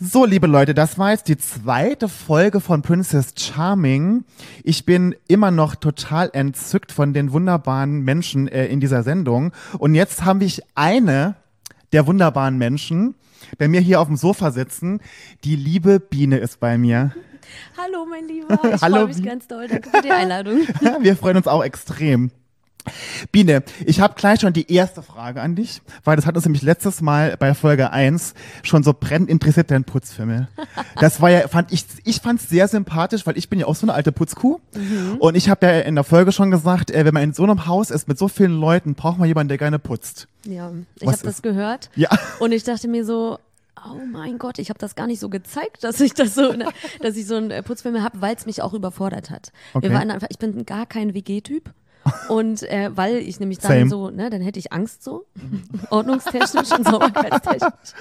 So, 0.00 0.24
liebe 0.24 0.46
Leute, 0.46 0.74
das 0.74 0.96
war 0.96 1.10
jetzt 1.10 1.26
die 1.26 1.38
zweite 1.38 2.08
Folge 2.08 2.60
von 2.60 2.82
Princess 2.82 3.34
Charming. 3.36 4.24
Ich 4.62 4.86
bin 4.86 5.16
immer 5.26 5.50
noch 5.50 5.74
total 5.74 6.30
entzückt 6.34 6.92
von 6.92 7.12
den 7.14 7.32
wunderbaren 7.32 8.02
Menschen 8.02 8.46
äh, 8.46 8.66
in 8.66 8.78
dieser 8.78 9.02
Sendung. 9.02 9.52
Und 9.76 9.96
jetzt 9.96 10.24
habe 10.24 10.44
ich 10.44 10.62
eine 10.76 11.34
der 11.92 12.06
wunderbaren 12.06 12.58
Menschen 12.58 13.14
bei 13.56 13.68
mir 13.68 13.80
hier 13.80 14.00
auf 14.00 14.08
dem 14.08 14.16
Sofa 14.16 14.50
sitzen. 14.50 15.00
Die 15.44 15.56
liebe 15.56 16.00
Biene 16.00 16.38
ist 16.38 16.60
bei 16.60 16.78
mir. 16.78 17.12
Hallo, 17.76 18.06
mein 18.08 18.26
Lieber. 18.26 18.48
Ich 18.74 18.82
Hallo, 18.82 18.96
freue 18.96 19.06
mich 19.06 19.22
ganz 19.24 19.46
doll. 19.48 19.68
Danke 19.68 19.90
für 19.90 20.02
die 20.02 20.10
Einladung. 20.10 20.60
Wir 21.00 21.16
freuen 21.16 21.36
uns 21.36 21.46
auch 21.46 21.64
extrem. 21.64 22.30
Biene, 23.32 23.62
ich 23.84 24.00
habe 24.00 24.14
gleich 24.14 24.40
schon 24.40 24.52
die 24.52 24.72
erste 24.72 25.02
Frage 25.02 25.40
an 25.40 25.54
dich, 25.54 25.82
weil 26.04 26.16
das 26.16 26.26
hat 26.26 26.36
uns 26.36 26.44
nämlich 26.44 26.62
letztes 26.62 27.00
Mal 27.00 27.36
bei 27.38 27.54
Folge 27.54 27.90
1 27.90 28.34
schon 28.62 28.82
so 28.82 28.94
brennend 28.98 29.30
interessiert, 29.30 29.70
dein 29.70 29.84
Putzfimmel. 29.84 30.48
Das 31.00 31.20
war 31.20 31.30
ja, 31.30 31.48
fand 31.48 31.72
ich, 31.72 31.84
ich 32.04 32.20
fand 32.20 32.40
es 32.40 32.48
sehr 32.48 32.68
sympathisch, 32.68 33.26
weil 33.26 33.38
ich 33.38 33.48
bin 33.48 33.60
ja 33.60 33.66
auch 33.66 33.76
so 33.76 33.86
eine 33.86 33.94
alte 33.94 34.12
Putzkuh. 34.12 34.60
Und 35.18 35.36
ich 35.36 35.48
habe 35.48 35.66
ja 35.66 35.80
in 35.80 35.94
der 35.94 36.04
Folge 36.04 36.32
schon 36.32 36.50
gesagt, 36.50 36.90
äh, 36.90 37.04
wenn 37.04 37.14
man 37.14 37.22
in 37.22 37.32
so 37.32 37.42
einem 37.42 37.66
Haus 37.66 37.90
ist 37.90 38.08
mit 38.08 38.18
so 38.18 38.28
vielen 38.28 38.58
Leuten, 38.58 38.94
braucht 38.94 39.18
man 39.18 39.28
jemanden, 39.28 39.48
der 39.48 39.58
gerne 39.58 39.78
putzt. 39.78 40.28
Ja, 40.44 40.72
ich 41.00 41.06
habe 41.06 41.18
das 41.22 41.42
gehört. 41.42 41.90
Ja. 41.94 42.08
Und 42.38 42.52
ich 42.52 42.64
dachte 42.64 42.88
mir 42.88 43.04
so, 43.04 43.38
oh 43.86 44.00
mein 44.10 44.38
Gott, 44.38 44.58
ich 44.58 44.70
habe 44.70 44.78
das 44.78 44.94
gar 44.94 45.06
nicht 45.06 45.20
so 45.20 45.28
gezeigt, 45.28 45.84
dass 45.84 46.00
ich 46.00 46.14
das 46.14 46.34
so, 46.34 46.52
dass 47.00 47.16
ich 47.16 47.26
so 47.26 47.36
einen 47.36 47.50
äh, 47.50 47.62
Putzfilm 47.62 48.02
habe, 48.02 48.20
weil 48.20 48.34
es 48.34 48.46
mich 48.46 48.62
auch 48.62 48.74
überfordert 48.74 49.30
hat. 49.30 49.52
Okay. 49.74 49.88
Wir 49.88 49.96
waren 49.96 50.10
einfach, 50.10 50.28
ich 50.30 50.38
bin 50.38 50.64
gar 50.66 50.86
kein 50.86 51.14
WG-Typ. 51.14 51.70
Und 52.28 52.62
äh, 52.62 52.90
weil 52.94 53.16
ich 53.16 53.40
nämlich 53.40 53.58
dann 53.58 53.72
Same. 53.72 53.90
so, 53.90 54.10
ne, 54.10 54.30
dann 54.30 54.40
hätte 54.40 54.58
ich 54.58 54.72
Angst 54.72 55.02
so, 55.02 55.26
ordnungstechnisch 55.90 56.72
und 56.76 56.86
sauberkeitstechnisch. 56.86 57.92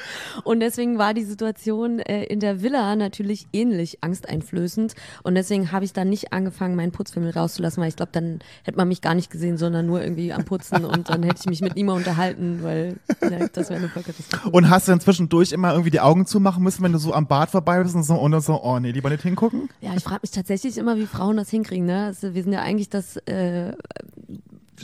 Und 0.44 0.60
deswegen 0.60 0.98
war 0.98 1.14
die 1.14 1.24
Situation 1.24 2.00
äh, 2.00 2.24
in 2.24 2.40
der 2.40 2.62
Villa 2.62 2.96
natürlich 2.96 3.48
ähnlich 3.54 4.04
angsteinflößend. 4.04 4.96
Und 5.24 5.36
deswegen 5.36 5.72
habe 5.72 5.86
ich 5.86 5.94
dann 5.94 6.10
nicht 6.10 6.34
angefangen, 6.34 6.76
meinen 6.76 6.92
Putzfimmel 6.92 7.32
rauszulassen, 7.32 7.82
weil 7.82 7.90
ich 7.90 7.96
glaube, 7.96 8.12
dann 8.12 8.40
hätte 8.64 8.78
man 8.78 8.88
mich 8.88 9.02
gar 9.02 9.16
nicht 9.16 9.30
gesehen, 9.30 9.58
sondern 9.58 9.86
nur 9.86 10.02
irgendwie 10.02 10.34
am 10.34 10.46
Putzen 10.46 10.86
und 10.86 11.10
dann 11.10 11.24
hätte 11.24 11.42
ich 11.42 11.46
mich 11.46 11.62
mit 11.62 11.76
niemandem 11.76 12.08
unterhalten, 12.08 12.60
weil 12.64 12.98
ne, 13.22 13.50
das 13.52 13.70
wäre 13.70 13.80
eine 13.80 13.90
Vollkatastrophe. 13.90 14.50
Und 14.50 14.70
hast 14.70 14.88
du 14.88 14.92
dann 14.92 15.00
zwischendurch 15.00 15.52
immer 15.52 15.72
irgendwie 15.72 15.92
die 15.92 16.00
Augen 16.00 16.26
zumachen 16.26 16.64
müssen, 16.64 16.84
wenn 16.84 16.94
du 16.94 17.00
so 17.00 17.14
am 17.14 17.28
Bad 17.28 17.50
vorbei 17.50 17.82
bist 17.82 17.96
und 17.96 18.04
so, 18.04 18.16
und 18.16 18.40
so, 18.42 18.62
oh 18.64 18.80
nee, 18.80 18.92
lieber 18.92 19.10
nicht 19.10 19.24
hingucken? 19.24 19.70
Ja, 19.82 19.92
ich 19.96 20.04
frage 20.04 20.20
mich 20.22 20.32
tatsächlich 20.32 20.78
immer, 20.78 20.98
wie 20.98 21.06
Frauen 21.06 21.38
das 21.38 21.50
hinkriegen. 21.50 21.86
Ne? 21.86 22.06
Also 22.06 22.34
wir 22.34 22.44
sind 22.44 22.54
ja 22.54 22.62
eigentlich 22.62 22.90
das 22.90 23.18
äh, 23.26 23.74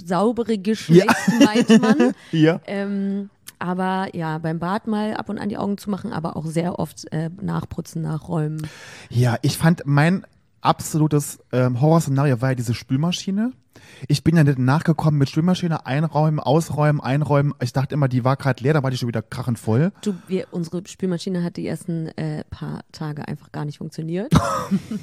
saubere 0.06 0.58
Geschlecht, 0.58 1.08
meint 1.40 1.82
man. 1.82 2.14
Ja. 2.32 2.60
Ähm, 2.66 3.30
aber 3.60 4.14
ja, 4.14 4.40
beim 4.40 4.60
Bad 4.60 4.88
mal 4.88 5.14
ab 5.14 5.30
und 5.30 5.38
an 5.38 5.50
die 5.50 5.58
Augen 5.58 5.78
zu 5.78 5.90
machen, 5.90 6.12
aber 6.12 6.36
auch 6.36 6.46
sehr 6.46 6.80
oft 6.80 7.12
äh, 7.14 7.30
nachputzen, 7.42 8.02
nachräumen. 8.02 8.68
Ja, 9.10 9.38
ich 9.42 9.58
fand 9.58 9.84
mein 9.86 10.26
absolutes 10.62 11.40
ähm, 11.52 11.80
Horrorszenario 11.80 12.42
war 12.42 12.50
ja 12.50 12.56
diese 12.56 12.74
Spülmaschine. 12.74 13.54
Ich 14.08 14.24
bin 14.24 14.36
ja 14.36 14.44
nicht 14.44 14.60
nachgekommen 14.60 15.18
mit 15.18 15.30
Spülmaschine, 15.30 15.86
einräumen, 15.86 16.40
ausräumen, 16.40 17.02
einräumen. 17.02 17.54
Ich 17.62 17.74
dachte 17.74 17.94
immer, 17.96 18.08
die 18.08 18.24
war 18.24 18.36
gerade 18.36 18.64
leer, 18.64 18.74
da 18.74 18.84
war 18.84 18.92
die 18.92 18.98
schon 18.98 19.08
wieder 19.08 19.22
krachend 19.22 19.60
voll. 19.60 19.92
Du, 20.02 20.16
wir, 20.28 20.48
unsere 20.52 20.82
Spülmaschine 20.86 21.44
hat 21.44 21.58
die 21.58 21.68
ersten 21.68 22.08
äh, 22.18 22.44
paar 22.50 22.82
Tage 22.92 23.28
einfach 23.28 23.52
gar 23.52 23.66
nicht 23.66 23.78
funktioniert. 23.78 24.32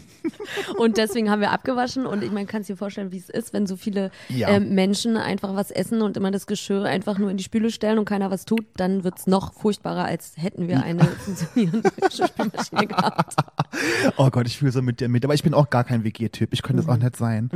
und 0.79 0.97
deswegen 0.97 1.31
haben 1.31 1.41
wir 1.41 1.51
abgewaschen. 1.51 2.07
Und 2.07 2.23
ich 2.23 2.31
meine, 2.31 2.47
kannst 2.47 2.69
dir 2.69 2.77
vorstellen, 2.77 3.13
wie 3.13 3.19
es 3.19 3.29
ist, 3.29 3.53
wenn 3.53 3.67
so 3.67 3.77
viele 3.77 4.11
Ja. 4.29 4.49
ähm, 4.49 4.75
Menschen 4.75 5.17
einfach 5.17 5.55
was 5.55 5.71
essen 5.71 6.03
und 6.03 6.17
immer 6.17 6.31
das 6.31 6.47
Geschirr 6.47 6.85
einfach 6.85 7.19
nur 7.19 7.31
in 7.31 7.37
die 7.37 7.45
Spüle 7.45 7.71
stellen 7.71 7.99
und 7.99 8.05
keiner 8.05 8.31
was 8.31 8.45
tut, 8.45 8.67
dann 8.77 9.05
wird's 9.05 9.27
noch 9.27 9.53
furchtbarer, 9.55 10.05
als 10.05 10.33
hätten 10.37 10.69
wir 10.69 10.83
eine 10.83 11.05
funktionierende 11.05 11.91
Spülmaschine 12.11 12.87
gehabt. 12.87 13.35
Oh 14.17 14.31
Gott, 14.31 14.47
ich 14.47 14.59
fühle 14.59 14.73
so 14.73 14.83
mit 14.83 15.01
dir 15.01 15.09
mit. 15.09 15.25
Aber 15.25 15.35
ich 15.35 15.43
bin 15.43 15.55
auch 15.55 15.71
gar 15.71 15.85
kein 15.85 16.05
WG-Typ. 16.05 16.53
Ich 16.53 16.63
könnte 16.63 16.83
das 16.83 16.89
auch 16.89 16.99
nicht 17.01 17.17
sein. 17.17 17.51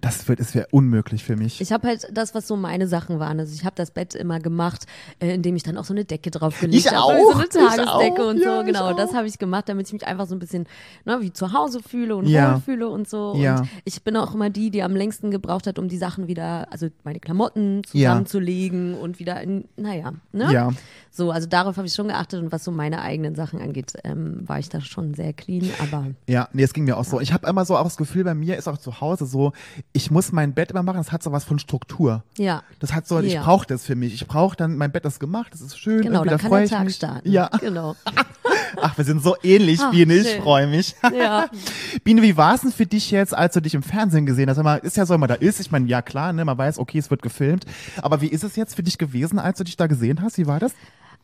Das 0.00 0.26
wird, 0.28 0.40
es 0.40 0.54
wäre 0.56 0.66
unmöglich 0.72 1.22
für 1.22 1.36
mich. 1.36 1.60
Ich 1.60 1.70
habe 1.72 1.86
halt 1.86 2.08
das, 2.12 2.34
was 2.34 2.48
so 2.48 2.56
meine 2.56 2.88
Sachen 2.88 3.20
waren. 3.20 3.38
Also 3.38 3.54
ich 3.54 3.64
habe 3.64 3.76
das 3.76 3.92
Bett 3.92 4.14
immer 4.16 4.40
gemacht, 4.40 4.86
äh, 5.20 5.32
indem 5.34 5.54
ich 5.54 5.62
dann 5.62 5.76
auch 5.76 5.84
so 5.84 5.94
eine 5.94 6.04
Decke 6.04 6.32
draufgelegt 6.32 6.84
Ich 6.86 6.92
habe. 6.92 6.98
auch, 7.04 7.32
So 7.32 7.34
eine 7.34 7.44
ich 7.44 7.50
Tagesdecke 7.50 8.22
auch, 8.24 8.30
und 8.30 8.38
ja, 8.42 8.54
so. 8.56 8.60
ich 8.62 8.66
Genau, 8.66 8.92
das 8.94 9.14
habe 9.14 9.28
ich 9.28 9.38
gemacht, 9.38 9.68
damit 9.68 9.86
ich 9.86 9.92
mich 9.92 10.06
einfach 10.06 10.26
so 10.26 10.34
ein 10.34 10.40
bisschen 10.40 10.66
na, 11.04 11.20
wie 11.22 11.32
zu 11.32 11.52
Hause 11.52 11.80
fühle 11.80 12.16
und 12.16 12.26
Ja. 12.26 12.54
wohlfühle 12.56 12.88
und 12.88 13.08
so. 13.08 13.34
Ja. 13.36 13.60
Und 13.60 13.68
ich 13.84 14.02
bin 14.02 14.16
auch 14.16 14.34
immer 14.34 14.50
die, 14.50 14.70
die 14.70 14.82
am 14.82 14.96
längsten 14.96 15.30
gebraucht 15.30 15.68
hat, 15.68 15.78
um 15.78 15.86
die 15.88 15.98
Sachen 15.98 16.26
wieder, 16.26 16.66
also 16.72 16.88
meine 17.04 17.20
Klamotten 17.20 17.82
Ja. 17.92 18.10
zusammenzulegen 18.26 18.94
und 18.94 19.18
wieder 19.18 19.40
in, 19.40 19.66
naja, 19.76 20.12
ne? 20.32 20.52
Ja. 20.52 20.70
So, 21.10 21.30
also 21.30 21.46
darauf 21.48 21.76
habe 21.78 21.86
ich 21.86 21.94
schon 21.94 22.08
geachtet 22.08 22.42
und 22.42 22.52
was 22.52 22.64
so 22.64 22.70
meine 22.70 23.00
eigenen 23.00 23.34
Sachen 23.34 23.60
angeht, 23.60 23.94
ähm, 24.04 24.42
war 24.46 24.58
ich 24.58 24.68
da 24.68 24.80
schon 24.80 25.14
sehr 25.14 25.32
clean, 25.32 25.68
aber 25.80 26.06
Ja, 26.28 26.48
nee, 26.52 26.62
es 26.62 26.72
ging 26.74 26.84
mir 26.84 26.96
auch 26.98 27.04
so. 27.04 27.20
Ich 27.20 27.32
habe 27.32 27.46
immer 27.48 27.64
so 27.64 27.76
auch 27.76 27.84
das 27.84 27.96
Gefühl, 27.96 28.24
bei 28.24 28.34
mir 28.34 28.56
ist 28.56 28.68
auch 28.68 28.78
zu 28.78 29.00
Hause 29.00 29.24
so, 29.26 29.52
ich 29.92 30.10
muss 30.10 30.32
mein 30.32 30.45
Bett 30.54 30.70
immer 30.70 30.82
machen, 30.82 30.98
das 30.98 31.12
hat 31.12 31.22
so 31.22 31.32
was 31.32 31.44
von 31.44 31.58
Struktur. 31.58 32.22
ja. 32.38 32.62
Das 32.80 32.92
hat 32.92 33.06
so, 33.08 33.18
ich 33.20 33.32
Ja. 33.34 33.42
brauche 33.42 33.66
das 33.66 33.84
für 33.84 33.94
mich. 33.96 34.14
Ich 34.14 34.26
brauche 34.26 34.56
dann, 34.56 34.76
mein 34.76 34.92
Bett 34.92 35.04
ist 35.04 35.18
gemacht, 35.20 35.52
das 35.52 35.60
ist 35.60 35.78
schön. 35.78 36.02
Genau, 36.02 36.24
dann 36.24 36.36
da 36.36 36.38
kann 36.38 36.50
der 36.50 36.68
Tag 36.68 36.84
mich. 36.84 36.96
starten. 36.96 37.30
Ja, 37.30 37.48
Genau. 37.60 37.96
ach, 38.80 38.96
wir 38.98 39.04
sind 39.04 39.22
so 39.22 39.36
ähnlich, 39.42 39.80
Ach, 39.82 39.90
Biene, 39.90 40.14
ich 40.14 40.36
freue 40.36 40.66
mich. 40.66 40.94
Ja. 41.16 41.48
Biene, 42.04 42.22
wie 42.22 42.36
war 42.36 42.54
es 42.54 42.60
denn 42.62 42.72
für 42.72 42.86
dich 42.86 43.10
jetzt, 43.10 43.34
als 43.34 43.54
du 43.54 43.60
dich 43.60 43.74
im 43.74 43.82
Fernsehen 43.82 44.26
gesehen 44.26 44.48
hast? 44.50 44.62
Mal, 44.62 44.76
Ist 44.78 44.96
ja 44.96 45.06
so, 45.06 45.16
man 45.18 45.28
da 45.28 45.34
ist, 45.36 45.60
ich 45.60 45.70
meine, 45.70 45.86
ja 45.88 46.02
klar, 46.02 46.32
ne, 46.32 46.44
man 46.44 46.56
weiß, 46.58 46.78
okay, 46.78 46.98
es 46.98 47.10
wird 47.10 47.22
gefilmt. 47.22 47.64
Aber 48.02 48.20
wie 48.20 48.28
ist 48.28 48.44
es 48.44 48.56
jetzt 48.56 48.74
für 48.76 48.82
dich 48.82 48.98
gewesen, 48.98 49.38
als 49.38 49.58
du 49.58 49.64
dich 49.64 49.76
da 49.76 49.86
gesehen 49.86 50.20
hast? 50.22 50.38
Wie 50.38 50.46
war 50.46 50.60
das? 50.60 50.72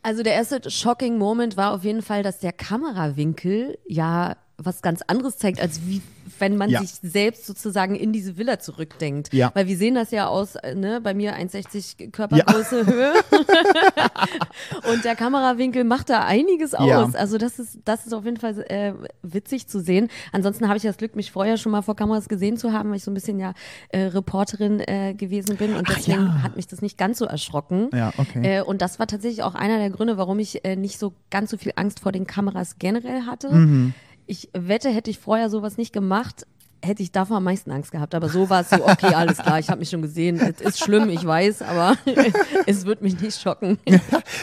Also 0.02 0.22
der 0.22 0.34
erste 0.34 0.68
shocking 0.70 1.16
Moment 1.18 1.56
war 1.56 1.72
auf 1.72 1.84
jeden 1.84 2.02
Fall, 2.02 2.22
dass 2.22 2.38
der 2.40 2.52
Kamerawinkel 2.52 3.78
ja 3.86 4.36
was 4.58 4.82
ganz 4.82 5.02
anderes 5.06 5.38
zeigt, 5.38 5.60
als 5.60 5.80
wie 5.86 6.02
wenn 6.38 6.56
man 6.56 6.70
Ja. 6.70 6.80
sich 6.80 6.90
selbst 7.02 7.46
sozusagen 7.46 7.94
in 7.94 8.12
diese 8.12 8.36
Villa 8.36 8.58
zurückdenkt. 8.58 9.32
Ja. 9.32 9.50
Weil 9.54 9.66
wir 9.66 9.76
sehen 9.76 9.94
das 9.94 10.10
ja 10.10 10.26
aus, 10.28 10.54
ne, 10.74 11.00
bei 11.02 11.14
mir 11.14 11.34
1,60 11.36 12.10
Körpergröße 12.10 12.86
Höhe. 12.86 13.12
Und 14.92 15.04
der 15.04 15.16
Kamerawinkel 15.16 15.84
macht 15.84 16.10
da 16.10 16.24
einiges 16.24 16.74
aus. 16.74 16.88
Ja. 16.88 17.10
Also 17.14 17.38
das 17.38 17.58
ist, 17.58 17.78
das 17.84 18.06
ist 18.06 18.12
auf 18.12 18.24
jeden 18.24 18.36
Fall 18.38 18.58
äh, 18.68 18.92
witzig 19.22 19.66
zu 19.68 19.80
sehen. 19.80 20.08
Ansonsten 20.32 20.68
habe 20.68 20.76
ich 20.76 20.82
das 20.82 20.96
Glück, 20.96 21.16
mich 21.16 21.30
vorher 21.32 21.56
schon 21.56 21.72
mal 21.72 21.82
vor 21.82 21.96
Kameras 21.96 22.28
gesehen 22.28 22.56
zu 22.56 22.72
haben, 22.72 22.90
weil 22.90 22.96
ich 22.96 23.04
so 23.04 23.10
ein 23.10 23.14
bisschen 23.14 23.38
ja 23.38 23.54
äh, 23.90 24.02
Reporterin 24.04 24.80
äh, 24.80 25.14
gewesen 25.14 25.56
bin 25.56 25.74
und 25.74 25.88
Ach 25.90 25.94
deswegen 25.96 26.26
ja. 26.26 26.42
hat 26.42 26.56
mich 26.56 26.66
das 26.66 26.82
nicht 26.82 26.98
ganz 26.98 27.18
so 27.18 27.24
erschrocken. 27.24 27.88
Ja, 27.92 28.12
okay. 28.16 28.58
Äh, 28.58 28.62
und 28.62 28.82
das 28.82 28.98
war 28.98 29.06
tatsächlich 29.06 29.42
auch 29.42 29.54
einer 29.54 29.78
der 29.78 29.90
Gründe, 29.90 30.16
warum 30.16 30.38
ich 30.38 30.64
äh, 30.64 30.76
nicht 30.76 30.98
so 30.98 31.12
ganz 31.30 31.50
so 31.50 31.56
viel 31.56 31.72
Angst 31.76 32.00
vor 32.00 32.12
den 32.12 32.26
Kameras 32.26 32.76
generell 32.78 33.22
hatte. 33.26 33.50
Mhm. 33.50 33.94
Ich 34.26 34.50
wette, 34.52 34.90
hätte 34.90 35.10
ich 35.10 35.18
vorher 35.18 35.50
sowas 35.50 35.76
nicht 35.76 35.92
gemacht, 35.92 36.46
hätte 36.84 37.02
ich 37.02 37.12
davor 37.12 37.38
am 37.38 37.44
meisten 37.44 37.70
Angst 37.70 37.92
gehabt. 37.92 38.14
Aber 38.14 38.28
so 38.28 38.50
war 38.50 38.62
es 38.62 38.70
so, 38.70 38.84
okay, 38.84 39.14
alles 39.14 39.38
klar, 39.38 39.58
ich 39.58 39.68
habe 39.68 39.80
mich 39.80 39.90
schon 39.90 40.02
gesehen. 40.02 40.40
Es 40.40 40.60
ist 40.60 40.78
schlimm, 40.84 41.08
ich 41.10 41.24
weiß, 41.24 41.62
aber 41.62 41.96
es 42.66 42.84
wird 42.84 43.02
mich 43.02 43.20
nicht 43.20 43.40
schocken. 43.40 43.78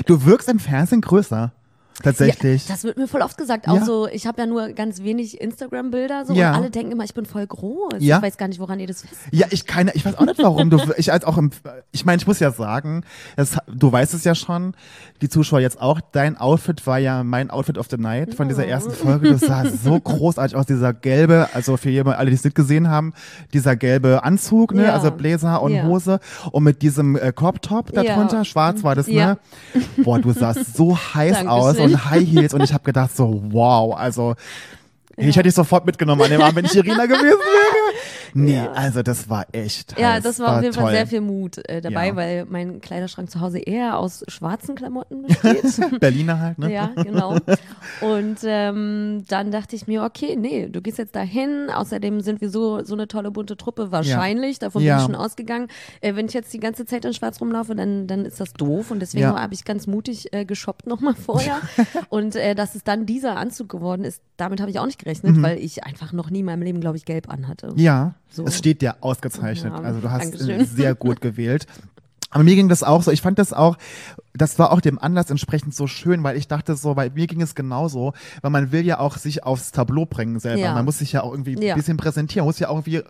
Du 0.05 0.25
wirkst 0.25 0.49
im 0.49 0.59
Fernsehen 0.59 1.01
größer. 1.01 1.53
Tatsächlich. 2.02 2.66
Ja, 2.68 2.74
das 2.76 2.86
wird 2.86 2.98
mir 2.98 3.08
voll 3.10 3.22
oft 3.22 3.38
gesagt. 3.38 3.68
Auch 3.68 3.76
Ja. 3.76 3.84
so, 3.86 4.08
ich 4.08 4.26
habe 4.26 4.40
ja 4.42 4.48
nur 4.48 4.70
ganz 4.70 5.04
wenig 5.04 5.42
Instagram-Bilder 5.42 6.26
so 6.26 6.34
Ja. 6.34 6.52
und 6.52 6.56
alle 6.62 6.70
denken 6.70 6.94
immer, 6.94 7.04
ich 7.04 7.14
bin 7.14 7.26
voll 7.26 7.46
groß. 7.46 7.96
Ja. 8.00 8.18
Ich 8.18 8.24
weiß 8.24 8.38
gar 8.38 8.48
nicht, 8.48 8.60
woran 8.60 8.80
ihr 8.80 8.88
das 8.88 9.02
fest. 9.02 9.16
Ja, 9.32 9.48
ich 9.50 9.66
keine, 9.66 9.94
ich 9.96 10.06
weiß 10.06 10.16
auch 10.18 10.26
nicht 10.26 10.42
warum. 10.42 10.70
Du, 10.70 10.80
ich 10.96 11.12
als 11.12 11.26
auch 11.26 11.38
im, 11.38 11.52
ich 11.92 12.06
meine, 12.06 12.22
ich 12.22 12.28
muss 12.28 12.40
ja 12.40 12.52
sagen, 12.52 13.04
das, 13.36 13.58
du 13.68 13.92
weißt 13.92 14.14
es 14.14 14.24
ja 14.24 14.34
schon, 14.34 14.76
die 15.22 15.28
Zuschauer 15.28 15.60
jetzt 15.60 15.82
auch. 15.82 16.00
Dein 16.14 16.38
Outfit 16.38 16.88
war 16.88 17.00
ja 17.00 17.24
mein 17.26 17.50
Outfit 17.50 17.78
of 17.78 17.88
the 17.92 17.98
Night 17.98 18.34
von 18.34 18.48
dieser 18.48 18.66
ersten 18.66 18.92
Folge. 18.92 19.32
Das 19.32 19.42
sah 19.42 19.66
so 19.66 20.00
großartig 20.04 20.56
aus, 20.56 20.68
dieser 20.68 20.94
gelbe, 20.94 21.50
also 21.54 21.76
für 21.76 21.90
jemand, 21.90 22.18
alle, 22.18 22.30
die 22.30 22.36
es 22.38 22.44
nicht 22.46 22.56
gesehen 22.56 22.90
haben, 22.90 23.14
dieser 23.54 23.76
gelbe 23.76 24.24
Anzug, 24.24 24.74
ne, 24.74 24.94
also 24.94 25.12
Bläser 25.12 25.62
und. 25.62 25.80
Hose 25.80 26.20
und 26.52 26.64
mit 26.64 26.82
diesem 26.82 27.16
äh, 27.16 27.32
Crop 27.32 27.62
Top 27.62 27.92
darunter, 27.94 28.44
schwarz 28.44 28.84
war 28.84 28.96
das, 28.96 29.08
ne? 29.08 29.38
Boah, 30.04 30.20
du 30.20 30.34
sahst 30.34 30.76
so 30.76 30.98
heiß 31.16 31.38
Dankeschön. 31.38 31.48
Aus 31.80 31.86
und 31.86 32.09
High 32.09 32.27
Heels 32.27 32.53
und 32.53 32.63
ich 32.63 32.73
habe 32.73 32.84
gedacht 32.84 33.15
so, 33.15 33.41
wow, 33.49 33.95
also 33.95 34.36
ich 35.17 35.36
hätte 35.36 35.43
dich 35.43 35.55
sofort 35.55 35.86
mitgenommen 35.86 36.21
an 36.21 36.30
dem 36.30 36.41
Abend, 36.41 36.55
wenn 36.55 36.65
ich 36.65 36.75
Irina 36.75 37.05
gewesen 37.05 37.21
wäre. 37.23 37.68
Nee, 38.34 38.55
Ja. 38.55 38.71
also 38.71 39.01
das 39.03 39.30
war 39.30 39.45
echt 39.51 39.99
Ja, 39.99 40.13
heiß. 40.13 40.23
das 40.23 40.39
war, 40.39 40.57
auf 40.57 40.61
jeden 40.63 40.73
toll. 40.73 40.84
Fall 40.84 40.93
sehr 40.93 41.07
viel 41.07 41.21
Mut 41.21 41.57
äh, 41.69 41.82
dabei, 41.82 42.07
Ja. 42.09 42.15
weil 42.15 42.45
mein 42.49 42.82
Kleiderschrank 42.82 43.30
zu 43.32 43.39
Hause 43.41 43.59
eher 43.59 43.97
aus 43.97 44.23
schwarzen 44.27 44.75
Klamotten 44.75 45.23
besteht. 45.23 45.63
Berliner 45.99 46.39
halt, 46.39 46.59
ne? 46.59 46.73
Ja, 46.73 46.88
genau. 46.95 47.38
Und 48.01 48.38
ähm, 48.43 49.23
dann 49.27 49.51
dachte 49.51 49.75
ich 49.75 49.88
mir, 49.88 50.03
okay, 50.03 50.36
nee, 50.36 50.67
du 50.69 50.82
gehst 50.82 50.97
jetzt 50.97 51.15
dahin. 51.15 51.69
Außerdem 51.73 52.21
sind 52.21 52.41
wir 52.41 52.49
so, 52.49 52.84
so 52.84 52.93
eine 52.93 53.07
tolle 53.07 53.32
bunte 53.32 53.57
Truppe, 53.57 53.91
wahrscheinlich. 53.91 54.59
Davon 54.59 54.80
bin 54.82 54.88
Ja. 54.88 54.97
ich 54.97 55.03
schon 55.03 55.15
ausgegangen. 55.15 55.67
Äh, 56.01 56.15
wenn 56.15 56.25
ich 56.27 56.34
jetzt 56.34 56.53
die 56.53 56.59
ganze 56.59 56.86
Zeit 56.86 57.05
in 57.05 57.13
Schwarz 57.13 57.41
rumlaufe, 57.41 57.75
dann, 57.75 58.07
dann 58.07 58.25
ist 58.25 58.39
das 58.39 58.53
doof. 58.53 58.91
Und 58.91 58.99
deswegen 58.99 59.23
Ja. 59.23 59.39
habe 59.41 59.53
ich 59.53 59.65
ganz 59.65 59.88
mutig 59.88 60.34
äh, 60.34 60.45
geshoppt 60.45 60.88
nochmal 60.88 61.15
vorher. 61.15 61.57
Und 62.09 62.36
äh, 62.36 62.55
dass 62.55 62.75
es 62.75 62.84
dann 62.84 63.05
dieser 63.05 63.38
Anzug 63.38 63.69
geworden 63.69 64.03
ist, 64.03 64.21
damit 64.38 64.61
habe 64.61 64.71
ich 64.71 64.80
auch 64.80 64.86
nicht 64.86 64.99
gerechnet, 64.99 65.41
weil 65.41 65.57
ich 65.59 65.84
einfach 65.84 66.13
noch 66.13 66.30
nie 66.30 66.39
in 66.39 66.45
meinem 66.45 66.61
Leben, 66.61 66.80
glaube 66.80 66.97
ich, 66.97 67.05
gelb 67.05 67.30
anhatte. 67.30 67.71
Mhm. 67.73 67.77
Ja, 67.77 68.13
So. 68.32 68.45
es 68.45 68.57
steht 68.57 68.82
dir 68.82 68.97
ausgezeichnet. 69.01 69.73
Ja, 69.75 69.82
also 69.82 69.99
du 70.01 70.11
hast 70.11 70.23
Dankeschön. 70.34 70.61
äh, 70.61 70.65
sehr 70.65 70.95
gut 70.95 71.21
gewählt. 71.21 71.65
Aber 72.32 72.43
mir 72.43 72.53
ging 72.53 72.69
das 72.69 72.84
auch 72.84 73.01
so. 73.01 73.09
Ich 73.09 73.23
fand 73.23 73.39
das 73.39 73.53
auch, 73.53 73.75
das 74.36 74.59
war 74.59 74.71
auch 74.71 74.82
dem 74.82 74.99
Anlass 74.99 75.32
entsprechend 75.32 75.73
so 75.73 75.88
schön, 75.88 76.23
weil 76.23 76.38
ich 76.38 76.47
dachte 76.47 76.75
so, 76.75 76.95
weil 76.95 77.09
mir 77.09 77.25
ging 77.25 77.41
es 77.41 77.55
genauso, 77.55 78.13
weil 78.43 78.51
man 78.51 78.71
will 78.71 78.86
ja 78.86 78.99
auch 78.99 79.17
sich 79.17 79.43
aufs 79.43 79.71
Tableau 79.71 80.05
bringen 80.05 80.39
selber. 80.39 80.61
Ja. 80.61 80.73
Man 80.75 80.86
muss 80.86 80.99
sich 80.99 81.11
ja 81.11 81.23
auch 81.23 81.32
irgendwie 81.32 81.59
Ja. 81.59 81.73
ein 81.73 81.80
bisschen 81.80 81.97
präsentieren, 81.97 82.45
muss 82.45 82.59
ja 82.59 82.69
auch 82.69 82.75
irgendwie 82.75 83.01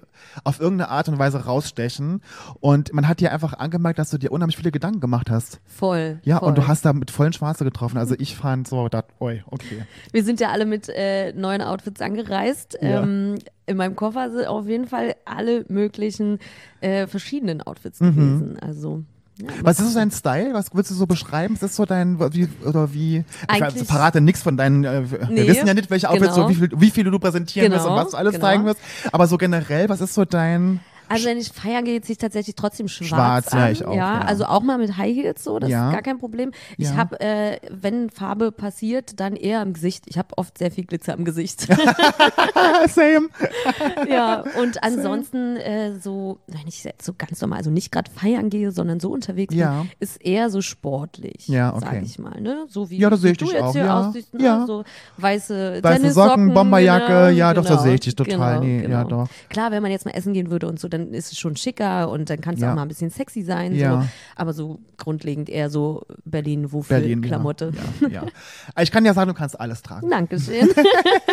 auf 0.45 0.61
irgendeine 0.61 0.89
Art 0.89 1.09
und 1.09 1.19
Weise 1.19 1.43
rausstechen. 1.43 2.21
Und 2.61 2.93
man 2.93 3.09
hat 3.09 3.19
dir 3.19 3.33
einfach 3.33 3.51
angemerkt, 3.55 3.99
dass 3.99 4.09
du 4.09 4.17
dir 4.17 4.31
unheimlich 4.31 4.55
viele 4.55 4.71
Gedanken 4.71 5.01
gemacht 5.01 5.29
hast. 5.29 5.59
Voll. 5.65 6.21
Ja, 6.23 6.39
voll. 6.39 6.47
und 6.47 6.57
du 6.57 6.67
hast 6.69 6.85
da 6.85 6.93
mit 6.93 7.11
vollen 7.11 7.33
Schwarze 7.33 7.65
getroffen. 7.65 7.97
Also 7.97 8.15
ich 8.17 8.37
fand 8.37 8.69
so, 8.69 8.87
dat, 8.87 9.07
oi, 9.19 9.43
okay. 9.47 9.83
Wir 10.13 10.23
sind 10.23 10.39
ja 10.39 10.49
alle 10.51 10.65
mit 10.65 10.87
äh, 10.87 11.33
neuen 11.33 11.61
Outfits 11.61 11.99
angereist. 11.99 12.77
Ja. 12.81 13.03
Ähm, 13.03 13.35
in 13.69 13.77
meinem 13.77 13.95
Koffer 13.95 14.31
sind 14.31 14.47
auf 14.47 14.67
jeden 14.67 14.87
Fall 14.87 15.15
alle 15.25 15.63
möglichen 15.69 16.39
äh, 16.81 17.07
verschiedenen 17.07 17.61
Outfits 17.61 17.99
Mhm. 17.99 18.15
gewesen. 18.15 18.57
Also 18.59 19.03
ja, 19.41 19.47
Was 19.63 19.79
ist 19.79 19.93
so 19.93 19.99
dein 19.99 20.11
Style? 20.11 20.53
Was 20.53 20.73
würdest 20.73 20.91
du 20.91 20.95
so 20.95 21.07
beschreiben? 21.07 21.53
Ist 21.53 21.63
das 21.63 21.75
so 21.75 21.85
dein, 21.85 22.19
wie, 22.33 22.49
oder 22.65 22.93
wie? 22.93 23.23
Ich 23.43 23.49
Eigentlich- 23.63 23.87
verrate 23.87 24.19
nichts 24.19 24.41
von 24.41 24.57
deinen, 24.57 24.83
äh, 24.83 25.09
wir 25.09 25.27
Nee, 25.29 25.47
wissen 25.47 25.65
ja 25.65 25.73
nicht, 25.73 25.89
welche 25.89 26.09
Outfits, 26.09 26.33
genau. 26.35 26.47
so, 26.47 26.49
wie, 26.49 26.55
viel, 26.55 26.69
wie 26.75 26.91
viele 26.91 27.09
du 27.11 27.19
präsentieren 27.19 27.71
wirst 27.71 27.85
und 27.85 27.91
Genau, 27.93 28.03
was 28.03 28.11
du 28.11 28.17
alles 28.17 28.33
genau. 28.33 28.45
zeigen 28.45 28.65
wirst. 28.65 28.79
Aber 29.13 29.27
so 29.27 29.37
generell, 29.37 29.87
was 29.87 30.01
ist 30.01 30.13
so 30.13 30.25
dein, 30.25 30.81
Also 31.09 31.25
wenn 31.25 31.37
ich 31.37 31.49
feiern 31.51 31.83
gehe, 31.85 31.99
ziehe 32.01 32.13
ich 32.13 32.17
tatsächlich 32.17 32.55
trotzdem 32.55 32.87
schwarz, 32.87 33.07
Schwarz, 33.09 33.47
an. 33.49 33.59
ja, 33.59 33.69
ich 33.71 33.85
auch, 33.85 33.95
ja. 33.95 34.19
also 34.21 34.45
auch 34.45 34.61
mal 34.61 34.77
mit 34.77 34.95
High 34.97 35.15
Heels 35.15 35.43
so, 35.43 35.59
das 35.59 35.69
Ja. 35.69 35.87
ist 35.89 35.93
gar 35.93 36.01
kein 36.01 36.19
Problem. 36.19 36.51
Ich 36.77 36.89
Ja. 36.89 36.95
habe, 36.97 37.19
äh, 37.19 37.59
wenn 37.69 38.09
Farbe 38.09 38.51
passiert, 38.51 39.19
dann 39.19 39.35
eher 39.35 39.61
im 39.61 39.73
Gesicht. 39.73 40.03
Ich 40.07 40.17
habe 40.17 40.37
oft 40.37 40.57
sehr 40.57 40.71
viel 40.71 40.85
Glitzer 40.85 41.13
im 41.15 41.25
Gesicht. 41.25 41.61
same. 42.87 43.29
ja, 44.09 44.43
und 44.59 44.83
ansonsten 44.83 45.57
äh, 45.57 45.93
so, 45.99 46.39
wenn 46.47 46.67
ich 46.67 46.83
jetzt 46.83 47.05
so 47.05 47.13
ganz 47.17 47.41
normal, 47.41 47.57
also 47.59 47.71
nicht 47.71 47.91
gerade 47.91 48.09
feiern 48.11 48.49
gehe, 48.49 48.71
sondern 48.71 48.99
so 48.99 49.11
unterwegs 49.11 49.53
Ja. 49.55 49.81
bin, 49.81 49.91
ist 49.99 50.23
eher 50.23 50.49
so 50.49 50.61
sportlich, 50.61 51.47
Ja, 51.47 51.73
okay. 51.75 51.85
sag 51.85 52.03
ich 52.03 52.19
mal, 52.19 52.39
ne? 52.41 52.65
So 52.69 52.89
wie 52.89 52.97
Ja, 52.97 53.09
da 53.09 53.17
sehe 53.17 53.31
ich 53.31 53.37
du 53.37 53.45
dich 53.45 53.53
jetzt 53.53 53.63
auch, 53.63 53.71
hier 53.73 53.85
ja. 53.85 54.07
aussiehst, 54.09 54.33
ne? 54.33 54.43
Ja. 54.43 54.65
so 54.65 54.83
weiße, 55.17 55.79
Weiße 55.81 56.11
Socken, 56.11 56.53
Bomberjacke, 56.53 57.05
genau, 57.07 57.27
ja, 57.29 57.53
doch, 57.53 57.63
da 57.63 57.69
genau, 57.71 57.81
sehe 57.83 57.93
ich 57.95 57.99
dich 58.01 58.15
total. 58.15 58.59
Genau, 58.59 58.63
Nee, 58.63 58.81
genau. 58.81 58.93
ja, 58.97 59.03
doch. 59.03 59.27
Klar, 59.49 59.71
wenn 59.71 59.81
man 59.81 59.91
jetzt 59.91 60.05
mal 60.05 60.11
essen 60.11 60.33
gehen 60.33 60.51
würde 60.51 60.67
und 60.67 60.79
so, 60.79 60.87
dann 60.87 60.98
ist 61.13 61.31
es 61.31 61.39
schon 61.39 61.55
schicker 61.55 62.09
und 62.09 62.29
dann 62.29 62.41
kann 62.41 62.55
es 62.55 62.61
Ja. 62.61 62.71
auch 62.71 62.75
mal 62.75 62.83
ein 62.83 62.87
bisschen 62.87 63.09
sexy 63.09 63.41
sein, 63.41 63.73
Ja. 63.75 64.01
so. 64.01 64.07
aber 64.35 64.53
so 64.53 64.79
grundlegend 64.97 65.49
eher 65.49 65.69
so 65.69 66.03
Berlin, 66.25 66.71
wofür 66.71 66.99
Berlin, 66.99 67.21
Klamotte. 67.21 67.71
Ja, 68.01 68.07
ja. 68.09 68.23
Ich 68.81 68.91
kann 68.91 69.05
ja 69.05 69.13
sagen, 69.13 69.29
du 69.29 69.33
kannst 69.33 69.59
alles 69.59 69.81
tragen. 69.81 70.09
Dankeschön. 70.09 70.69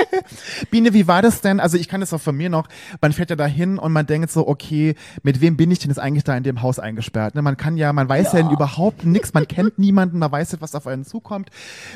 Biene, 0.70 0.92
wie 0.94 1.06
war 1.06 1.22
das 1.22 1.40
denn? 1.40 1.60
Also 1.60 1.76
ich 1.76 1.88
kann 1.88 2.00
das 2.00 2.12
auch 2.12 2.20
von 2.20 2.36
mir 2.36 2.48
noch, 2.50 2.68
man 3.00 3.12
fährt 3.12 3.30
ja 3.30 3.36
dahin 3.36 3.78
und 3.78 3.92
man 3.92 4.06
denkt 4.06 4.30
so, 4.30 4.46
okay, 4.46 4.94
mit 5.22 5.40
wem 5.40 5.56
bin 5.56 5.70
ich 5.70 5.78
denn 5.78 5.90
jetzt 5.90 5.98
eigentlich 5.98 6.24
da 6.24 6.36
in 6.36 6.42
dem 6.42 6.62
Haus 6.62 6.78
eingesperrt? 6.78 7.34
Ne? 7.34 7.42
Man 7.42 7.56
kann 7.56 7.76
ja, 7.76 7.92
man 7.92 8.08
weiß 8.08 8.32
ja, 8.32 8.50
überhaupt 8.50 9.04
nichts, 9.04 9.34
man 9.34 9.46
kennt 9.48 9.78
niemanden, 9.78 10.18
man 10.18 10.30
weiß 10.30 10.52
nicht, 10.52 10.60
was 10.62 10.74
auf 10.74 10.86
einen 10.86 11.04
zukommt. 11.04 11.50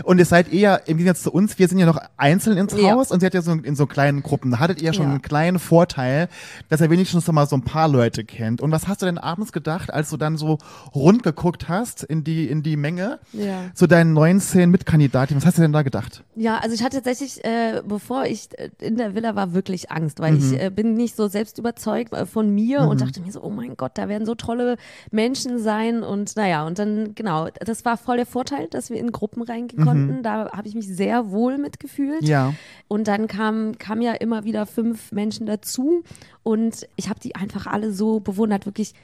Und 0.04 0.18
ihr 0.18 0.24
seid 0.24 0.52
eher, 0.52 0.82
im 0.88 0.96
Gegensatz 0.98 1.22
zu 1.22 1.32
uns, 1.32 1.58
wir 1.58 1.68
sind 1.68 1.78
ja 1.78 1.86
noch 1.86 2.00
einzeln 2.16 2.56
ins. 2.56 2.70
Haus 2.80 3.10
und 3.10 3.20
sie 3.20 3.26
hat 3.26 3.34
ja 3.34 3.42
so 3.42 3.52
in 3.52 3.76
so 3.76 3.86
kleinen 3.86 4.22
Gruppen. 4.22 4.52
Da 4.52 4.58
hattet 4.58 4.80
ihr 4.80 4.86
ja 4.86 4.92
schon 4.92 5.06
einen 5.06 5.22
kleinen 5.22 5.58
Vorteil, 5.58 6.28
dass 6.68 6.80
ihr 6.80 6.88
wenigstens 6.88 7.26
noch 7.26 7.34
mal 7.34 7.46
so 7.46 7.56
ein 7.60 7.64
paar 7.64 7.88
Leute 7.88 8.24
kennt. 8.24 8.60
Und 8.60 8.70
was 8.72 8.88
hast 8.88 9.02
du 9.02 9.06
denn 9.06 9.18
abends 9.18 9.52
gedacht, 9.52 9.92
als 9.92 10.10
du 10.10 10.16
dann 10.16 10.36
so 10.36 10.58
rund 10.94 11.22
geguckt 11.22 11.68
hast 11.68 12.02
in 12.02 12.24
die, 12.24 12.48
in 12.48 12.62
die 12.62 12.76
Menge 12.76 13.18
Ja. 13.32 13.70
zu 13.74 13.86
deinen 13.86 14.12
19 14.12 14.70
Mitkandidatinnen? 14.70 15.40
Was 15.42 15.46
hast 15.46 15.58
du 15.58 15.62
denn 15.62 15.72
da 15.72 15.82
gedacht? 15.82 16.24
Ja, 16.36 16.58
also 16.58 16.74
ich 16.74 16.82
hatte 16.82 16.96
tatsächlich, 16.96 17.44
äh, 17.44 17.82
bevor 17.86 18.24
ich 18.24 18.48
äh, 18.58 18.70
in 18.80 18.96
der 18.96 19.14
Villa 19.14 19.34
war, 19.36 19.52
wirklich 19.54 19.90
Angst, 19.90 20.20
weil 20.20 20.32
Mhm. 20.32 20.38
ich 20.54 20.60
äh, 20.62 20.70
bin 20.70 20.94
nicht 20.94 21.16
so 21.16 21.28
selbst 21.28 21.58
überzeugt 21.58 22.12
äh, 22.12 22.26
von 22.26 22.50
mir 22.54 22.80
und 22.82 23.00
dachte 23.00 23.20
mir 23.20 23.30
so, 23.32 23.42
oh 23.42 23.50
mein 23.50 23.76
Gott, 23.76 23.92
da 23.94 24.08
werden 24.08 24.26
so 24.26 24.34
tolle 24.34 24.76
Menschen 25.10 25.58
sein 25.58 26.02
und 26.02 26.36
naja, 26.36 26.66
und 26.66 26.78
dann, 26.78 27.14
genau, 27.14 27.48
das 27.64 27.84
war 27.84 27.96
voll 27.96 28.16
der 28.16 28.26
Vorteil, 28.26 28.68
dass 28.68 28.90
wir 28.90 28.98
in 28.98 29.12
Gruppen 29.12 29.42
reingehen 29.42 29.84
konnten. 29.84 30.22
Da 30.22 30.50
habe 30.52 30.68
ich 30.68 30.74
mich 30.74 30.88
sehr 30.88 31.30
wohl 31.30 31.58
mitgefühlt. 31.58 32.22
Mhm. 32.22 32.26
Ja. 32.28 32.54
Und 32.88 33.08
dann 33.08 33.26
kam, 33.26 33.76
kam 33.78 34.00
ja 34.00 34.12
immer 34.12 34.44
wieder 34.44 34.66
fünf 34.66 35.12
Menschen 35.12 35.46
dazu 35.46 36.02
und 36.42 36.86
ich 36.96 37.08
habe 37.08 37.20
die 37.20 37.34
einfach 37.34 37.66
alle 37.66 37.92
so 37.92 38.20
bewundert, 38.20 38.66
wirklich 38.66 38.94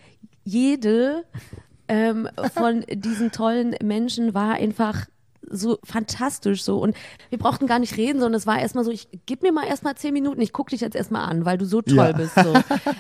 jede 0.45 1.25
ähm, 1.89 2.29
von 2.55 2.85
diesen 2.91 3.31
tollen 3.33 3.75
Menschen 3.83 4.35
war 4.35 4.55
einfach 4.55 5.07
so 5.49 5.79
fantastisch 5.85 6.65
so 6.65 6.79
und 6.79 6.97
wir 7.31 7.39
brauchten 7.39 7.69
gar 7.69 7.79
nicht 7.79 7.97
reden, 7.97 8.19
sondern 8.19 8.37
es 8.37 8.49
war 8.49 8.59
erstmal 8.59 8.83
so, 8.85 8.91
ich 8.91 9.07
gib 9.27 9.43
mir 9.43 9.53
mal 9.53 9.65
erstmal 9.67 9.95
zehn 9.95 10.13
Minuten, 10.13 10.41
ich 10.41 10.53
guck 10.53 10.71
dich 10.71 10.81
jetzt 10.81 10.97
erstmal 10.97 11.23
an, 11.31 11.45
weil 11.45 11.57
du 11.57 11.65
so 11.65 11.83
toll 11.83 11.95
Ja. 11.97 12.13
bist. 12.13 12.35
So. 12.35 12.53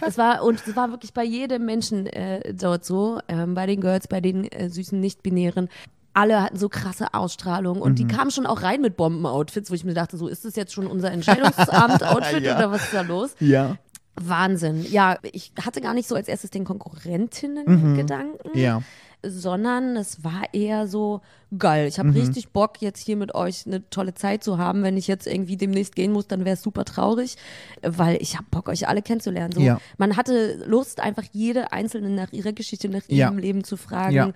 es 0.06 0.16
war 0.16 0.44
und 0.44 0.62
es 0.64 0.76
war 0.76 0.90
wirklich 0.92 1.12
bei 1.12 1.24
jedem 1.24 1.64
Menschen 1.64 2.06
äh, 2.06 2.54
dort 2.54 2.84
so, 2.84 3.18
ähm, 3.26 3.54
bei 3.54 3.66
den 3.66 3.80
Girls, 3.80 4.06
bei 4.06 4.20
den 4.20 4.44
äh, 4.52 4.70
süßen 4.70 5.00
Nicht-Binären. 5.00 5.68
Alle 6.14 6.40
hatten 6.40 6.56
so 6.56 6.68
krasse 6.68 7.12
Ausstrahlung 7.14 7.82
und 7.82 7.92
Mhm. 7.92 7.96
die 7.96 8.06
kamen 8.06 8.30
schon 8.30 8.46
auch 8.46 8.62
rein 8.62 8.80
mit 8.80 8.96
Bomben-Outfits, 8.96 9.68
wo 9.70 9.74
ich 9.74 9.84
mir 9.84 9.92
dachte, 9.94 10.16
so 10.16 10.28
ist 10.28 10.44
das 10.44 10.54
jetzt 10.54 10.72
schon 10.72 10.86
unser 10.86 11.10
Entscheidungsamt-Outfit 11.10 12.42
Ja. 12.44 12.56
oder 12.58 12.70
was 12.70 12.84
ist 12.84 12.94
da 12.94 13.00
los? 13.02 13.34
Ja. 13.40 13.76
Wahnsinn. 14.20 14.84
Ja, 14.90 15.18
ich 15.32 15.52
hatte 15.62 15.80
gar 15.80 15.94
nicht 15.94 16.08
so 16.08 16.14
als 16.14 16.28
erstes 16.28 16.50
den 16.50 16.64
Konkurrentinnen-Gedanken, 16.64 18.50
Mhm. 18.54 18.58
Ja. 18.60 18.82
sondern 19.22 19.96
es 19.96 20.22
war 20.24 20.42
eher 20.52 20.86
so 20.86 21.20
geil. 21.56 21.86
Ich 21.88 21.98
habe 21.98 22.10
Mhm. 22.10 22.16
richtig 22.16 22.50
Bock, 22.50 22.80
jetzt 22.80 23.00
hier 23.00 23.16
mit 23.16 23.34
euch 23.34 23.66
eine 23.66 23.88
tolle 23.90 24.14
Zeit 24.14 24.44
zu 24.44 24.58
haben. 24.58 24.82
Wenn 24.82 24.96
ich 24.96 25.06
jetzt 25.08 25.26
irgendwie 25.26 25.56
demnächst 25.56 25.96
gehen 25.96 26.12
muss, 26.12 26.26
dann 26.28 26.44
wäre 26.44 26.54
es 26.54 26.62
super 26.62 26.84
traurig, 26.84 27.36
weil 27.82 28.16
ich 28.20 28.36
habe 28.36 28.46
Bock, 28.50 28.68
euch 28.68 28.88
alle 28.88 29.02
kennenzulernen. 29.02 29.52
So, 29.52 29.60
Ja. 29.60 29.80
Man 29.98 30.16
hatte 30.16 30.64
Lust, 30.66 31.00
einfach 31.00 31.24
jede 31.32 31.72
Einzelne 31.72 32.10
nach 32.10 32.32
ihrer 32.32 32.52
Geschichte, 32.52 32.88
nach 32.88 33.02
Ja. 33.08 33.26
ihrem 33.28 33.38
Leben 33.38 33.64
zu 33.64 33.76
fragen. 33.76 34.14
Ja. 34.14 34.32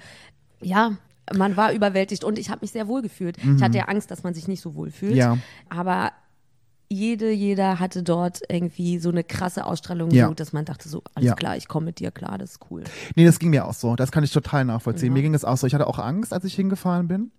ja 0.61 0.93
man 1.37 1.57
war 1.57 1.73
überwältigt 1.73 2.25
und 2.25 2.39
ich 2.41 2.51
habe 2.51 2.63
mich 2.63 2.73
sehr 2.73 2.89
wohl 2.89 3.03
gefühlt. 3.03 3.37
Ich 3.39 3.63
hatte 3.63 3.79
ja 3.79 3.85
Angst, 3.85 4.11
dass 4.11 4.25
man 4.25 4.35
sich 4.35 4.49
nicht 4.49 4.61
so 4.61 4.75
wohl 4.75 4.91
fühlt. 4.91 5.15
Ja. 5.15 5.39
Aber 5.69 6.11
jede, 6.93 7.31
jeder 7.31 7.79
hatte 7.79 8.03
dort 8.03 8.41
irgendwie 8.49 8.99
so 8.99 9.11
eine 9.11 9.23
krasse 9.23 9.65
Ausstrahlung, 9.65 10.11
Ja. 10.11 10.27
so, 10.29 10.35
dass 10.35 10.53
man 10.53 10.65
dachte 10.65 10.89
so, 10.89 11.03
alles 11.15 11.29
Ja. 11.29 11.35
klar, 11.37 11.57
ich 11.57 11.69
komme 11.69 11.87
mit 11.87 12.01
dir 12.01 12.11
klar, 12.11 12.37
das 12.37 12.53
ist 12.53 12.61
cool. 12.71 12.83
Nee, 13.15 13.25
das 13.25 13.39
ging 13.39 13.51
mir 13.51 13.67
auch 13.67 13.75
so. 13.75 13.95
Das 13.97 14.11
kann 14.11 14.25
ich 14.25 14.33
total 14.33 14.65
nachvollziehen. 14.65 15.09
Ja. 15.09 15.15
Mir 15.15 15.23
ging 15.23 15.35
es 15.35 15.45
auch 15.45 15.57
so. 15.57 15.67
Ich 15.69 15.75
hatte 15.75 15.87
auch 15.87 15.99
Angst, 16.01 16.33
als 16.33 16.45
ich 16.45 16.55
hingefahren 16.55 17.07
bin. 17.09 17.31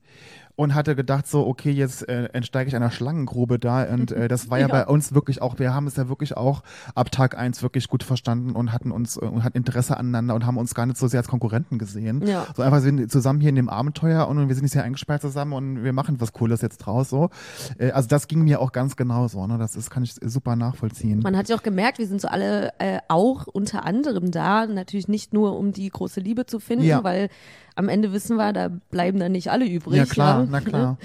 Und 0.55 0.75
hatte 0.75 0.95
gedacht, 0.95 1.27
so, 1.27 1.45
okay, 1.47 1.71
jetzt 1.71 2.07
äh, 2.07 2.25
entsteige 2.33 2.67
ich 2.67 2.75
einer 2.75 2.91
Schlangengrube 2.91 3.57
da. 3.59 3.83
Und 3.83 4.11
äh, 4.11 4.27
das 4.27 4.49
war 4.49 4.59
ja, 4.59 4.67
Ja. 4.71 4.73
bei 4.73 4.85
uns 4.87 5.13
wirklich 5.13 5.41
auch, 5.41 5.59
wir 5.59 5.73
haben 5.73 5.87
es 5.87 5.95
ja 5.95 6.07
wirklich 6.09 6.37
auch 6.37 6.63
ab 6.95 7.11
Tag 7.11 7.37
eins 7.37 7.63
wirklich 7.63 7.87
gut 7.87 8.03
verstanden 8.03 8.51
und 8.51 8.71
hatten 8.71 8.91
uns 8.91 9.17
äh, 9.17 9.21
und 9.21 9.43
hatten 9.43 9.57
Interesse 9.57 9.97
aneinander 9.97 10.35
und 10.35 10.45
haben 10.45 10.57
uns 10.57 10.75
gar 10.75 10.85
nicht 10.85 10.97
so 10.97 11.07
sehr 11.07 11.19
als 11.19 11.27
Konkurrenten 11.27 11.77
gesehen. 11.79 12.25
Ja. 12.25 12.45
So 12.55 12.61
einfach 12.63 12.79
sind 12.81 13.11
zusammen 13.11 13.39
hier 13.39 13.49
in 13.49 13.55
dem 13.55 13.69
Abenteuer 13.69 14.27
und 14.27 14.47
wir 14.47 14.55
sind 14.55 14.65
jetzt 14.65 14.73
hier 14.73 14.83
eingesperrt 14.83 15.21
zusammen 15.21 15.53
und 15.53 15.83
wir 15.83 15.93
machen 15.93 16.19
was 16.21 16.33
Cooles 16.33 16.61
jetzt 16.61 16.77
draus. 16.79 17.09
So. 17.09 17.29
Äh, 17.77 17.91
also 17.91 18.07
das 18.07 18.27
ging 18.27 18.43
mir 18.43 18.59
auch 18.61 18.71
ganz 18.71 18.95
genauso. 18.95 19.45
Ne? 19.47 19.57
Das 19.57 19.75
ist, 19.75 19.89
kann 19.89 20.03
ich 20.03 20.15
super 20.21 20.55
nachvollziehen. 20.55 21.19
Man 21.19 21.35
hat 21.37 21.49
ja 21.49 21.55
auch 21.55 21.63
gemerkt, 21.63 21.97
wir 21.97 22.07
sind 22.07 22.21
so 22.21 22.27
alle 22.27 22.71
äh, 22.79 22.99
auch 23.07 23.47
unter 23.47 23.85
anderem 23.85 24.31
da, 24.31 24.65
natürlich 24.67 25.07
nicht 25.07 25.33
nur 25.33 25.57
um 25.57 25.71
die 25.71 25.89
große 25.89 26.19
Liebe 26.19 26.45
zu 26.45 26.59
finden, 26.59 26.85
Ja. 26.85 27.03
weil 27.03 27.29
am 27.75 27.89
Ende 27.89 28.11
wissen 28.13 28.37
wir, 28.37 28.53
da 28.53 28.69
bleiben 28.69 29.19
dann 29.19 29.31
nicht 29.31 29.51
alle 29.51 29.65
übrig. 29.65 29.97
ja, 29.97 30.05
klar, 30.05 30.41
ja. 30.41 30.47
na 30.49 30.61
klar. 30.61 30.97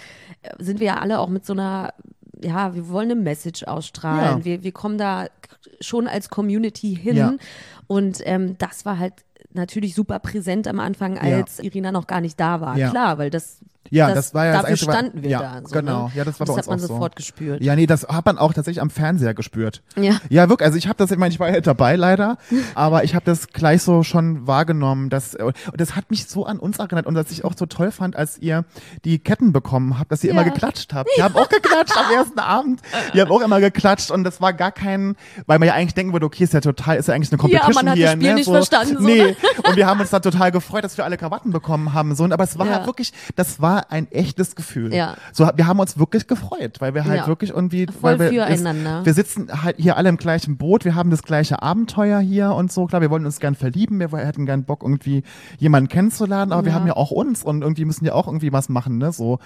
Äh, 0.42 0.62
Sind 0.62 0.80
wir 0.80 0.86
ja 0.86 0.98
alle 0.98 1.18
auch 1.20 1.28
mit 1.28 1.46
so 1.46 1.52
einer, 1.52 1.92
ja, 2.42 2.74
wir 2.74 2.88
wollen 2.88 3.10
eine 3.10 3.20
Message 3.20 3.64
ausstrahlen. 3.64 4.38
Ja. 4.38 4.44
Wir, 4.44 4.62
wir 4.62 4.72
kommen 4.72 4.98
da 4.98 5.26
schon 5.80 6.08
als 6.08 6.28
Community 6.28 6.94
hin. 6.94 7.16
Ja. 7.16 7.34
Und 7.86 8.20
ähm, 8.24 8.56
das 8.58 8.84
war 8.84 8.98
halt 8.98 9.14
natürlich 9.52 9.94
super 9.94 10.18
präsent 10.18 10.68
am 10.68 10.80
Anfang, 10.80 11.18
als 11.18 11.60
Irina 11.60 11.92
noch 11.92 12.06
gar 12.06 12.20
nicht 12.20 12.38
da 12.38 12.60
war. 12.60 12.76
Ja. 12.76 12.90
Klar, 12.90 13.18
weil 13.18 13.30
das, 13.30 13.60
Ja, 13.90 14.12
das 14.14 14.34
war 14.34 14.46
ja 14.46 14.52
das 14.52 14.60
dafür 14.62 14.72
Einzige, 14.72 14.88
was- 14.90 14.94
standen 14.98 15.22
wir 15.22 15.30
ja, 15.30 15.38
da. 15.40 15.60
So, 15.68 15.74
genau. 15.74 16.04
Ne? 16.06 16.12
Ja, 16.14 16.24
das 16.24 16.40
war 16.40 16.48
Und 16.48 16.54
bei 16.54 16.60
das 16.60 16.66
uns 16.66 16.66
hat 16.66 16.66
man 16.68 16.78
auch 16.78 16.80
so. 16.82 16.86
sofort 16.94 17.16
gespürt. 17.16 17.62
Ja, 17.62 17.76
nee, 17.76 17.86
das 17.86 18.06
hat 18.08 18.26
man 18.26 18.38
auch 18.38 18.52
tatsächlich 18.54 18.80
am 18.82 18.90
Fernseher 18.90 19.34
gespürt. 19.34 19.82
Ja. 19.98 20.16
Ja, 20.28 20.48
wirklich. 20.48 20.66
Also 20.66 20.78
ich 20.78 20.86
habe 20.88 20.96
das, 20.98 21.10
ich 21.10 21.18
meine, 21.18 21.32
ich 21.32 21.40
war 21.40 21.50
ja 21.50 21.60
dabei 21.60 21.96
leider, 21.96 22.38
aber 22.74 23.04
ich 23.04 23.14
habe 23.14 23.24
das 23.24 23.48
gleich 23.48 23.82
so 23.82 24.02
schon 24.02 24.46
wahrgenommen. 24.46 25.10
Dass, 25.10 25.34
und 25.34 25.54
das 25.76 25.96
hat 25.96 26.10
mich 26.10 26.26
so 26.26 26.46
an 26.46 26.58
uns 26.58 26.78
erinnert 26.78 27.06
und 27.06 27.14
dass 27.14 27.30
ich 27.30 27.44
auch 27.44 27.54
so 27.56 27.66
toll 27.66 27.90
fand, 27.90 28.16
als 28.16 28.38
ihr 28.38 28.64
die 29.04 29.18
Ketten 29.18 29.52
bekommen 29.52 29.98
habt, 29.98 30.12
dass 30.12 30.22
ihr 30.24 30.32
Ja. 30.32 30.40
immer 30.40 30.44
geklatscht 30.50 30.92
habt. 30.94 31.08
Wir 31.16 31.24
haben 31.24 31.34
auch 31.36 31.48
geklatscht 31.48 31.96
am 31.96 32.12
ersten 32.14 32.38
Abend. 32.38 32.80
Wir 33.12 33.22
haben 33.22 33.30
auch 33.30 33.40
immer 33.40 33.60
geklatscht 33.60 34.10
und 34.10 34.24
das 34.24 34.40
war 34.40 34.52
gar 34.52 34.72
kein, 34.72 35.16
weil 35.46 35.58
man 35.58 35.68
ja 35.68 35.74
eigentlich 35.74 35.94
denken 35.94 36.12
würde, 36.12 36.26
okay, 36.26 36.44
ist 36.44 36.52
ja 36.52 36.60
total, 36.60 36.96
ist 36.96 37.08
ja 37.08 37.14
eigentlich 37.14 37.30
eine 37.32 37.38
Competition 37.38 37.74
man 37.74 37.88
hat 37.90 37.96
hier. 37.96 38.06
das 38.06 38.14
Spiel 38.14 38.28
ne? 38.28 38.34
nicht 38.34 38.44
so, 38.46 38.52
verstanden, 38.52 38.96
so, 38.98 39.02
Nee. 39.04 39.18
ne? 39.22 39.36
Und 39.68 39.76
wir 39.76 39.86
haben 39.86 40.00
uns 40.00 40.10
da 40.10 40.20
total 40.20 40.50
gefreut, 40.52 40.84
dass 40.84 40.96
wir 40.96 41.04
alle 41.04 41.16
Krawatten 41.16 41.52
bekommen 41.52 41.92
haben. 41.92 42.14
So, 42.14 42.24
und- 42.24 42.32
aber 42.32 42.44
es 42.44 42.58
war 42.58 42.66
Ja. 42.66 42.86
wirklich, 42.86 43.12
das 43.36 43.60
war 43.60 43.75
ein 43.90 44.10
echtes 44.12 44.56
Gefühl. 44.56 44.94
Ja. 44.94 45.16
So, 45.32 45.48
wir 45.54 45.66
haben 45.66 45.78
uns 45.80 45.98
wirklich 45.98 46.26
gefreut, 46.26 46.76
weil 46.80 46.94
wir 46.94 47.04
halt 47.04 47.20
Ja. 47.22 47.26
wirklich 47.26 47.50
irgendwie, 47.50 47.86
Voll 47.86 48.18
weil 48.18 48.30
wir, 48.32 48.46
füreinander. 48.46 48.98
Das, 48.98 49.06
wir 49.06 49.14
sitzen 49.14 49.62
halt 49.62 49.76
hier 49.78 49.96
alle 49.96 50.08
im 50.08 50.16
gleichen 50.16 50.56
Boot, 50.56 50.84
wir 50.84 50.94
haben 50.94 51.10
das 51.10 51.22
gleiche 51.22 51.62
Abenteuer 51.62 52.20
hier 52.20 52.50
und 52.52 52.72
so. 52.72 52.86
Klar, 52.86 53.00
wir 53.02 53.10
wollen 53.10 53.26
uns 53.26 53.40
gern 53.40 53.54
verlieben, 53.54 53.98
wir 54.00 54.10
hätten 54.18 54.46
gern 54.46 54.64
Bock, 54.64 54.82
irgendwie 54.82 55.22
jemanden 55.58 55.88
kennenzulernen, 55.88 56.52
aber 56.52 56.64
wir 56.64 56.72
Ja. 56.72 56.78
haben 56.78 56.86
ja 56.86 56.96
auch 56.96 57.10
uns 57.10 57.42
und 57.42 57.62
irgendwie 57.62 57.84
müssen 57.84 58.04
ja 58.04 58.12
auch 58.14 58.26
irgendwie 58.26 58.52
was 58.52 58.68
machen, 58.68 58.98
ne? 58.98 59.12
So. 59.12 59.38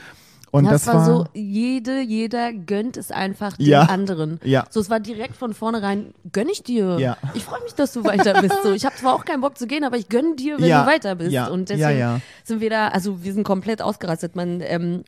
Und 0.53 0.65
ja, 0.65 0.73
das 0.73 0.83
es 0.83 0.89
war, 0.89 1.05
so, 1.05 1.27
jede, 1.33 2.01
jeder 2.01 2.53
gönnt 2.53 2.97
es 2.97 3.13
einfach 3.13 3.57
den 3.57 3.67
Ja. 3.67 3.83
anderen. 3.83 4.41
Ja. 4.43 4.67
So, 4.71 4.81
es 4.81 4.91
war 4.91 4.99
direkt 4.99 5.37
von 5.37 5.55
vornherein, 5.55 6.13
gönn 6.33 6.49
ich 6.49 6.63
dir. 6.65 6.99
Ja. 6.99 7.17
Ich 7.35 7.45
freue 7.45 7.63
mich, 7.63 7.75
dass 7.75 7.93
du 7.93 8.03
weiter 8.05 8.41
bist. 8.41 8.55
So, 8.65 8.73
ich 8.73 8.85
habe 8.85 8.97
zwar 8.97 9.15
auch 9.15 9.25
keinen 9.25 9.41
Bock 9.43 9.57
zu 9.57 9.67
gehen, 9.67 9.85
aber 9.85 9.97
ich 9.97 10.09
gönn 10.09 10.35
dir, 10.37 10.59
wenn 10.59 10.69
Ja. 10.69 10.83
du 10.85 10.91
weiter 10.91 11.15
bist. 11.15 11.31
Ja. 11.31 11.47
Und 11.47 11.69
deswegen 11.69 11.99
ja. 11.99 12.21
sind 12.45 12.61
wir 12.61 12.71
da, 12.71 12.89
also 12.89 13.23
wir 13.23 13.33
sind 13.33 13.45
komplett 13.45 13.81
ausgerastet. 13.81 14.35
Man 14.35 14.61
ähm, 14.61 15.05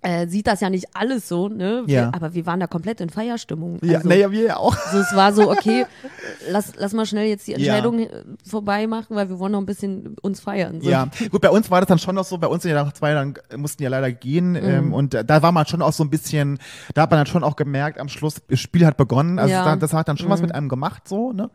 äh, 0.00 0.28
sieht 0.28 0.46
das 0.46 0.60
ja 0.60 0.70
nicht 0.70 0.86
alles 0.94 1.26
so, 1.28 1.48
ne? 1.48 1.82
Wir, 1.86 1.94
Ja. 1.94 2.10
aber 2.14 2.32
wir 2.34 2.46
waren 2.46 2.60
da 2.60 2.66
komplett 2.68 3.00
in 3.00 3.10
Feierstimmung. 3.10 3.78
Ja, 3.82 3.96
also, 3.98 4.08
naja, 4.08 4.30
wir 4.30 4.42
ja 4.42 4.56
auch. 4.56 4.76
also 4.86 4.98
es 4.98 5.16
war 5.16 5.32
so, 5.32 5.50
okay, 5.50 5.86
lass, 6.50 6.72
lass 6.76 6.92
mal 6.92 7.04
schnell 7.04 7.26
jetzt 7.26 7.46
die 7.48 7.52
Ja. 7.52 7.56
Entscheidung 7.58 7.98
äh, 7.98 8.08
vorbei 8.48 8.86
machen, 8.86 9.16
weil 9.16 9.28
wir 9.28 9.38
wollen 9.40 9.52
noch 9.52 9.58
ein 9.60 9.66
bisschen 9.66 10.14
uns 10.22 10.38
feiern. 10.40 10.80
So. 10.80 10.88
Ja, 10.88 11.08
gut, 11.30 11.40
bei 11.40 11.50
uns 11.50 11.68
war 11.70 11.80
das 11.80 11.88
dann 11.88 11.98
schon 11.98 12.14
noch 12.14 12.24
so, 12.24 12.38
bei 12.38 12.46
uns 12.46 12.62
sind 12.62 12.72
ja 12.72 12.84
nach 12.84 12.92
zwei 12.92 13.10
Jahren 13.12 13.34
äh, 13.50 13.56
mussten 13.56 13.82
ja 13.82 13.88
leider 13.88 14.12
gehen 14.12 14.52
Mhm. 14.52 14.56
ähm, 14.62 14.94
und 14.94 15.14
da- 15.14 15.42
war 15.42 15.50
man 15.52 15.66
schon 15.66 15.82
auch 15.82 15.92
so 15.92 16.04
ein 16.04 16.10
bisschen, 16.10 16.58
da 16.94 17.02
hat 17.02 17.10
man 17.10 17.18
dann 17.18 17.26
schon 17.26 17.42
auch 17.42 17.56
gemerkt, 17.56 17.98
am 17.98 18.08
Schluss, 18.08 18.36
das 18.48 18.60
Spiel 18.60 18.86
hat 18.86 18.96
begonnen, 18.96 19.38
also 19.40 19.52
Ja. 19.52 19.64
da, 19.64 19.74
das 19.76 19.92
hat 19.92 20.06
dann 20.08 20.16
schon 20.16 20.30
was 20.30 20.40
mit 20.42 20.54
einem 20.54 20.68
gemacht, 20.68 21.08
so, 21.08 21.32
ne? 21.32 21.50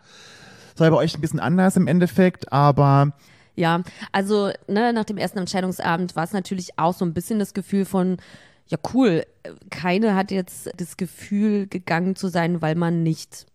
Das 0.75 0.81
war 0.81 0.89
bei 0.91 0.97
euch 0.97 1.15
ein 1.15 1.21
bisschen 1.21 1.39
anders 1.39 1.77
im 1.77 1.85
Endeffekt, 1.87 2.51
aber 2.51 3.13
Ja, 3.55 3.83
also 4.11 4.49
ne, 4.67 4.93
nach 4.93 5.05
dem 5.05 5.17
ersten 5.17 5.37
Entscheidungsabend 5.39 6.15
war 6.15 6.23
es 6.23 6.33
natürlich 6.33 6.79
auch 6.79 6.93
so 6.93 7.05
ein 7.05 7.13
bisschen 7.13 7.37
das 7.39 7.53
Gefühl 7.53 7.85
von, 7.85 8.17
ja 8.67 8.77
cool, 8.93 9.23
keine 9.69 10.15
hat 10.15 10.31
jetzt 10.31 10.71
das 10.77 10.97
Gefühl 10.97 11.67
gegangen 11.67 12.15
zu 12.15 12.29
sein, 12.29 12.61
weil 12.63 12.73
man 12.75 13.03
nicht, 13.03 13.45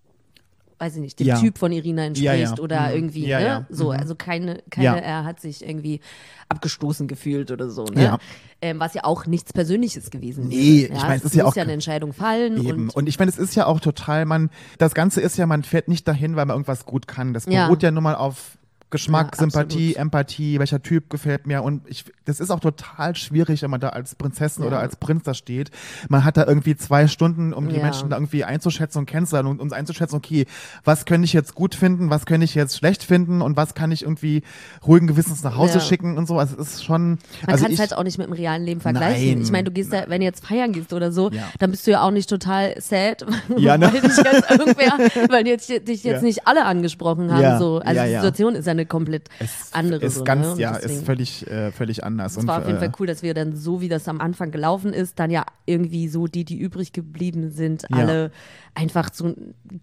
weiß 0.79 0.95
ich 0.97 1.01
nicht, 1.01 1.19
dem 1.19 1.27
Ja. 1.27 1.41
Typ 1.41 1.59
von 1.59 1.73
Irina 1.73 2.05
entspricht 2.05 2.25
Ja, 2.27 2.35
ja. 2.35 2.55
oder 2.59 2.89
Mhm. 2.91 2.95
irgendwie, 2.95 3.27
ne? 3.27 3.67
So, 3.71 3.87
Mhm. 3.93 3.99
also 3.99 4.15
keine, 4.15 4.63
keine, 4.71 5.03
er 5.03 5.25
hat 5.25 5.41
sich 5.41 5.67
irgendwie 5.67 6.01
abgestoßen 6.49 7.09
gefühlt 7.09 7.51
oder 7.51 7.69
so, 7.69 7.85
ne? 7.87 8.19
Ähm, 8.61 8.79
was 8.81 8.95
ja 8.95 9.03
auch 9.05 9.27
nichts 9.27 9.53
Persönliches 9.53 10.11
gewesen 10.11 10.49
Nee, 10.49 10.85
wäre. 10.89 10.95
ich 10.97 11.03
meine, 11.03 11.17
es 11.17 11.25
ist 11.25 11.35
ja 11.35 11.45
muss 11.45 11.53
auch- 11.53 11.57
ja 11.57 11.63
eine 11.63 11.73
Entscheidung 11.73 12.13
fallen 12.13 12.59
Eben. 12.65 12.83
und 12.91 12.95
Und, 12.97 13.09
ich 13.09 13.19
meine, 13.19 13.31
es 13.31 13.39
ist 13.39 13.55
ja 13.57 13.67
auch 13.67 13.81
total, 13.81 14.25
man, 14.27 14.51
das 14.79 14.95
Ganze 14.95 15.21
ist 15.21 15.37
ja, 15.39 15.47
man 15.47 15.65
fährt 15.65 15.89
nicht 15.89 16.07
dahin, 16.07 16.37
weil 16.37 16.47
man 16.47 16.55
irgendwas 16.55 16.85
gut 16.85 17.09
kann. 17.09 17.35
Das 17.35 17.47
beruht 17.47 17.83
ja 17.83 17.91
nun 17.91 18.03
mal 18.05 18.15
auf 18.15 18.58
Geschmack, 18.91 19.33
Ja, 19.35 19.41
Sympathie. 19.41 19.95
Empathie, 19.97 20.59
welcher 20.59 20.83
Typ 20.83 21.11
gefällt 21.11 21.47
mir. 21.47 21.63
Und 21.63 21.83
ich, 21.89 22.05
das 22.25 22.41
ist 22.41 22.51
auch 22.51 22.61
total 22.61 23.15
schwierig, 23.17 23.61
wenn 23.63 23.71
man 23.71 23.81
da 23.81 23.91
als 23.91 24.15
Prinzessin 24.15 24.63
Ja. 24.63 24.69
oder 24.69 24.81
als 24.81 24.97
Prinz 24.97 25.25
da 25.25 25.35
steht. 25.35 25.71
Man 26.09 26.25
hat 26.25 26.37
da 26.39 26.47
irgendwie 26.47 26.77
zwei 26.77 27.07
Stunden, 27.07 27.53
um 27.53 27.69
die 27.69 27.77
Ja. 27.77 27.83
Menschen 27.83 28.09
da 28.11 28.17
irgendwie 28.17 28.45
einzuschätzen 28.45 28.99
und 29.01 29.07
kennenzulernen 29.07 29.49
und 29.49 29.61
um 29.61 29.73
einzuschätzen, 29.73 30.17
okay, 30.17 30.47
was 30.85 31.05
könnte 31.05 31.27
ich 31.27 31.33
jetzt 31.35 31.55
gut 31.55 31.75
finden, 31.75 32.09
was 32.09 32.25
könnte 32.25 32.45
ich 32.45 32.55
jetzt 32.55 32.77
schlecht 32.79 33.05
finden 33.05 33.43
und 33.43 33.57
was 33.57 33.75
kann 33.75 33.93
ich 33.93 34.03
irgendwie 34.03 34.43
ruhigen 34.87 35.07
Gewissens 35.07 35.43
nach 35.43 35.57
Hause 35.57 35.75
Ja. 35.75 35.81
schicken 35.81 36.17
und 36.17 36.27
so. 36.27 36.39
Also 36.39 36.57
es 36.59 36.75
ist 36.75 36.85
schon. 36.85 37.11
Man 37.11 37.19
also 37.47 37.65
kann 37.65 37.73
es 37.75 37.81
halt 37.81 37.95
auch 37.95 38.05
nicht 38.05 38.17
mit 38.17 38.27
dem 38.27 38.33
realen 38.33 38.65
Leben 38.65 38.81
vergleichen. 38.81 39.35
Nein. 39.35 39.43
Ich 39.43 39.51
meine, 39.53 39.65
du 39.65 39.71
gehst 39.71 39.93
da, 39.93 40.05
wenn 40.09 40.21
du 40.21 40.25
jetzt 40.27 40.47
feiern 40.47 40.73
gehst 40.73 40.93
oder 40.95 41.13
so, 41.13 41.31
Ja. 41.31 41.43
dann 41.59 41.71
bist 41.73 41.87
du 41.87 41.91
ja 41.91 42.03
auch 42.03 42.11
nicht 42.11 42.31
total 42.31 42.75
sad, 42.81 43.27
Ja, 43.59 43.77
ne? 43.77 43.93
weil 43.93 44.01
dich 44.01 44.17
jetzt 44.17 44.51
irgendwer, 44.51 45.29
weil 45.31 45.47
jetzt, 45.47 45.69
dich 45.69 46.05
jetzt 46.05 46.05
Ja. 46.05 46.23
nicht 46.23 46.47
alle 46.47 46.65
angesprochen 46.65 47.31
haben. 47.33 47.43
Ja, 47.43 47.59
So. 47.59 47.79
Also 47.81 47.95
ja, 47.97 48.05
die 48.07 48.13
ja. 48.13 48.21
Situation 48.23 48.55
ist 48.55 48.67
ja 48.67 48.78
eine 48.79 48.87
komplett 48.87 49.29
andere. 49.73 50.05
ist 50.05 50.17
so, 50.17 50.25
ganz, 50.25 50.55
ne? 50.57 50.63
Ja, 50.63 50.73
deswegen- 50.75 50.95
ist 50.95 51.05
völlig, 51.07 51.47
äh, 51.51 51.73
völlig 51.73 52.05
anders. 52.05 52.37
es 52.37 52.47
war 52.47 52.59
auf 52.61 52.67
jeden 52.67 52.79
äh, 52.79 52.81
Fall 52.81 52.93
cool, 53.01 53.07
dass 53.07 53.23
wir 53.23 53.35
dann 53.35 53.57
so, 53.57 53.81
wie 53.81 53.89
das 53.89 54.09
am 54.09 54.21
Anfang 54.21 54.51
gelaufen 54.51 54.93
ist, 54.93 55.19
dann 55.19 55.31
ja 55.31 55.45
irgendwie 55.67 56.09
so 56.09 56.27
die, 56.27 56.45
die 56.45 56.59
übrig 56.59 56.93
geblieben 56.93 57.51
sind, 57.51 57.83
Ja. 57.91 57.97
alle 57.97 58.31
einfach 58.75 59.11
so 59.13 59.35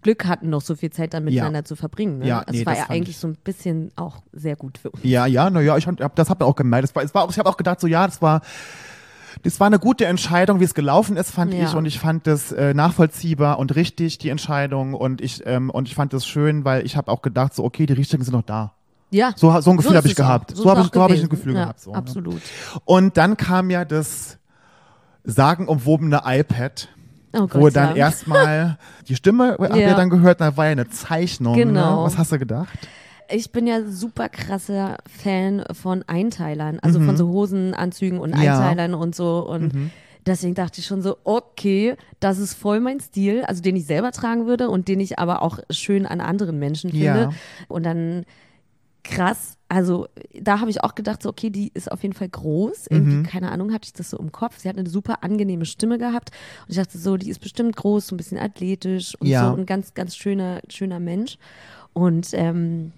Glück 0.02 0.24
hatten, 0.26 0.48
noch 0.50 0.62
so 0.62 0.74
viel 0.74 0.90
Zeit 0.90 1.12
dann 1.14 1.24
miteinander 1.24 1.64
zu 1.64 1.76
verbringen. 1.76 2.18
Ne? 2.20 2.28
Ja, 2.28 2.38
also 2.40 2.52
nee, 2.52 2.60
es 2.60 2.66
war 2.66 2.72
das 2.74 2.82
ja 2.84 2.90
eigentlich 2.90 3.10
ich- 3.16 3.18
so 3.18 3.28
ein 3.28 3.36
bisschen 3.44 3.90
auch 3.96 4.22
sehr 4.32 4.56
gut 4.56 4.78
für 4.78 4.90
uns. 4.90 5.02
Ja, 5.04 5.26
ja, 5.26 5.50
naja, 5.50 5.76
ich 5.76 5.86
hab, 5.86 6.16
das 6.16 6.30
habe 6.30 6.44
ich 6.44 6.48
auch 6.48 6.56
gemerkt. 6.56 6.84
Es 6.88 6.94
war, 6.94 7.02
es 7.04 7.14
war 7.14 7.24
auch, 7.24 7.30
ich 7.30 7.38
habe 7.38 7.48
auch 7.48 7.56
gedacht, 7.58 7.78
so 7.80 7.86
ja, 7.86 8.06
das 8.06 8.22
war, 8.22 8.40
das 9.42 9.60
war 9.60 9.66
eine 9.66 9.78
gute 9.78 10.06
Entscheidung, 10.06 10.60
wie 10.60 10.64
es 10.64 10.72
gelaufen 10.72 11.18
ist, 11.18 11.30
fand 11.30 11.52
Ja. 11.52 11.64
ich. 11.66 11.74
Und 11.74 11.84
ich 11.84 11.98
fand 11.98 12.26
das 12.26 12.52
äh, 12.52 12.72
nachvollziehbar 12.72 13.58
und 13.58 13.76
richtig, 13.76 14.16
die 14.16 14.30
Entscheidung. 14.30 14.94
Und 14.94 15.20
ich, 15.20 15.42
ähm, 15.46 15.68
und 15.68 15.88
ich 15.88 15.94
fand 15.94 16.14
das 16.14 16.26
schön, 16.26 16.64
weil 16.64 16.86
ich 16.86 16.96
habe 16.96 17.10
auch 17.12 17.20
gedacht, 17.20 17.54
so 17.54 17.62
okay, 17.64 17.84
die 17.84 17.92
Richtigen 17.92 18.24
sind 18.24 18.32
noch 18.32 18.42
da. 18.42 18.72
Ja. 19.16 19.32
So, 19.36 19.58
so 19.60 19.70
ein 19.70 19.76
Gefühl 19.76 19.92
ist 19.92 19.96
habe 19.96 20.06
ich 20.08 20.12
auch. 20.14 20.16
gehabt. 20.16 20.50
So 20.56 20.62
So, 20.64 20.70
habe 20.70 20.80
ich, 20.82 20.90
so 20.92 21.02
hab 21.02 21.10
ich 21.10 21.22
ein 21.22 21.28
Gefühl 21.28 21.54
ja, 21.54 21.62
gehabt. 21.62 21.80
So, 21.80 21.90
ne? 21.92 21.96
Absolut. 21.96 22.42
Und 22.84 23.16
dann 23.16 23.36
kam 23.36 23.70
ja 23.70 23.84
das 23.84 24.38
sagenumwobene 25.24 26.22
iPad. 26.24 26.88
Oh 27.32 27.40
Gott, 27.48 27.54
wo 27.54 27.68
dann 27.68 27.90
ja. 27.90 27.96
erstmal 28.06 28.78
die 29.08 29.16
Stimme, 29.16 29.56
habt 29.58 29.76
ihr 29.76 29.82
Ja. 29.88 29.94
dann 29.94 30.08
gehört, 30.10 30.40
da 30.40 30.56
war 30.56 30.66
ja 30.66 30.72
eine 30.72 30.88
Zeichnung. 30.88 31.54
Genau. 31.54 32.00
Ne? 32.00 32.06
Was 32.06 32.16
hast 32.16 32.32
du 32.32 32.38
gedacht? 32.38 32.78
Ich 33.28 33.50
bin 33.50 33.66
ja 33.66 33.82
super 33.88 34.28
krasser 34.28 34.98
Fan 35.08 35.64
von 35.72 36.04
Einteilern, 36.06 36.78
also 36.80 37.00
von 37.00 37.16
so 37.16 37.28
Hosenanzügen 37.28 38.20
und 38.20 38.34
Mhm. 38.36 38.42
Ja. 38.42 38.54
Mhm. 38.56 38.62
Einteilern 38.62 38.94
und 38.94 39.16
so. 39.16 39.44
Und 39.46 39.90
deswegen 40.24 40.54
dachte 40.54 40.80
ich 40.80 40.86
schon 40.86 41.02
so, 41.02 41.16
okay, 41.24 41.96
das 42.20 42.38
ist 42.38 42.54
voll 42.54 42.78
mein 42.80 43.00
Stil, 43.00 43.44
also 43.44 43.62
den 43.62 43.74
ich 43.74 43.84
selber 43.86 44.12
tragen 44.12 44.46
würde 44.46 44.70
und 44.70 44.86
den 44.86 45.00
ich 45.00 45.18
aber 45.18 45.42
auch 45.42 45.58
schön 45.70 46.06
an 46.06 46.20
anderen 46.20 46.58
Menschen 46.60 46.90
finde. 46.92 47.30
Und 47.68 47.84
dann 47.84 48.24
krass, 49.08 49.56
also 49.68 50.06
da 50.40 50.60
habe 50.60 50.70
ich 50.70 50.82
auch 50.84 50.94
gedacht, 50.94 51.22
so, 51.22 51.28
okay, 51.28 51.50
die 51.50 51.70
ist 51.74 51.90
auf 51.90 52.02
jeden 52.02 52.14
Fall 52.14 52.28
groß. 52.28 52.86
Irgendwie, 52.88 53.16
Mhm. 53.16 53.22
keine 53.24 53.50
Ahnung, 53.50 53.72
hatte 53.72 53.86
ich 53.86 53.92
das 53.92 54.10
so 54.10 54.18
im 54.18 54.30
Kopf. 54.32 54.58
Sie 54.58 54.68
hat 54.68 54.78
eine 54.78 54.88
super 54.88 55.22
angenehme 55.24 55.64
Stimme 55.64 55.98
gehabt. 55.98 56.30
Und 56.66 56.70
ich 56.70 56.76
dachte 56.76 56.98
so, 56.98 57.16
die 57.16 57.30
ist 57.30 57.40
bestimmt 57.40 57.74
groß, 57.76 58.06
so 58.08 58.14
ein 58.14 58.16
bisschen 58.18 58.38
athletisch 58.38 59.14
und 59.20 59.26
Ja. 59.28 59.50
so 59.50 59.56
ein 59.56 59.66
ganz, 59.66 59.94
ganz 59.94 60.14
schöner, 60.16 60.60
schöner 60.68 61.00
Mensch. 61.00 61.38
Und 61.94 62.28
ähm, 62.32 62.92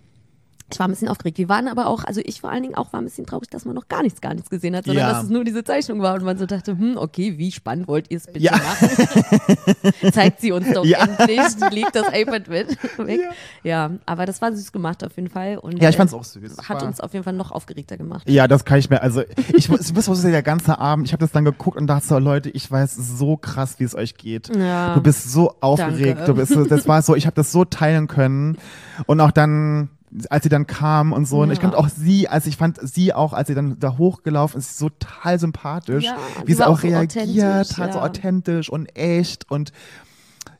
Ich 0.71 0.79
war 0.79 0.87
ein 0.87 0.91
bisschen 0.91 1.09
aufgeregt. 1.09 1.39
Wir 1.39 1.49
waren 1.49 1.66
aber 1.69 1.87
auch, 1.87 2.05
also 2.05 2.21
ich 2.25 2.41
vor 2.43 2.51
allen 2.51 2.62
Dingen 2.62 2.75
auch 2.75 2.93
war 2.93 3.01
ein 3.01 3.05
bisschen 3.05 3.25
traurig, 3.27 3.49
dass 3.49 3.64
man 3.64 3.75
noch 3.75 3.89
gar 3.89 4.03
nichts, 4.03 4.21
gar 4.21 4.35
nichts 4.35 4.51
gesehen 4.51 4.77
hat, 4.77 4.85
sondern 4.85 5.07
Ja. 5.07 5.12
dass 5.14 5.25
es 5.25 5.31
nur 5.31 5.43
diese 5.45 5.64
Zeichnung 5.64 6.01
war 6.03 6.14
und 6.14 6.25
man 6.25 6.37
so 6.37 6.45
dachte, 6.47 6.73
hm, 6.79 6.97
okay, 6.99 7.39
wie 7.39 7.51
spannend 7.53 7.89
wollt 7.89 8.11
ihr 8.11 8.19
es 8.19 8.27
bitte 8.27 8.41
Ja. 8.41 8.53
machen? 8.53 10.12
Zeigt 10.12 10.41
sie 10.41 10.53
uns 10.53 10.71
doch 10.73 10.85
Ja. 10.85 11.05
endlich, 11.05 11.41
legt 11.71 11.95
das 11.95 12.07
iPad 12.12 12.49
mit 12.49 12.69
weg. 12.99 13.21
Ja. 13.62 13.91
aber 14.07 14.27
das 14.27 14.41
war 14.43 14.55
süß 14.55 14.73
gemacht 14.73 15.03
auf 15.05 15.16
jeden 15.16 15.31
Fall. 15.31 15.59
Und, 15.59 15.81
Ja, 15.83 15.89
ich 15.89 15.95
äh, 15.95 15.99
fand's 15.99 16.12
auch 16.14 16.25
süß. 16.25 16.57
Hat 16.69 16.83
War- 16.83 16.87
uns 16.89 17.01
auf 17.01 17.12
jeden 17.12 17.25
Fall 17.25 17.33
noch 17.33 17.51
aufgeregter 17.51 17.97
gemacht. 17.97 18.29
Ja, 18.29 18.47
das 18.49 18.64
kann 18.64 18.79
ich 18.79 18.91
mir, 18.91 19.03
also 19.03 19.23
ich 19.55 19.69
muss, 19.69 19.91
ich 19.91 20.07
muss 20.09 20.23
der 20.23 20.43
ganze 20.43 20.79
Abend, 20.79 21.07
ich 21.07 21.12
habe 21.12 21.21
das 21.21 21.33
dann 21.33 21.45
geguckt 21.45 21.77
und 21.79 21.87
dachte 21.87 22.07
so, 22.07 22.19
Leute, 22.19 22.51
ich 22.51 22.71
weiß 22.71 22.95
so 22.97 23.37
krass, 23.37 23.77
wie 23.79 23.85
es 23.85 23.95
euch 23.95 24.16
geht. 24.16 24.49
Du 24.49 25.01
bist 25.03 25.31
so 25.33 25.55
aufgeregt, 25.61 26.19
Danke. 26.21 26.25
du 26.25 26.35
bist 26.35 26.53
so, 26.53 26.64
das 26.64 26.87
war 26.87 27.03
so, 27.03 27.14
ich 27.14 27.27
habe 27.27 27.35
das 27.35 27.53
so 27.53 27.64
teilen 27.64 28.07
können 28.09 28.59
und 29.07 29.21
auch 29.21 29.31
dann 29.31 29.91
als 30.31 30.43
sie 30.43 30.49
dann 30.49 30.67
kam 30.67 31.13
und 31.13 31.27
so 31.27 31.41
und 31.43 31.51
ich 31.51 31.59
Ja. 31.59 31.63
fand 31.63 31.75
auch 31.75 31.89
sie, 31.89 32.29
als 32.29 32.47
ich 32.47 32.57
fand 32.57 32.79
sie 32.83 33.13
auch, 33.13 33.33
als 33.33 33.49
sie 33.49 33.55
dann 33.55 33.79
da 33.79 33.99
hochgelaufen 33.99 34.59
ist, 34.59 34.79
so 34.79 34.89
total 34.89 35.39
sympathisch, 35.39 36.05
Ja, 36.05 36.17
wie 36.47 36.55
sie 36.55 36.67
auch 36.67 36.81
so 36.81 36.87
reagiert 36.87 37.25
authentisch, 37.27 37.79
hat, 37.79 37.93
so 37.93 37.99
ja. 37.99 38.05
authentisch 38.05 38.71
und 38.71 38.97
echt 38.97 39.51
und 39.51 39.73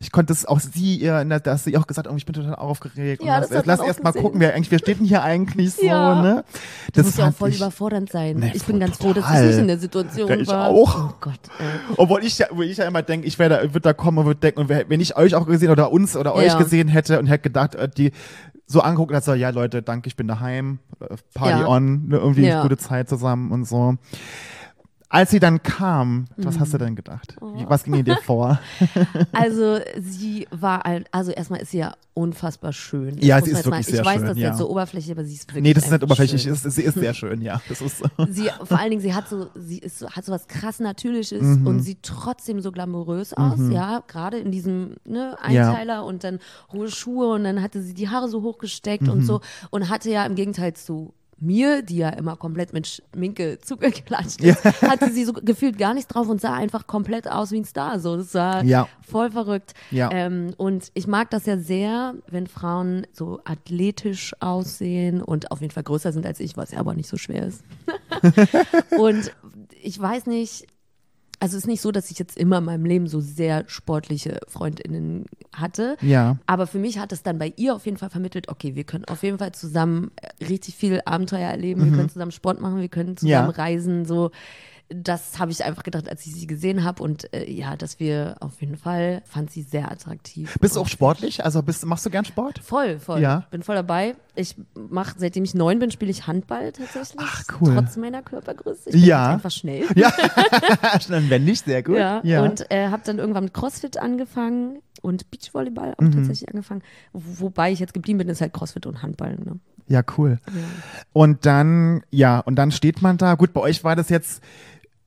ich 0.01 0.12
konnte 0.12 0.32
es 0.32 0.46
auch 0.46 0.61
sie 0.61 0.96
ihr, 0.96 1.24
ne, 1.24 1.40
dass 1.40 1.64
sie 1.64 1.76
auch 1.76 1.86
gesagt 1.88 2.07
hat, 2.07 2.12
oh, 2.14 2.16
ich 2.16 2.24
bin 2.24 2.32
total 2.34 2.55
aufgeregt. 2.55 3.20
Ja, 3.24 3.40
und 3.42 3.51
das 3.51 3.66
lass, 3.66 3.80
erst 3.80 4.05
mal 4.05 4.12
gucken, 4.12 4.38
wer 4.38 4.55
eigentlich, 4.55 4.70
wer 4.70 4.78
steht 4.78 5.01
denn 5.01 5.07
hier 5.07 5.24
eigentlich 5.24 5.74
so, 5.74 5.84
Ja. 5.84 6.22
ne? 6.22 6.44
Das 6.92 7.05
muss 7.07 7.16
ja 7.16 7.28
auch 7.28 7.34
voll 7.34 7.49
ich- 7.49 7.57
überfordernd 7.57 8.09
sein. 8.12 8.36
Nee, 8.36 8.53
ich 8.55 8.62
bin 8.64 8.78
ganz 8.78 8.96
froh, 8.99 9.12
dass 9.12 9.24
ich 9.34 9.46
nicht 9.46 9.59
in 9.59 9.66
der 9.66 9.78
Situation 9.78 10.28
Ja, 10.28 10.36
ich 10.36 10.46
war. 10.46 10.68
auch. 10.68 11.11
Oh 11.11 11.14
Gott. 11.20 11.40
Äh. 11.59 11.94
Obwohl 11.96 12.22
ich 12.22 12.38
ja, 12.38 12.46
wo 12.53 12.62
ich 12.62 12.76
ja 12.76 12.84
immer 12.84 13.03
denke, 13.03 13.26
ich 13.26 13.40
werde, 13.40 13.61
würde 13.74 13.80
da 13.80 13.92
kommen 13.92 14.18
und 14.18 14.26
würde 14.26 14.38
denken, 14.38 14.61
und 14.61 14.68
wenn 14.68 15.01
ich 15.01 15.16
euch 15.16 15.34
auch 15.34 15.46
gesehen 15.46 15.70
oder 15.70 15.90
uns 15.90 16.16
oder 16.16 16.32
euch 16.36 16.46
Ja. 16.46 16.59
gesehen 16.59 16.86
hätte 16.86 17.18
und 17.18 17.26
hätte 17.26 17.42
gedacht, 17.42 17.74
äh, 17.74 17.88
die 17.88 18.12
so 18.70 18.80
angeguckt 18.82 19.10
und 19.10 19.16
hat 19.16 19.24
so, 19.24 19.32
ja 19.34 19.48
Leute, 19.50 19.82
danke, 19.82 20.08
ich 20.08 20.16
bin 20.16 20.28
daheim, 20.28 20.78
Party 21.34 21.60
Ja. 21.62 21.66
on, 21.66 22.08
ne, 22.08 22.18
irgendwie 22.18 22.46
Ja. 22.46 22.62
gute 22.62 22.76
Zeit 22.76 23.08
zusammen 23.08 23.50
und 23.50 23.64
so. 23.64 23.96
Als 25.11 25.30
sie 25.30 25.40
dann 25.40 25.62
kam, 25.62 26.26
was 26.36 26.59
hast 26.61 26.74
du 26.74 26.78
denn 26.78 26.94
gedacht? 26.94 27.34
Wie, 27.54 27.64
was 27.66 27.84
ging 27.84 27.94
in 27.94 28.04
dir 28.04 28.16
vor? 28.24 28.59
Also 29.32 29.78
sie 29.98 30.46
war, 30.50 30.84
ein, 30.84 31.04
also 31.12 31.30
erstmal 31.30 31.61
ist 31.61 31.70
sie 31.70 31.78
ja 31.78 31.94
unfassbar 32.12 32.72
schön. 32.74 33.16
Das 33.16 33.24
Ja, 33.24 33.40
sie 33.40 33.52
ist 33.52 33.56
jetzt 33.59 33.66
mal- 33.66 33.72
wirklich 33.72 33.88
Ich 33.88 33.94
sehr 33.94 34.04
weiß, 34.04 34.14
schön, 34.16 34.22
das 34.26 34.36
ist 34.36 34.42
ja. 34.42 34.48
jetzt 34.48 34.59
so 34.59 34.68
oberflächlich, 34.70 35.11
aber 35.12 35.24
sie 35.24 35.34
ist 35.34 35.48
wirklich 35.48 35.62
nee, 35.62 35.72
das 35.72 35.84
ist 35.84 35.92
nicht 35.92 36.02
oberflächlich, 36.02 36.42
schön. 36.42 36.52
ist, 36.52 36.62
sie 36.62 36.82
ist 36.82 36.94
sehr 36.98 37.14
schön, 37.14 37.40
ja. 37.40 37.61
Das 37.68 37.80
ist, 37.80 38.02
Sie, 38.28 38.50
vor 38.64 38.78
allen 38.78 38.90
Dingen, 38.90 39.00
sie 39.00 39.14
hat 39.14 39.28
so, 39.28 39.48
sie 39.54 39.78
ist 39.78 39.98
so, 39.98 40.11
hat 40.11 40.24
so 40.26 40.32
was 40.32 40.46
krass 40.48 40.78
Natürliches 40.80 41.40
Mhm. 41.42 41.66
und 41.66 41.80
sieht 41.80 42.02
trotzdem 42.02 42.61
so 42.61 42.70
glamourös 42.72 43.32
aus, 43.32 43.59
ja, 43.70 44.02
gerade 44.09 44.38
in 44.38 44.50
diesem 44.50 44.96
ne, 45.06 45.36
Einteiler 45.40 46.04
und 46.04 46.22
dann 46.24 46.38
hohe 46.72 46.90
Schuhe 46.90 47.28
und 47.34 47.44
dann 47.44 47.62
hatte 47.62 47.80
sie 47.82 47.94
die 47.94 48.09
Haare 48.11 48.28
so 48.28 48.42
hochgesteckt 48.42 49.04
Mhm. 49.04 49.11
und 49.11 49.22
so 49.24 49.40
und 49.70 49.88
hatte 49.88 50.11
ja 50.11 50.26
im 50.26 50.34
Gegenteil 50.34 50.74
zu 50.74 51.14
mir, 51.41 51.82
die 51.82 51.99
ja 51.99 52.09
immer 52.11 52.36
komplett 52.36 52.72
mit 52.72 52.86
Schminke 53.14 53.59
zugeklatscht 53.61 54.41
ist, 54.43 54.64
hatte 54.82 55.11
sie 55.12 55.24
so 55.24 55.32
gefühlt 55.32 55.78
gar 55.78 55.95
nichts 55.95 56.12
drauf 56.12 56.28
und 56.28 56.41
sah 56.41 56.55
einfach 56.55 56.86
komplett 56.86 57.30
aus 57.30 57.53
wie 57.53 57.59
ein 57.61 57.64
Star. 57.64 58.01
So, 58.01 58.16
das 58.16 58.34
war 58.34 58.64
Ja. 58.64 58.89
voll 59.07 59.30
verrückt. 59.30 59.74
Ja. 59.91 60.11
Ähm, 60.12 60.55
und 60.57 60.91
ich 60.95 61.07
mag 61.07 61.30
das 61.30 61.47
ja 61.47 61.57
sehr, 61.59 62.14
wenn 62.28 62.47
Frauen 62.47 63.07
so 63.12 63.41
athletisch 63.45 64.32
aussehen 64.41 65.22
und 65.22 65.51
auf 65.53 65.61
jeden 65.61 65.72
Fall 65.72 65.84
größer 65.84 66.12
sind 66.12 66.26
als 66.26 66.41
ich, 66.41 66.57
was 66.57 66.72
ja 66.72 66.78
aber 66.80 66.95
nicht 66.95 67.09
so 67.09 67.16
schwer 67.16 67.47
ist. 67.47 67.62
und 68.99 69.30
ich 69.82 70.01
weiß 70.01 70.26
nicht, 70.26 70.66
also 71.41 71.57
es 71.57 71.64
ist 71.64 71.68
nicht 71.68 71.80
so, 71.80 71.93
dass 71.93 72.11
ich 72.11 72.18
jetzt 72.18 72.36
immer 72.36 72.59
in 72.59 72.64
meinem 72.64 72.84
Leben 72.84 73.07
so 73.07 73.20
sehr 73.20 73.64
sportliche 73.68 74.41
Freundinnen 74.49 75.26
hatte. 75.55 75.97
Ja. 76.01 76.36
Aber 76.47 76.66
für 76.66 76.78
mich 76.78 76.99
hat 76.99 77.12
es 77.12 77.22
dann 77.22 77.39
bei 77.39 77.53
ihr 77.57 77.74
auf 77.74 77.86
jeden 77.86 77.97
Fall 77.97 78.11
vermittelt, 78.11 78.49
okay, 78.49 78.74
wir 78.74 78.84
können 78.84 79.05
auf 79.07 79.22
jeden 79.22 79.39
Fall 79.39 79.53
zusammen 79.53 80.11
äh, 80.16 80.45
richtig 80.47 80.74
viel 80.76 81.01
Abenteuer 81.05 81.49
erleben, 81.49 81.84
wir 81.84 81.93
können 81.97 82.09
zusammen 82.09 82.32
Sport 82.32 82.61
machen, 82.61 82.80
wir 82.80 82.89
können 82.89 83.16
zusammen 83.16 83.49
Mhm. 83.49 83.55
Ja. 83.57 83.62
reisen, 83.62 84.05
so. 84.05 84.30
Das 84.91 85.39
habe 85.39 85.51
ich 85.51 85.62
einfach 85.64 85.82
gedacht, 85.82 86.09
als 86.09 86.24
ich 86.24 86.34
sie 86.34 86.47
gesehen 86.47 86.82
habe 86.82 87.03
und 87.03 87.30
äh, 87.34 87.51
ja, 87.51 87.76
dass 87.76 88.01
wir 88.01 88.36
auf 88.41 88.59
jeden 88.62 88.78
Fall, 88.78 89.20
fand 89.26 89.51
sie 89.51 89.61
sehr 89.62 89.93
attraktiv. 89.93 90.57
bist 90.62 90.76
du 90.76 90.80
auch 90.80 90.89
sportlich? 90.89 91.45
Also 91.45 91.62
bist, 91.62 91.84
machst 91.84 92.07
du 92.07 92.11
gern 92.11 92.24
Sport? 92.24 92.61
Voll, 92.61 92.99
voll. 92.99 93.20
Ja. 93.20 93.45
Bin 93.51 93.62
voll 93.62 93.74
dabei. 93.76 94.14
Ich 94.34 94.57
mache, 94.74 95.14
seitdem 95.18 95.45
ich 95.45 95.55
neun 95.55 95.78
bin, 95.78 95.91
spiele 95.91 96.11
ich 96.11 96.26
Handball 96.26 96.72
tatsächlich. 96.72 97.20
Ach, 97.22 97.45
cool. 97.61 97.74
Trotz 97.74 97.97
meiner 97.99 98.22
Körpergröße. 98.22 98.89
Ich 98.91 98.93
bin 98.93 99.05
Ja. 99.05 99.28
einfach 99.34 99.51
schnell. 99.51 99.84
Ja. 99.95 100.11
Schnell 101.01 101.28
wendig, 101.28 101.61
sehr 101.61 101.82
gut. 101.82 101.97
Ja, 101.99 102.20
und 102.43 102.70
äh, 102.70 102.89
habe 102.89 103.03
dann 103.05 103.18
irgendwann 103.18 103.45
mit 103.45 103.55
CrossFit 103.55 103.99
angefangen 103.99 104.78
und 105.03 105.30
Beachvolleyball 105.30 105.95
Mhm. 106.01 106.09
auch 106.09 106.14
tatsächlich 106.14 106.49
angefangen. 106.49 106.82
Wo, 107.12 107.47
wobei 107.47 107.72
ich 107.72 107.78
jetzt 107.80 107.93
geblieben 107.93 108.18
bin, 108.18 108.28
ist 108.30 108.41
halt 108.41 108.55
CrossFit 108.55 108.86
und 108.86 109.03
Handball. 109.03 109.36
Ne? 109.36 109.59
Ja, 109.89 110.03
cool. 110.16 110.39
Und 111.12 111.45
dann, 111.47 112.03
ja, 112.11 112.41
und 112.41 112.57
dann 112.57 112.70
steht 112.72 113.03
man 113.03 113.16
da. 113.18 113.34
Gut, 113.34 113.53
bei 113.53 113.61
euch 113.61 113.84
war 113.84 113.97
das 113.97 114.09
jetzt 114.09 114.43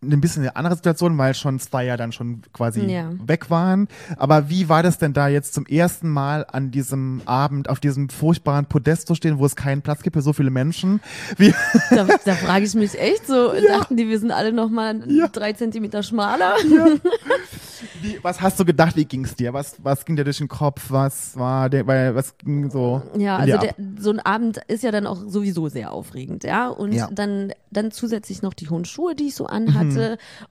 ein 0.03 0.19
bisschen 0.19 0.41
eine 0.41 0.55
andere 0.55 0.75
Situation, 0.75 1.15
weil 1.19 1.35
schon 1.35 1.59
zwei 1.59 1.85
ja 1.85 1.95
dann 1.95 2.11
schon 2.11 2.41
quasi 2.53 2.81
Ja. 2.85 3.11
weg 3.23 3.49
waren. 3.51 3.87
Aber 4.17 4.49
wie 4.49 4.67
war 4.67 4.81
das 4.81 4.97
denn 4.97 5.13
da 5.13 5.27
jetzt 5.27 5.53
zum 5.53 5.65
ersten 5.67 6.09
Mal 6.09 6.45
an 6.51 6.71
diesem 6.71 7.21
Abend 7.25 7.69
auf 7.69 7.79
diesem 7.79 8.09
furchtbaren 8.09 8.65
Podest 8.65 9.07
zu 9.07 9.13
stehen, 9.15 9.37
wo 9.37 9.45
es 9.45 9.55
keinen 9.55 9.83
Platz 9.83 10.01
gibt 10.01 10.15
für 10.15 10.23
so 10.23 10.33
viele 10.33 10.49
Menschen? 10.49 11.01
Wie, 11.37 11.53
Da, 11.91 12.07
da 12.25 12.35
frage 12.35 12.65
ich 12.65 12.73
mich 12.73 12.99
echt 12.99 13.27
so, 13.27 13.51
dachten 13.67 13.95
die, 13.95 14.09
wir 14.09 14.19
sind 14.19 14.31
alle 14.31 14.51
nochmal 14.51 14.99
drei 15.31 15.53
Zentimeter 15.53 16.01
schmaler? 16.01 16.55
wie, 18.01 18.17
was 18.23 18.41
hast 18.41 18.59
du 18.59 18.65
gedacht, 18.65 18.95
wie 18.95 19.05
ging's 19.05 19.35
dir? 19.35 19.53
Was, 19.53 19.75
was 19.83 20.05
ging 20.05 20.15
dir 20.15 20.23
durch 20.23 20.37
den 20.39 20.47
Kopf? 20.47 20.85
Was 20.89 21.35
war 21.37 21.69
der, 21.69 21.85
weil, 21.87 22.15
was 22.15 22.37
ging 22.37 22.69
so? 22.71 23.01
Ja, 23.17 23.37
also 23.37 23.57
der, 23.57 23.75
so 23.99 24.09
ein 24.11 24.19
Abend 24.19 24.59
ist 24.67 24.83
ja 24.83 24.91
dann 24.91 25.05
auch 25.05 25.19
sowieso 25.27 25.67
sehr 25.69 25.91
aufregend, 25.91 26.43
ja. 26.43 26.69
Und 26.69 26.93
Ja. 26.93 27.07
dann, 27.11 27.53
dann 27.71 27.91
zusätzlich 27.91 28.41
noch 28.41 28.53
die 28.53 28.69
hohen 28.69 28.85
Schuhe, 28.85 29.15
die 29.15 29.27
ich 29.27 29.35
so 29.35 29.45
anhatte. 29.45 29.90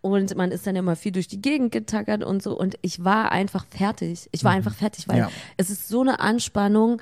Und 0.00 0.36
man 0.36 0.50
ist 0.50 0.66
dann 0.66 0.76
immer 0.76 0.96
viel 0.96 1.12
durch 1.12 1.28
die 1.28 1.40
Gegend 1.40 1.72
getackert 1.72 2.22
und 2.24 2.42
so. 2.42 2.58
Und 2.58 2.76
ich 2.82 3.04
war 3.04 3.32
einfach 3.32 3.64
fertig. 3.66 4.28
Ich 4.32 4.44
war 4.44 4.52
einfach 4.52 4.74
fertig, 4.74 5.08
weil 5.08 5.18
Ja. 5.18 5.30
es 5.56 5.70
ist 5.70 5.88
so 5.88 6.00
eine 6.00 6.20
Anspannung. 6.20 7.00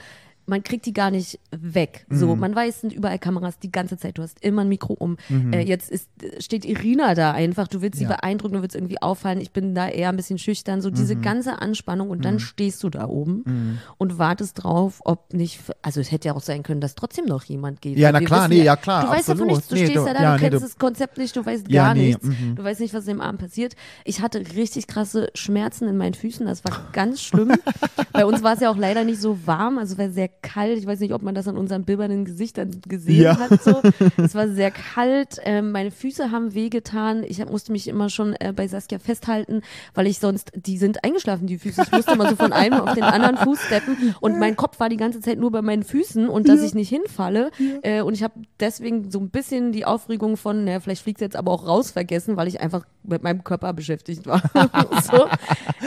Man 0.49 0.63
kriegt 0.63 0.87
die 0.87 0.93
gar 0.93 1.11
nicht 1.11 1.39
weg. 1.51 2.07
So, 2.11 2.35
man 2.35 2.55
weiß, 2.55 2.75
es 2.77 2.81
sind 2.81 2.93
überall 2.93 3.19
Kameras 3.19 3.59
die 3.59 3.71
ganze 3.71 3.97
Zeit. 3.99 4.19
Du 4.19 4.23
hast 4.23 4.43
immer 4.43 4.63
ein 4.63 4.69
Mikro 4.69 4.95
um. 4.95 5.17
Äh, 5.53 5.61
jetzt 5.61 5.91
ist, 5.91 6.09
steht 6.41 6.65
Irina 6.65 7.15
da 7.15 7.33
einfach. 7.33 7.69
Du 7.69 7.83
willst 7.83 7.99
sie 7.99 8.05
Ja. 8.05 8.17
beeindrucken, 8.17 8.55
du 8.55 8.63
willst 8.63 8.75
irgendwie 8.75 9.01
auffallen. 9.01 9.41
Ich 9.41 9.53
bin 9.53 9.75
da 9.75 9.89
eher 9.89 10.09
ein 10.09 10.17
bisschen 10.17 10.39
schüchtern. 10.39 10.81
So 10.81 10.91
diese 10.91 11.15
ganze 11.17 11.61
Anspannung 11.61 12.09
und 12.11 12.25
dann 12.25 12.41
stehst 12.41 12.83
du 12.83 12.89
da 12.91 13.07
oben 13.07 13.79
und 13.99 14.19
wartest 14.19 14.63
drauf, 14.65 15.01
ob 15.05 15.33
nicht, 15.35 15.61
also 15.83 16.01
es 16.01 16.11
hätte 16.11 16.29
ja 16.29 16.35
auch 16.35 16.41
sein 16.43 16.63
können, 16.63 16.81
dass 16.81 16.95
trotzdem 16.95 17.27
noch 17.27 17.45
jemand 17.45 17.81
geht. 17.83 17.99
Ja, 17.99 18.11
na 18.11 18.21
klar, 18.21 18.49
wissen 18.49 18.59
nee, 18.59 18.65
ja, 18.65 18.77
klar, 18.77 19.03
Du 19.05 19.09
weißt 19.11 19.29
davon 19.29 19.51
absolut. 19.51 19.57
nichts, 19.57 19.69
du 19.69 19.75
Nee, 19.75 19.85
stehst 19.85 19.97
du- 19.99 20.07
ja 20.07 20.15
da, 20.15 20.23
ja, 20.23 20.29
du 20.31 20.43
nee, 20.43 20.49
kennst 20.51 20.63
du- 20.65 20.69
das 20.69 20.79
Konzept 20.79 21.19
nicht, 21.19 21.37
du 21.37 21.45
weißt 21.45 21.71
Ja, 21.71 21.85
gar 21.85 21.95
nee, 21.95 22.07
nichts. 22.09 22.25
mhm. 22.25 22.55
Du 22.57 22.65
weißt 22.65 22.81
nicht, 22.81 22.95
was 22.95 23.07
im 23.07 23.21
Abend 23.21 23.41
passiert. 23.41 23.75
Ich 24.05 24.21
hatte 24.23 24.43
richtig 24.57 24.87
krasse 24.87 25.29
Schmerzen 25.35 25.87
in 25.89 25.97
meinen 25.99 26.15
Füßen, 26.15 26.47
das 26.47 26.65
war 26.65 26.89
ganz 26.93 27.21
schlimm. 27.21 27.53
Bei 28.13 28.25
uns 28.25 28.43
war 28.43 28.55
es 28.55 28.61
ja 28.61 28.71
auch 28.71 28.77
leider 28.77 29.05
nicht 29.05 29.21
so 29.21 29.39
warm, 29.47 29.79
also 29.79 29.99
war 29.99 30.09
sehr 30.11 30.29
kalt. 30.43 30.79
Ich 30.79 30.87
weiß 30.87 31.01
nicht, 31.01 31.13
ob 31.13 31.23
man 31.23 31.35
das 31.35 31.47
an 31.49 31.57
unseren 31.57 31.85
bibbernden 31.85 32.25
Gesichtern 32.25 32.81
gesehen 32.87 33.23
Ja. 33.23 33.39
hat. 33.39 33.63
So. 33.63 33.81
Es 34.17 34.35
war 34.35 34.49
sehr 34.49 34.71
kalt, 34.71 35.39
ähm, 35.45 35.73
meine 35.73 35.91
Füße 35.91 36.31
haben 36.31 36.55
wehgetan. 36.55 37.23
Ich 37.27 37.41
hab, 37.41 37.51
musste 37.51 37.73
mich 37.73 37.89
immer 37.89 38.09
schon 38.11 38.35
äh, 38.41 38.53
bei 38.55 38.67
Saskia 38.69 38.99
festhalten, 38.99 39.63
weil 39.95 40.07
ich 40.07 40.19
sonst, 40.19 40.51
die 40.55 40.79
sind 40.79 41.05
eingeschlafen, 41.05 41.47
die 41.47 41.59
Füße. 41.59 41.83
Ich 41.83 41.93
musste 41.93 42.13
immer 42.13 42.29
so 42.29 42.37
von 42.37 42.53
einem 42.53 42.81
auf 42.81 42.95
den 42.95 43.05
anderen 43.05 43.37
Fuß 43.37 43.61
steppen 43.61 44.15
und 44.21 44.39
mein 44.39 44.57
Kopf 44.57 44.81
war 44.81 44.89
die 44.89 44.97
ganze 44.97 45.21
Zeit 45.21 45.39
nur 45.39 45.51
bei 45.51 45.63
meinen 45.63 45.83
Füßen 45.83 46.29
und 46.29 46.49
dass 46.49 46.63
ich 46.63 46.75
nicht 46.75 46.89
hinfalle. 46.89 47.51
Äh, 47.83 48.03
und 48.03 48.15
ich 48.15 48.23
habe 48.23 48.35
deswegen 48.61 49.11
so 49.11 49.19
ein 49.21 49.31
bisschen 49.31 49.73
die 49.73 49.85
Aufregung 49.85 50.37
von, 50.37 50.65
naja, 50.65 50.81
vielleicht 50.81 51.03
fliegt 51.03 51.21
jetzt 51.21 51.37
aber 51.37 51.53
auch 51.53 51.67
raus 51.67 51.91
vergessen, 51.91 52.37
weil 52.37 52.49
ich 52.49 52.61
einfach 52.61 52.85
mit 53.05 53.23
meinem 53.23 53.45
Körper 53.45 53.73
beschäftigt 53.73 54.27
war. 54.27 54.43
so. 55.11 55.27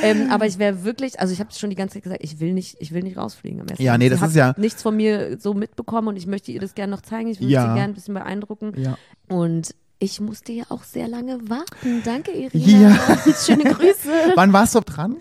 ähm, 0.02 0.30
aber 0.32 0.46
ich 0.46 0.58
wäre 0.60 0.84
wirklich, 0.84 1.20
also 1.20 1.34
ich 1.34 1.40
habe 1.40 1.52
schon 1.54 1.70
die 1.70 1.76
ganze 1.76 1.96
Zeit 1.96 2.04
gesagt, 2.04 2.24
ich 2.24 2.40
will 2.40 2.54
nicht, 2.54 2.78
ich 2.80 2.92
will 2.94 3.04
nicht 3.04 3.18
rausfliegen 3.18 3.62
am 3.62 3.68
Ja, 3.78 3.98
nee, 3.98 4.10
das 4.10 4.22
ist 4.22 4.36
ja- 4.36 4.41
nichts 4.58 4.82
von 4.82 4.96
mir 4.96 5.38
so 5.40 5.54
mitbekommen 5.54 6.10
und 6.10 6.16
ich 6.18 6.28
möchte 6.28 6.52
ihr 6.52 6.60
das 6.60 6.76
gerne 6.76 6.92
noch 6.92 7.02
zeigen. 7.02 7.30
Ich 7.30 7.40
würde 7.40 7.52
Ja. 7.52 7.62
sie 7.62 7.68
gerne 7.76 7.92
ein 7.92 7.94
bisschen 7.94 8.14
beeindrucken. 8.14 8.74
Ja. 8.78 8.98
Und 9.30 9.74
ich 10.00 10.20
musste 10.20 10.52
ja 10.52 10.64
auch 10.70 10.84
sehr 10.84 11.08
lange 11.08 11.50
warten. 11.50 12.02
Danke, 12.04 12.32
Irina. 12.32 12.90
Ja. 12.90 13.18
Schöne 13.46 13.66
Grüße. 13.66 14.10
Wann 14.36 14.52
warst 14.52 14.74
du 14.76 14.80
dran? 14.82 15.18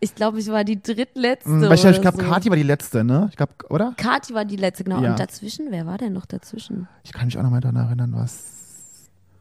Ich 0.00 0.14
glaube, 0.14 0.38
ich 0.38 0.46
war 0.48 0.62
die 0.64 0.80
drittletzte. 0.80 1.48
Hm, 1.50 1.62
weil 1.62 1.74
ich 1.74 1.84
ich 1.84 2.00
glaube, 2.00 2.18
so. 2.22 2.28
Kati 2.28 2.50
war 2.50 2.56
die 2.56 2.62
letzte, 2.62 3.02
ne? 3.02 3.26
Ich 3.30 3.36
glaube, 3.36 3.52
oder? 3.68 3.94
Kati 3.96 4.32
war 4.34 4.44
die 4.44 4.56
letzte, 4.56 4.84
genau. 4.84 5.02
Ja. 5.02 5.10
Und 5.10 5.18
dazwischen, 5.18 5.66
wer 5.70 5.86
war 5.86 5.98
denn 5.98 6.12
noch 6.12 6.26
dazwischen? 6.26 6.86
Ich 7.02 7.12
kann 7.12 7.26
mich 7.26 7.36
auch 7.36 7.42
noch 7.42 7.50
mal 7.50 7.60
daran 7.60 7.76
erinnern, 7.76 8.12
was. 8.14 8.57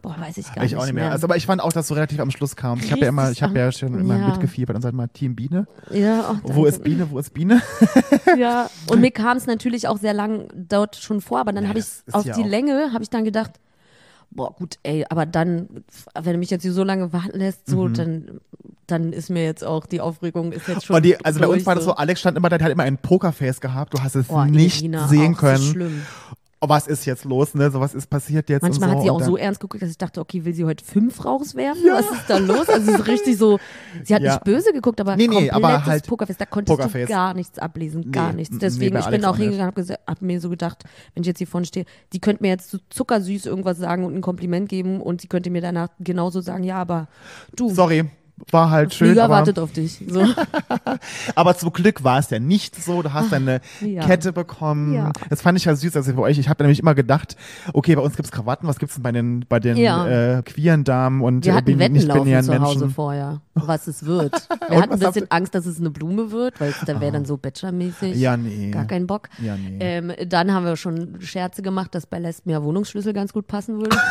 Boah, 0.02 0.16
weiß 0.20 0.38
ich 0.38 0.46
gar 0.54 0.64
ich 0.64 0.72
nicht, 0.72 0.76
auch 0.80 0.86
nicht 0.86 0.94
mehr. 0.94 1.12
Also, 1.12 1.26
aber 1.26 1.38
ich 1.38 1.46
fand 1.46 1.62
auch, 1.62 1.74
dass 1.74 1.88
du 1.88 1.94
relativ 1.96 2.20
am 2.20 2.30
Schluss 2.32 2.56
kamst. 2.56 2.86
Ich 2.86 2.92
habe 2.92 3.02
ja 3.02 3.10
immer, 3.10 3.32
ich 3.32 3.42
habe 3.44 3.58
ja 3.58 3.72
schon 3.72 4.00
immer 4.00 4.18
ja. 4.18 4.28
mitgefiebert 4.30 4.76
und 4.76 4.82
sag 4.82 4.94
mal 4.94 5.08
Team 5.08 5.36
Biene. 5.36 5.68
ja, 5.92 6.40
Wo 6.44 6.66
ist 6.66 6.84
Biene? 6.84 7.10
Wo 7.10 7.20
ist 7.20 7.34
Biene? 7.34 7.62
Ja, 8.38 8.70
und 8.92 9.02
mir 9.02 9.12
kam 9.12 9.38
es 9.38 9.48
natürlich 9.48 9.88
auch 9.88 9.98
sehr 9.98 10.14
lang 10.14 10.48
dort 10.56 10.96
schon 10.98 11.22
vor, 11.22 11.40
aber 11.40 11.52
dann 11.52 11.64
Ja, 11.64 11.70
habe 11.70 11.80
ich 11.80 11.86
auf 12.12 12.24
die 12.24 12.32
auch- 12.34 12.46
Länge, 12.46 12.92
habe 12.94 13.04
ich 13.04 13.10
dann 13.10 13.24
gedacht, 13.26 13.52
boah, 14.30 14.54
gut, 14.54 14.76
ey, 14.84 15.06
aber 15.10 15.26
dann, 15.26 15.68
wenn 16.14 16.34
du 16.34 16.38
mich 16.40 16.50
jetzt 16.52 16.62
hier 16.62 16.74
so 16.74 16.84
lange 16.84 17.12
warten 17.14 17.38
lässt, 17.40 17.68
Mhm. 17.68 17.72
so, 17.72 17.88
dann 17.88 18.40
dann 18.86 19.12
ist 19.12 19.30
mir 19.30 19.44
jetzt 19.44 19.66
auch 19.66 19.86
die 19.86 20.00
Aufregung 20.00 20.54
ist 20.54 20.66
jetzt 20.70 20.86
schon. 20.86 21.02
Die, 21.04 21.18
also 21.26 21.42
bei 21.42 21.48
uns 21.48 21.66
war 21.66 21.76
das 21.76 21.84
so, 21.84 21.94
Alex 21.96 22.22
stand 22.22 22.38
immer 22.38 22.48
der 22.48 22.60
hat 22.64 22.72
immer 22.72 22.84
ein 22.84 22.98
Pokerface 22.98 23.60
gehabt, 23.60 23.94
du 23.94 24.02
hast 24.02 24.16
es 24.16 24.30
Oh, 24.30 24.46
nicht 24.46 24.78
Irina, 24.82 25.10
sehen 25.10 25.36
können. 25.36 25.58
So 25.58 25.72
schlimm. 25.74 26.02
Oh, 26.60 26.70
was 26.70 26.88
ist 26.88 27.06
jetzt 27.06 27.24
los, 27.26 27.54
ne? 27.54 27.70
So 27.70 27.80
was 27.80 27.94
ist 27.94 28.08
passiert 28.10 28.50
jetzt 28.50 28.64
Manchmal 28.64 28.90
und 28.90 28.94
so. 28.94 28.98
hat 29.00 29.04
sie 29.04 29.10
auch 29.12 29.18
und 29.18 29.24
so 29.24 29.38
ernst 29.38 29.60
geguckt, 29.60 29.82
dass 29.84 29.90
ich 29.92 29.98
dachte, 29.98 30.20
okay, 30.20 30.44
will 30.44 30.54
sie 30.54 30.66
heute 30.66 30.84
fünf 30.84 31.24
rauswerfen? 31.24 31.84
Was 31.92 32.06
ist 32.12 32.28
da 32.28 32.38
los? 32.38 32.68
Also 32.68 32.92
es 32.94 33.00
ist 33.00 33.08
richtig 33.08 33.38
so, 33.38 33.60
sie 34.04 34.16
hat 34.16 34.22
Ja. 34.24 34.34
nicht 34.34 34.44
böse 34.44 34.74
geguckt, 34.74 35.00
aber 35.00 35.16
Nee, 35.16 35.28
nee, 35.28 35.50
aber 35.52 35.86
halt 35.86 36.08
Pokerface, 36.08 36.38
da 36.38 36.46
konntest 36.46 36.76
Pokerface. 36.78 37.08
du 37.08 37.14
gar 37.14 37.34
nichts 37.34 37.60
ablesen, 37.60 38.12
gar 38.12 38.30
Nee, 38.32 38.38
nichts. 38.38 38.54
nee, 38.54 38.60
Deswegen, 38.60 38.94
bei 38.94 39.00
ich 39.02 39.06
bin 39.06 39.24
Alex 39.24 39.26
auch 39.28 39.38
hingegangen, 39.38 39.68
habe 39.68 39.82
gesa- 39.82 40.00
hab 40.08 40.22
mir 40.22 40.42
so 40.42 40.50
gedacht, 40.50 40.84
wenn 41.14 41.22
ich 41.22 41.28
jetzt 41.28 41.38
hier 41.38 41.48
vorne 41.48 41.68
stehe, 41.68 41.86
die 42.14 42.20
könnte 42.20 42.42
mir 42.44 42.50
jetzt 42.50 42.70
so 42.72 42.80
zuckersüß 42.90 43.46
irgendwas 43.46 43.78
sagen 43.78 44.04
und 44.06 44.16
ein 44.16 44.22
Kompliment 44.22 44.68
geben 44.70 45.00
und 45.02 45.22
sie 45.22 45.28
könnte 45.28 45.50
mir 45.52 45.62
danach 45.62 45.90
genauso 46.00 46.42
sagen, 46.42 46.64
ja, 46.64 46.78
aber 46.78 47.08
du, 47.56 47.70
Sorry, 47.70 48.06
war 48.52 48.70
halt 48.70 48.94
schön. 48.94 49.08
Flieger 49.10 49.26
Aber, 49.26 49.36
wartet 49.36 49.60
auf 49.60 49.72
dich. 49.74 50.04
So. 50.08 50.26
aber 51.36 51.58
zum 51.58 51.74
Glück 51.74 52.04
war 52.04 52.20
es 52.20 52.30
ja 52.30 52.40
nicht 52.40 52.76
so. 52.82 53.02
Du 53.02 53.12
hast 53.14 53.32
deine 53.32 53.62
Ja. 53.82 54.04
Kette 54.06 54.32
bekommen. 54.32 54.94
Ja. 54.94 55.12
Das 55.30 55.42
fand 55.42 55.58
ich 55.58 55.66
ja 55.66 55.76
süß, 55.76 55.96
also 55.96 56.14
bei 56.14 56.22
euch. 56.22 56.38
Ich 56.38 56.48
habe 56.50 56.64
nämlich 56.64 56.80
immer 56.80 56.96
gedacht, 56.96 57.36
okay, 57.74 57.96
bei 57.96 58.02
uns 58.02 58.16
gibt's 58.16 58.32
Krawatten, 58.32 58.68
was 58.68 58.80
gibt's 58.80 58.96
denn 58.96 59.04
bei 59.04 59.12
den, 59.12 59.46
bei 59.50 59.60
den 59.60 59.76
Ja. 59.78 60.38
äh, 60.38 60.44
queeren 60.44 60.84
Damen 60.84 61.22
und 61.22 61.46
Wir 61.46 61.54
äh, 61.54 61.56
hatten 61.56 61.66
bin- 61.66 61.80
Wetten 61.80 61.96
laufen 62.02 62.20
nicht-binären 62.26 62.46
zu 62.46 62.60
Hause 62.60 62.80
Menschen? 62.80 62.94
vorher, 62.94 63.42
was 63.56 63.88
es 63.88 64.06
wird. 64.06 64.34
Wir 64.70 64.82
hatten 64.82 64.94
ein 64.94 65.00
bisschen 65.00 65.30
Angst, 65.32 65.56
dass 65.56 65.66
es 65.66 65.80
eine 65.80 65.90
Blume 65.90 66.32
wird, 66.32 66.60
weil 66.60 66.70
es 66.70 66.80
dann 66.86 67.02
wäre 67.02 67.12
dann 67.12 67.26
so 67.26 67.38
Bachelor-mäßig. 67.38 68.16
Ja, 68.16 68.38
nee. 68.38 68.72
Gar 68.72 68.86
keinen 68.86 69.08
Bock. 69.08 69.30
Ja, 69.42 69.56
nee. 69.58 69.78
Ähm, 69.80 70.14
dann 70.28 70.54
haben 70.54 70.66
wir 70.66 70.76
schon 70.78 71.20
Scherze 71.22 71.62
gemacht, 71.62 71.94
dass 71.96 72.06
bei 72.06 72.20
Lesben 72.20 72.50
ja 72.52 72.62
Wohnungsschlüssel 72.64 73.14
ganz 73.14 73.34
gut 73.34 73.48
passen 73.48 73.78
würde. 73.80 73.98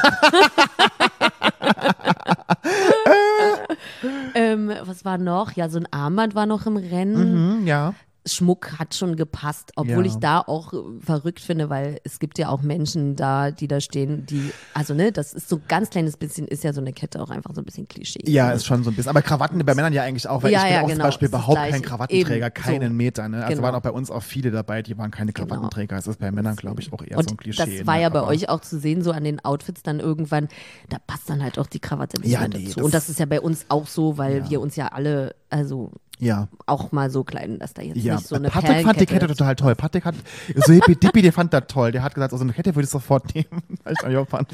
ähm, 4.34 4.72
was 4.82 5.04
war 5.04 5.18
noch? 5.18 5.52
Ja, 5.52 5.68
so 5.68 5.78
ein 5.78 5.86
Armband 5.90 6.34
war 6.34 6.46
noch 6.46 6.66
im 6.66 6.76
Rennen. 6.76 7.60
Hm, 7.60 7.66
ja. 7.66 7.94
Schmuck 8.26 8.78
hat 8.78 8.94
schon 8.94 9.16
gepasst, 9.16 9.72
obwohl 9.76 10.04
Ja. 10.06 10.12
ich 10.12 10.16
da 10.16 10.40
auch 10.40 10.72
äh, 10.72 10.76
verrückt 11.00 11.40
finde, 11.40 11.70
weil 11.70 12.00
es 12.04 12.18
gibt 12.18 12.38
ja 12.38 12.48
auch 12.48 12.62
Menschen 12.62 13.16
da, 13.16 13.50
die 13.50 13.68
da 13.68 13.80
stehen, 13.80 14.26
die, 14.26 14.50
also 14.74 14.94
ne, 14.94 15.12
das 15.12 15.32
ist 15.32 15.48
so 15.48 15.56
ein 15.56 15.62
ganz 15.68 15.90
kleines 15.90 16.16
bisschen, 16.16 16.48
ist 16.48 16.64
ja 16.64 16.72
so 16.72 16.80
eine 16.80 16.92
Kette 16.92 17.22
auch 17.22 17.30
einfach 17.30 17.54
so 17.54 17.60
ein 17.60 17.64
bisschen 17.64 17.86
Klischee. 17.88 18.20
Ja, 18.26 18.50
ist 18.50 18.66
schon 18.66 18.82
so 18.84 18.90
ein 18.90 18.96
bisschen. 18.96 19.10
Aber 19.10 19.22
Krawatten 19.22 19.64
bei 19.64 19.74
Männern 19.74 19.92
ja 19.92 20.02
eigentlich 20.02 20.28
auch, 20.28 20.42
weil 20.42 20.52
Ja, 20.52 20.58
ich 20.60 20.64
bin 20.64 20.72
ja, 20.74 20.80
auch 20.82 20.86
genau, 20.88 20.94
zum 20.96 21.06
Beispiel 21.08 21.28
überhaupt 21.28 21.58
kein. 21.58 21.82
Krawattenträger, 21.82 22.46
Eben, 22.46 22.54
keinen 22.54 22.88
so. 22.90 22.94
Meter. 22.96 23.28
Ne? 23.28 23.38
Also 23.44 23.48
Genau. 23.56 23.62
waren 23.62 23.74
auch 23.76 23.80
bei 23.82 23.90
uns 23.92 24.10
auch 24.10 24.22
viele 24.22 24.50
dabei, 24.50 24.82
die 24.82 24.98
waren 24.98 25.10
keine 25.10 25.32
Genau. 25.32 25.46
Krawattenträger. 25.48 25.96
Das 25.96 26.06
ist 26.06 26.18
bei 26.18 26.30
Männern, 26.32 26.56
glaube 26.56 26.80
ich, 26.80 26.92
auch 26.92 27.02
eher 27.02 27.16
Und 27.18 27.28
so 27.28 27.34
ein 27.34 27.36
Klischee. 27.36 27.78
das 27.78 27.86
war 27.86 27.96
ne? 27.96 28.02
ja 28.02 28.08
bei 28.08 28.18
Aber- 28.20 28.28
euch 28.28 28.48
auch 28.48 28.60
zu 28.60 28.78
sehen, 28.78 29.02
so 29.02 29.12
an 29.12 29.24
den 29.24 29.44
Outfits 29.44 29.82
dann 29.82 30.00
irgendwann, 30.00 30.48
da 30.88 30.98
passt 31.06 31.30
dann 31.30 31.42
halt 31.42 31.58
auch 31.58 31.66
die 31.66 31.78
Krawatte 31.80 32.20
nicht 32.20 32.30
Ja, 32.32 32.40
mehr 32.40 32.48
nee, 32.48 32.64
dazu. 32.64 32.74
das- 32.76 32.84
Und 32.84 32.94
das 32.94 33.08
ist 33.08 33.20
ja 33.20 33.26
bei 33.26 33.40
uns 33.40 33.66
auch 33.68 33.86
so, 33.86 34.18
weil 34.18 34.50
wir 34.50 34.60
uns 34.60 34.74
ja 34.76 34.88
alle, 34.88 35.34
also 35.50 35.92
Ja. 36.18 36.48
auch 36.66 36.92
mal 36.92 37.10
so 37.10 37.24
kleiden, 37.24 37.58
dass 37.58 37.74
da 37.74 37.82
jetzt 37.82 37.96
Ja, 37.98 38.16
nicht 38.16 38.26
so 38.28 38.36
eine 38.36 38.48
Patrick 38.50 38.82
fand 38.84 39.00
die 39.00 39.06
Kette 39.06 39.26
total 39.26 39.54
toll. 39.56 39.74
Patrick 39.74 40.04
hat 40.04 40.14
so 40.54 40.72
hippie 40.72 40.96
dippy, 40.96 41.22
der 41.22 41.32
fand 41.32 41.52
das 41.52 41.64
toll. 41.68 41.92
Der 41.92 42.02
hat 42.02 42.14
gesagt, 42.14 42.32
also 42.32 42.42
eine 42.44 42.52
Kette 42.52 42.74
würde 42.74 42.84
ich 42.84 42.90
sofort 42.90 43.24
nehmen. 43.34 43.62
ich 43.88 44.02
ja, 44.12 44.24
fand. 44.24 44.48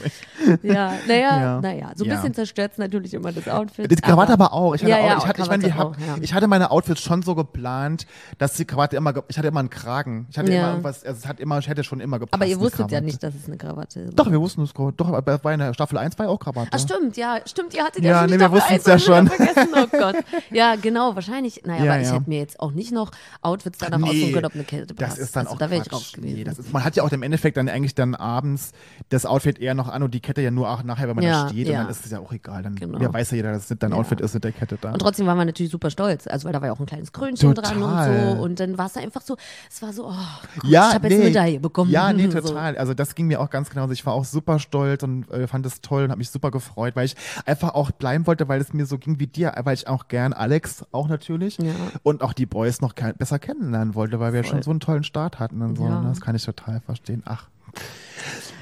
Ja, 0.63 0.93
naja, 1.07 1.41
Ja. 1.41 1.61
naja, 1.61 1.93
so 1.95 2.05
ein 2.05 2.11
Ja. 2.11 2.17
bisschen 2.17 2.35
zerstört 2.35 2.79
natürlich 2.79 3.15
immer 3.15 3.33
das 3.33 3.49
Outfit. 3.49 3.91
Die 3.91 3.97
Krawatte 3.97 4.33
aber 4.33 4.53
auch. 4.53 4.75
Ich 4.75 4.83
hatte, 4.83 4.91
Ja, 4.91 4.97
auch, 4.99 5.07
ja, 5.07 5.19
ich, 5.19 5.27
hatte, 5.27 5.43
ich, 5.43 5.49
meine, 5.49 5.75
hab, 5.77 5.87
auch, 5.89 5.97
ich 6.21 6.35
hatte 6.35 6.49
meine 6.49 6.71
Outfits 6.71 7.01
schon 7.01 7.23
so 7.23 7.35
geplant, 7.35 8.07
dass 8.39 8.55
die 8.55 8.65
Krawatte 8.65 8.97
immer, 8.97 9.15
ich 9.29 9.39
hatte 9.39 9.49
immer 9.49 9.61
einen 9.61 9.71
Kragen. 9.71 10.27
Ich 10.31 10.39
hatte 10.39 10.51
immer 10.53 10.69
irgendwas, 10.71 11.05
also 11.05 11.19
es 11.19 11.27
hat 11.29 11.39
immer, 11.41 11.59
ich 11.59 11.69
hätte 11.69 11.85
schon 11.85 12.01
immer 12.01 12.19
gepasst. 12.19 12.35
aber 12.35 12.47
ihr 12.47 12.59
wusstet 12.59 12.91
ja 12.91 13.01
nicht, 13.01 13.23
dass 13.23 13.35
es 13.35 13.47
eine 13.47 13.57
Krawatte 13.57 14.01
ist. 14.01 14.19
Doch, 14.19 14.31
wir 14.31 14.41
wussten 14.41 14.63
es. 14.63 14.73
Doch, 14.73 15.13
aber 15.13 15.39
bei 15.39 15.57
der 15.57 15.75
Staffel 15.75 15.99
1 15.99 16.19
war 16.19 16.27
ja 16.27 16.33
auch 16.33 16.41
Krawatte. 16.41 16.71
Ach 16.73 16.79
stimmt, 16.81 17.17
ja, 17.17 17.39
stimmt, 17.47 17.75
ihr 17.75 17.85
hattet 17.85 18.03
Ja, 18.05 18.11
ja, 18.11 18.21
schon 18.23 18.31
nee, 18.31 18.41
wir 18.41 18.51
wussten's 18.51 18.87
eins 18.87 18.87
ja 18.87 18.99
schon. 18.99 19.31
Oh 19.75 19.87
Gott. 19.91 20.17
Ja, 20.51 20.77
genau, 20.77 21.15
wahrscheinlich. 21.15 21.52
Naja, 21.65 21.85
Ja, 21.85 21.93
aber 21.93 22.01
ich 22.03 22.09
ja. 22.09 22.15
hätte 22.15 22.29
mir 22.29 22.39
jetzt 22.39 22.61
auch 22.61 22.73
nicht 22.73 22.93
noch 22.93 23.11
Outfits 23.41 23.79
danach 23.79 23.99
Nee, 23.99 24.09
aussuchen 24.11 24.33
können, 24.33 24.47
ob 24.47 24.55
eine 24.55 24.65
Kette 24.65 24.95
Das 24.95 25.09
passt. 25.11 25.19
ist 25.21 25.37
dann 25.37 25.47
also, 25.47 25.55
auch 25.55 25.59
da 25.59 25.71
wäre 25.71 25.83
ich 25.85 25.93
raus 25.93 26.13
gewesen. 26.13 26.35
Nee, 26.37 26.45
das 26.45 26.59
ist, 26.59 26.73
man 26.73 26.85
hat 26.85 26.97
ja 26.97 27.03
auch 27.03 27.13
im 27.13 27.23
Endeffekt 27.23 27.57
dann 27.57 27.69
eigentlich 27.69 27.95
dann 27.95 28.15
abends 28.15 28.73
das 29.09 29.27
Outfit 29.27 29.59
eher 29.59 29.75
noch 29.75 29.89
an 29.89 30.03
und 30.03 30.13
die 30.15 30.21
Kette 30.21 30.41
ja 30.43 30.51
nur 30.51 30.71
auch 30.71 30.83
nachher, 30.83 31.09
wenn 31.09 31.17
man 31.17 31.25
Ja, 31.25 31.45
da 31.45 31.49
steht. 31.51 31.69
Und 31.69 31.75
dann 31.75 31.89
ist 31.89 32.05
es 32.05 32.11
ja 32.11 32.19
auch 32.21 32.33
egal. 32.33 32.63
Dann 32.63 32.75
Genau. 32.77 32.99
ja, 33.01 33.13
weiß 33.13 33.31
ja 33.33 33.37
jeder, 33.37 33.53
dass 33.53 33.71
es 33.71 33.79
dein. 33.79 33.93
Outfit 33.93 34.21
ist 34.21 34.33
mit 34.35 34.45
der 34.45 34.53
Kette 34.53 34.79
da. 34.81 34.93
Und 34.93 34.99
trotzdem 35.01 35.27
waren 35.27 35.37
wir 35.39 35.45
natürlich 35.45 35.71
super 35.71 35.91
stolz, 35.91 36.27
also 36.27 36.47
weil 36.47 36.53
da 36.53 36.61
war 36.61 36.69
ja 36.69 36.73
auch 36.73 36.81
ein 36.81 36.87
kleines 36.87 37.13
Krönchen 37.13 37.55
dran 37.55 37.75
Total. 37.81 38.31
und 38.33 38.37
so. 38.39 38.43
Und 38.43 38.61
dann 38.61 38.79
war 38.79 38.87
es 38.87 38.97
einfach 38.97 39.21
so, 39.21 39.37
es 39.71 39.83
war 39.83 39.93
so, 39.93 40.07
oh 40.07 40.13
Gott, 40.61 40.71
ja, 40.71 40.89
ich 40.89 40.95
habe 40.95 41.09
jetzt 41.09 41.17
nee. 41.19 41.21
eine 41.23 41.31
Medaille 41.31 41.61
bekommen. 41.61 41.91
Ja, 41.91 42.13
nee, 42.13 42.27
So. 42.31 42.41
total. 42.41 42.77
Also 42.79 42.95
das 42.95 43.15
ging 43.15 43.27
mir 43.27 43.41
auch 43.41 43.51
ganz 43.51 43.69
genau. 43.69 43.87
so. 43.87 43.93
Ich 43.93 44.07
war 44.07 44.15
auch 44.15 44.25
super 44.25 44.59
stolz 44.59 45.03
und 45.03 45.31
äh, 45.31 45.47
fand 45.47 45.67
es 45.67 45.81
toll 45.83 46.05
und 46.05 46.11
habe 46.11 46.19
mich 46.19 46.31
super 46.31 46.51
gefreut, 46.51 46.97
weil 46.97 47.05
ich 47.05 47.17
einfach 47.45 47.75
auch 47.75 47.91
bleiben 47.91 48.27
wollte, 48.27 48.49
weil 48.49 48.61
es 48.61 48.73
mir 48.73 48.87
so 48.87 48.97
ging 48.99 49.19
wie 49.21 49.27
dir, 49.27 49.53
weil 49.65 49.75
ich 49.75 49.87
auch 49.89 50.09
gern 50.09 50.33
Alex 50.33 50.85
auch 50.93 51.09
natürlich 51.09 51.42
Ja. 51.59 51.75
und 52.03 52.23
auch 52.23 52.33
die 52.33 52.47
Boys 52.47 52.81
noch 52.81 52.95
besser 52.95 53.39
kennenlernen 53.39 53.95
wollte, 53.95 54.21
weil 54.21 54.33
wir 54.33 54.43
Voll. 54.45 54.51
schon 54.53 54.63
so 54.63 54.71
einen 54.71 54.81
tollen 54.81 55.05
Start 55.05 55.39
hatten 55.39 55.63
und 55.63 55.77
so. 55.77 55.85
Ja. 55.85 56.01
Ne? 56.01 56.09
Das 56.09 56.21
kann 56.21 56.35
ich 56.35 56.45
total 56.45 56.81
verstehen. 56.81 57.23
Ach. 57.27 57.47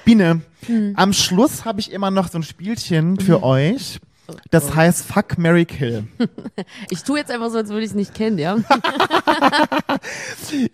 Biene, 0.04 0.40
Hm. 0.66 0.92
am 0.96 1.12
Schluss 1.12 1.64
habe 1.64 1.80
ich 1.80 1.92
immer 1.92 2.10
noch 2.10 2.28
so 2.28 2.38
ein 2.38 2.42
Spielchen 2.42 3.18
für 3.20 3.42
euch. 3.42 4.00
Das 4.50 4.74
heißt 4.74 5.06
Fuck, 5.06 5.38
Mary 5.38 5.64
Kill. 5.64 6.04
Ich 6.90 7.04
tue 7.04 7.18
jetzt 7.18 7.30
einfach 7.30 7.50
so, 7.50 7.58
als 7.58 7.68
würde 7.70 7.82
ich 7.82 7.90
es 7.90 7.94
nicht 7.94 8.14
kennen, 8.14 8.38
ja. 8.38 8.56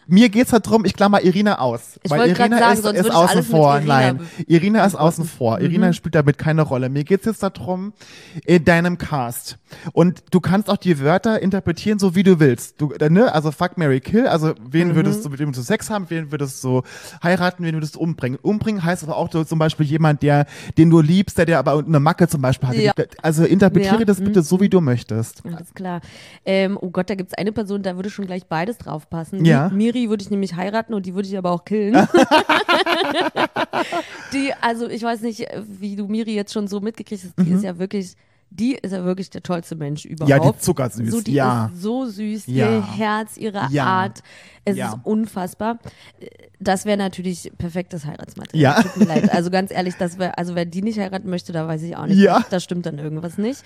Mir 0.07 0.29
geht's 0.29 0.53
halt 0.53 0.69
drum, 0.69 0.85
ich 0.85 0.95
klammer 0.95 1.23
Irina 1.23 1.59
aus. 1.59 1.99
Ich 2.03 2.11
weil 2.11 2.31
Irina 2.31 2.59
sagen, 2.75 2.97
ist, 2.97 3.07
ist 3.07 3.15
außen 3.15 3.43
vor. 3.43 3.75
Irina 3.77 3.95
Nein, 3.95 4.21
Irina 4.47 4.85
ist 4.85 4.95
außen 4.95 5.25
vor. 5.25 5.59
Mhm. 5.59 5.65
Irina 5.65 5.93
spielt 5.93 6.15
damit 6.15 6.39
keine 6.39 6.63
Rolle. 6.63 6.89
Mir 6.89 7.05
geht's 7.05 7.27
jetzt 7.27 7.43
darum, 7.43 7.93
in 8.45 8.65
deinem 8.65 8.99
Cast. 8.99 9.59
Und 9.93 10.23
du 10.31 10.41
kannst 10.41 10.71
auch 10.71 10.77
die 10.77 11.01
Wörter 11.01 11.41
interpretieren, 11.43 11.99
so 11.99 12.15
wie 12.15 12.23
du 12.23 12.41
willst. 12.41 12.81
Du, 12.81 12.93
äh, 12.93 13.11
ne? 13.11 13.33
Also 13.33 13.51
fuck, 13.53 13.77
Mary 13.79 14.01
kill. 14.01 14.27
Also 14.27 14.55
wen 14.69 14.89
Mhm. 14.89 14.95
würdest 14.97 15.25
du, 15.25 15.31
mit 15.31 15.39
wem 15.39 15.53
du 15.53 15.61
Sex 15.61 15.91
haben, 15.91 16.07
wen 16.09 16.31
würdest 16.31 16.63
du 16.65 16.83
heiraten, 17.23 17.65
wen 17.65 17.75
würdest 17.75 17.97
du 17.97 18.01
umbringen. 18.01 18.39
Umbringen 18.41 18.85
heißt 18.85 19.03
aber 19.03 19.17
auch 19.17 19.31
so, 19.31 19.45
zum 19.45 19.59
Beispiel 19.59 19.87
jemand, 19.87 20.23
der, 20.23 20.47
den 20.79 20.91
du 20.91 21.01
liebst, 21.01 21.39
der, 21.39 21.47
der 21.47 21.59
aber 21.59 21.79
eine 21.79 22.01
Macke 22.01 22.29
zum 22.29 22.43
Beispiel 22.43 22.69
hat. 22.69 22.77
Ja. 22.77 22.93
Also 23.23 23.45
interpretiere 23.49 24.01
Ja. 24.01 24.05
das 24.05 24.21
bitte 24.21 24.43
so, 24.43 24.61
wie 24.61 24.69
du 24.69 24.81
möchtest. 24.81 25.43
Alles 25.47 25.73
klar. 25.75 26.01
Ähm, 26.45 26.79
oh 26.81 26.91
Gott, 26.91 27.09
da 27.11 27.15
gibt 27.15 27.31
es 27.33 27.35
eine 27.39 27.53
Person, 27.53 27.83
da 27.83 27.97
würde 27.97 28.11
schon 28.11 28.27
gleich 28.27 28.47
beides 28.47 28.79
drauf 28.79 29.09
passen. 29.11 29.45
Ja. 29.45 29.69
Mi- 29.69 29.87
Miri 29.87 30.09
würde 30.11 30.23
ich 30.23 30.31
nämlich 30.31 30.55
heiraten 30.57 30.93
und 30.95 31.07
die 31.07 31.15
würde 31.15 31.29
ich 31.29 31.37
aber 31.39 31.51
auch 31.53 31.65
killen. 31.65 31.95
die, 34.33 34.53
also 34.61 34.89
ich 34.89 35.03
weiß 35.03 35.21
nicht, 35.23 35.47
wie 35.81 35.97
du 35.97 36.07
Miri 36.07 36.35
jetzt 36.35 36.53
schon 36.53 36.69
so 36.69 36.81
mitgekriegt 36.81 37.25
hast, 37.25 37.35
die 37.47 37.53
ist 37.53 37.65
ja 37.65 37.79
wirklich, 37.79 38.15
die 38.51 38.75
ist 38.75 38.93
ja 38.93 39.05
wirklich 39.05 39.29
der 39.31 39.43
tollste 39.43 39.75
Mensch 39.77 40.05
überhaupt. 40.05 40.31
Ja, 40.31 40.39
die 40.53 40.59
zuckersüß, 40.59 41.11
So, 41.11 41.21
die 41.21 41.33
ja. 41.35 41.67
ist 41.75 41.83
so 41.83 42.07
süß, 42.07 42.47
Ja. 42.47 42.71
ihr 42.71 42.97
Herz, 42.97 43.37
ihre 43.37 43.67
Ja. 43.71 43.85
Art. 43.85 44.23
Es 44.65 44.77
Ja. 44.77 44.89
ist 44.89 44.99
unfassbar. 45.05 45.79
Das 46.59 46.85
wäre 46.87 46.97
natürlich 46.97 47.53
perfektes 47.59 48.07
Heiratsmaterial. 48.07 48.75
Ja. 48.77 48.83
Tut 48.83 48.97
mir 48.97 49.05
leid. 49.07 49.33
Also 49.33 49.51
ganz 49.51 49.71
ehrlich, 49.71 49.95
das 49.97 50.19
wär, 50.19 50.39
also 50.39 50.55
wer 50.55 50.65
die 50.65 50.83
nicht 50.83 50.99
heiraten 50.99 51.29
möchte, 51.29 51.53
da 51.53 51.67
weiß 51.69 51.83
ich 51.83 51.97
auch 51.97 52.07
nicht. 52.07 52.19
Ja. 52.19 52.45
Da 52.51 52.61
stimmt 52.61 52.87
dann 52.87 52.99
irgendwas 52.99 53.37
nicht. 53.39 53.63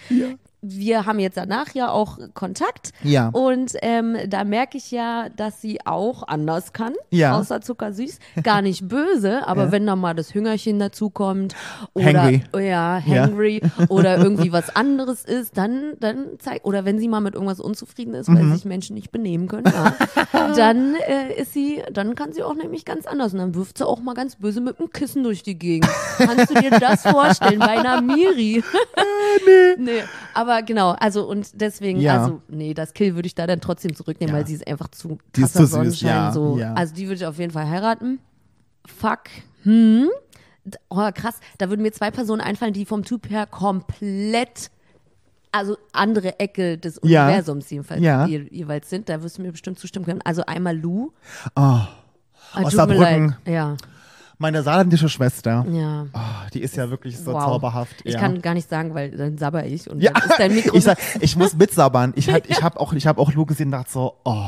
Wir 0.62 1.06
haben 1.06 1.18
jetzt 1.18 1.36
danach 1.36 1.74
ja 1.74 1.90
auch 1.90 2.18
Kontakt. 2.34 2.92
Ja. 3.02 3.28
Und 3.28 3.72
ähm, 3.82 4.16
da 4.28 4.44
merke 4.44 4.76
ich 4.76 4.90
ja, 4.90 5.28
dass 5.30 5.60
sie 5.60 5.78
auch 5.86 6.26
anders 6.28 6.72
kann, 6.72 6.92
Ja. 7.10 7.38
außer 7.38 7.60
zuckersüß. 7.60 8.18
Gar 8.42 8.62
nicht 8.62 8.86
böse, 8.88 9.46
aber 9.46 9.64
Ja. 9.66 9.72
wenn 9.72 9.86
da 9.86 9.96
mal 9.96 10.14
das 10.14 10.34
Hüngerchen 10.34 10.78
dazukommt 10.78 11.54
oder 11.94 12.22
Hangry. 12.24 12.42
ja, 12.54 12.98
Ja. 12.98 13.22
hangry 13.24 13.62
oder 13.88 14.18
irgendwie 14.18 14.52
was 14.52 14.74
anderes 14.76 15.24
ist, 15.24 15.56
dann, 15.56 15.94
dann 16.00 16.26
zeigt, 16.38 16.64
oder 16.64 16.84
wenn 16.84 16.98
sie 16.98 17.08
mal 17.08 17.20
mit 17.20 17.34
irgendwas 17.34 17.60
unzufrieden 17.60 18.14
ist, 18.14 18.28
weil 18.28 18.42
Mhm. 18.42 18.54
sich 18.54 18.64
Menschen 18.64 18.94
nicht 18.94 19.10
benehmen 19.12 19.48
können, 19.48 19.64
ja, 19.72 19.94
dann 20.56 20.94
äh, 21.06 21.40
ist 21.40 21.52
sie, 21.54 21.82
dann 21.92 22.14
kann 22.14 22.32
sie 22.32 22.42
auch 22.42 22.54
nämlich 22.54 22.84
ganz 22.84 23.06
anders 23.06 23.32
und 23.32 23.38
dann 23.38 23.54
wirft 23.54 23.78
sie 23.78 23.86
auch 23.86 24.00
mal 24.00 24.14
ganz 24.14 24.36
böse 24.36 24.60
mit 24.60 24.78
dem 24.78 24.90
Kissen 24.90 25.22
durch 25.22 25.42
die 25.42 25.58
Gegend. 25.58 25.90
Kannst 26.18 26.50
du 26.50 26.54
dir 26.60 26.70
das 26.78 27.02
vorstellen 27.06 27.58
bei 27.60 27.78
einer 27.78 28.00
Miri? 28.00 28.62
nee. 29.46 29.74
nee. 29.78 30.02
Aber 30.34 30.49
genau, 30.60 30.90
also 30.90 31.28
und 31.28 31.60
deswegen, 31.60 32.00
Ja. 32.00 32.20
also 32.22 32.42
nee, 32.48 32.74
das 32.74 32.92
Kill 32.92 33.14
würde 33.14 33.26
ich 33.26 33.34
da 33.34 33.46
dann 33.46 33.60
trotzdem 33.60 33.94
zurücknehmen, 33.94 34.34
Ja. 34.34 34.40
weil 34.40 34.46
sie 34.46 34.54
ist 34.54 34.66
einfach 34.66 34.88
zu 34.88 35.18
Die 35.36 35.42
ist 35.42 35.52
krasser 35.54 35.82
zu 35.84 35.90
süß, 35.90 36.00
ja, 36.02 36.32
so. 36.32 36.58
ja. 36.58 36.74
Also 36.74 36.94
die 36.94 37.04
würde 37.06 37.14
ich 37.16 37.26
auf 37.26 37.38
jeden 37.38 37.52
Fall 37.52 37.68
heiraten. 37.68 38.18
Fuck. 38.86 39.20
Hm. 39.62 40.08
Oh, 40.88 41.08
krass. 41.14 41.36
Da 41.58 41.70
würden 41.70 41.82
mir 41.82 41.92
zwei 41.92 42.10
Personen 42.10 42.40
einfallen, 42.40 42.72
die 42.72 42.84
vom 42.84 43.02
Typ 43.04 43.30
her 43.30 43.46
komplett, 43.46 44.70
also 45.52 45.76
andere 45.92 46.38
Ecke 46.38 46.76
des. 46.78 46.98
Universums 46.98 47.70
jedenfalls, 47.70 48.00
je, 48.02 48.46
jeweils 48.50 48.88
sind. 48.90 49.08
Da 49.08 49.22
wirst 49.22 49.38
du 49.38 49.42
mir 49.42 49.52
bestimmt 49.52 49.78
zustimmen 49.78 50.04
können. 50.04 50.20
Also 50.22 50.44
einmal 50.46 50.76
Lou. 50.76 51.12
Oh, 51.56 51.80
Ah, 52.52 52.62
Aus 52.64 52.72
Saarbrücken. 52.72 53.36
Ja, 53.46 53.76
meine 54.40 54.62
saarländische 54.62 55.08
Schwester. 55.10 55.66
ja. 55.70 56.06
Oh, 56.14 56.18
die 56.54 56.60
ist 56.60 56.74
ja 56.74 56.88
wirklich 56.90 57.18
so 57.18 57.34
wow. 57.34 57.44
zauberhaft. 57.44 57.94
Ich 58.04 58.14
ja. 58.14 58.20
kann 58.20 58.40
gar 58.40 58.54
nicht 58.54 58.68
sagen, 58.68 58.94
weil 58.94 59.10
dann 59.10 59.36
sabber 59.36 59.66
ich 59.66 59.88
und 59.88 60.00
Ja, 60.00 60.12
dann 60.12 60.30
ist 60.30 60.38
dein 60.38 60.54
Mikro. 60.54 60.76
ich, 60.78 60.84
sag, 60.84 60.98
ich 61.20 61.36
muss 61.36 61.54
mitsabbern. 61.54 62.14
Ich, 62.16 62.28
halt, 62.32 62.46
ich 62.48 62.62
habe 62.62 62.80
auch, 62.80 62.94
ich 62.94 63.06
hab 63.06 63.18
auch 63.18 63.32
Lou 63.34 63.44
gesehen 63.44 63.66
und 63.66 63.72
dachte 63.72 63.90
so, 63.92 64.14
oh, 64.24 64.46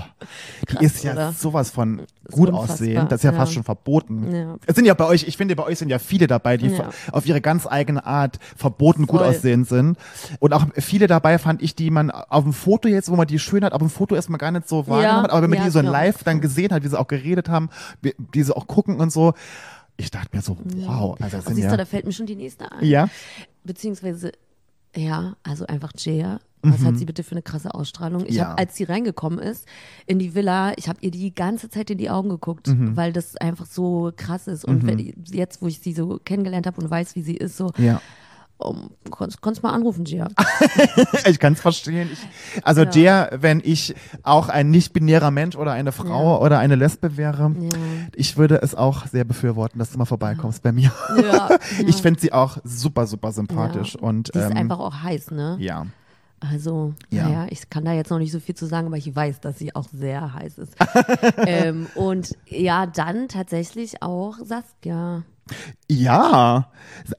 die 0.70 0.84
ist 0.84 1.04
ja 1.04 1.12
oder? 1.12 1.32
sowas 1.32 1.70
von 1.70 2.02
gut 2.30 2.48
unfassbar. 2.48 2.74
aussehen. 2.74 3.06
Das 3.08 3.20
ist 3.20 3.24
ja, 3.24 3.32
fast 3.32 3.52
schon 3.52 3.64
verboten. 3.64 4.34
Ja. 4.34 4.56
Es 4.66 4.76
sind 4.76 4.86
ja 4.86 4.94
bei 4.94 5.04
euch, 5.04 5.28
ich 5.28 5.36
finde, 5.36 5.54
bei 5.56 5.64
euch 5.64 5.78
sind 5.78 5.90
ja 5.90 5.98
viele 5.98 6.26
dabei, 6.26 6.56
die 6.56 6.68
Ja. 6.68 6.88
auf 7.12 7.26
ihre 7.26 7.42
ganz 7.42 7.66
eigene 7.66 8.06
Art 8.06 8.38
verboten 8.56 9.06
gut 9.06 9.20
Voll. 9.20 9.28
aussehend 9.28 9.68
sind. 9.68 9.98
Und 10.38 10.54
auch 10.54 10.64
viele 10.78 11.06
dabei 11.06 11.38
fand 11.38 11.60
ich, 11.62 11.74
die 11.74 11.90
man 11.90 12.10
auf 12.10 12.44
dem 12.44 12.54
Foto 12.54 12.88
jetzt, 12.88 13.10
wo 13.10 13.16
man 13.16 13.26
die 13.26 13.38
Schönheit 13.38 13.72
auf 13.74 13.80
dem 13.80 13.90
Foto 13.90 14.14
erstmal 14.14 14.38
gar 14.38 14.52
nicht 14.52 14.68
so 14.68 14.88
wahrgenommen 14.88 15.24
hat, 15.24 15.30
aber 15.32 15.42
wenn 15.42 15.50
man 15.50 15.58
ja, 15.58 15.64
die 15.66 15.70
so 15.70 15.80
in 15.80 15.84
genau. 15.86 15.98
live 15.98 16.24
dann 16.24 16.40
gesehen 16.40 16.72
hat, 16.72 16.82
wie 16.82 16.88
sie 16.88 16.98
auch 16.98 17.08
geredet 17.08 17.50
haben, 17.50 17.68
wie 18.00 18.42
sie 18.42 18.56
auch 18.56 18.66
gucken 18.66 18.96
und 19.00 19.12
so, 19.12 19.34
ich 19.96 20.10
dachte 20.10 20.34
mir 20.36 20.42
so, 20.42 20.56
wow, 20.86 21.16
also 21.20 21.36
das 21.36 21.46
sind 21.46 21.54
siehst 21.56 21.64
ja, 21.66 21.70
du, 21.72 21.76
da 21.76 21.84
fällt 21.84 22.06
mir 22.06 22.12
schon 22.12 22.26
die 22.26 22.36
nächste 22.36 22.70
ein. 22.72 22.84
ja, 22.84 23.08
Beziehungsweise, 23.64 24.32
ja, 24.96 25.36
also 25.42 25.66
einfach 25.66 25.92
Jaya. 25.96 26.40
Was 26.64 26.84
hat 26.84 26.96
sie 26.96 27.06
bitte 27.06 27.24
für 27.24 27.32
eine 27.32 27.42
krasse 27.42 27.74
Ausstrahlung? 27.74 28.24
Ich 28.24 28.30
Mhm. 28.32 28.36
Ja. 28.36 28.44
habe, 28.50 28.58
als 28.58 28.76
sie 28.76 28.84
reingekommen 28.84 29.40
ist 29.40 29.66
in 30.06 30.20
die 30.20 30.32
Villa, 30.36 30.72
ich 30.76 30.88
habe 30.88 30.98
ihr 31.00 31.10
die 31.10 31.34
ganze 31.34 31.68
Zeit 31.70 31.90
in 31.90 31.98
die 31.98 32.08
Augen 32.08 32.28
geguckt, 32.28 32.68
Mhm. 32.68 32.96
weil 32.96 33.12
das 33.12 33.36
einfach 33.36 33.66
so 33.66 34.12
krass 34.16 34.46
ist. 34.46 34.64
Und 34.64 34.86
wenn, 34.86 35.12
jetzt, 35.32 35.60
wo 35.60 35.66
ich 35.66 35.80
sie 35.80 35.92
so 35.92 36.20
kennengelernt 36.24 36.68
habe 36.68 36.80
und 36.80 36.88
weiß, 36.88 37.16
wie 37.16 37.22
sie 37.22 37.36
ist, 37.36 37.56
so, 37.56 37.72
ja. 37.78 38.00
Oh, 38.64 38.76
konntest, 39.10 39.40
konntest 39.40 39.62
mal 39.62 39.70
anrufen, 39.72 40.04
Jaya. 40.04 40.28
ich 41.26 41.38
kann 41.38 41.52
es 41.54 41.60
verstehen. 41.60 42.08
Ich, 42.12 42.64
also 42.64 42.84
der, 42.84 43.30
wenn 43.40 43.60
ich 43.64 43.94
auch 44.22 44.48
ein 44.48 44.70
nicht-binärer 44.70 45.30
Mensch 45.30 45.56
oder 45.56 45.72
eine 45.72 45.92
Frau 45.92 46.42
oder 46.42 46.58
eine 46.58 46.74
Lesbe 46.74 47.16
wäre, 47.16 47.52
Ja. 47.58 47.68
ich 48.14 48.36
würde 48.36 48.60
es 48.62 48.74
auch 48.74 49.06
sehr 49.06 49.24
befürworten, 49.24 49.78
dass 49.78 49.90
du 49.92 49.98
mal 49.98 50.04
vorbeikommst 50.04 50.62
bei 50.62 50.72
mir. 50.72 50.92
Ja, 51.22 51.50
Ich 51.86 51.96
finde 51.96 52.20
sie 52.20 52.32
auch 52.32 52.58
super, 52.64 53.06
super 53.06 53.32
sympathisch. 53.32 53.94
Ja. 53.94 54.00
Und 54.00 54.34
Die 54.34 54.38
ist 54.38 54.50
ähm, 54.50 54.56
einfach 54.56 54.78
auch 54.78 55.02
heiß, 55.02 55.30
ne? 55.30 55.56
ja. 55.60 55.86
Also, 56.40 56.92
Ja. 57.10 57.28
naja, 57.28 57.46
ich 57.50 57.70
kann 57.70 57.84
da 57.84 57.92
jetzt 57.92 58.10
noch 58.10 58.18
nicht 58.18 58.32
so 58.32 58.40
viel 58.40 58.56
zu 58.56 58.66
sagen, 58.66 58.88
aber 58.88 58.96
ich 58.96 59.14
weiß, 59.14 59.40
dass 59.40 59.58
sie 59.60 59.76
auch 59.76 59.86
sehr 59.92 60.34
heiß 60.34 60.58
ist. 60.58 60.74
ähm, 61.46 61.86
und 61.94 62.36
ja, 62.48 62.86
dann 62.86 63.28
tatsächlich 63.28 64.02
auch 64.02 64.38
Saskia. 64.42 65.22
Ja, 65.88 66.70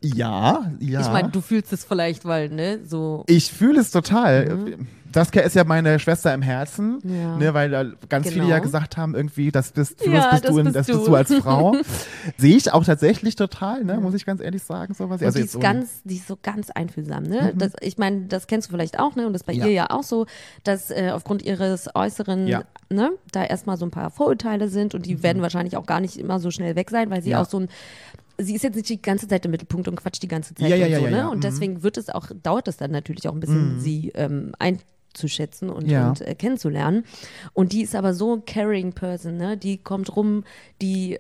ja, 0.02 0.72
ja. 0.80 1.02
Ich 1.02 1.08
meine, 1.10 1.30
du 1.30 1.42
fühlst 1.42 1.74
es 1.74 1.84
vielleicht, 1.84 2.26
weil, 2.26 2.50
ne, 2.50 2.80
so. 2.86 3.24
Ich 3.28 3.52
fühle 3.52 3.82
es 3.82 3.92
total. 3.92 4.78
Saskia 5.14 5.42
ist 5.44 5.56
ja 5.56 5.64
meine 5.64 6.00
Schwester 6.00 6.34
im 6.34 6.42
Herzen, 6.42 7.00
Mhm. 7.04 7.16
Ja. 7.16 7.38
ne, 7.38 7.54
weil 7.54 7.70
da 7.70 7.86
ganz 8.10 8.28
viele 8.28 8.42
Genau. 8.42 8.50
ja 8.50 8.60
gesagt 8.60 8.98
haben, 8.98 9.16
irgendwie, 9.16 9.52
das 9.52 9.72
bist, 9.72 10.00
das 10.00 10.08
Ja, 10.08 10.32
bist, 10.32 10.46
das 10.46 10.52
du, 10.56 10.64
bist 10.64 10.76
das 10.76 10.88
du. 10.88 10.94
bist 10.94 11.08
du 11.08 11.16
als 11.16 11.34
Frau. 11.36 11.76
Sehe 12.38 12.56
ich 12.58 12.72
auch 12.74 12.84
tatsächlich 12.84 13.36
total, 13.36 13.84
ne, 13.84 13.98
muss 14.00 14.14
ich 14.14 14.26
ganz 14.26 14.42
ehrlich 14.42 14.64
sagen. 14.64 14.94
Sowas. 14.94 15.22
Und 15.22 15.26
Also 15.28 15.40
die 15.40 15.46
ist 15.46 15.52
so- 15.54 15.60
ganz, 15.60 16.02
die 16.04 16.16
ist 16.16 16.28
so 16.28 16.38
ganz 16.42 16.70
einfühlsam, 16.72 17.24
ne? 17.24 17.54
Das, 17.56 17.74
ich 17.82 17.98
meine, 17.98 18.22
das 18.28 18.48
kennst 18.48 18.68
du 18.68 18.72
vielleicht 18.72 19.00
auch, 19.00 19.16
ne? 19.16 19.28
Und 19.28 19.34
das 19.34 19.42
ist 19.44 19.46
bei 19.46 19.54
Ja. 19.54 19.66
ihr 19.66 19.72
ja 19.72 19.90
auch 19.92 20.04
so, 20.04 20.26
dass 20.64 20.90
äh, 20.92 21.12
aufgrund 21.14 21.42
ihres 21.44 21.90
Äußeren, 21.96 22.46
ne, 22.90 23.12
da 23.32 23.44
erstmal 23.44 23.78
so 23.78 23.86
ein 23.86 23.92
paar 23.92 24.10
Vorurteile 24.12 24.68
sind 24.70 24.96
und 24.96 25.06
die 25.06 25.24
werden 25.24 25.42
wahrscheinlich 25.42 25.78
auch 25.78 25.86
gar 25.86 26.00
nicht 26.00 26.18
immer 26.18 26.40
so 26.40 26.52
schnell 26.52 26.76
weg 26.76 26.90
sein, 26.90 27.10
weil 27.10 27.22
sie 27.22 27.30
Mhm. 27.32 27.36
Auch 27.36 27.46
so 27.50 27.60
ein 27.60 27.68
Sie 28.40 28.56
ist 28.56 28.64
jetzt 28.64 28.76
nicht 28.76 28.90
die 28.90 29.00
ganze 29.00 29.28
Zeit 29.28 29.46
im 29.46 29.52
Mittelpunkt 29.52 29.88
und 29.88 29.96
quatscht 29.96 30.24
die 30.24 30.28
ganze 30.28 30.56
Zeit 30.56 30.68
Ja, 30.68 30.76
ja, 30.76 30.98
und 30.98 31.04
so, 31.04 31.10
ja, 31.10 31.12
ne? 31.24 31.30
Und 31.30 31.38
Mhm. 31.38 31.42
deswegen 31.42 31.84
wird 31.84 31.98
es 32.00 32.10
auch, 32.10 32.28
dauert 32.42 32.68
es 32.68 32.78
dann 32.78 32.90
natürlich 32.90 33.28
auch 33.30 33.34
ein 33.34 33.40
bisschen, 33.40 33.80
sie 33.80 34.12
ähm, 34.16 34.54
einzuschätzen 35.14 35.70
und, 35.70 35.88
Ja. 35.90 36.10
und 36.10 36.22
äh, 36.22 36.36
kennenzulernen. 36.36 37.06
Und 37.54 37.72
die 37.72 37.82
ist 37.82 37.96
aber 37.96 38.14
so 38.14 38.36
ein 38.36 38.46
caring 38.46 38.94
Person, 38.94 39.38
ne? 39.38 39.58
Die 39.58 39.78
kommt 39.78 40.16
rum, 40.16 40.44
die 40.82 41.20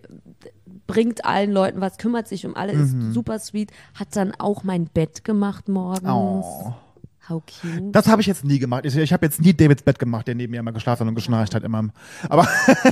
bringt 0.88 1.26
allen 1.26 1.52
Leuten 1.52 1.82
was, 1.82 1.98
kümmert 1.98 2.28
sich 2.28 2.46
um 2.46 2.56
alle, 2.56 2.74
ist 2.74 2.96
super 3.14 3.40
sweet, 3.40 3.72
hat 3.94 4.16
dann 4.16 4.34
auch 4.38 4.64
mein 4.64 4.86
Bett 4.86 5.24
gemacht 5.24 5.70
morgens. 5.70 6.04
Oh. 6.10 6.74
How 7.30 7.42
cute. 7.46 7.96
Das 7.96 8.08
habe 8.08 8.20
ich 8.20 8.28
jetzt 8.28 8.44
nie 8.44 8.60
gemacht. 8.60 8.84
Ich, 8.86 8.98
ich 8.98 9.14
habe 9.14 9.26
jetzt 9.26 9.40
nie 9.40 9.54
Davids 9.54 9.82
Bett 9.82 9.98
gemacht, 9.98 10.28
der 10.28 10.36
neben 10.36 10.52
mir 10.52 10.60
immer 10.60 10.74
geschlafen 10.74 11.02
hat 11.04 11.08
und 11.08 11.16
geschnarcht 11.16 11.56
hat 11.56 11.64
immer. 11.64 11.88
Aber 12.28 12.46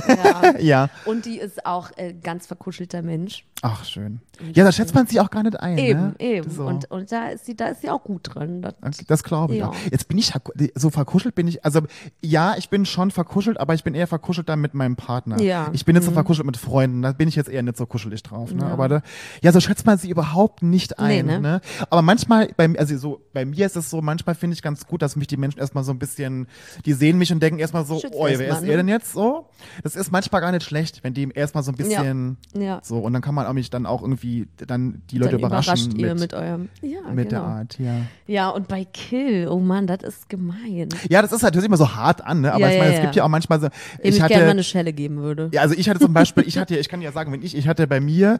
ja. 0.08 0.58
ja, 0.58 0.90
Und 1.04 1.26
die 1.26 1.38
ist 1.38 1.66
auch 1.66 1.90
äh, 1.98 2.14
ganz 2.14 2.46
verkuschelter 2.46 3.02
Mensch. 3.02 3.44
ach 3.60 3.84
schön. 3.84 4.22
Ja, 4.54 4.64
da 4.64 4.72
schätzt 4.72 4.94
man 4.94 5.06
sie 5.06 5.20
auch 5.20 5.30
gar 5.30 5.42
nicht 5.42 5.60
ein. 5.60 5.78
Eben, 5.78 6.00
ne? 6.00 6.14
eben. 6.18 6.50
So. 6.50 6.64
Und, 6.64 6.90
und 6.90 7.12
da 7.12 7.28
ist 7.28 7.44
sie, 7.46 7.54
da 7.54 7.66
ist 7.68 7.82
sie 7.82 7.90
auch 7.90 8.02
gut 8.02 8.34
drin. 8.34 8.62
Das, 8.62 8.74
Okay, 8.82 9.04
Das 9.06 9.22
glaube 9.22 9.52
ich. 9.54 9.60
Ja. 9.60 9.70
Jetzt 9.90 10.08
bin 10.08 10.18
ich 10.18 10.32
so 10.74 10.90
verkuschelt 10.90 11.34
bin 11.34 11.46
ich. 11.46 11.64
Also 11.64 11.80
ja, 12.22 12.54
ich 12.56 12.68
bin 12.70 12.84
schon 12.86 13.10
verkuschelt, 13.10 13.60
aber 13.60 13.74
ich 13.74 13.84
bin 13.84 13.94
eher 13.94 14.06
verkuschelt 14.06 14.48
dann 14.48 14.60
mit 14.60 14.74
meinem 14.74 14.96
Partner. 14.96 15.40
Ja. 15.40 15.68
Ich 15.72 15.84
bin 15.84 15.94
jetzt 15.96 16.06
so 16.06 16.12
verkuschelt 16.12 16.46
mit 16.46 16.56
Freunden. 16.56 17.02
Da 17.02 17.12
bin 17.12 17.28
ich 17.28 17.36
jetzt 17.36 17.50
eher 17.50 17.62
nicht 17.62 17.76
so 17.76 17.86
kuschelig 17.86 18.22
drauf. 18.22 18.52
Ne? 18.54 18.62
Ja. 18.62 18.68
Aber 18.68 18.88
da, 18.88 19.02
ja, 19.42 19.52
so 19.52 19.60
schätzt 19.60 19.86
man 19.86 19.98
sie 19.98 20.10
überhaupt 20.10 20.62
nicht 20.62 20.94
Nee, 20.98 21.20
ein. 21.20 21.26
ne? 21.26 21.40
ne? 21.40 21.60
Aber 21.90 22.02
manchmal, 22.02 22.48
bei, 22.56 22.68
mir- 22.68 22.78
also 22.78 22.96
so 22.96 23.20
bei 23.32 23.44
mir 23.44 23.66
ist 23.66 23.76
es 23.76 23.90
so, 23.90 24.00
manchmal 24.02 24.34
finde 24.34 24.54
ich 24.54 24.62
ganz 24.62 24.86
gut, 24.86 25.02
dass 25.02 25.14
mich 25.14 25.26
die 25.28 25.36
Menschen 25.36 25.60
erstmal 25.60 25.84
so 25.84 25.92
ein 25.92 25.98
bisschen, 25.98 26.48
die 26.86 26.94
sehen 26.94 27.18
mich 27.18 27.32
und 27.32 27.40
denken 27.42 27.58
erstmal 27.60 27.84
so, 27.84 28.00
oh, 28.12 28.24
wer 28.24 28.48
ist 28.48 28.62
ne? 28.62 28.68
er 28.70 28.76
denn 28.78 28.88
jetzt 28.88 29.12
so? 29.12 29.46
Das 29.82 29.94
ist 29.94 30.10
manchmal 30.10 30.40
gar 30.40 30.52
nicht 30.52 30.64
schlecht, 30.64 31.04
wenn 31.04 31.14
die 31.14 31.28
erstmal 31.32 31.62
so 31.62 31.70
ein 31.70 31.76
bisschen 31.76 32.38
Ja. 32.54 32.80
so 32.82 32.98
und 32.98 33.12
dann 33.12 33.22
kann 33.22 33.34
man 33.34 33.46
auch 33.46 33.52
mich 33.52 33.70
dann 33.70 33.86
auch 33.86 34.02
irgendwie 34.02 34.21
dann 34.56 35.02
die 35.10 35.18
Leute 35.18 35.32
dann 35.32 35.40
überraschen 35.40 35.92
überrascht 35.92 35.98
ihr 35.98 36.12
mit, 36.14 36.20
mit 36.20 36.34
eurem. 36.34 36.68
Ja, 36.80 37.00
mit 37.12 37.28
genau. 37.28 37.42
der 37.42 37.42
Art, 37.42 37.78
ja. 37.78 37.96
Ja, 38.26 38.48
und 38.50 38.68
bei 38.68 38.84
Kill, 38.84 39.48
oh 39.48 39.58
Mann, 39.58 39.86
das 39.86 40.02
ist 40.02 40.28
gemein. 40.28 40.88
Ja, 41.08 41.22
das 41.22 41.32
ist 41.32 41.42
halt 41.42 41.54
natürlich 41.54 41.66
immer 41.66 41.76
so 41.76 41.94
hart 41.94 42.24
an, 42.24 42.42
ne? 42.42 42.52
aber 42.52 42.60
Ja, 42.60 42.68
ich 42.68 42.74
ja, 42.74 42.78
meine, 42.80 42.92
es 42.92 42.98
ja. 42.98 43.02
gibt 43.04 43.16
ja 43.16 43.24
auch 43.24 43.28
manchmal 43.28 43.60
so, 43.60 43.68
Dem 43.68 43.74
ich 44.02 44.10
ich 44.10 44.16
gerne 44.18 44.34
mal 44.34 44.40
hatte, 44.40 44.50
eine 44.50 44.64
Schelle 44.64 44.92
geben 44.92 45.16
würde. 45.18 45.50
ja, 45.52 45.62
also 45.62 45.74
ich 45.76 45.88
hatte 45.88 46.00
zum 46.00 46.12
Beispiel, 46.12 46.44
ich 46.46 46.58
hatte, 46.58 46.76
ich 46.76 46.88
kann 46.88 47.02
ja 47.02 47.12
sagen, 47.12 47.32
wenn 47.32 47.42
ich, 47.42 47.56
ich 47.56 47.68
hatte 47.68 47.86
bei 47.86 48.00
mir 48.00 48.38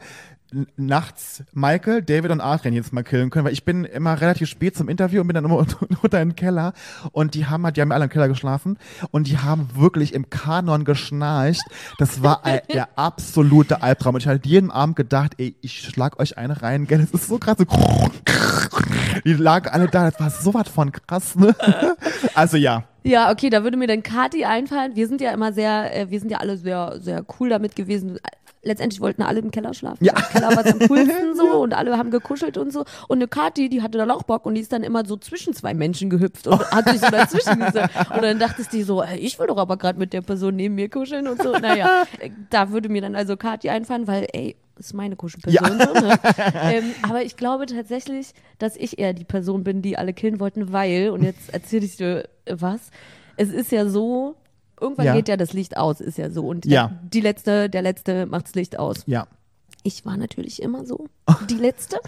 nachts 0.76 1.42
Michael, 1.52 2.02
David 2.02 2.30
und 2.30 2.40
Adrian 2.40 2.74
jetzt 2.74 2.92
mal 2.92 3.02
killen 3.02 3.30
können, 3.30 3.44
weil 3.44 3.52
ich 3.52 3.64
bin 3.64 3.84
immer 3.84 4.20
relativ 4.20 4.48
spät 4.48 4.76
zum 4.76 4.88
Interview 4.88 5.20
und 5.20 5.26
bin 5.28 5.34
dann 5.34 5.44
immer 5.44 5.56
unter, 6.02 6.18
den 6.18 6.36
Keller 6.36 6.72
und 7.12 7.34
die 7.34 7.46
haben 7.46 7.64
halt, 7.64 7.76
die 7.76 7.80
haben 7.80 7.92
alle 7.92 8.04
im 8.04 8.10
Keller 8.10 8.28
geschlafen 8.28 8.78
und 9.10 9.26
die 9.26 9.38
haben 9.38 9.70
wirklich 9.74 10.14
im 10.14 10.30
Kanon 10.30 10.84
geschnarcht. 10.84 11.62
Das 11.98 12.22
war 12.22 12.42
der 12.72 12.88
absolute 12.96 13.82
Albtraum 13.82 14.14
und 14.14 14.22
ich 14.22 14.28
hatte 14.28 14.48
jeden 14.48 14.70
Abend 14.70 14.96
gedacht, 14.96 15.34
ey, 15.38 15.56
ich 15.60 15.80
schlag 15.80 16.18
euch 16.18 16.38
eine 16.38 16.62
rein, 16.62 16.86
gell, 16.86 16.98
das 16.98 17.10
ist 17.10 17.28
so 17.28 17.38
krass. 17.38 17.56
So 17.58 17.64
die 19.24 19.34
lagen 19.34 19.68
alle 19.68 19.88
da, 19.88 20.10
das 20.10 20.20
war 20.20 20.30
sowas 20.30 20.68
von 20.68 20.92
krass, 20.92 21.36
ne? 21.36 21.54
Also 22.34 22.56
ja. 22.56 22.84
Ja, 23.04 23.32
okay, 23.32 23.50
da 23.50 23.64
würde 23.64 23.76
mir 23.76 23.88
dann 23.88 24.02
Kati 24.02 24.44
einfallen. 24.44 24.94
Wir 24.94 25.08
sind 25.08 25.20
ja 25.20 25.32
immer 25.32 25.52
sehr, 25.52 25.94
äh, 25.94 26.10
wir 26.10 26.20
sind 26.20 26.30
ja 26.30 26.38
alle 26.38 26.56
sehr, 26.56 26.98
sehr 27.00 27.24
cool 27.40 27.48
damit 27.48 27.74
gewesen. 27.74 28.18
Letztendlich 28.64 29.00
wollten 29.00 29.22
alle 29.22 29.40
im 29.40 29.50
Keller 29.50 29.74
schlafen. 29.74 30.04
Ja. 30.04 30.12
Im 30.16 30.24
Keller 30.24 30.56
war 30.56 30.64
am 30.64 30.78
coolsten 30.88 31.34
so 31.34 31.60
und 31.62 31.74
alle 31.74 31.98
haben 31.98 32.10
gekuschelt 32.10 32.56
und 32.56 32.72
so. 32.72 32.84
Und 33.08 33.18
eine 33.18 33.26
Kati, 33.26 33.68
die 33.68 33.82
hatte 33.82 33.98
dann 33.98 34.10
auch 34.10 34.22
Bock 34.22 34.46
und 34.46 34.54
die 34.54 34.60
ist 34.60 34.72
dann 34.72 34.84
immer 34.84 35.04
so 35.04 35.16
zwischen 35.16 35.52
zwei 35.52 35.74
Menschen 35.74 36.10
gehüpft 36.10 36.46
und 36.46 36.70
hat 36.70 36.88
sich 36.88 37.00
so 37.00 37.10
dazwischen 37.10 37.58
gesetzt. 37.58 37.90
Und 38.14 38.22
dann 38.22 38.38
dachte 38.38 38.62
die 38.70 38.82
so, 38.82 39.02
ey, 39.02 39.18
ich 39.18 39.38
will 39.38 39.46
doch 39.46 39.56
aber 39.56 39.76
gerade 39.76 39.98
mit 39.98 40.12
der 40.12 40.20
Person 40.20 40.56
neben 40.56 40.74
mir 40.74 40.88
kuscheln 40.88 41.26
und 41.26 41.42
so. 41.42 41.52
Naja, 41.52 42.04
äh, 42.20 42.30
da 42.50 42.70
würde 42.70 42.88
mir 42.88 43.00
dann 43.00 43.16
also 43.16 43.36
Kati 43.36 43.68
einfallen, 43.70 44.06
weil, 44.06 44.26
ey, 44.32 44.56
ist 44.78 44.94
meine 44.94 45.16
Kuschelperson. 45.16 45.78
So, 45.80 45.92
ne? 45.94 46.18
ähm, 46.54 46.94
aber 47.02 47.22
ich 47.22 47.36
glaube 47.36 47.66
tatsächlich, 47.66 48.32
dass 48.58 48.76
ich 48.76 48.98
eher 48.98 49.12
die 49.12 49.24
Person 49.24 49.64
bin, 49.64 49.82
die 49.82 49.98
alle 49.98 50.12
killen 50.12 50.40
wollten, 50.40 50.72
weil, 50.72 51.10
und 51.10 51.22
jetzt 51.22 51.52
erzähle 51.52 51.84
ich 51.84 51.96
dir 51.96 52.28
was, 52.46 52.90
es 53.36 53.50
ist 53.50 53.72
ja 53.72 53.86
so, 53.86 54.36
irgendwann 54.82 55.06
Ja. 55.06 55.14
geht 55.14 55.28
ja 55.28 55.36
das 55.38 55.52
Licht 55.54 55.76
aus, 55.78 56.00
ist 56.00 56.18
ja 56.18 56.28
so. 56.30 56.46
Und 56.46 56.66
Ja. 56.66 56.88
der, 56.88 56.98
die 57.12 57.20
letzte, 57.20 57.70
der 57.70 57.82
letzte 57.82 58.26
macht 58.26 58.46
das 58.48 58.54
Licht 58.54 58.78
aus. 58.78 59.04
Ja. 59.06 59.26
Ich 59.84 60.04
war 60.06 60.16
natürlich 60.16 60.62
immer 60.62 60.84
so 60.84 61.06
die 61.50 61.54
Letzte, 61.56 61.98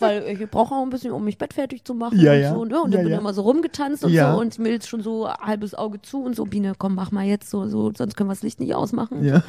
weil 0.00 0.24
ich 0.28 0.50
brauche 0.50 0.74
auch 0.74 0.82
ein 0.82 0.90
bisschen, 0.90 1.12
um 1.12 1.24
mich 1.24 1.38
Bett 1.38 1.54
fertig 1.54 1.82
zu 1.84 1.94
machen 1.94 2.18
Ja, 2.20 2.32
und 2.32 2.40
ja. 2.40 2.54
so. 2.54 2.64
Ne? 2.64 2.82
Und 2.82 2.90
Ja, 2.92 2.96
dann 2.98 3.04
bin 3.06 3.12
ich 3.14 3.18
immer 3.20 3.32
so 3.32 3.42
rumgetanzt 3.42 4.04
und 4.04 4.14
so 4.14 4.26
und 4.38 4.58
Milz 4.58 4.86
schon 4.86 5.02
so 5.02 5.30
halbes 5.30 5.74
Auge 5.74 6.02
zu 6.02 6.22
und 6.24 6.36
so, 6.36 6.44
Biene, 6.44 6.74
komm, 6.76 6.94
mach 6.94 7.10
mal 7.10 7.24
jetzt 7.24 7.48
so, 7.48 7.68
so 7.68 7.90
sonst 7.96 8.16
können 8.16 8.28
wir 8.28 8.34
das 8.34 8.42
Licht 8.42 8.60
nicht 8.60 8.74
ausmachen. 8.74 9.24
Ja. 9.24 9.42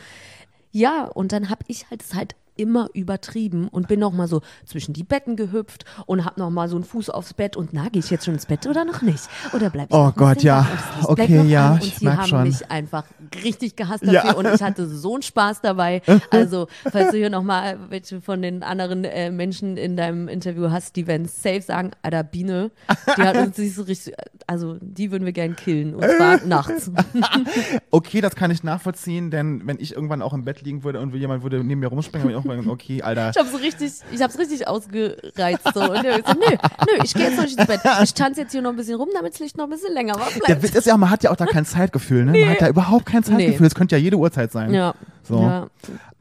Ja, 0.71 1.05
und 1.05 1.31
dann 1.33 1.49
hab 1.49 1.59
ich 1.67 1.89
halt 1.91 2.01
es 2.01 2.13
halt 2.15 2.35
immer 2.55 2.87
übertrieben 2.93 3.67
und 3.67 3.87
bin 3.87 3.99
noch 3.99 4.11
mal 4.13 4.27
so 4.27 4.41
zwischen 4.65 4.93
die 4.93 5.03
Betten 5.03 5.35
gehüpft 5.35 5.85
und 6.05 6.25
hab 6.25 6.37
noch 6.37 6.49
mal 6.49 6.67
so 6.69 6.75
einen 6.75 6.85
Fuß 6.85 7.09
aufs 7.09 7.33
Bett 7.33 7.57
und 7.57 7.69
na, 7.73 7.89
gehe 7.89 7.99
ich 8.01 8.09
jetzt 8.09 8.25
schon 8.25 8.33
ins 8.35 8.45
Bett 8.45 8.67
oder 8.67 8.85
noch 8.85 9.01
nicht? 9.01 9.23
Oder 9.53 9.69
bleib 9.69 9.89
ich 9.89 9.95
Oh 9.95 10.11
Gott, 10.15 10.35
bisschen 10.35 10.47
ja. 10.47 10.67
Okay, 11.03 11.41
ja, 11.43 11.77
ich 11.81 11.83
Und 11.93 11.99
sie 11.99 12.05
merk 12.05 12.17
haben 12.19 12.27
schon. 12.27 12.43
mich 12.43 12.69
einfach 12.71 13.05
richtig 13.43 13.75
gehasst 13.75 14.03
dafür 14.03 14.13
Ja. 14.31 14.33
und 14.33 14.47
ich 14.47 14.61
hatte 14.61 14.87
so 14.87 15.13
einen 15.13 15.23
Spaß 15.23 15.61
dabei. 15.61 16.01
Also, 16.31 16.67
falls 16.91 17.11
du 17.11 17.17
hier 17.17 17.29
noch 17.29 17.43
mal 17.43 17.77
welche 17.89 18.21
von 18.21 18.41
den 18.41 18.63
anderen 18.63 19.03
äh, 19.03 19.29
Menschen 19.31 19.77
in 19.77 19.95
deinem 19.97 20.27
Interview 20.27 20.69
hast, 20.71 20.95
die 20.95 21.05
werden 21.07 21.27
safe 21.27 21.61
sagen, 21.61 21.91
Alter, 22.01 22.23
Biene, 22.23 22.71
die 23.17 23.21
hat 23.21 23.35
uns 23.37 23.57
nicht 23.57 23.75
so 23.75 23.83
richtig, 23.83 24.13
also 24.47 24.77
die 24.81 25.11
würden 25.11 25.25
wir 25.25 25.31
gern 25.33 25.55
killen 25.55 25.93
und 25.95 26.03
zwar 26.03 26.39
nachts. 26.45 26.91
Okay, 27.91 28.21
das 28.21 28.35
kann 28.35 28.51
ich 28.51 28.63
nachvollziehen, 28.63 29.31
denn 29.31 29.65
wenn 29.67 29.79
ich 29.79 29.93
irgendwann 29.95 30.21
auch 30.21 30.33
im 30.33 30.43
Bett 30.45 30.61
liegen 30.61 30.83
würde 30.83 30.99
und 30.99 31.13
jemand 31.15 31.43
würde 31.43 31.63
neben 31.63 31.79
mir 31.81 31.87
rumspringen, 31.87 32.29
sagen, 32.43 32.69
okay, 32.69 33.01
Alter. 33.01 33.31
Ich 33.31 33.37
habe 33.37 33.49
so 33.49 33.57
richtig, 33.57 33.91
ich 34.11 34.21
hab's 34.21 34.37
richtig 34.37 34.67
ausgereizt 34.67 35.67
so 35.73 35.81
und 35.81 36.03
der 36.03 36.15
so, 36.15 36.33
nö, 36.33 36.55
nö, 36.55 37.03
ich 37.03 37.13
gehe 37.13 37.25
jetzt 37.25 37.37
noch 37.37 37.43
nicht 37.43 37.57
ins 37.57 37.67
Bett. 37.67 37.81
Ich 38.03 38.13
tanze 38.13 38.41
jetzt 38.41 38.51
hier 38.51 38.61
noch 38.61 38.71
ein 38.71 38.75
bisschen 38.75 38.95
rum, 38.95 39.09
damit 39.13 39.33
das 39.33 39.39
Licht 39.39 39.57
noch 39.57 39.65
ein 39.65 39.69
bisschen 39.69 39.93
länger 39.93 40.15
wach 40.15 40.29
Der. 40.47 40.61
Witz 40.61 40.75
ist 40.75 40.87
ja, 40.87 40.97
man 40.97 41.09
hat 41.09 41.23
ja 41.23 41.31
auch 41.31 41.35
da 41.35 41.45
kein 41.45 41.65
Zeitgefühl, 41.65 42.25
ne? 42.25 42.31
Man 42.31 42.49
hat 42.49 42.61
da 42.61 42.69
überhaupt 42.69 43.05
kein 43.05 43.23
Zeitgefühl. 43.23 43.61
Nee. 43.61 43.67
Es 43.67 43.75
könnte 43.75 43.95
ja 43.95 44.01
jede 44.01 44.17
Uhrzeit 44.17 44.51
sein. 44.51 44.73
Ja. 44.73 44.93
So. 45.23 45.41
Ja. 45.41 45.67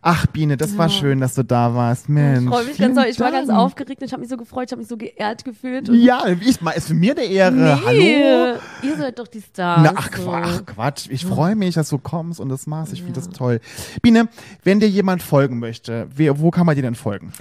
Ach, 0.05 0.27
Biene, 0.27 0.57
das 0.57 0.77
war 0.77 0.89
Ja. 0.89 0.93
schön, 0.93 1.20
dass 1.20 1.35
du 1.35 1.45
da 1.45 1.77
warst. 1.77 2.09
Mensch. 2.09 2.43
Ich 2.43 2.49
freue 2.49 2.65
mich 2.65 2.77
ganz 2.79 2.97
doll. 2.97 3.05
Ich 3.09 3.20
war 3.20 3.31
ganz 3.31 3.49
aufgeregt. 3.49 4.03
Ich 4.03 4.11
habe 4.12 4.20
mich 4.20 4.29
so 4.31 4.37
gefreut. 4.37 4.65
Ich 4.66 4.73
habe 4.73 4.81
mich 4.81 4.89
so 4.89 4.97
geehrt 4.97 5.45
gefühlt. 5.45 5.89
Und 5.89 6.03
Ja, 6.03 6.27
ich, 6.27 6.45
ist 6.59 6.87
für 6.89 6.95
mir 6.95 7.12
eine 7.12 7.23
Ehre. 7.24 7.53
nee, 7.53 7.77
Hallo. 7.87 8.59
ihr 8.83 8.97
seid 8.99 9.16
doch 9.20 9.29
die 9.29 9.41
Stars. 9.41 9.81
Na, 9.85 9.93
ach, 9.95 10.11
so. 10.16 10.29
Ach 10.33 10.66
Quatsch, 10.66 11.07
ich 11.09 11.24
freue 11.24 11.55
mich, 11.55 11.77
dass 11.77 11.89
du 11.89 11.99
kommst 11.99 12.41
und 12.41 12.49
das 12.49 12.66
machst. 12.66 12.93
Ich 12.93 13.03
finde 13.03 13.20
das 13.20 13.31
toll. 13.31 13.61
Biene, 14.03 14.29
wenn 14.65 14.81
dir 14.81 14.89
jemand 14.89 15.23
folgen 15.23 15.61
möchte, 15.61 16.09
wer, 16.15 16.41
wo 16.41 16.51
kann 16.51 16.66
man 16.66 16.74
dir 16.74 16.83
denn 16.83 16.97
folgen? 16.97 17.33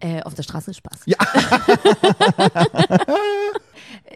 Äh, 0.00 0.20
auf 0.24 0.34
der 0.34 0.42
Straße 0.42 0.72
ist 0.72 0.76
Spaß. 0.76 1.04
Ja. 1.06 1.16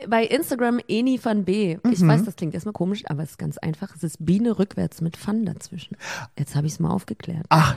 Bei 0.09 0.25
Instagram 0.25 0.81
Eni 0.89 1.21
van 1.23 1.45
B. 1.45 1.79
Ich 1.91 2.01
Mhm. 2.01 2.09
weiß, 2.09 2.25
das 2.25 2.37
klingt 2.37 2.55
erstmal 2.55 2.73
komisch, 2.73 3.05
aber 3.09 3.23
es 3.23 3.31
ist 3.33 3.39
ganz 3.39 3.59
einfach. 3.59 3.95
Es 3.95 4.03
ist 4.03 4.25
Biene 4.25 4.59
rückwärts 4.59 5.01
mit 5.01 5.17
Fun 5.17 5.45
dazwischen. 5.45 5.97
Jetzt 6.39 6.55
habe 6.55 6.67
ich 6.67 6.75
es 6.75 6.81
mal 6.81 6.91
aufgeklärt. 6.91 7.47
Ach, 7.51 7.77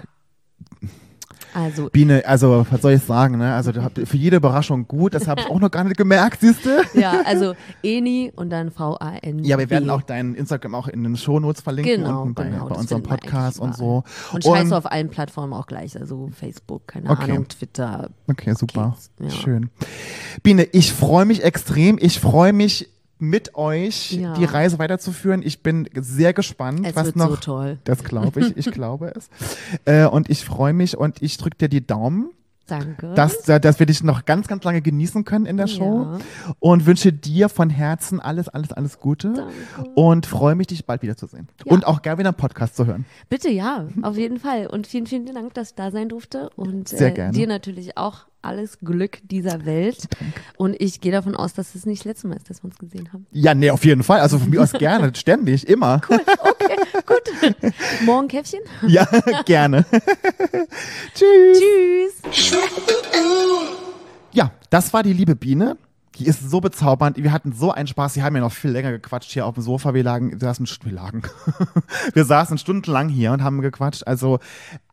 Also, 1.53 1.89
Biene, 1.91 2.23
also 2.25 2.65
was 2.69 2.81
soll 2.81 2.93
ich 2.93 3.03
sagen, 3.03 3.37
ne? 3.37 3.53
Also 3.53 3.71
für 4.05 4.17
jede 4.17 4.37
Überraschung 4.37 4.87
gut, 4.87 5.13
das 5.13 5.27
habe 5.27 5.41
ich 5.41 5.47
auch 5.47 5.59
noch 5.59 5.71
gar 5.71 5.83
nicht 5.83 5.97
gemerkt, 5.97 6.41
siehst 6.41 6.65
du? 6.65 6.81
ja, 6.99 7.21
also 7.25 7.53
Eni 7.83 8.31
und 8.35 8.49
dann 8.49 8.71
V-A-N. 8.71 9.43
Ja, 9.43 9.57
wir 9.57 9.69
werden 9.69 9.89
auch 9.89 10.01
deinen 10.01 10.35
Instagram 10.35 10.75
auch 10.75 10.87
in 10.87 11.03
den 11.03 11.15
Shownotes 11.17 11.61
verlinken 11.61 12.03
Genau, 12.03 12.21
und 12.23 12.33
bei, 12.35 12.45
genau. 12.45 12.67
bei 12.67 12.75
unserem 12.75 13.03
Podcast 13.03 13.59
und 13.59 13.75
so. 13.75 14.03
überall. 14.29 14.35
Und 14.35 14.43
scheiße 14.43 14.77
auf 14.77 14.91
allen 14.91 15.09
Plattformen 15.09 15.53
auch 15.53 15.67
gleich. 15.67 15.99
Also 15.99 16.29
Facebook, 16.37 16.87
keine 16.87 17.09
Okay. 17.09 17.31
Ahnung, 17.31 17.47
Twitter. 17.47 18.09
Okay, 18.27 18.53
super. 18.55 18.95
Ja. 19.19 19.29
Schön. 19.29 19.69
Biene, 20.43 20.63
ich 20.63 20.93
freue 20.93 21.25
mich 21.25 21.43
extrem. 21.43 21.97
Ich 21.99 22.19
freue 22.19 22.53
mich 22.53 22.89
mit 23.21 23.55
euch 23.55 24.13
Ja. 24.13 24.33
die 24.33 24.45
Reise 24.45 24.79
weiterzuführen. 24.79 25.41
Ich 25.45 25.61
bin 25.61 25.87
sehr 25.95 26.33
gespannt, 26.33 26.85
Es 26.85 26.95
was 26.95 27.05
wird 27.05 27.15
noch. 27.15 27.29
so 27.29 27.35
toll. 27.35 27.77
Das 27.83 28.03
glaube 28.03 28.39
ich, 28.41 28.57
ich 28.57 28.71
glaube 28.71 29.13
es. 29.15 29.29
Äh, 29.85 30.05
und 30.05 30.29
ich 30.29 30.43
freue 30.43 30.73
mich 30.73 30.97
und 30.97 31.21
ich 31.21 31.37
drücke 31.37 31.57
dir 31.57 31.69
die 31.69 31.85
Daumen, 31.85 32.29
Danke. 32.67 33.13
dass, 33.15 33.43
dass 33.43 33.79
wir 33.79 33.85
dich 33.85 34.03
noch 34.03 34.25
ganz, 34.25 34.47
ganz 34.47 34.63
lange 34.63 34.81
genießen 34.81 35.23
können 35.25 35.45
in 35.45 35.57
der 35.57 35.67
Show. 35.67 36.03
Ja. 36.03 36.19
Und 36.59 36.85
wünsche 36.85 37.11
dir 37.13 37.47
von 37.49 37.69
Herzen 37.69 38.19
alles, 38.19 38.47
alles, 38.49 38.71
alles 38.73 38.99
Gute. 38.99 39.33
Danke. 39.33 39.91
Und 39.95 40.25
freue 40.25 40.55
mich, 40.55 40.67
dich 40.67 40.85
bald 40.85 41.01
wiederzusehen. 41.01 41.47
Ja. 41.65 41.71
Und 41.71 41.85
auch 41.85 42.01
gerne 42.01 42.19
wieder 42.19 42.29
einen 42.29 42.37
Podcast 42.37 42.75
zu 42.75 42.85
hören. 42.85 43.05
Bitte, 43.29 43.49
ja, 43.49 43.87
auf 44.01 44.17
jeden 44.17 44.39
Fall. 44.39 44.67
Und 44.67 44.87
vielen, 44.87 45.05
vielen 45.07 45.25
Dank, 45.25 45.53
dass 45.53 45.69
ich 45.69 45.75
da 45.75 45.91
sein 45.91 46.09
durfte. 46.09 46.49
Und 46.55 46.89
Sehr 46.89 47.17
äh, 47.17 47.31
dir 47.31 47.47
natürlich 47.47 47.97
auch 47.97 48.25
alles 48.41 48.79
Glück 48.79 49.19
dieser 49.29 49.65
Welt. 49.65 50.07
Und 50.57 50.75
ich 50.79 51.01
gehe 51.01 51.11
davon 51.11 51.35
aus, 51.35 51.53
dass 51.53 51.75
es 51.75 51.85
nicht 51.85 52.01
das 52.01 52.05
letzte 52.05 52.27
Mal 52.27 52.37
ist, 52.37 52.49
dass 52.49 52.63
wir 52.63 52.65
uns 52.65 52.77
gesehen 52.77 53.11
haben. 53.13 53.25
Ja, 53.31 53.53
nee, 53.53 53.69
auf 53.71 53.85
jeden 53.85 54.03
Fall. 54.03 54.19
Also 54.19 54.39
von 54.39 54.49
mir 54.49 54.61
aus 54.61 54.71
gerne, 54.73 55.11
ständig, 55.15 55.67
immer. 55.67 56.01
Okay, 56.09 56.75
gut. 57.05 57.21
Morgen 58.05 58.27
Käffchen. 58.27 58.61
Ja, 58.87 59.05
gerne. 59.45 59.85
Tschüss. 61.13 62.21
Tschüss. 62.31 62.61
Ja, 64.33 64.51
das 64.69 64.93
war 64.93 65.03
die 65.03 65.13
liebe 65.13 65.35
Biene. 65.35 65.77
Die 66.15 66.25
ist 66.25 66.49
so 66.49 66.59
bezaubernd. 66.59 67.17
Wir 67.17 67.31
hatten 67.31 67.53
so 67.53 67.71
einen 67.71 67.87
Spaß. 67.87 68.13
Sie 68.13 68.23
haben 68.23 68.35
ja 68.35 68.41
noch 68.41 68.51
viel 68.51 68.71
länger 68.71 68.91
gequatscht 68.91 69.31
hier 69.31 69.45
auf 69.45 69.55
dem 69.55 69.63
Sofa. 69.63 69.93
Wir 69.93 70.03
lagen, 70.03 70.31
wir 70.31 70.39
saßen, 70.39 70.67
wir 70.83 70.91
lagen. 70.91 71.21
wir 72.13 72.25
saßen 72.25 72.57
stundenlang 72.57 73.07
hier 73.07 73.31
und 73.31 73.41
haben 73.41 73.61
gequatscht. 73.61 74.05
Also 74.05 74.39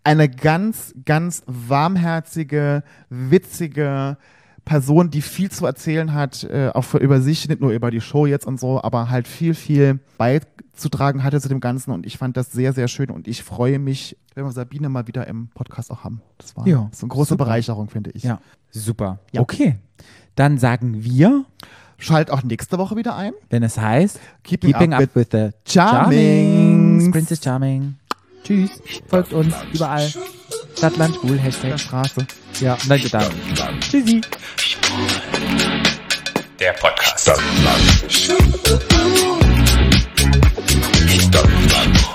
eine 0.04 0.28
ganz, 0.28 0.94
ganz 1.04 1.42
warmherzige, 1.46 2.84
witzige 3.10 4.16
Person, 4.64 5.10
die 5.10 5.22
viel 5.22 5.50
zu 5.50 5.66
erzählen 5.66 6.12
hat, 6.12 6.44
äh, 6.44 6.70
auch 6.74 6.94
über 6.94 7.20
sich, 7.20 7.48
nicht 7.48 7.60
nur 7.60 7.70
über 7.70 7.90
die 7.90 8.02
Show 8.02 8.26
jetzt 8.26 8.46
und 8.46 8.60
so, 8.60 8.82
aber 8.82 9.08
halt 9.08 9.26
viel, 9.26 9.54
viel 9.54 9.98
beizutragen 10.18 11.24
hatte 11.24 11.40
zu 11.40 11.48
dem 11.48 11.60
Ganzen. 11.60 11.90
Und 11.90 12.06
ich 12.06 12.18
fand 12.18 12.36
das 12.36 12.52
sehr, 12.52 12.74
sehr 12.74 12.86
schön. 12.86 13.10
Und 13.10 13.26
ich 13.26 13.42
freue 13.42 13.78
mich, 13.78 14.16
wenn 14.34 14.44
wir 14.44 14.52
Sabine 14.52 14.88
mal 14.88 15.06
wieder 15.08 15.26
im 15.26 15.48
Podcast 15.48 15.90
auch 15.90 16.04
haben. 16.04 16.20
Das 16.36 16.56
war 16.56 16.66
Ja, 16.66 16.90
so 16.92 17.06
eine 17.06 17.08
große 17.08 17.30
super. 17.30 17.46
Bereicherung, 17.46 17.88
finde 17.88 18.10
ich. 18.10 18.22
Ja, 18.22 18.40
super. 18.70 19.20
Ja. 19.32 19.40
Okay. 19.40 19.76
Dann 20.38 20.56
sagen 20.56 21.02
wir. 21.02 21.44
Schalt 21.98 22.30
auch 22.30 22.44
nächste 22.44 22.78
Woche 22.78 22.94
wieder 22.94 23.16
ein. 23.16 23.32
Denn 23.50 23.64
es 23.64 23.76
heißt 23.76 24.20
Keeping, 24.44 24.72
keeping 24.72 24.92
up, 24.94 25.02
up, 25.02 25.16
with, 25.16 25.26
the 25.32 25.50
Charmings. 25.66 27.10
Princess 27.10 27.42
Charming. 27.42 27.96
Tschüss. 28.44 28.70
Folgt 29.08 29.32
uns 29.32 29.52
überall. 29.74 30.08
Stadtland 30.76 31.16
schwul, 31.16 31.40
Hashtag 31.40 31.80
Straße. 31.80 32.24
Ja, 32.60 32.78
danke 32.88 33.08
dann. 33.08 33.32
Tschüssi. 33.80 34.20
Der 36.60 36.72
Podcast. 36.74 37.20
Stadtland. 37.20 38.12
Stadtland. 41.20 42.07